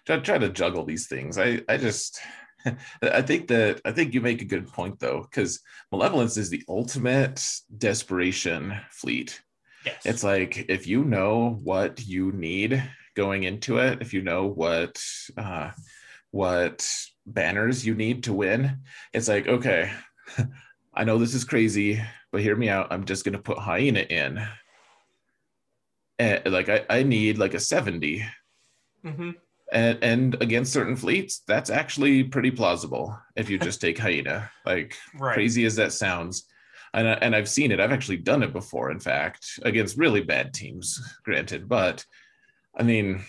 try, 0.04 0.18
try 0.18 0.38
to 0.38 0.50
juggle 0.50 0.84
these 0.84 1.06
things. 1.08 1.38
I 1.38 1.62
I 1.68 1.78
just 1.78 2.20
I 3.02 3.22
think 3.22 3.48
that 3.48 3.80
I 3.84 3.92
think 3.92 4.14
you 4.14 4.20
make 4.20 4.42
a 4.42 4.46
good 4.46 4.66
point 4.68 4.98
though, 4.98 5.22
because 5.22 5.60
malevolence 5.90 6.36
is 6.36 6.50
the 6.50 6.64
ultimate 6.68 7.44
desperation 7.78 8.74
fleet. 8.90 9.40
Yes. 9.84 10.02
It's 10.04 10.24
like 10.24 10.66
if 10.68 10.86
you 10.86 11.04
know 11.04 11.60
what 11.62 12.04
you 12.06 12.32
need 12.32 12.82
going 13.14 13.44
into 13.44 13.78
it, 13.78 14.02
if 14.02 14.12
you 14.12 14.22
know 14.22 14.46
what 14.46 15.00
uh, 15.36 15.70
what 16.36 16.88
banners 17.26 17.86
you 17.86 17.94
need 17.94 18.24
to 18.24 18.32
win, 18.32 18.78
it's 19.12 19.28
like 19.28 19.48
okay, 19.48 19.90
I 20.94 21.04
know 21.04 21.18
this 21.18 21.34
is 21.34 21.44
crazy, 21.44 22.02
but 22.32 22.42
hear 22.42 22.56
me 22.56 22.68
out. 22.68 22.88
I'm 22.90 23.04
just 23.04 23.24
gonna 23.24 23.38
put 23.38 23.58
hyena 23.58 24.00
in. 24.00 24.46
And 26.18 26.52
like 26.52 26.68
I, 26.68 26.84
I 26.88 27.02
need 27.02 27.38
like 27.38 27.54
a 27.54 27.60
70. 27.60 28.24
Mm-hmm 29.04 29.30
and, 29.72 29.98
and 30.02 30.42
against 30.42 30.72
certain 30.72 30.96
fleets, 30.96 31.42
that's 31.46 31.70
actually 31.70 32.24
pretty 32.24 32.50
plausible 32.50 33.18
if 33.34 33.50
you 33.50 33.58
just 33.58 33.80
take 33.80 33.98
Hyena. 33.98 34.50
Like 34.64 34.96
right. 35.18 35.34
crazy 35.34 35.64
as 35.64 35.76
that 35.76 35.92
sounds, 35.92 36.44
and 36.94 37.06
and 37.06 37.34
I've 37.34 37.48
seen 37.48 37.72
it. 37.72 37.80
I've 37.80 37.92
actually 37.92 38.18
done 38.18 38.42
it 38.42 38.52
before. 38.52 38.90
In 38.90 39.00
fact, 39.00 39.58
against 39.62 39.98
really 39.98 40.22
bad 40.22 40.54
teams, 40.54 41.00
granted, 41.24 41.68
but 41.68 42.04
I 42.78 42.84
mean, 42.84 43.24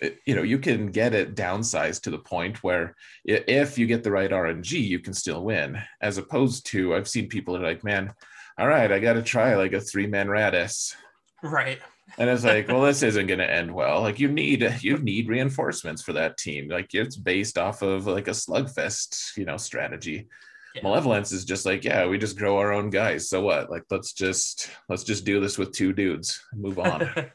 it, 0.00 0.18
you 0.26 0.34
know, 0.34 0.42
you 0.42 0.58
can 0.58 0.90
get 0.90 1.14
it 1.14 1.34
downsized 1.34 2.02
to 2.02 2.10
the 2.10 2.18
point 2.18 2.62
where 2.62 2.94
if 3.24 3.78
you 3.78 3.86
get 3.86 4.02
the 4.04 4.10
right 4.10 4.30
RNG, 4.30 4.72
you 4.72 4.98
can 4.98 5.14
still 5.14 5.44
win. 5.44 5.78
As 6.00 6.18
opposed 6.18 6.66
to, 6.66 6.94
I've 6.94 7.08
seen 7.08 7.28
people 7.28 7.54
that 7.54 7.62
are 7.62 7.66
like, 7.66 7.84
man, 7.84 8.12
all 8.58 8.68
right, 8.68 8.90
I 8.90 8.98
got 8.98 9.14
to 9.14 9.22
try 9.22 9.54
like 9.54 9.72
a 9.72 9.80
three 9.80 10.06
man 10.06 10.28
Raddus. 10.28 10.94
Right. 11.42 11.78
And 12.18 12.30
it's 12.30 12.44
like 12.44 12.68
well 12.68 12.82
this 12.82 13.02
isn't 13.02 13.26
going 13.26 13.38
to 13.38 13.50
end 13.50 13.72
well. 13.72 14.00
Like 14.00 14.18
you 14.18 14.28
need 14.28 14.78
you 14.80 14.98
need 14.98 15.28
reinforcements 15.28 16.02
for 16.02 16.12
that 16.14 16.38
team. 16.38 16.68
Like 16.68 16.94
it's 16.94 17.16
based 17.16 17.58
off 17.58 17.82
of 17.82 18.06
like 18.06 18.28
a 18.28 18.32
slugfest 18.32 19.36
you 19.36 19.44
know 19.44 19.56
strategy. 19.56 20.28
Yeah. 20.74 20.82
malevolence 20.82 21.32
is 21.32 21.46
just 21.46 21.64
like 21.64 21.84
yeah 21.84 22.06
we 22.06 22.18
just 22.18 22.36
grow 22.36 22.58
our 22.58 22.70
own 22.70 22.90
guys 22.90 23.30
so 23.30 23.40
what? 23.40 23.70
Like 23.70 23.84
let's 23.90 24.12
just 24.12 24.70
let's 24.90 25.04
just 25.04 25.24
do 25.24 25.40
this 25.40 25.56
with 25.58 25.72
two 25.72 25.92
dudes 25.92 26.40
move 26.54 26.78
on. 26.78 27.10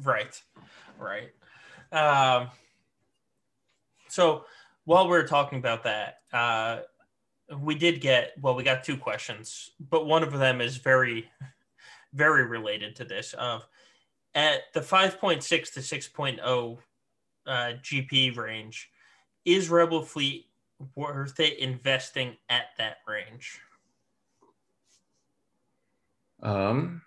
Right. 0.00 0.40
Right 0.96 1.32
um 1.92 2.48
so 4.08 4.44
while 4.84 5.08
we 5.08 5.16
are 5.16 5.26
talking 5.26 5.58
about 5.58 5.82
that 5.84 6.20
uh 6.32 6.78
we 7.60 7.74
did 7.74 8.00
get 8.00 8.32
well 8.40 8.54
we 8.54 8.62
got 8.62 8.84
two 8.84 8.96
questions 8.96 9.70
but 9.90 10.06
one 10.06 10.22
of 10.22 10.32
them 10.32 10.60
is 10.60 10.76
very 10.76 11.28
very 12.12 12.46
related 12.46 12.96
to 12.96 13.04
this 13.04 13.34
of 13.34 13.66
at 14.34 14.72
the 14.72 14.80
5.6 14.80 15.40
to 15.72 15.80
6.0 15.80 16.78
uh, 17.46 17.72
GP 17.82 18.36
range, 18.36 18.90
is 19.44 19.70
Rebel 19.70 20.02
Fleet 20.02 20.46
worth 20.94 21.40
it 21.40 21.58
investing 21.58 22.36
at 22.48 22.66
that 22.78 22.98
range? 23.08 23.58
Um, 26.42 27.02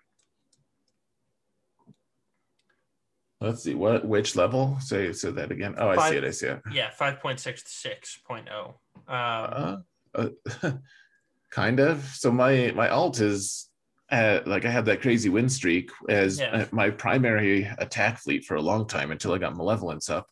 let's 3.42 3.62
see 3.62 3.74
what 3.74 4.04
which 4.04 4.36
level. 4.36 4.76
Say 4.80 5.12
say 5.12 5.30
that 5.30 5.50
again. 5.50 5.74
Oh, 5.78 5.88
I 5.88 5.96
Five, 5.96 6.10
see 6.10 6.16
it. 6.16 6.24
I 6.24 6.30
see 6.30 6.46
it. 6.46 6.60
Yeah, 6.72 6.90
5.6 6.98 7.42
to 7.42 7.88
6.0. 7.88 8.74
Um, 9.08 9.84
uh, 10.14 10.28
uh, 10.62 10.72
kind 11.50 11.80
of. 11.80 12.04
So 12.14 12.30
my 12.30 12.72
my 12.74 12.88
alt 12.88 13.20
is 13.20 13.68
uh, 14.10 14.40
like 14.46 14.64
I 14.64 14.70
had 14.70 14.84
that 14.86 15.00
crazy 15.00 15.28
win 15.28 15.48
streak 15.48 15.90
as 16.08 16.38
yeah. 16.38 16.50
Uh, 16.50 16.66
my 16.70 16.90
primary 16.90 17.68
attack 17.78 18.18
fleet 18.18 18.44
for 18.44 18.56
a 18.56 18.62
long 18.62 18.86
time 18.86 19.10
until 19.10 19.32
I 19.32 19.38
got 19.38 19.56
Malevolence 19.56 20.10
up, 20.10 20.28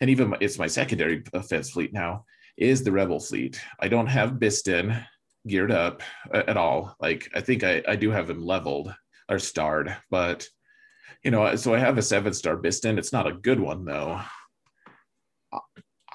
and 0.00 0.10
even 0.10 0.30
my, 0.30 0.38
it's 0.40 0.58
my 0.58 0.66
secondary 0.66 1.22
offense 1.32 1.70
fleet 1.70 1.92
now 1.92 2.24
is 2.56 2.82
the 2.82 2.92
Rebel 2.92 3.20
fleet. 3.20 3.60
I 3.78 3.88
don't 3.88 4.08
have 4.08 4.32
Bistan 4.32 5.04
geared 5.46 5.70
up 5.70 6.02
at 6.32 6.56
all. 6.56 6.96
Like 7.00 7.30
I 7.34 7.40
think 7.40 7.64
I, 7.64 7.82
I 7.86 7.96
do 7.96 8.10
have 8.10 8.28
him 8.28 8.44
leveled 8.44 8.92
or 9.28 9.38
starred, 9.38 9.96
but 10.10 10.48
you 11.22 11.30
know, 11.30 11.54
so 11.56 11.74
I 11.74 11.78
have 11.78 11.98
a 11.98 12.02
seven 12.02 12.32
star 12.32 12.56
Bistan. 12.56 12.98
It's 12.98 13.12
not 13.12 13.26
a 13.26 13.32
good 13.32 13.60
one 13.60 13.84
though. 13.84 14.20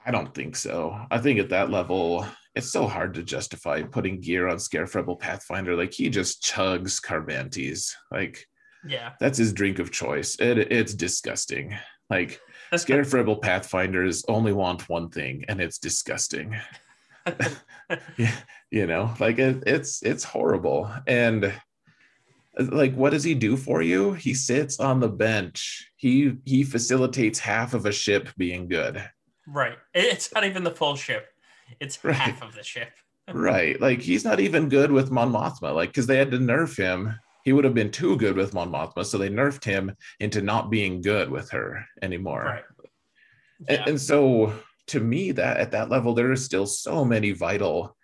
I 0.05 0.11
don't 0.11 0.33
think 0.33 0.55
so. 0.55 0.99
I 1.09 1.17
think 1.19 1.39
at 1.39 1.49
that 1.49 1.71
level, 1.71 2.25
it's 2.55 2.71
so 2.71 2.87
hard 2.87 3.13
to 3.15 3.23
justify 3.23 3.81
putting 3.83 4.19
gear 4.19 4.47
on 4.47 4.57
Scarif 4.57 4.95
Rebel 4.95 5.15
Pathfinder. 5.15 5.75
Like 5.75 5.93
he 5.93 6.09
just 6.09 6.43
chugs 6.43 7.01
Carbantis. 7.01 7.91
Like, 8.11 8.45
yeah, 8.85 9.13
that's 9.19 9.37
his 9.37 9.53
drink 9.53 9.79
of 9.79 9.91
choice. 9.91 10.35
It, 10.39 10.57
it's 10.71 10.93
disgusting. 10.93 11.75
Like 12.09 12.39
Scarif 12.73 13.13
Rebel 13.13 13.37
Pathfinders 13.37 14.25
only 14.27 14.53
want 14.53 14.89
one 14.89 15.09
thing, 15.09 15.45
and 15.47 15.61
it's 15.61 15.79
disgusting. 15.79 16.55
yeah, 18.17 18.35
you 18.71 18.87
know, 18.87 19.13
like 19.19 19.39
it, 19.39 19.63
it's 19.65 20.03
it's 20.03 20.23
horrible. 20.23 20.91
And 21.07 21.53
like, 22.57 22.93
what 22.95 23.11
does 23.11 23.23
he 23.23 23.33
do 23.33 23.57
for 23.57 23.81
you? 23.81 24.13
He 24.13 24.33
sits 24.33 24.79
on 24.79 24.99
the 24.99 25.09
bench. 25.09 25.89
He 25.95 26.33
he 26.45 26.63
facilitates 26.63 27.39
half 27.39 27.73
of 27.73 27.85
a 27.85 27.91
ship 27.91 28.29
being 28.37 28.67
good. 28.67 29.03
Right. 29.47 29.77
It's 29.93 30.33
not 30.33 30.45
even 30.45 30.63
the 30.63 30.71
full 30.71 30.95
ship. 30.95 31.27
It's 31.79 32.03
right. 32.03 32.15
half 32.15 32.41
of 32.41 32.55
the 32.55 32.63
ship. 32.63 32.91
right. 33.33 33.79
Like 33.79 34.01
he's 34.01 34.23
not 34.23 34.39
even 34.39 34.69
good 34.69 34.91
with 34.91 35.11
Mon 35.11 35.31
Mothma. 35.31 35.73
Like 35.73 35.89
because 35.89 36.07
they 36.07 36.17
had 36.17 36.31
to 36.31 36.37
nerf 36.37 36.77
him. 36.77 37.15
He 37.43 37.51
would 37.51 37.65
have 37.65 37.73
been 37.73 37.91
too 37.91 38.15
good 38.15 38.37
with 38.37 38.53
Mon 38.53 38.71
Mothma, 38.71 39.05
so 39.05 39.17
they 39.17 39.29
nerfed 39.29 39.65
him 39.65 39.93
into 40.21 40.41
not 40.41 40.69
being 40.69 41.01
good 41.01 41.29
with 41.29 41.51
her 41.51 41.85
anymore. 42.01 42.43
Right. 42.45 42.63
Yeah. 43.67 43.75
And, 43.79 43.89
and 43.89 44.01
so 44.01 44.53
to 44.87 44.99
me, 44.99 45.31
that 45.33 45.57
at 45.57 45.71
that 45.71 45.89
level, 45.89 46.13
there 46.13 46.31
are 46.31 46.37
still 46.37 46.65
so 46.65 47.03
many 47.03 47.31
vital 47.31 47.97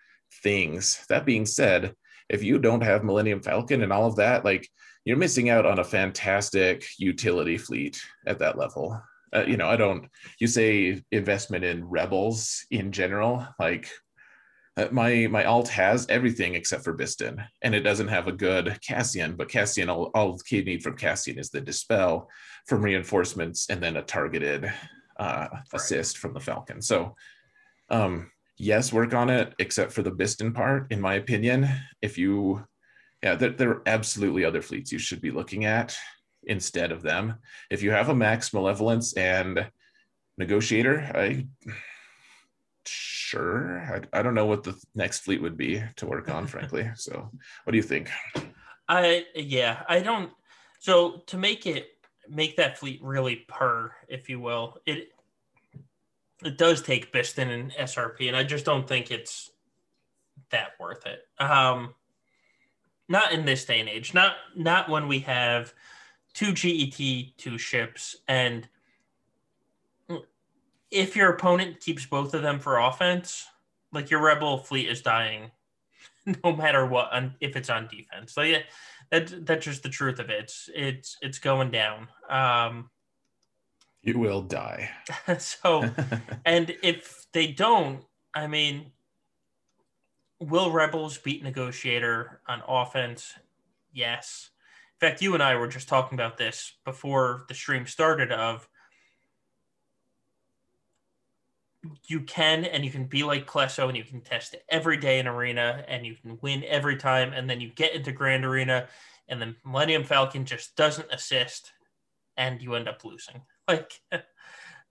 things. 0.43 1.05
That 1.09 1.25
being 1.25 1.45
said, 1.45 1.95
if 2.29 2.43
you 2.43 2.59
don't 2.59 2.81
have 2.83 3.03
Millennium 3.03 3.41
Falcon 3.41 3.81
and 3.81 3.91
all 3.91 4.05
of 4.05 4.15
that, 4.17 4.45
like 4.45 4.67
you're 5.05 5.17
missing 5.17 5.49
out 5.49 5.65
on 5.65 5.79
a 5.79 5.83
fantastic 5.83 6.85
utility 6.97 7.57
fleet 7.57 8.01
at 8.27 8.39
that 8.39 8.57
level 8.57 9.01
uh, 9.35 9.43
you 9.45 9.57
know, 9.57 9.67
I 9.67 9.75
don't, 9.75 10.07
you 10.39 10.47
say 10.47 11.01
investment 11.11 11.63
in 11.63 11.87
rebels 11.87 12.65
in 12.71 12.91
general, 12.91 13.47
like 13.59 13.89
uh, 14.77 14.87
my, 14.91 15.27
my 15.27 15.45
alt 15.45 15.67
has 15.69 16.07
everything 16.09 16.55
except 16.55 16.83
for 16.83 16.97
Bistan 16.97 17.45
and 17.61 17.75
it 17.75 17.81
doesn't 17.81 18.07
have 18.07 18.27
a 18.27 18.33
good 18.33 18.79
Cassian, 18.81 19.35
but 19.35 19.49
Cassian, 19.49 19.89
all, 19.89 20.11
all 20.13 20.37
the 20.37 20.43
key 20.43 20.63
need 20.63 20.83
from 20.83 20.97
Cassian 20.97 21.37
is 21.37 21.49
the 21.49 21.61
dispel 21.61 22.29
from 22.65 22.81
reinforcements 22.81 23.69
and 23.69 23.81
then 23.81 23.97
a 23.97 24.01
targeted 24.01 24.71
uh, 25.19 25.47
right. 25.51 25.61
assist 25.73 26.17
from 26.17 26.33
the 26.33 26.39
Falcon. 26.39 26.81
So, 26.81 27.15
um, 27.89 28.31
yes, 28.59 28.93
work 28.93 29.13
on 29.13 29.29
it, 29.29 29.55
except 29.57 29.91
for 29.91 30.03
the 30.03 30.11
Bistan 30.11 30.53
part, 30.53 30.91
in 30.91 31.01
my 31.01 31.15
opinion. 31.15 31.67
If 32.01 32.17
you, 32.17 32.65
yeah, 33.23 33.35
there, 33.35 33.51
there 33.51 33.69
are 33.69 33.83
absolutely 33.87 34.45
other 34.45 34.61
fleets 34.61 34.91
you 34.91 34.99
should 34.99 35.21
be 35.21 35.31
looking 35.31 35.65
at 35.65 35.97
instead 36.43 36.91
of 36.91 37.01
them. 37.01 37.35
If 37.71 37.81
you 37.81 37.91
have 37.91 38.09
a 38.09 38.15
max 38.15 38.53
malevolence 38.53 39.13
and 39.13 39.65
negotiator, 40.37 41.11
I 41.15 41.47
sure 42.85 43.79
I, 44.13 44.19
I 44.19 44.21
don't 44.21 44.35
know 44.35 44.45
what 44.45 44.63
the 44.63 44.79
next 44.95 45.19
fleet 45.19 45.41
would 45.41 45.57
be 45.57 45.83
to 45.95 46.05
work 46.05 46.29
on, 46.29 46.47
frankly. 46.55 46.89
So, 46.95 47.29
what 47.63 47.71
do 47.71 47.77
you 47.77 47.83
think? 47.83 48.09
I 48.87 49.25
yeah, 49.35 49.83
I 49.87 49.99
don't. 49.99 50.31
So 50.79 51.23
to 51.27 51.37
make 51.37 51.65
it 51.65 51.87
make 52.27 52.57
that 52.57 52.77
fleet 52.77 52.99
really 53.03 53.45
per, 53.47 53.91
if 54.07 54.29
you 54.29 54.39
will, 54.39 54.77
it 54.85 55.09
it 56.43 56.57
does 56.57 56.81
take 56.81 57.11
Bistan 57.11 57.49
and 57.49 57.71
SRP, 57.73 58.27
and 58.27 58.35
I 58.35 58.43
just 58.43 58.65
don't 58.65 58.87
think 58.87 59.11
it's 59.11 59.51
that 60.51 60.71
worth 60.79 61.05
it. 61.05 61.21
Um, 61.43 61.93
not 63.07 63.31
in 63.31 63.45
this 63.45 63.65
day 63.65 63.79
and 63.79 63.89
age. 63.89 64.13
Not 64.13 64.35
not 64.55 64.89
when 64.89 65.07
we 65.07 65.19
have 65.19 65.73
two 66.33 66.53
GET, 66.53 67.37
two 67.37 67.57
ships, 67.57 68.15
and 68.27 68.67
if 70.91 71.15
your 71.15 71.29
opponent 71.29 71.79
keeps 71.79 72.05
both 72.05 72.33
of 72.33 72.41
them 72.41 72.59
for 72.59 72.79
offense, 72.79 73.45
like 73.91 74.09
your 74.09 74.21
rebel 74.21 74.57
fleet 74.57 74.89
is 74.89 75.01
dying, 75.01 75.51
no 76.43 76.55
matter 76.55 76.85
what, 76.85 77.11
if 77.41 77.55
it's 77.55 77.69
on 77.69 77.87
defense. 77.87 78.33
So 78.33 78.41
yeah, 78.41 78.59
that 79.11 79.45
that's 79.45 79.65
just 79.65 79.83
the 79.83 79.89
truth 79.89 80.19
of 80.19 80.29
it. 80.29 80.39
It's 80.43 80.69
it's 80.73 81.17
it's 81.21 81.39
going 81.39 81.71
down. 81.71 82.07
Um, 82.29 82.89
you 84.01 84.17
will 84.17 84.41
die. 84.41 84.89
so, 85.39 85.89
and 86.45 86.75
if 86.83 87.25
they 87.33 87.47
don't, 87.47 88.03
I 88.33 88.47
mean, 88.47 88.91
will 90.39 90.71
rebels 90.71 91.17
beat 91.17 91.43
negotiator 91.43 92.41
on 92.47 92.63
offense? 92.67 93.33
Yes. 93.93 94.49
In 95.01 95.07
fact, 95.07 95.21
you 95.21 95.33
and 95.33 95.43
I 95.43 95.55
were 95.55 95.67
just 95.67 95.87
talking 95.87 96.17
about 96.17 96.37
this 96.37 96.73
before 96.85 97.45
the 97.47 97.53
stream 97.53 97.85
started. 97.85 98.31
Of 98.31 98.67
you 102.07 102.21
can 102.21 102.65
and 102.65 102.83
you 102.83 102.91
can 102.91 103.05
be 103.05 103.23
like 103.23 103.47
Klesso 103.47 103.87
and 103.87 103.97
you 103.97 104.03
can 104.03 104.21
test 104.21 104.55
every 104.69 104.97
day 104.97 105.19
in 105.19 105.27
arena 105.27 105.83
and 105.87 106.05
you 106.05 106.15
can 106.15 106.37
win 106.41 106.63
every 106.65 106.97
time 106.97 107.31
and 107.33 107.49
then 107.49 107.61
you 107.61 107.69
get 107.69 107.93
into 107.93 108.11
grand 108.11 108.43
arena 108.45 108.87
and 109.27 109.41
the 109.41 109.55
Millennium 109.65 110.03
Falcon 110.03 110.45
just 110.45 110.75
doesn't 110.75 111.11
assist 111.11 111.71
and 112.35 112.61
you 112.61 112.75
end 112.75 112.87
up 112.87 113.05
losing. 113.05 113.41
Like 113.75 114.01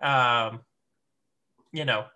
um 0.01 0.61
you 1.73 1.85
know, 1.85 2.07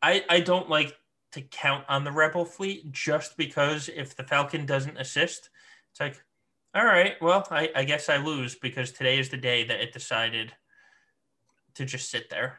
I 0.00 0.24
I 0.28 0.40
don't 0.40 0.70
like 0.70 0.96
to 1.32 1.42
count 1.42 1.84
on 1.88 2.04
the 2.04 2.12
rebel 2.12 2.44
fleet 2.44 2.92
just 2.92 3.36
because 3.36 3.88
if 3.88 4.14
the 4.14 4.22
Falcon 4.22 4.64
doesn't 4.64 4.96
assist, 4.96 5.50
it's 5.90 6.00
like 6.00 6.22
all 6.74 6.84
right, 6.84 7.14
well, 7.20 7.46
I, 7.50 7.70
I 7.76 7.84
guess 7.84 8.08
I 8.08 8.16
lose 8.16 8.56
because 8.56 8.90
today 8.90 9.18
is 9.20 9.28
the 9.28 9.36
day 9.36 9.64
that 9.64 9.80
it 9.80 9.92
decided 9.92 10.52
to 11.74 11.84
just 11.84 12.10
sit 12.10 12.28
there. 12.30 12.58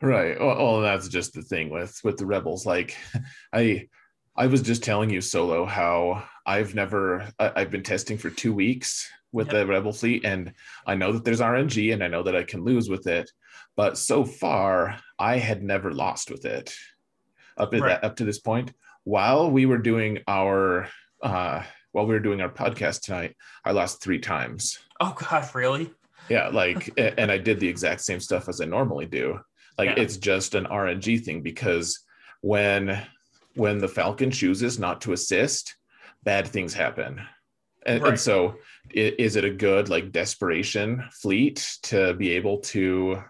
Right. 0.00 0.38
Well, 0.38 0.80
that's 0.80 1.08
just 1.08 1.34
the 1.34 1.42
thing 1.42 1.70
with 1.70 1.98
with 2.04 2.16
the 2.16 2.26
rebels. 2.26 2.66
Like, 2.66 2.96
I 3.52 3.88
I 4.36 4.46
was 4.46 4.62
just 4.62 4.84
telling 4.84 5.10
you, 5.10 5.20
Solo, 5.20 5.64
how 5.64 6.24
I've 6.46 6.74
never 6.74 7.28
I, 7.38 7.60
have 7.60 7.70
been 7.70 7.82
testing 7.82 8.16
for 8.16 8.30
two 8.30 8.52
weeks 8.52 9.08
with 9.32 9.48
yep. 9.48 9.56
the 9.56 9.66
rebel 9.66 9.92
fleet, 9.92 10.24
and 10.24 10.52
I 10.86 10.94
know 10.94 11.12
that 11.12 11.24
there's 11.24 11.40
RNG, 11.40 11.92
and 11.92 12.02
I 12.02 12.08
know 12.08 12.22
that 12.22 12.36
I 12.36 12.42
can 12.42 12.64
lose 12.64 12.88
with 12.88 13.06
it, 13.06 13.30
but 13.76 13.98
so 13.98 14.24
far 14.24 14.98
I 15.18 15.38
had 15.38 15.62
never 15.62 15.92
lost 15.92 16.30
with 16.30 16.44
it 16.44 16.74
up 17.56 17.70
to 17.72 17.80
right. 17.80 18.00
that 18.00 18.04
up 18.04 18.16
to 18.16 18.24
this 18.24 18.38
point. 18.38 18.72
While 19.04 19.50
we 19.50 19.66
were 19.66 19.78
doing 19.78 20.18
our 20.26 20.88
uh, 21.22 21.62
while 21.92 22.06
we 22.06 22.14
were 22.14 22.20
doing 22.20 22.40
our 22.40 22.50
podcast 22.50 23.02
tonight, 23.02 23.36
I 23.64 23.72
lost 23.72 24.02
three 24.02 24.18
times. 24.18 24.78
Oh 25.00 25.16
God, 25.16 25.48
really? 25.54 25.90
Yeah, 26.28 26.48
like, 26.52 26.90
and 26.98 27.30
I 27.30 27.38
did 27.38 27.60
the 27.60 27.68
exact 27.68 28.02
same 28.02 28.20
stuff 28.20 28.48
as 28.48 28.60
I 28.60 28.64
normally 28.64 29.06
do 29.06 29.40
like 29.78 29.90
yeah. 29.90 30.02
it's 30.02 30.16
just 30.16 30.54
an 30.54 30.66
RNG 30.66 31.24
thing 31.24 31.40
because 31.40 32.00
when 32.42 33.00
when 33.54 33.78
the 33.78 33.88
Falcon 33.88 34.30
chooses 34.30 34.78
not 34.78 35.00
to 35.02 35.12
assist, 35.12 35.76
bad 36.24 36.46
things 36.46 36.74
happen. 36.74 37.20
And, 37.88 38.02
right. 38.02 38.10
and 38.10 38.20
so 38.20 38.56
is 38.90 39.36
it 39.36 39.44
a 39.44 39.50
good 39.50 39.88
like 39.88 40.12
desperation 40.12 41.04
fleet 41.12 41.76
to 41.84 42.14
be 42.14 42.30
able 42.30 42.58
to 42.60 43.22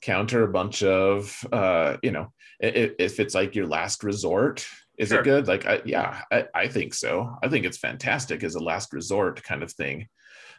counter 0.00 0.44
a 0.44 0.52
bunch 0.52 0.82
of 0.82 1.36
uh 1.52 1.96
you 2.02 2.12
know 2.12 2.32
if 2.60 3.18
it's 3.18 3.34
like 3.34 3.56
your 3.56 3.66
last 3.66 4.04
resort 4.04 4.66
is 4.96 5.08
sure. 5.08 5.20
it 5.20 5.24
good 5.24 5.48
like 5.48 5.66
I, 5.66 5.82
yeah 5.84 6.22
I, 6.30 6.44
I 6.54 6.68
think 6.68 6.94
so 6.94 7.36
i 7.42 7.48
think 7.48 7.64
it's 7.64 7.78
fantastic 7.78 8.44
as 8.44 8.54
a 8.54 8.62
last 8.62 8.92
resort 8.92 9.42
kind 9.42 9.64
of 9.64 9.72
thing 9.72 10.06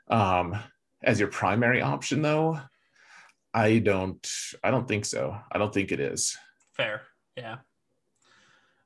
um 0.10 0.58
as 1.02 1.20
your 1.20 1.30
primary 1.30 1.82
option 1.82 2.22
though 2.22 2.60
I 3.54 3.80
don't 3.80 4.28
I 4.64 4.72
don't 4.72 4.88
think 4.88 5.06
so. 5.06 5.36
I 5.52 5.58
don't 5.58 5.74
think 5.74 5.92
it 5.92 6.00
is. 6.00 6.38
Fair. 6.74 7.02
Yeah. 7.36 7.58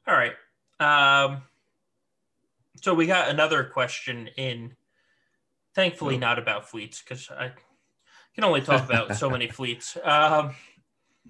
All 0.08 0.16
right. 0.16 0.34
Um 0.80 1.44
so 2.84 2.94
we 2.94 3.08
got 3.08 3.30
another 3.30 3.64
question 3.64 4.28
in 4.36 4.76
thankfully 5.74 6.16
oh. 6.16 6.20
not 6.20 6.38
about 6.38 6.70
fleets 6.70 7.02
because 7.02 7.32
I 7.32 7.54
can 8.36 8.44
only 8.44 8.60
talk 8.60 8.84
about 8.84 9.16
so 9.16 9.30
many 9.30 9.48
fleets. 9.58 9.98
Um 10.04 10.54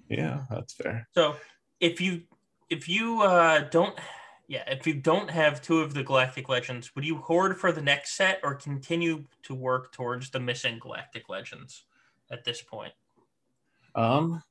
yeah, 0.08 0.42
that's 0.50 0.74
fair. 0.74 1.06
So 1.12 1.36
if 1.78 2.00
you 2.00 2.22
if 2.68 2.88
you 2.88 3.22
uh 3.22 3.60
don't 3.70 3.96
yeah, 4.48 4.64
if 4.66 4.84
you 4.84 4.94
don't 4.94 5.30
have 5.30 5.62
two 5.62 5.80
of 5.80 5.94
the 5.94 6.02
Galactic 6.02 6.48
Legends, 6.48 6.94
would 6.94 7.04
you 7.04 7.18
hoard 7.18 7.56
for 7.56 7.70
the 7.70 7.80
next 7.80 8.16
set 8.16 8.40
or 8.42 8.54
continue 8.54 9.24
to 9.44 9.54
work 9.54 9.92
towards 9.92 10.30
the 10.30 10.40
missing 10.40 10.80
Galactic 10.80 11.28
Legends 11.28 11.84
at 12.30 12.44
this 12.44 12.60
point? 12.60 12.92
Um. 13.94 14.42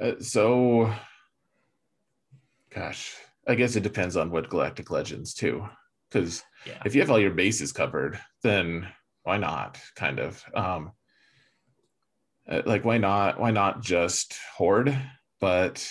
Uh, 0.00 0.12
so, 0.18 0.90
gosh, 2.70 3.14
I 3.50 3.56
guess 3.56 3.74
it 3.74 3.82
depends 3.82 4.16
on 4.16 4.30
what 4.30 4.48
Galactic 4.48 4.90
Legends 4.90 5.34
too. 5.34 5.68
Because 6.08 6.42
yeah. 6.66 6.80
if 6.84 6.94
you 6.94 7.00
have 7.00 7.10
all 7.10 7.18
your 7.18 7.32
bases 7.32 7.72
covered, 7.72 8.18
then 8.42 8.86
why 9.24 9.38
not? 9.38 9.78
Kind 9.96 10.18
of. 10.18 10.42
Um. 10.54 10.92
Uh, 12.48 12.62
like 12.64 12.84
why 12.84 12.98
not? 12.98 13.38
Why 13.38 13.50
not 13.50 13.82
just 13.82 14.38
hoard? 14.56 14.96
But 15.40 15.86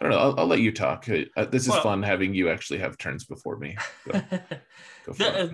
I 0.00 0.04
don't 0.04 0.12
know. 0.12 0.18
I'll, 0.18 0.40
I'll 0.40 0.46
let 0.46 0.60
you 0.60 0.72
talk. 0.72 1.08
Uh, 1.08 1.44
this 1.46 1.62
is 1.62 1.70
well, 1.70 1.82
fun 1.82 2.02
having 2.02 2.34
you 2.34 2.48
actually 2.50 2.80
have 2.80 2.98
turns 2.98 3.24
before 3.24 3.56
me. 3.56 3.76
So, 4.04 4.12
the, 5.12 5.40
uh, 5.42 5.48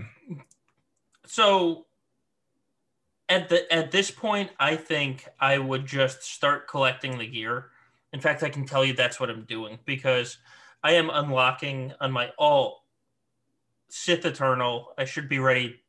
so 1.26 1.86
at 3.28 3.48
the 3.48 3.72
at 3.72 3.90
this 3.90 4.10
point, 4.10 4.50
I 4.58 4.76
think 4.76 5.28
I 5.38 5.58
would 5.58 5.86
just 5.86 6.22
start 6.22 6.68
collecting 6.68 7.18
the 7.18 7.26
gear. 7.26 7.70
In 8.12 8.20
fact, 8.20 8.42
I 8.42 8.50
can 8.50 8.66
tell 8.66 8.84
you 8.84 8.94
that's 8.94 9.20
what 9.20 9.30
I'm 9.30 9.44
doing 9.44 9.78
because 9.86 10.38
I 10.82 10.92
am 10.92 11.10
unlocking 11.10 11.92
on 12.00 12.12
my 12.12 12.30
alt 12.38 12.80
Sith 13.88 14.24
Eternal. 14.24 14.88
I 14.98 15.04
should 15.04 15.28
be 15.28 15.38
ready. 15.38 15.80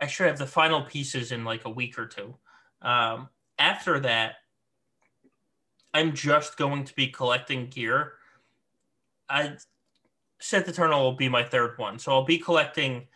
I 0.00 0.06
should 0.06 0.26
have 0.26 0.38
the 0.38 0.46
final 0.46 0.82
pieces 0.82 1.32
in 1.32 1.44
like 1.44 1.64
a 1.64 1.70
week 1.70 1.98
or 1.98 2.06
two. 2.06 2.36
Um, 2.82 3.28
after 3.58 3.98
that, 4.00 4.34
I'm 5.94 6.12
just 6.12 6.56
going 6.56 6.84
to 6.84 6.94
be 6.94 7.08
collecting 7.08 7.68
gear. 7.68 8.12
I 9.28 9.56
Sith 10.40 10.68
Eternal 10.68 11.02
will 11.02 11.16
be 11.16 11.28
my 11.28 11.42
third 11.42 11.78
one, 11.78 11.98
so 11.98 12.12
I'll 12.12 12.24
be 12.24 12.38
collecting 12.38 13.06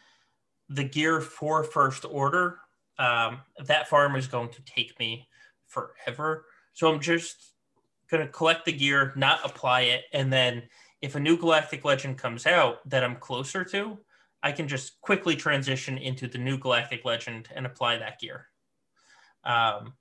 the 0.68 0.84
gear 0.84 1.20
for 1.20 1.62
First 1.62 2.05
Order 2.10 2.59
um, 2.98 3.40
that 3.64 3.89
farm 3.89 4.16
is 4.16 4.26
going 4.26 4.51
to 4.51 4.62
take 4.64 4.98
me 4.98 5.28
forever. 5.66 6.47
So 6.72 6.93
I'm 6.93 7.01
just 7.01 7.52
going 8.10 8.24
to 8.24 8.32
collect 8.32 8.64
the 8.64 8.72
gear, 8.72 9.12
not 9.16 9.40
apply 9.44 9.82
it. 9.82 10.05
And 10.12 10.32
then 10.32 10.62
if 11.03 11.16
a 11.16 11.20
new 11.20 11.37
Galactic 11.37 11.85
Legend 11.85 12.16
comes 12.16 12.47
out 12.47 12.89
that 12.89 13.03
I'm 13.03 13.16
closer 13.16 13.65
to, 13.65 13.99
I 14.43 14.53
can 14.53 14.69
just 14.69 15.01
quickly 15.01 15.37
transition 15.37 15.99
into 15.99 16.29
the 16.29 16.39
new 16.39 16.57
Galactic 16.57 17.05
Legend 17.05 17.49
and 17.55 17.66
apply 17.66 17.99
that 17.99 18.20
gear. 18.20 18.47
Um, 19.45 19.95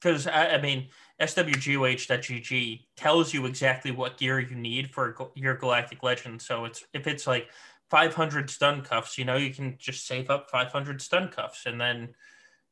because 0.00 0.26
I, 0.26 0.54
I, 0.54 0.60
mean, 0.60 0.88
swgoh.gg 1.20 2.86
tells 2.96 3.32
you 3.32 3.46
exactly 3.46 3.92
what 3.92 4.18
gear 4.18 4.40
you 4.40 4.56
need 4.56 4.90
for 4.90 5.30
your 5.36 5.54
Galactic 5.54 6.02
Legend. 6.02 6.42
So 6.42 6.64
it's 6.64 6.84
if 6.92 7.06
it's 7.06 7.24
like 7.24 7.48
500 7.88 8.50
stun 8.50 8.82
cuffs, 8.82 9.16
you 9.16 9.24
know, 9.24 9.36
you 9.36 9.54
can 9.54 9.76
just 9.78 10.06
save 10.08 10.28
up 10.28 10.50
500 10.50 11.00
stun 11.00 11.28
cuffs 11.28 11.66
and 11.66 11.80
then, 11.80 12.08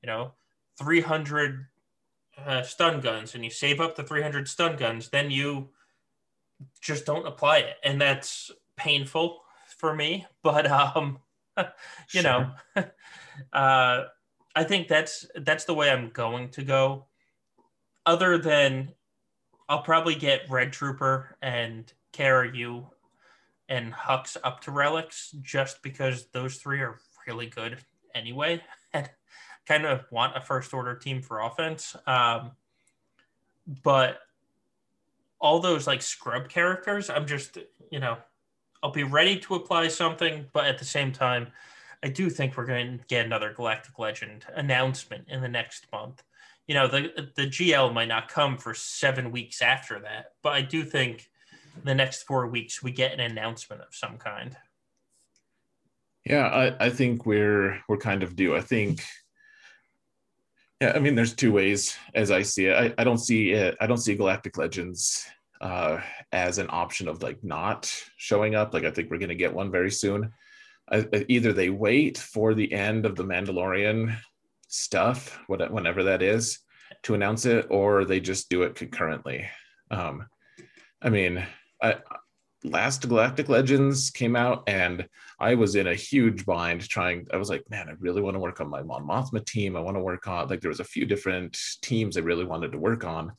you 0.03 0.09
know, 0.09 0.33
300 0.81 1.67
uh, 2.45 2.63
stun 2.63 3.01
guns 3.01 3.37
and 3.37 3.45
you 3.45 3.51
save 3.51 3.81
up 3.81 3.95
the 3.95 4.03
300 4.03 4.49
stun 4.49 4.75
guns, 4.77 5.11
then 5.11 5.31
you 5.31 5.69
just 6.81 7.07
don't 7.07 7.27
apply 7.27 7.59
it. 7.59 7.77
And 7.85 8.01
that's 8.01 8.51
painful 8.77 9.43
for 9.79 9.95
me, 9.95 10.27
but, 10.43 10.71
um, 10.71 11.19
you 11.59 11.65
sure. 12.09 12.23
know, 12.23 12.53
uh, 13.53 14.05
I 14.55 14.65
think 14.65 14.89
that's, 14.89 15.27
that's 15.37 15.65
the 15.65 15.75
way 15.75 15.91
I'm 15.91 16.11
going 16.11 16.51
to 16.51 16.63
go. 16.63 17.07
Other 18.07 18.39
than 18.39 18.93
I'll 19.69 19.83
probably 19.83 20.15
get 20.15 20.51
Red 20.51 20.73
Trooper 20.73 21.37
and 21.43 21.93
KRU 22.13 22.87
and 23.69 23.93
Hux 23.93 24.37
up 24.43 24.61
to 24.63 24.73
relics 24.73 25.31
just 25.43 25.83
because 25.83 26.27
those 26.33 26.57
three 26.57 26.81
are 26.81 26.99
really 27.27 27.47
good 27.47 27.79
anyway. 28.15 28.61
And 28.93 29.09
kind 29.67 29.87
of 29.87 30.05
want 30.11 30.37
a 30.37 30.41
first 30.41 30.75
order 30.75 30.97
team 30.97 31.23
for 31.23 31.41
offense. 31.41 31.95
Um, 32.07 32.51
but 33.85 34.19
all 35.41 35.59
those 35.59 35.87
like 35.87 36.03
scrub 36.03 36.49
characters, 36.49 37.11
I'm 37.11 37.27
just, 37.27 37.59
you 37.91 37.99
know, 37.99 38.19
I'll 38.83 38.93
be 38.93 39.05
ready 39.05 39.39
to 39.41 39.55
apply 39.55 39.89
something, 39.89 40.47
but 40.53 40.67
at 40.67 40.79
the 40.79 40.85
same 40.85 41.13
time, 41.13 41.49
I 42.03 42.09
do 42.09 42.31
think 42.31 42.57
we're 42.57 42.67
going 42.67 42.99
to 42.99 43.05
get 43.09 43.27
another 43.27 43.53
Galactic 43.53 43.99
Legend 43.99 44.45
announcement 44.55 45.27
in 45.29 45.43
the 45.43 45.49
next 45.49 45.87
month. 45.93 46.23
You 46.67 46.75
know, 46.75 46.87
the 46.87 47.31
the 47.37 47.47
GL 47.47 47.93
might 47.93 48.09
not 48.09 48.29
come 48.29 48.57
for 48.57 48.75
seven 48.75 49.33
weeks 49.33 49.61
after 49.61 49.99
that, 50.01 50.33
but 50.43 50.53
I 50.53 50.63
do 50.63 50.85
think 50.85 51.29
the 51.85 51.95
next 51.95 52.23
four 52.23 52.47
weeks 52.47 52.83
we 52.83 52.93
get 52.93 53.13
an 53.13 53.21
announcement 53.21 53.83
of 53.83 53.89
some 53.95 54.19
kind. 54.19 54.57
Yeah, 56.25 56.47
I, 56.47 56.87
I 56.87 56.91
think 56.91 57.27
we're 57.27 57.81
we're 57.89 57.97
kind 57.97 58.23
of 58.23 58.37
due. 58.37 58.55
I 58.55 58.61
think 58.61 59.03
yeah, 60.81 60.93
I 60.95 60.99
mean 60.99 61.15
there's 61.15 61.35
two 61.35 61.53
ways 61.53 61.97
as 62.15 62.31
I 62.31 62.43
see 62.43 62.67
it. 62.67 62.75
I, 62.75 62.95
I 63.01 63.05
don't 63.05 63.19
see 63.19 63.51
it, 63.53 63.77
I 63.81 63.87
don't 63.87 63.99
see 63.99 64.15
Galactic 64.15 64.57
Legends 64.57 65.27
uh 65.61 66.01
as 66.33 66.57
an 66.57 66.69
option 66.71 67.07
of 67.07 67.23
like 67.23 67.43
not 67.45 67.93
showing 68.17 68.55
up. 68.55 68.73
Like 68.73 68.85
I 68.85 68.91
think 68.91 69.11
we're 69.11 69.19
gonna 69.19 69.35
get 69.35 69.55
one 69.55 69.71
very 69.71 69.91
soon. 69.91 70.33
I, 70.91 71.07
either 71.29 71.53
they 71.53 71.71
wait 71.71 72.19
for 72.19 72.55
the 72.55 72.73
end 72.73 73.07
of 73.07 73.15
the 73.15 73.25
Mandalorian 73.25 74.17
stuff, 74.69 75.39
whenever 75.47 76.03
that 76.05 76.23
is, 76.23 76.59
to 77.03 77.15
announce 77.15 77.47
it, 77.47 77.67
or 77.71 78.05
they 78.05 78.21
just 78.21 78.49
do 78.49 78.63
it 78.63 78.75
concurrently. 78.75 79.49
Um, 79.91 80.27
I 81.03 81.11
mean, 81.11 81.45
I, 81.83 81.97
last 82.65 83.09
Galactic 83.09 83.49
Legends 83.49 84.11
came 84.11 84.37
out, 84.37 84.63
and 84.67 85.07
I 85.39 85.55
was 85.55 85.75
in 85.75 85.87
a 85.87 85.95
huge 85.95 86.45
bind 86.45 86.89
trying. 86.89 87.27
I 87.33 87.37
was 87.37 87.49
like, 87.49 87.69
man, 87.71 87.89
I 87.89 87.93
really 87.99 88.23
want 88.23 88.35
to 88.35 88.41
work 88.41 88.61
on 88.61 88.69
my 88.69 88.83
Mon 88.83 89.07
Mothma 89.07 89.45
team. 89.45 89.77
I 89.77 89.81
want 89.81 89.97
to 89.97 90.03
work 90.03 90.27
on 90.29 90.49
like 90.49 90.61
there 90.61 90.71
was 90.71 90.81
a 90.81 90.85
few 90.85 91.07
different 91.07 91.59
teams 91.83 92.17
I 92.17 92.21
really 92.21 92.45
wanted 92.45 92.73
to 92.73 92.79
work 92.79 93.05
on. 93.05 93.33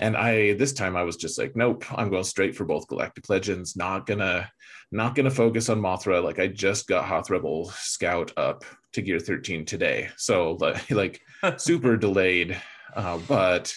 And 0.00 0.16
I 0.16 0.52
this 0.54 0.72
time 0.72 0.96
I 0.96 1.02
was 1.02 1.16
just 1.16 1.38
like, 1.38 1.56
nope, 1.56 1.84
I'm 1.96 2.10
going 2.10 2.24
straight 2.24 2.54
for 2.54 2.64
both 2.64 2.86
Galactic 2.86 3.28
Legends. 3.28 3.76
Not 3.76 4.06
gonna 4.06 4.50
not 4.92 5.14
gonna 5.14 5.30
focus 5.30 5.68
on 5.68 5.80
Mothma. 5.80 6.22
Like 6.22 6.38
I 6.38 6.46
just 6.46 6.86
got 6.86 7.04
Hoth 7.04 7.30
Rebel 7.30 7.70
Scout 7.70 8.32
up 8.36 8.64
to 8.92 9.02
Gear 9.02 9.18
13 9.18 9.64
today, 9.64 10.08
so 10.16 10.52
like 10.90 11.20
super 11.56 11.96
delayed. 11.96 12.60
Uh, 12.94 13.18
but 13.28 13.74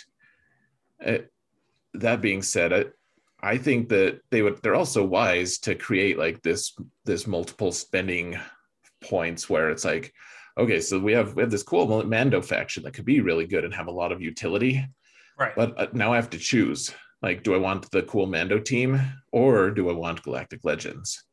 it, 0.99 1.21
uh, 1.21 1.27
that 1.93 2.21
being 2.21 2.41
said, 2.41 2.71
I, 2.71 2.85
I 3.43 3.57
think 3.57 3.89
that 3.89 4.21
they 4.29 4.41
would 4.41 4.61
they're 4.61 4.75
also 4.75 5.03
wise 5.03 5.57
to 5.59 5.75
create 5.75 6.17
like 6.17 6.41
this 6.41 6.75
this 7.05 7.27
multiple 7.27 7.71
spending 7.71 8.39
points 9.03 9.49
where 9.49 9.69
it's 9.71 9.83
like 9.83 10.13
okay 10.59 10.79
so 10.79 10.99
we 10.99 11.13
have 11.13 11.35
we 11.35 11.41
have 11.41 11.51
this 11.51 11.63
cool 11.63 12.03
mando 12.05 12.41
faction 12.41 12.83
that 12.83 12.93
could 12.93 13.05
be 13.05 13.21
really 13.21 13.47
good 13.47 13.65
and 13.65 13.73
have 13.73 13.87
a 13.87 13.91
lot 13.91 14.11
of 14.11 14.21
utility. 14.21 14.85
Right. 15.39 15.55
But 15.55 15.79
uh, 15.79 15.87
now 15.93 16.13
i 16.13 16.17
have 16.17 16.29
to 16.31 16.37
choose. 16.37 16.93
Like 17.21 17.43
do 17.43 17.53
i 17.55 17.57
want 17.57 17.89
the 17.91 18.03
cool 18.03 18.27
mando 18.27 18.59
team 18.59 18.99
or 19.31 19.71
do 19.71 19.89
i 19.89 19.93
want 19.93 20.23
galactic 20.23 20.63
legends? 20.63 21.23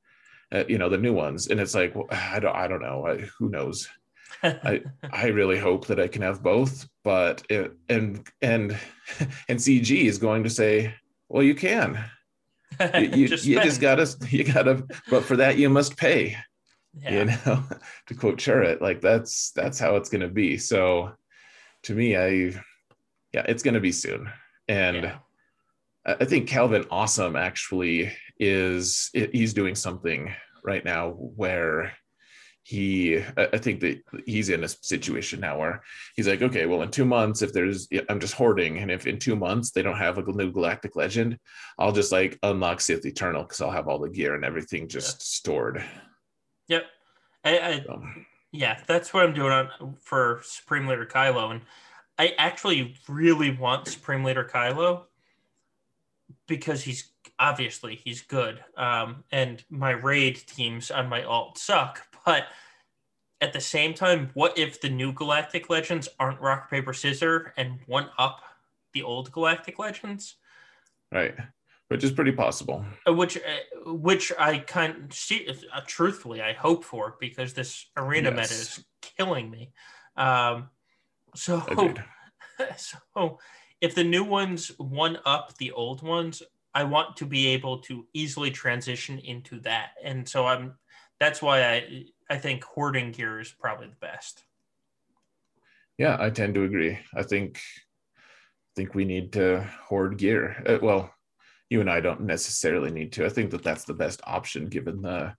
Uh, 0.51 0.65
you 0.67 0.79
know 0.79 0.89
the 0.89 0.97
new 0.97 1.13
ones. 1.13 1.49
And 1.49 1.61
it's 1.61 1.75
like 1.75 1.95
well, 1.95 2.07
i 2.11 2.39
don't 2.41 2.57
i 2.57 2.67
don't 2.67 2.83
know. 2.83 3.07
I, 3.07 3.19
who 3.39 3.51
knows? 3.51 3.89
I 4.43 4.83
I 5.13 5.27
really 5.27 5.59
hope 5.59 5.87
that 5.89 6.01
I 6.01 6.09
can 6.09 6.23
have 6.23 6.43
both, 6.43 6.89
but 7.05 7.43
it, 7.51 7.73
and 7.89 8.27
and 8.41 8.79
and 9.49 9.59
CG 9.59 10.05
is 10.05 10.19
going 10.19 10.45
to 10.45 10.51
say, 10.51 10.95
well, 11.29 11.43
you 11.43 11.55
can. 11.55 12.05
You, 12.81 13.01
you 13.15 13.29
just, 13.29 13.45
you 13.45 13.61
just 13.63 13.81
gotta 13.81 14.09
you 14.31 14.45
gotta, 14.45 14.85
but 15.11 15.25
for 15.25 15.37
that 15.37 15.59
you 15.59 15.69
must 15.69 15.97
pay. 15.97 16.37
Yeah. 16.95 17.11
You 17.11 17.25
know, 17.27 17.65
to 18.07 18.15
quote 18.15 18.39
Chirrut, 18.39 18.81
like 18.81 19.01
that's 19.01 19.51
that's 19.53 19.79
how 19.79 19.97
it's 19.97 20.09
gonna 20.09 20.29
be. 20.29 20.59
So, 20.59 21.13
to 21.85 21.95
me, 21.95 22.17
I 22.17 22.29
yeah, 23.33 23.45
it's 23.47 23.63
gonna 23.63 23.81
be 23.81 23.93
soon, 23.93 24.31
and. 24.69 25.05
Yeah. 25.05 25.19
I 26.07 26.25
think 26.25 26.49
Calvin 26.49 26.87
Awesome 26.91 27.37
actually 27.37 28.11
is 28.41 29.11
he's 29.13 29.53
doing 29.53 29.75
something 29.75 30.35
right 30.65 30.83
now 30.83 31.11
where 31.11 31.93
he 32.69 33.25
i 33.39 33.57
think 33.57 33.81
that 33.81 33.99
he's 34.27 34.51
in 34.51 34.63
a 34.63 34.69
situation 34.69 35.41
now 35.41 35.59
where 35.59 35.83
he's 36.15 36.29
like 36.29 36.43
okay 36.43 36.67
well 36.67 36.83
in 36.83 36.91
two 36.91 37.07
months 37.07 37.41
if 37.41 37.51
there's 37.51 37.89
i'm 38.11 38.21
just 38.21 38.35
hoarding 38.35 38.77
and 38.77 38.91
if 38.91 39.07
in 39.07 39.19
two 39.19 39.35
months 39.35 39.71
they 39.71 39.81
don't 39.81 39.97
have 39.97 40.19
a 40.19 40.33
new 40.33 40.53
galactic 40.53 40.95
legend 40.95 41.39
i'll 41.79 41.93
just 41.93 42.13
like 42.13 42.39
unlock 42.43 42.83
sith 42.83 43.07
eternal 43.07 43.43
because 43.43 43.63
i'll 43.63 43.71
have 43.71 43.89
all 43.89 43.99
the 43.99 44.11
gear 44.11 44.35
and 44.35 44.45
everything 44.45 44.87
just 44.87 45.17
yeah. 45.17 45.23
stored 45.23 45.85
yep 46.67 46.85
I, 47.43 47.59
I 47.59 47.83
so. 47.87 48.03
yeah 48.53 48.79
that's 48.87 49.15
what 49.15 49.25
i'm 49.25 49.33
doing 49.33 49.51
on 49.53 49.97
for 50.03 50.43
supreme 50.45 50.87
leader 50.87 51.07
kylo 51.07 51.53
and 51.53 51.63
i 52.19 52.35
actually 52.37 52.97
really 53.09 53.51
want 53.51 53.89
supreme 53.89 54.25
leader 54.25 54.45
kylo 54.45 55.05
because 56.47 56.83
he's 56.83 57.13
obviously 57.39 57.95
he's 57.95 58.21
good 58.21 58.63
um, 58.77 59.25
and 59.33 59.65
my 59.71 59.93
raid 59.93 60.37
teams 60.47 60.91
on 60.91 61.09
my 61.09 61.23
alt 61.23 61.57
suck 61.57 62.08
but 62.29 62.45
at 63.41 63.55
the 63.55 63.61
same 63.61 63.95
time, 63.95 64.29
what 64.35 64.59
if 64.59 64.83
the 64.83 64.91
new 64.91 65.15
Galactic 65.15 65.71
Legends 65.71 66.11
aren't 66.21 66.43
rock, 66.43 66.69
paper, 66.69 66.93
scissor 66.93 67.55
and 67.57 67.79
one 67.87 68.11
up 68.19 68.43
the 68.93 69.03
old 69.03 69.33
Galactic 69.33 69.79
Legends? 69.79 70.37
Right. 71.11 71.35
Which 71.89 72.05
is 72.05 72.13
pretty 72.13 72.33
possible. 72.33 72.85
Uh, 73.09 73.15
which, 73.15 73.39
uh, 73.39 73.93
which 73.93 74.31
I 74.39 74.59
kind 74.59 75.05
of 75.05 75.15
see, 75.15 75.49
uh, 75.73 75.81
truthfully, 75.87 76.43
I 76.43 76.53
hope 76.53 76.85
for 76.85 77.17
because 77.19 77.55
this 77.55 77.87
arena 77.97 78.29
yes. 78.29 78.37
meta 78.37 78.61
is 78.61 78.85
killing 79.01 79.51
me. 79.51 79.73
Um, 80.19 80.69
so, 81.35 81.63
so 82.77 83.39
if 83.81 83.95
the 83.95 84.05
new 84.05 84.25
ones 84.25 84.71
one 84.77 85.19
up 85.25 85.57
the 85.57 85.73
old 85.73 86.03
ones, 86.03 86.43
I 86.75 86.85
want 86.85 87.17
to 87.17 87.25
be 87.25 87.47
able 87.47 87.79
to 87.85 88.07
easily 88.13 88.51
transition 88.51 89.19
into 89.19 89.61
that, 89.61 89.93
and 90.05 90.29
so 90.29 90.47
I'm. 90.47 90.75
That's 91.19 91.43
why 91.43 91.65
I 91.65 92.05
I 92.31 92.37
think 92.37 92.65
hoarding 92.65 93.13
gear 93.13 93.41
is 93.41 93.53
probably 93.53 93.87
the 93.87 93.97
best. 94.01 94.45
Yeah, 95.97 96.17
I 96.21 96.31
tend 96.31 96.55
to 96.55 96.65
agree. 96.65 96.99
I 97.15 97.23
think 97.23 97.61
think 98.77 98.95
we 98.95 99.05
need 99.05 99.33
to 99.33 99.69
hoard 99.83 100.19
gear. 100.19 100.63
Uh, 100.65 100.79
well, 100.81 101.13
you 101.69 101.81
and 101.81 101.91
I 101.91 102.01
don't 102.01 102.21
necessarily 102.21 102.91
need 102.93 103.13
to. 103.15 103.27
I 103.27 103.29
think 103.29 103.51
that 103.51 103.65
that's 103.65 103.85
the 103.85 103.95
best 103.95 104.21
option 104.25 104.69
given 104.69 105.03
the 105.03 105.35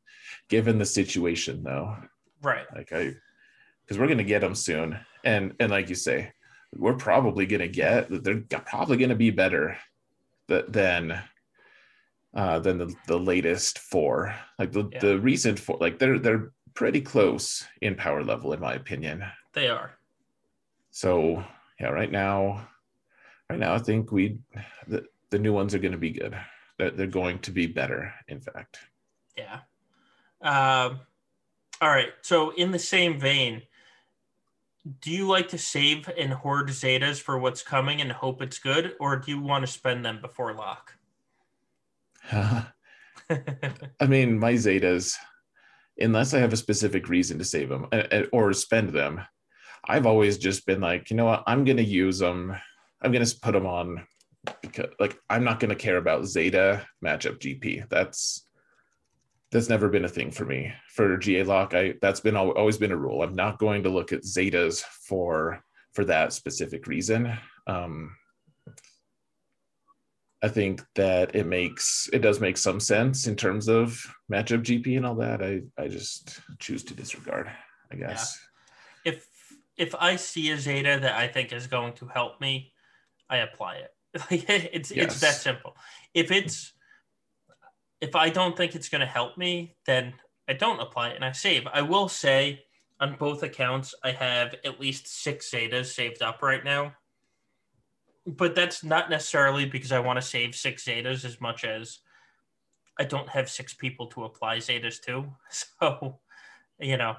given 0.50 0.78
the 0.78 0.86
situation, 0.86 1.64
though. 1.64 1.96
Right. 2.42 2.66
Like 2.76 2.92
I, 2.92 3.16
because 3.84 3.98
we're 3.98 4.08
gonna 4.08 4.24
get 4.24 4.42
them 4.42 4.56
soon, 4.56 5.00
and 5.24 5.54
and 5.60 5.72
like 5.72 5.90
you 5.90 5.96
say, 5.96 6.34
we're 6.76 6.96
probably 6.96 7.46
gonna 7.46 7.68
get 7.68 8.08
they're 8.24 8.42
probably 8.42 8.98
gonna 8.98 9.16
be 9.16 9.32
better 9.32 9.78
than 10.48 11.22
uh, 12.36 12.60
than 12.60 12.78
the, 12.78 12.94
the 13.08 13.18
latest 13.18 13.80
four. 13.80 14.36
Like 14.58 14.72
the, 14.72 14.90
yeah. 14.92 15.00
the 15.00 15.20
recent 15.20 15.60
four, 15.60 15.78
like 15.80 15.98
they're 15.98 16.20
they're 16.20 16.52
pretty 16.74 17.02
close 17.02 17.66
in 17.82 17.96
power 17.96 18.24
level, 18.24 18.54
in 18.54 18.60
my 18.60 18.74
opinion. 18.74 19.24
They 19.54 19.70
are. 19.70 19.92
So 20.92 21.44
yeah, 21.80 21.88
right 21.88 22.12
now, 22.12 22.68
right 23.50 23.60
now, 23.60 23.74
I 23.74 23.80
think 23.80 24.12
we 24.12 24.40
the, 24.88 25.06
the 25.30 25.40
new 25.40 25.54
ones 25.54 25.74
are 25.74 25.80
going 25.80 25.92
to 25.94 25.98
be 25.98 26.12
good. 26.12 26.38
They're, 26.78 26.92
they're 26.92 27.08
going 27.08 27.40
to 27.40 27.52
be 27.52 27.68
better, 27.68 28.14
in 28.28 28.40
fact. 28.40 28.80
Yeah. 29.38 29.60
Um, 30.42 31.02
all 31.82 31.90
right. 31.90 32.10
So 32.22 32.52
in 32.52 32.72
the 32.72 32.80
same 32.80 33.20
vein, 33.20 33.64
do 35.02 35.12
you 35.12 35.28
like 35.28 35.50
to 35.50 35.58
save 35.58 36.10
and 36.18 36.34
hoard 36.34 36.70
Zetas 36.70 37.22
for 37.22 37.38
what's 37.38 37.62
coming 37.62 38.02
and 38.02 38.12
hope 38.12 38.42
it's 38.42 38.60
good, 38.60 38.96
or 39.00 39.18
do 39.18 39.32
you 39.32 39.42
want 39.42 39.66
to 39.66 39.72
spend 39.72 40.06
them 40.06 40.20
before 40.22 40.54
lock? 40.54 40.94
I 42.32 42.66
mean, 44.08 44.40
my 44.40 44.54
Zetas, 44.54 45.16
unless 46.00 46.34
I 46.34 46.40
have 46.40 46.54
a 46.54 46.58
specific 46.58 47.10
reason 47.10 47.38
to 47.38 47.46
save 47.46 47.70
them 47.70 47.88
or 48.32 48.54
spend 48.54 48.90
them, 48.90 49.22
I've 49.86 50.06
always 50.06 50.38
just 50.38 50.66
been 50.66 50.82
like, 50.82 51.10
you 51.10 51.16
know 51.16 51.26
what, 51.26 51.44
I'm 51.48 51.64
going 51.64 51.78
to 51.78 51.84
use 51.84 52.20
them. 52.20 52.56
I'm 53.02 53.12
going 53.12 53.26
to 53.26 53.40
put 53.42 53.54
them 53.54 53.66
on 53.66 54.06
because, 54.62 54.92
like, 55.00 55.18
I'm 55.30 55.44
not 55.44 55.60
going 55.60 55.70
to 55.70 55.76
care 55.76 55.98
about 55.98 56.26
Zeta 56.26 56.86
matchup 57.04 57.40
GP. 57.40 57.90
That's 57.90 58.46
that's 59.52 59.70
never 59.70 59.90
been 59.90 60.06
a 60.06 60.10
thing 60.10 60.30
for 60.30 60.46
me 60.46 60.72
for 60.90 61.18
GA 61.18 61.44
lock. 61.44 61.74
I 61.74 61.96
that's 62.02 62.20
been 62.20 62.36
always 62.36 62.78
been 62.78 62.92
a 62.92 62.98
rule. 62.98 63.24
I'm 63.24 63.36
not 63.36 63.58
going 63.58 63.84
to 63.84 63.90
look 63.90 64.14
at 64.14 64.24
Zetas 64.24 64.82
for 64.82 65.64
for 65.94 66.06
that 66.06 66.34
specific 66.34 66.88
reason. 66.88 67.38
Um, 67.68 68.16
I 70.42 70.48
think 70.48 70.82
that 70.96 71.36
it 71.36 71.46
makes 71.46 72.10
it 72.14 72.20
does 72.20 72.40
make 72.40 72.58
some 72.58 72.80
sense 72.80 73.28
in 73.28 73.36
terms 73.36 73.68
of 73.68 74.02
matchup 74.32 74.64
GP 74.64 74.96
and 74.96 75.06
all 75.06 75.16
that. 75.16 75.44
I 75.44 75.62
I 75.78 75.88
just 75.88 76.40
choose 76.60 76.84
to 76.86 76.94
disregard. 76.94 77.50
I 77.92 77.96
guess. 77.96 78.40
Yeah. 79.06 79.14
If 79.14 79.28
if 79.78 79.96
I 79.96 80.16
see 80.16 80.52
a 80.52 80.58
Zeta 80.58 81.00
that 81.02 81.16
I 81.16 81.28
think 81.28 81.52
is 81.52 81.68
going 81.68 81.94
to 81.94 82.08
help 82.08 82.40
me, 82.40 82.72
I 83.30 83.38
apply 83.38 83.76
it. 83.76 83.92
it's 84.74 84.92
yes. 84.92 85.06
it's 85.06 85.20
that 85.20 85.36
simple. 85.36 85.76
If 86.14 86.32
it's 86.32 86.74
if 88.00 88.16
I 88.16 88.30
don't 88.30 88.56
think 88.56 88.76
it's 88.76 88.90
going 88.90 89.02
to 89.02 89.08
help 89.08 89.38
me, 89.38 89.76
then 89.86 90.14
I 90.48 90.54
don't 90.54 90.80
apply 90.80 91.10
it 91.10 91.16
and 91.16 91.26
I 91.26 91.34
save. 91.34 91.68
I 91.68 91.82
will 91.82 92.08
say 92.08 92.64
on 93.02 93.16
both 93.20 93.44
accounts, 93.44 93.94
I 94.04 94.12
have 94.12 94.56
at 94.66 94.80
least 94.80 95.08
six 95.08 95.52
Zetas 95.52 95.88
saved 95.88 96.22
up 96.22 96.42
right 96.42 96.64
now 96.64 96.94
but 98.26 98.56
that's 98.56 98.84
not 98.84 99.10
necessarily 99.10 99.66
because 99.66 99.92
I 99.92 100.00
want 100.00 100.18
to 100.18 100.26
save 100.26 100.56
six 100.56 100.86
zetas 100.86 101.26
as 101.26 101.40
much 101.42 101.64
as 101.66 102.00
I 103.00 103.06
don't 103.06 103.30
have 103.30 103.50
six 103.50 103.74
people 103.74 104.08
to 104.08 104.26
apply 104.26 104.58
zetas 104.58 105.02
to. 105.04 105.26
So, 105.82 106.20
you 106.80 106.98
know, 106.98 107.18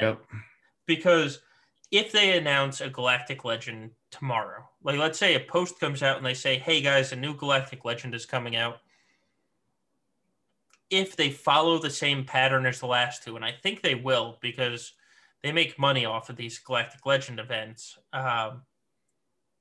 yep. 0.00 0.20
because 0.86 1.40
if 1.90 2.12
they 2.12 2.36
announce 2.36 2.80
a 2.80 2.88
galactic 2.88 3.44
legend 3.44 3.90
tomorrow, 4.10 4.68
like 4.82 4.98
let's 4.98 5.18
say 5.18 5.34
a 5.34 5.40
post 5.40 5.78
comes 5.78 6.02
out 6.02 6.16
and 6.16 6.26
they 6.26 6.34
say, 6.34 6.58
"Hey 6.58 6.80
guys, 6.80 7.12
a 7.12 7.16
new 7.16 7.34
galactic 7.34 7.84
legend 7.84 8.14
is 8.14 8.26
coming 8.26 8.56
out." 8.56 8.78
if 10.90 11.16
they 11.16 11.30
follow 11.30 11.78
the 11.78 11.90
same 11.90 12.24
pattern 12.24 12.66
as 12.66 12.80
the 12.80 12.86
last 12.86 13.22
two, 13.22 13.36
and 13.36 13.44
I 13.44 13.52
think 13.52 13.82
they 13.82 13.94
will 13.94 14.38
because 14.40 14.94
they 15.42 15.52
make 15.52 15.78
money 15.78 16.04
off 16.04 16.30
of 16.30 16.36
these 16.36 16.58
Galactic 16.58 17.04
Legend 17.04 17.38
events. 17.38 17.98
Um, 18.12 18.62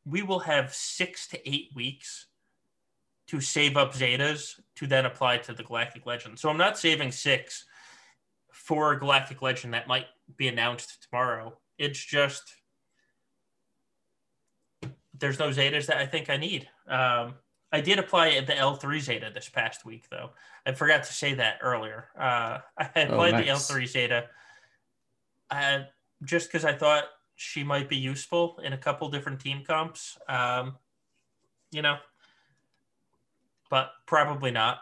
we 0.08 0.22
will 0.22 0.40
have 0.40 0.74
six 0.74 1.28
to 1.28 1.50
eight 1.50 1.70
weeks 1.76 2.28
to 3.28 3.42
save 3.42 3.76
up 3.76 3.94
Zetas 3.94 4.60
to 4.76 4.88
then 4.88 5.06
apply 5.06 5.38
to 5.40 5.54
the 5.54 5.64
Galactic 5.64 6.06
Legend. 6.06 6.40
So 6.40 6.50
I'm 6.50 6.58
not 6.58 6.78
saving 6.78 7.12
six 7.12 7.66
for 8.52 8.94
a 8.94 9.00
Galactic 9.00 9.42
Legend 9.42 9.74
that 9.74 9.88
might 9.88 10.06
be 10.38 10.48
announced 10.48 11.08
tomorrow. 11.10 11.58
It's 11.78 12.04
just 12.04 12.44
there's 15.20 15.40
no 15.40 15.50
Zetas 15.50 15.88
that 15.88 15.98
I 15.98 16.06
think 16.06 16.30
I 16.30 16.38
need. 16.38 16.70
Um, 16.88 17.36
I 17.72 17.82
did 17.82 18.00
apply 18.00 18.40
the 18.42 18.54
L3 18.54 19.00
Zeta 19.02 19.32
this 19.34 19.50
past 19.50 19.84
week, 19.84 20.06
though. 20.10 20.30
I 20.66 20.72
forgot 20.72 21.04
to 21.04 21.14
say 21.14 21.34
that 21.34 21.58
earlier. 21.62 22.06
Uh, 22.18 22.60
I 22.78 22.90
oh, 22.96 23.04
applied 23.04 23.34
oh, 23.34 23.38
nice. 23.38 23.68
the 23.68 23.74
L3 23.74 23.88
Zeta 23.88 24.26
uh, 25.50 25.80
just 26.24 26.48
because 26.48 26.64
I 26.64 26.74
thought 26.74 27.06
she 27.38 27.64
might 27.64 27.88
be 27.88 27.96
useful 27.96 28.60
in 28.64 28.74
a 28.74 28.78
couple 28.78 29.10
different 29.10 29.40
team 29.40 29.64
comps. 29.66 30.18
Um, 30.28 30.76
you 31.72 31.84
know, 31.84 31.98
but 33.70 33.92
probably 34.08 34.50
not. 34.52 34.80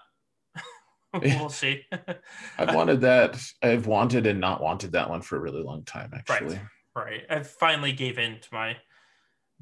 we'll 1.13 1.49
see. 1.49 1.85
I've 2.57 2.73
wanted 2.73 3.01
that. 3.01 3.37
I've 3.61 3.87
wanted 3.87 4.25
and 4.25 4.39
not 4.39 4.63
wanted 4.63 4.93
that 4.93 5.09
one 5.09 5.21
for 5.21 5.35
a 5.35 5.39
really 5.39 5.61
long 5.61 5.83
time, 5.83 6.11
actually. 6.13 6.59
Right. 6.95 7.21
right. 7.21 7.21
I 7.29 7.43
finally 7.43 7.91
gave 7.91 8.17
in 8.17 8.39
to 8.39 8.47
my 8.53 8.77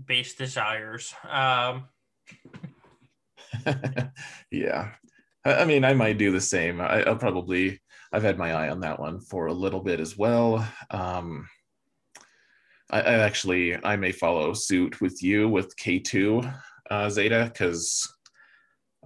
base 0.06 0.36
desires. 0.36 1.16
Um, 1.28 1.86
yeah. 4.52 4.92
I 5.44 5.66
mean, 5.66 5.84
I 5.84 5.96
might 5.96 6.20
do 6.20 6.32
the 6.32 6.40
same. 6.42 6.80
I, 6.80 7.10
will 7.10 7.18
probably, 7.18 7.82
I've 8.12 8.24
had 8.24 8.38
my 8.38 8.54
eye 8.54 8.70
on 8.70 8.82
that 8.82 9.00
one 9.00 9.20
for 9.20 9.48
a 9.48 9.54
little 9.54 9.82
bit 9.82 10.00
as 10.00 10.16
well. 10.16 10.68
Um, 10.92 11.48
I, 12.90 13.02
I 13.02 13.14
actually, 13.20 13.78
I 13.84 13.96
may 13.96 14.12
follow 14.12 14.54
suit 14.54 15.02
with 15.02 15.22
you 15.24 15.50
with 15.50 15.76
K2 15.78 16.54
uh, 16.90 17.10
Zeta 17.10 17.50
because 17.52 18.08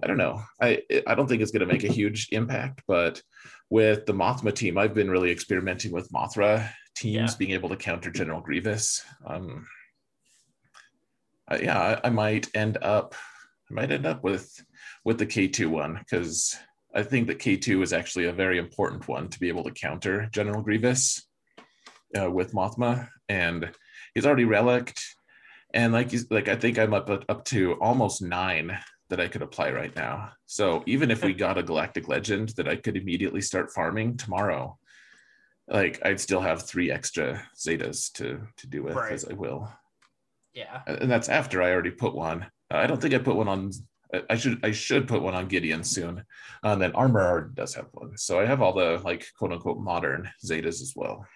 I 0.02 0.06
don't 0.06 0.18
know. 0.18 0.42
I 0.60 0.82
I 1.06 1.14
don't 1.14 1.26
think 1.26 1.42
it's 1.42 1.50
going 1.50 1.66
to 1.66 1.72
make 1.72 1.84
a 1.84 1.92
huge 1.92 2.28
impact, 2.30 2.82
but 2.86 3.22
with 3.70 4.06
the 4.06 4.14
Mothma 4.14 4.54
team, 4.54 4.78
I've 4.78 4.94
been 4.94 5.10
really 5.10 5.30
experimenting 5.30 5.92
with 5.92 6.10
Mothma 6.10 6.70
teams 6.94 7.32
yeah. 7.32 7.36
being 7.38 7.52
able 7.52 7.68
to 7.68 7.76
counter 7.76 8.10
General 8.10 8.40
Grievous. 8.40 9.02
Um, 9.26 9.66
yeah, 11.60 11.98
I, 12.02 12.08
I, 12.08 12.10
might 12.10 12.48
end 12.54 12.78
up, 12.82 13.14
I 13.70 13.74
might 13.74 13.90
end 13.90 14.06
up 14.06 14.22
with 14.22 14.52
with 15.04 15.18
the 15.18 15.26
K2 15.26 15.66
one 15.66 15.94
because 15.98 16.56
I 16.94 17.02
think 17.02 17.26
that 17.26 17.38
K2 17.38 17.82
is 17.82 17.92
actually 17.92 18.26
a 18.26 18.32
very 18.32 18.58
important 18.58 19.08
one 19.08 19.28
to 19.28 19.40
be 19.40 19.48
able 19.48 19.64
to 19.64 19.70
counter 19.70 20.28
General 20.32 20.62
Grievous 20.62 21.27
uh, 22.18 22.30
with 22.30 22.52
Mothma, 22.52 23.08
and 23.28 23.70
he's 24.14 24.26
already 24.26 24.44
relicked, 24.44 25.04
and 25.74 25.92
like 25.92 26.10
he's 26.10 26.30
like 26.30 26.48
I 26.48 26.56
think 26.56 26.78
I'm 26.78 26.94
up 26.94 27.10
up 27.28 27.44
to 27.46 27.74
almost 27.74 28.22
nine 28.22 28.78
that 29.10 29.20
I 29.20 29.28
could 29.28 29.42
apply 29.42 29.70
right 29.70 29.94
now. 29.96 30.32
So 30.46 30.82
even 30.86 31.10
if 31.10 31.24
we 31.24 31.32
got 31.32 31.58
a 31.58 31.62
galactic 31.62 32.08
legend 32.08 32.50
that 32.56 32.68
I 32.68 32.76
could 32.76 32.96
immediately 32.96 33.40
start 33.40 33.72
farming 33.72 34.16
tomorrow, 34.16 34.78
like 35.66 36.00
I'd 36.04 36.20
still 36.20 36.40
have 36.40 36.62
three 36.62 36.90
extra 36.90 37.42
zetas 37.56 38.12
to 38.14 38.40
to 38.56 38.66
do 38.66 38.82
with 38.82 38.94
right. 38.94 39.12
as 39.12 39.24
I 39.24 39.34
will. 39.34 39.72
Yeah. 40.54 40.82
Uh, 40.86 40.96
and 41.00 41.10
that's 41.10 41.28
after 41.28 41.62
I 41.62 41.70
already 41.72 41.90
put 41.90 42.14
one. 42.14 42.46
Uh, 42.72 42.78
I 42.78 42.86
don't 42.86 43.00
think 43.00 43.14
I 43.14 43.18
put 43.18 43.36
one 43.36 43.48
on 43.48 43.70
uh, 44.12 44.20
I 44.30 44.36
should 44.36 44.64
I 44.64 44.72
should 44.72 45.06
put 45.06 45.22
one 45.22 45.34
on 45.34 45.48
Gideon 45.48 45.84
soon. 45.84 46.24
And 46.62 46.80
then 46.80 46.92
Armor 46.92 47.50
does 47.54 47.74
have 47.74 47.88
one. 47.92 48.16
So 48.16 48.40
I 48.40 48.46
have 48.46 48.62
all 48.62 48.72
the 48.72 49.00
like 49.04 49.26
quote 49.38 49.52
unquote 49.52 49.78
modern 49.78 50.30
zetas 50.44 50.80
as 50.82 50.94
well. 50.96 51.26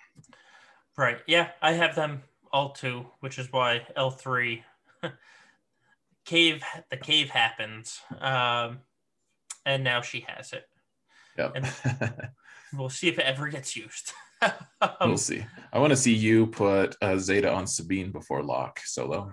Right. 0.97 1.19
Yeah, 1.27 1.51
I 1.61 1.73
have 1.73 1.95
them 1.95 2.23
all 2.53 2.71
too, 2.71 3.07
which 3.21 3.39
is 3.39 3.51
why 3.51 3.87
L3 3.97 4.63
cave 6.25 6.63
the 6.89 6.97
cave 6.97 7.31
happens 7.31 8.01
um 8.21 8.79
and 9.67 9.83
now 9.83 10.01
she 10.01 10.25
has 10.29 10.53
it. 10.53 10.69
Yeah 11.37 11.51
we'll 12.73 12.89
see 12.89 13.09
if 13.09 13.19
it 13.19 13.25
ever 13.25 13.49
gets 13.49 13.77
used. 13.77 14.13
Um, 14.81 14.91
we'll 15.03 15.17
see. 15.19 15.45
I 15.73 15.79
want 15.79 15.93
to 15.93 15.97
see 15.97 16.13
you 16.13 16.49
put 16.49 16.97
uh, 17.01 17.17
zeta 17.17 17.53
on 17.53 17.67
sabine 17.67 18.11
before 18.11 18.43
lock 18.43 18.81
solo. 18.85 19.33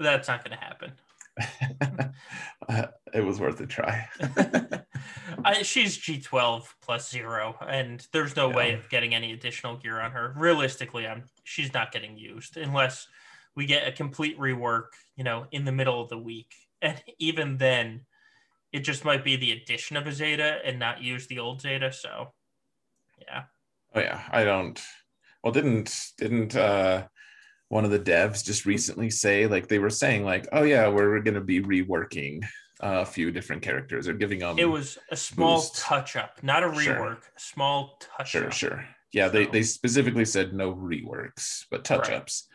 That's 0.00 0.26
not 0.26 0.44
going 0.44 0.56
to 0.58 0.64
happen 0.64 0.92
uh, 2.68 2.86
it 3.14 3.20
was 3.24 3.40
worth 3.40 3.60
a 3.60 3.66
try 3.66 4.08
I, 5.44 5.62
she's 5.62 5.98
g12 5.98 6.64
plus 6.82 7.10
zero 7.10 7.56
and 7.66 8.06
there's 8.12 8.36
no 8.36 8.50
yeah. 8.50 8.56
way 8.56 8.72
of 8.74 8.88
getting 8.88 9.14
any 9.14 9.32
additional 9.32 9.76
gear 9.76 10.00
on 10.00 10.10
her 10.12 10.34
realistically 10.36 11.06
i'm 11.06 11.24
she's 11.44 11.72
not 11.72 11.92
getting 11.92 12.16
used 12.16 12.56
unless 12.56 13.08
we 13.58 13.66
get 13.66 13.88
a 13.88 13.92
complete 13.92 14.38
rework, 14.38 14.90
you 15.16 15.24
know, 15.24 15.48
in 15.50 15.64
the 15.64 15.72
middle 15.72 16.00
of 16.00 16.08
the 16.08 16.16
week. 16.16 16.54
And 16.80 17.02
even 17.18 17.58
then, 17.58 18.02
it 18.72 18.80
just 18.80 19.04
might 19.04 19.24
be 19.24 19.34
the 19.34 19.50
addition 19.50 19.96
of 19.96 20.06
a 20.06 20.12
Zeta 20.12 20.60
and 20.64 20.78
not 20.78 21.02
use 21.02 21.26
the 21.26 21.40
old 21.40 21.60
Zeta. 21.60 21.90
So, 21.92 22.28
yeah. 23.20 23.42
Oh 23.96 24.00
yeah, 24.00 24.22
I 24.30 24.44
don't. 24.44 24.80
Well, 25.42 25.52
didn't 25.52 25.92
didn't 26.18 26.54
uh 26.54 27.08
one 27.68 27.84
of 27.84 27.90
the 27.90 27.98
devs 27.98 28.44
just 28.44 28.66
recently 28.66 29.10
say 29.10 29.46
like 29.46 29.68
they 29.68 29.78
were 29.78 29.90
saying 29.90 30.24
like, 30.24 30.48
oh 30.52 30.62
yeah, 30.62 30.88
we're 30.88 31.20
going 31.20 31.34
to 31.34 31.40
be 31.40 31.60
reworking 31.60 32.44
a 32.80 33.04
few 33.04 33.30
different 33.30 33.62
characters 33.62 34.08
or 34.08 34.14
giving 34.14 34.38
them. 34.38 34.58
It 34.58 34.64
was 34.64 34.98
a 35.10 35.16
small 35.16 35.62
touch 35.62 36.16
up, 36.16 36.42
not 36.42 36.62
a 36.62 36.68
rework. 36.68 36.82
Sure. 36.82 37.12
A 37.12 37.40
small 37.40 38.00
touch. 38.16 38.30
Sure, 38.30 38.46
up. 38.46 38.52
sure. 38.52 38.84
Yeah, 39.12 39.26
so. 39.26 39.32
they 39.32 39.46
they 39.46 39.62
specifically 39.62 40.24
said 40.24 40.52
no 40.52 40.74
reworks, 40.74 41.64
but 41.70 41.84
touch 41.84 42.10
ups. 42.10 42.46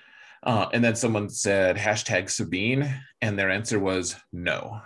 Right. 0.46 0.54
Uh, 0.54 0.70
and 0.74 0.84
then 0.84 0.96
someone 0.96 1.30
said 1.30 1.78
hashtag 1.78 2.30
Sabine, 2.30 3.02
and 3.22 3.38
their 3.38 3.50
answer 3.50 3.80
was 3.80 4.16
no. 4.32 4.82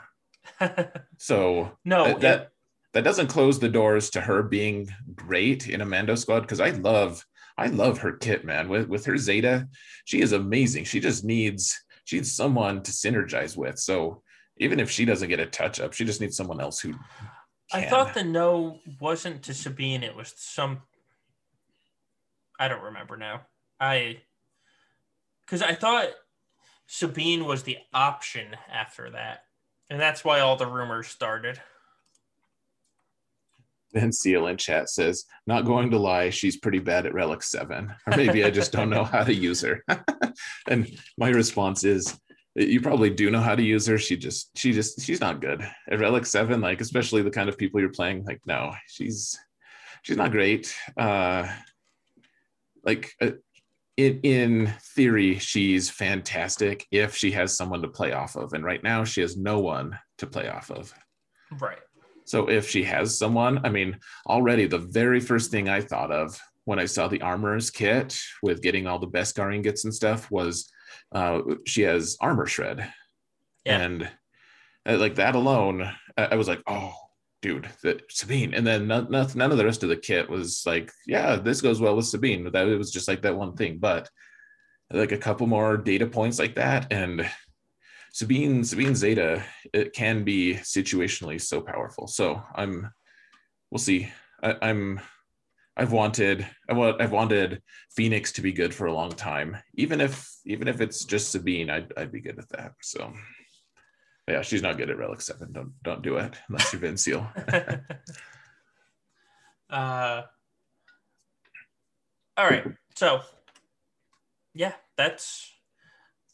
so 1.17 1.71
no, 1.83 2.05
that, 2.05 2.21
that, 2.21 2.49
that 2.93 3.03
doesn't 3.03 3.27
close 3.27 3.59
the 3.59 3.69
doors 3.69 4.11
to 4.11 4.21
her 4.21 4.43
being 4.43 4.89
great 5.15 5.67
in 5.67 5.81
a 5.81 5.85
Mando 5.85 6.15
squad 6.15 6.41
because 6.41 6.59
I 6.59 6.69
love 6.69 7.25
I 7.57 7.67
love 7.67 7.99
her 7.99 8.13
kit, 8.13 8.45
man. 8.45 8.69
With 8.69 8.87
with 8.87 9.05
her 9.05 9.17
Zeta, 9.17 9.67
she 10.05 10.21
is 10.21 10.31
amazing. 10.31 10.85
She 10.85 10.99
just 10.99 11.23
needs 11.23 11.79
she 12.05 12.17
needs 12.17 12.31
someone 12.31 12.83
to 12.83 12.91
synergize 12.91 13.57
with. 13.57 13.79
So 13.79 14.21
even 14.57 14.79
if 14.79 14.89
she 14.89 15.05
doesn't 15.05 15.29
get 15.29 15.39
a 15.39 15.45
touch 15.45 15.79
up, 15.79 15.93
she 15.93 16.05
just 16.05 16.21
needs 16.21 16.37
someone 16.37 16.61
else 16.61 16.79
who. 16.79 16.93
Can. 16.93 17.83
I 17.83 17.85
thought 17.85 18.13
the 18.13 18.23
no 18.23 18.79
wasn't 19.01 19.43
to 19.43 19.53
Sabine. 19.53 20.03
It 20.03 20.15
was 20.15 20.33
some. 20.37 20.83
I 22.59 22.67
don't 22.67 22.83
remember 22.83 23.17
now. 23.17 23.41
I 23.79 24.21
because 25.45 25.61
I 25.61 25.73
thought 25.73 26.09
Sabine 26.87 27.45
was 27.45 27.63
the 27.63 27.77
option 27.93 28.55
after 28.71 29.09
that, 29.11 29.39
and 29.89 29.99
that's 29.99 30.23
why 30.23 30.39
all 30.39 30.55
the 30.55 30.67
rumors 30.67 31.07
started. 31.07 31.59
Then 33.93 34.11
Seal 34.11 34.47
in 34.47 34.57
chat 34.57 34.89
says, 34.89 35.25
"Not 35.45 35.65
going 35.65 35.91
to 35.91 35.99
lie, 35.99 36.29
she's 36.29 36.57
pretty 36.57 36.79
bad 36.79 37.05
at 37.05 37.13
Relic 37.13 37.43
Seven, 37.43 37.93
or 38.05 38.17
maybe 38.17 38.43
I 38.43 38.49
just 38.49 38.71
don't 38.71 38.89
know 38.89 39.03
how 39.03 39.23
to 39.23 39.33
use 39.33 39.61
her." 39.61 39.83
and 40.67 40.89
my 41.17 41.29
response 41.29 41.83
is, 41.83 42.19
"You 42.55 42.81
probably 42.81 43.09
do 43.09 43.31
know 43.31 43.41
how 43.41 43.55
to 43.55 43.63
use 43.63 43.85
her. 43.87 43.97
She 43.97 44.17
just, 44.17 44.57
she 44.57 44.73
just, 44.73 45.01
she's 45.01 45.21
not 45.21 45.41
good 45.41 45.67
at 45.89 45.99
Relic 45.99 46.25
Seven. 46.25 46.61
Like, 46.61 46.81
especially 46.81 47.21
the 47.21 47.31
kind 47.31 47.49
of 47.49 47.57
people 47.57 47.79
you're 47.79 47.89
playing. 47.89 48.25
Like, 48.25 48.41
no, 48.45 48.73
she's, 48.87 49.37
she's 50.03 50.17
not 50.17 50.31
great. 50.31 50.75
Uh, 50.97 51.47
like, 52.83 53.11
uh, 53.21 53.31
in, 53.97 54.19
in 54.21 54.73
theory, 54.95 55.39
she's 55.39 55.89
fantastic 55.89 56.85
if 56.91 57.15
she 57.15 57.31
has 57.31 57.57
someone 57.57 57.81
to 57.81 57.87
play 57.87 58.13
off 58.13 58.35
of. 58.35 58.53
And 58.53 58.63
right 58.63 58.81
now, 58.83 59.03
she 59.03 59.21
has 59.21 59.35
no 59.35 59.59
one 59.59 59.97
to 60.19 60.27
play 60.27 60.47
off 60.47 60.69
of. 60.69 60.93
Right. 61.59 61.79
So 62.27 62.49
if 62.49 62.69
she 62.69 62.83
has 62.83 63.17
someone, 63.17 63.65
I 63.65 63.69
mean, 63.69 63.97
already 64.27 64.67
the 64.67 64.77
very 64.77 65.21
first 65.21 65.49
thing 65.49 65.69
I 65.69 65.79
thought 65.79 66.11
of 66.11 66.39
when 66.65 66.77
I 66.77 66.85
saw 66.85 67.07
the 67.07 67.21
armor's 67.21 67.69
kit 67.71 68.19
with 68.43 68.61
getting 68.61 68.85
all 68.85 68.99
the 68.99 69.07
Beskar 69.07 69.55
ingots 69.55 69.85
and 69.85 69.95
stuff 69.95 70.29
was 70.29 70.69
uh, 71.13 71.39
she 71.65 71.83
has 71.83 72.17
armor 72.19 72.45
shred. 72.45 72.91
Yeah. 73.65 73.79
And 73.79 74.09
uh, 74.85 74.97
like 74.97 75.15
that 75.15 75.35
alone, 75.35 75.89
I 76.17 76.35
was 76.35 76.49
like, 76.49 76.61
oh, 76.67 76.93
dude, 77.41 77.69
that 77.83 78.01
Sabine. 78.11 78.53
And 78.53 78.67
then 78.67 78.87
none, 78.87 79.09
none 79.09 79.51
of 79.51 79.57
the 79.57 79.65
rest 79.65 79.83
of 79.83 79.89
the 79.89 79.95
kit 79.95 80.29
was 80.29 80.63
like, 80.65 80.91
yeah, 81.05 81.37
this 81.37 81.61
goes 81.61 81.79
well 81.79 81.95
with 81.95 82.07
Sabine. 82.07 82.51
That 82.51 82.67
it 82.67 82.77
was 82.77 82.91
just 82.91 83.07
like 83.07 83.21
that 83.21 83.37
one 83.37 83.55
thing. 83.55 83.77
But 83.77 84.09
like 84.91 85.13
a 85.13 85.17
couple 85.17 85.47
more 85.47 85.77
data 85.77 86.05
points 86.05 86.39
like 86.39 86.55
that, 86.55 86.91
and 86.91 87.29
Sabine, 88.17 88.63
Sabine 88.63 88.95
Zeta, 88.95 89.43
it 89.73 89.93
can 89.93 90.23
be 90.23 90.55
situationally 90.55 91.39
so 91.39 91.61
powerful. 91.61 92.07
So 92.07 92.41
I'm, 92.55 92.89
we'll 93.69 93.77
see. 93.77 94.11
I, 94.41 94.55
I'm, 94.59 94.99
I've 95.75 95.91
wanted, 95.91 96.47
I 96.67 96.73
want, 96.73 96.99
I've 96.99 97.11
wanted 97.11 97.61
Phoenix 97.91 98.31
to 98.31 98.41
be 98.41 98.51
good 98.51 98.73
for 98.73 98.87
a 98.87 98.91
long 98.91 99.11
time. 99.11 99.57
Even 99.75 100.01
if, 100.01 100.27
even 100.47 100.67
if 100.67 100.81
it's 100.81 101.05
just 101.05 101.29
Sabine, 101.29 101.69
I'd, 101.69 101.93
I'd 101.95 102.11
be 102.11 102.19
good 102.19 102.37
with 102.37 102.49
that. 102.49 102.71
So 102.81 103.13
yeah, 104.27 104.41
she's 104.41 104.63
not 104.63 104.77
good 104.77 104.89
at 104.89 104.97
Relic 104.97 105.21
Seven. 105.21 105.51
Don't 105.51 105.73
don't 105.83 106.01
do 106.01 106.17
it 106.17 106.35
unless 106.49 106.73
you're 106.73 106.81
Vince 106.81 107.03
Seal. 107.03 107.29
Uh, 109.69 110.21
all 112.37 112.45
right. 112.45 112.63
So, 112.95 113.19
yeah, 114.53 114.71
that's 114.95 115.51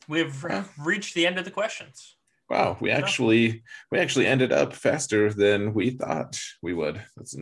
we've 0.07 0.45
reached 0.77 1.15
the 1.15 1.25
end 1.25 1.37
of 1.37 1.45
the 1.45 1.51
questions. 1.51 2.15
Wow, 2.49 2.77
we 2.79 2.91
actually 2.91 3.63
we 3.89 3.99
actually 3.99 4.27
ended 4.27 4.51
up 4.51 4.73
faster 4.73 5.33
than 5.33 5.73
we 5.73 5.91
thought 5.91 6.39
we 6.61 6.73
would. 6.73 7.01
That's 7.15 7.35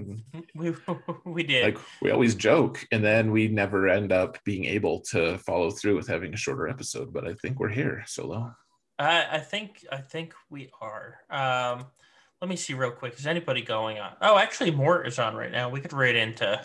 We 0.55 0.73
we 1.25 1.43
did. 1.43 1.65
like 1.65 1.83
we 2.01 2.11
always 2.11 2.35
joke 2.35 2.85
and 2.91 3.03
then 3.03 3.31
we 3.31 3.47
never 3.47 3.87
end 3.87 4.11
up 4.11 4.37
being 4.45 4.65
able 4.65 5.01
to 5.11 5.37
follow 5.39 5.71
through 5.71 5.95
with 5.95 6.07
having 6.07 6.33
a 6.33 6.37
shorter 6.37 6.67
episode, 6.67 7.11
but 7.11 7.27
I 7.27 7.33
think 7.33 7.59
we're 7.59 7.69
here, 7.69 8.03
Solo. 8.05 8.53
I, 8.99 9.27
I 9.31 9.39
think 9.39 9.85
I 9.91 9.97
think 9.97 10.33
we 10.49 10.69
are. 10.79 11.17
Um, 11.29 11.87
let 12.39 12.49
me 12.49 12.55
see 12.55 12.73
real 12.73 12.91
quick. 12.91 13.17
Is 13.17 13.27
anybody 13.27 13.61
going 13.61 13.99
on? 13.99 14.13
Oh, 14.21 14.37
actually, 14.37 14.71
Mort 14.71 15.07
is 15.07 15.19
on 15.19 15.35
right 15.35 15.51
now. 15.51 15.69
We 15.69 15.81
could 15.81 15.93
raid 15.93 16.15
into 16.15 16.61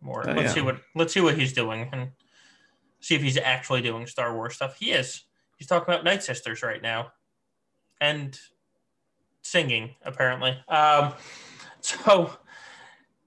Mort. 0.00 0.26
Oh, 0.28 0.32
let's 0.32 0.48
yeah. 0.48 0.54
see 0.54 0.60
what 0.60 0.80
let's 0.94 1.14
see 1.14 1.20
what 1.20 1.38
he's 1.38 1.52
doing 1.52 1.88
and 1.92 2.10
see 3.00 3.14
if 3.14 3.22
he's 3.22 3.38
actually 3.38 3.82
doing 3.82 4.06
Star 4.06 4.34
Wars 4.34 4.56
stuff. 4.56 4.76
He 4.78 4.90
is. 4.90 5.22
He's 5.56 5.66
talking 5.66 5.92
about 5.92 6.04
Night 6.04 6.22
Sisters 6.22 6.62
right 6.62 6.82
now, 6.82 7.12
and 8.00 8.38
singing 9.42 9.94
apparently. 10.04 10.56
Um, 10.68 11.14
so, 11.80 12.30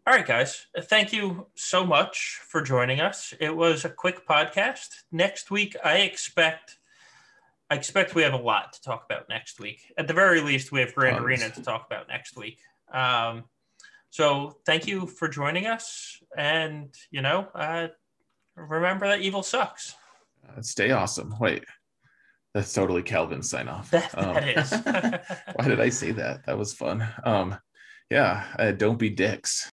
all 0.08 0.16
right, 0.16 0.26
guys. 0.26 0.66
Thank 0.84 1.14
you 1.14 1.48
so 1.56 1.86
much 1.86 2.40
for 2.48 2.62
joining 2.62 3.00
us. 3.00 3.34
It 3.40 3.56
was 3.56 3.86
a 3.86 3.90
quick 3.90 4.28
podcast. 4.28 5.04
Next 5.12 5.52
week, 5.52 5.76
I 5.84 5.98
expect. 5.98 6.78
I 7.72 7.76
expect 7.76 8.16
we 8.16 8.24
have 8.24 8.34
a 8.34 8.38
lot 8.38 8.74
to 8.74 8.82
talk 8.82 9.06
about 9.06 9.30
next 9.30 9.60
week. 9.60 9.94
At 9.98 10.08
the 10.08 10.14
very 10.14 10.42
least, 10.42 10.72
we 10.72 10.80
have 10.80 10.94
Grand. 10.96 11.24
Arena 11.24 11.50
to 11.52 11.62
talk 11.62 11.86
about 11.86 12.08
next 12.08 12.36
week. 12.36 12.58
Um, 12.92 13.44
so 14.10 14.58
thank 14.66 14.88
you 14.88 15.06
for 15.06 15.28
joining 15.28 15.68
us, 15.68 16.18
and 16.36 16.94
you 17.12 17.22
know, 17.22 17.48
uh, 17.54 17.90
remember 18.56 19.08
that 19.08 19.22
evil 19.22 19.44
sucks. 19.44 19.96
Uh, 20.48 20.62
stay 20.62 20.90
awesome. 20.90 21.36
Wait, 21.40 21.64
that's 22.54 22.74
totally 22.74 23.04
Calvin's 23.04 23.50
sign 23.50 23.68
off. 23.68 23.92
That, 23.92 24.18
Um, 24.18 24.34
that 24.34 24.58
is. 24.58 24.72
why 25.56 25.68
did 25.68 25.80
I 25.80 25.90
say 25.90 26.12
that? 26.12 26.46
That 26.46 26.58
was 26.58 26.74
fun. 26.74 27.08
Um, 27.24 27.58
yeah, 28.10 28.46
uh, 28.58 28.72
don't 28.72 28.98
be 28.98 29.10
dicks. 29.10 29.68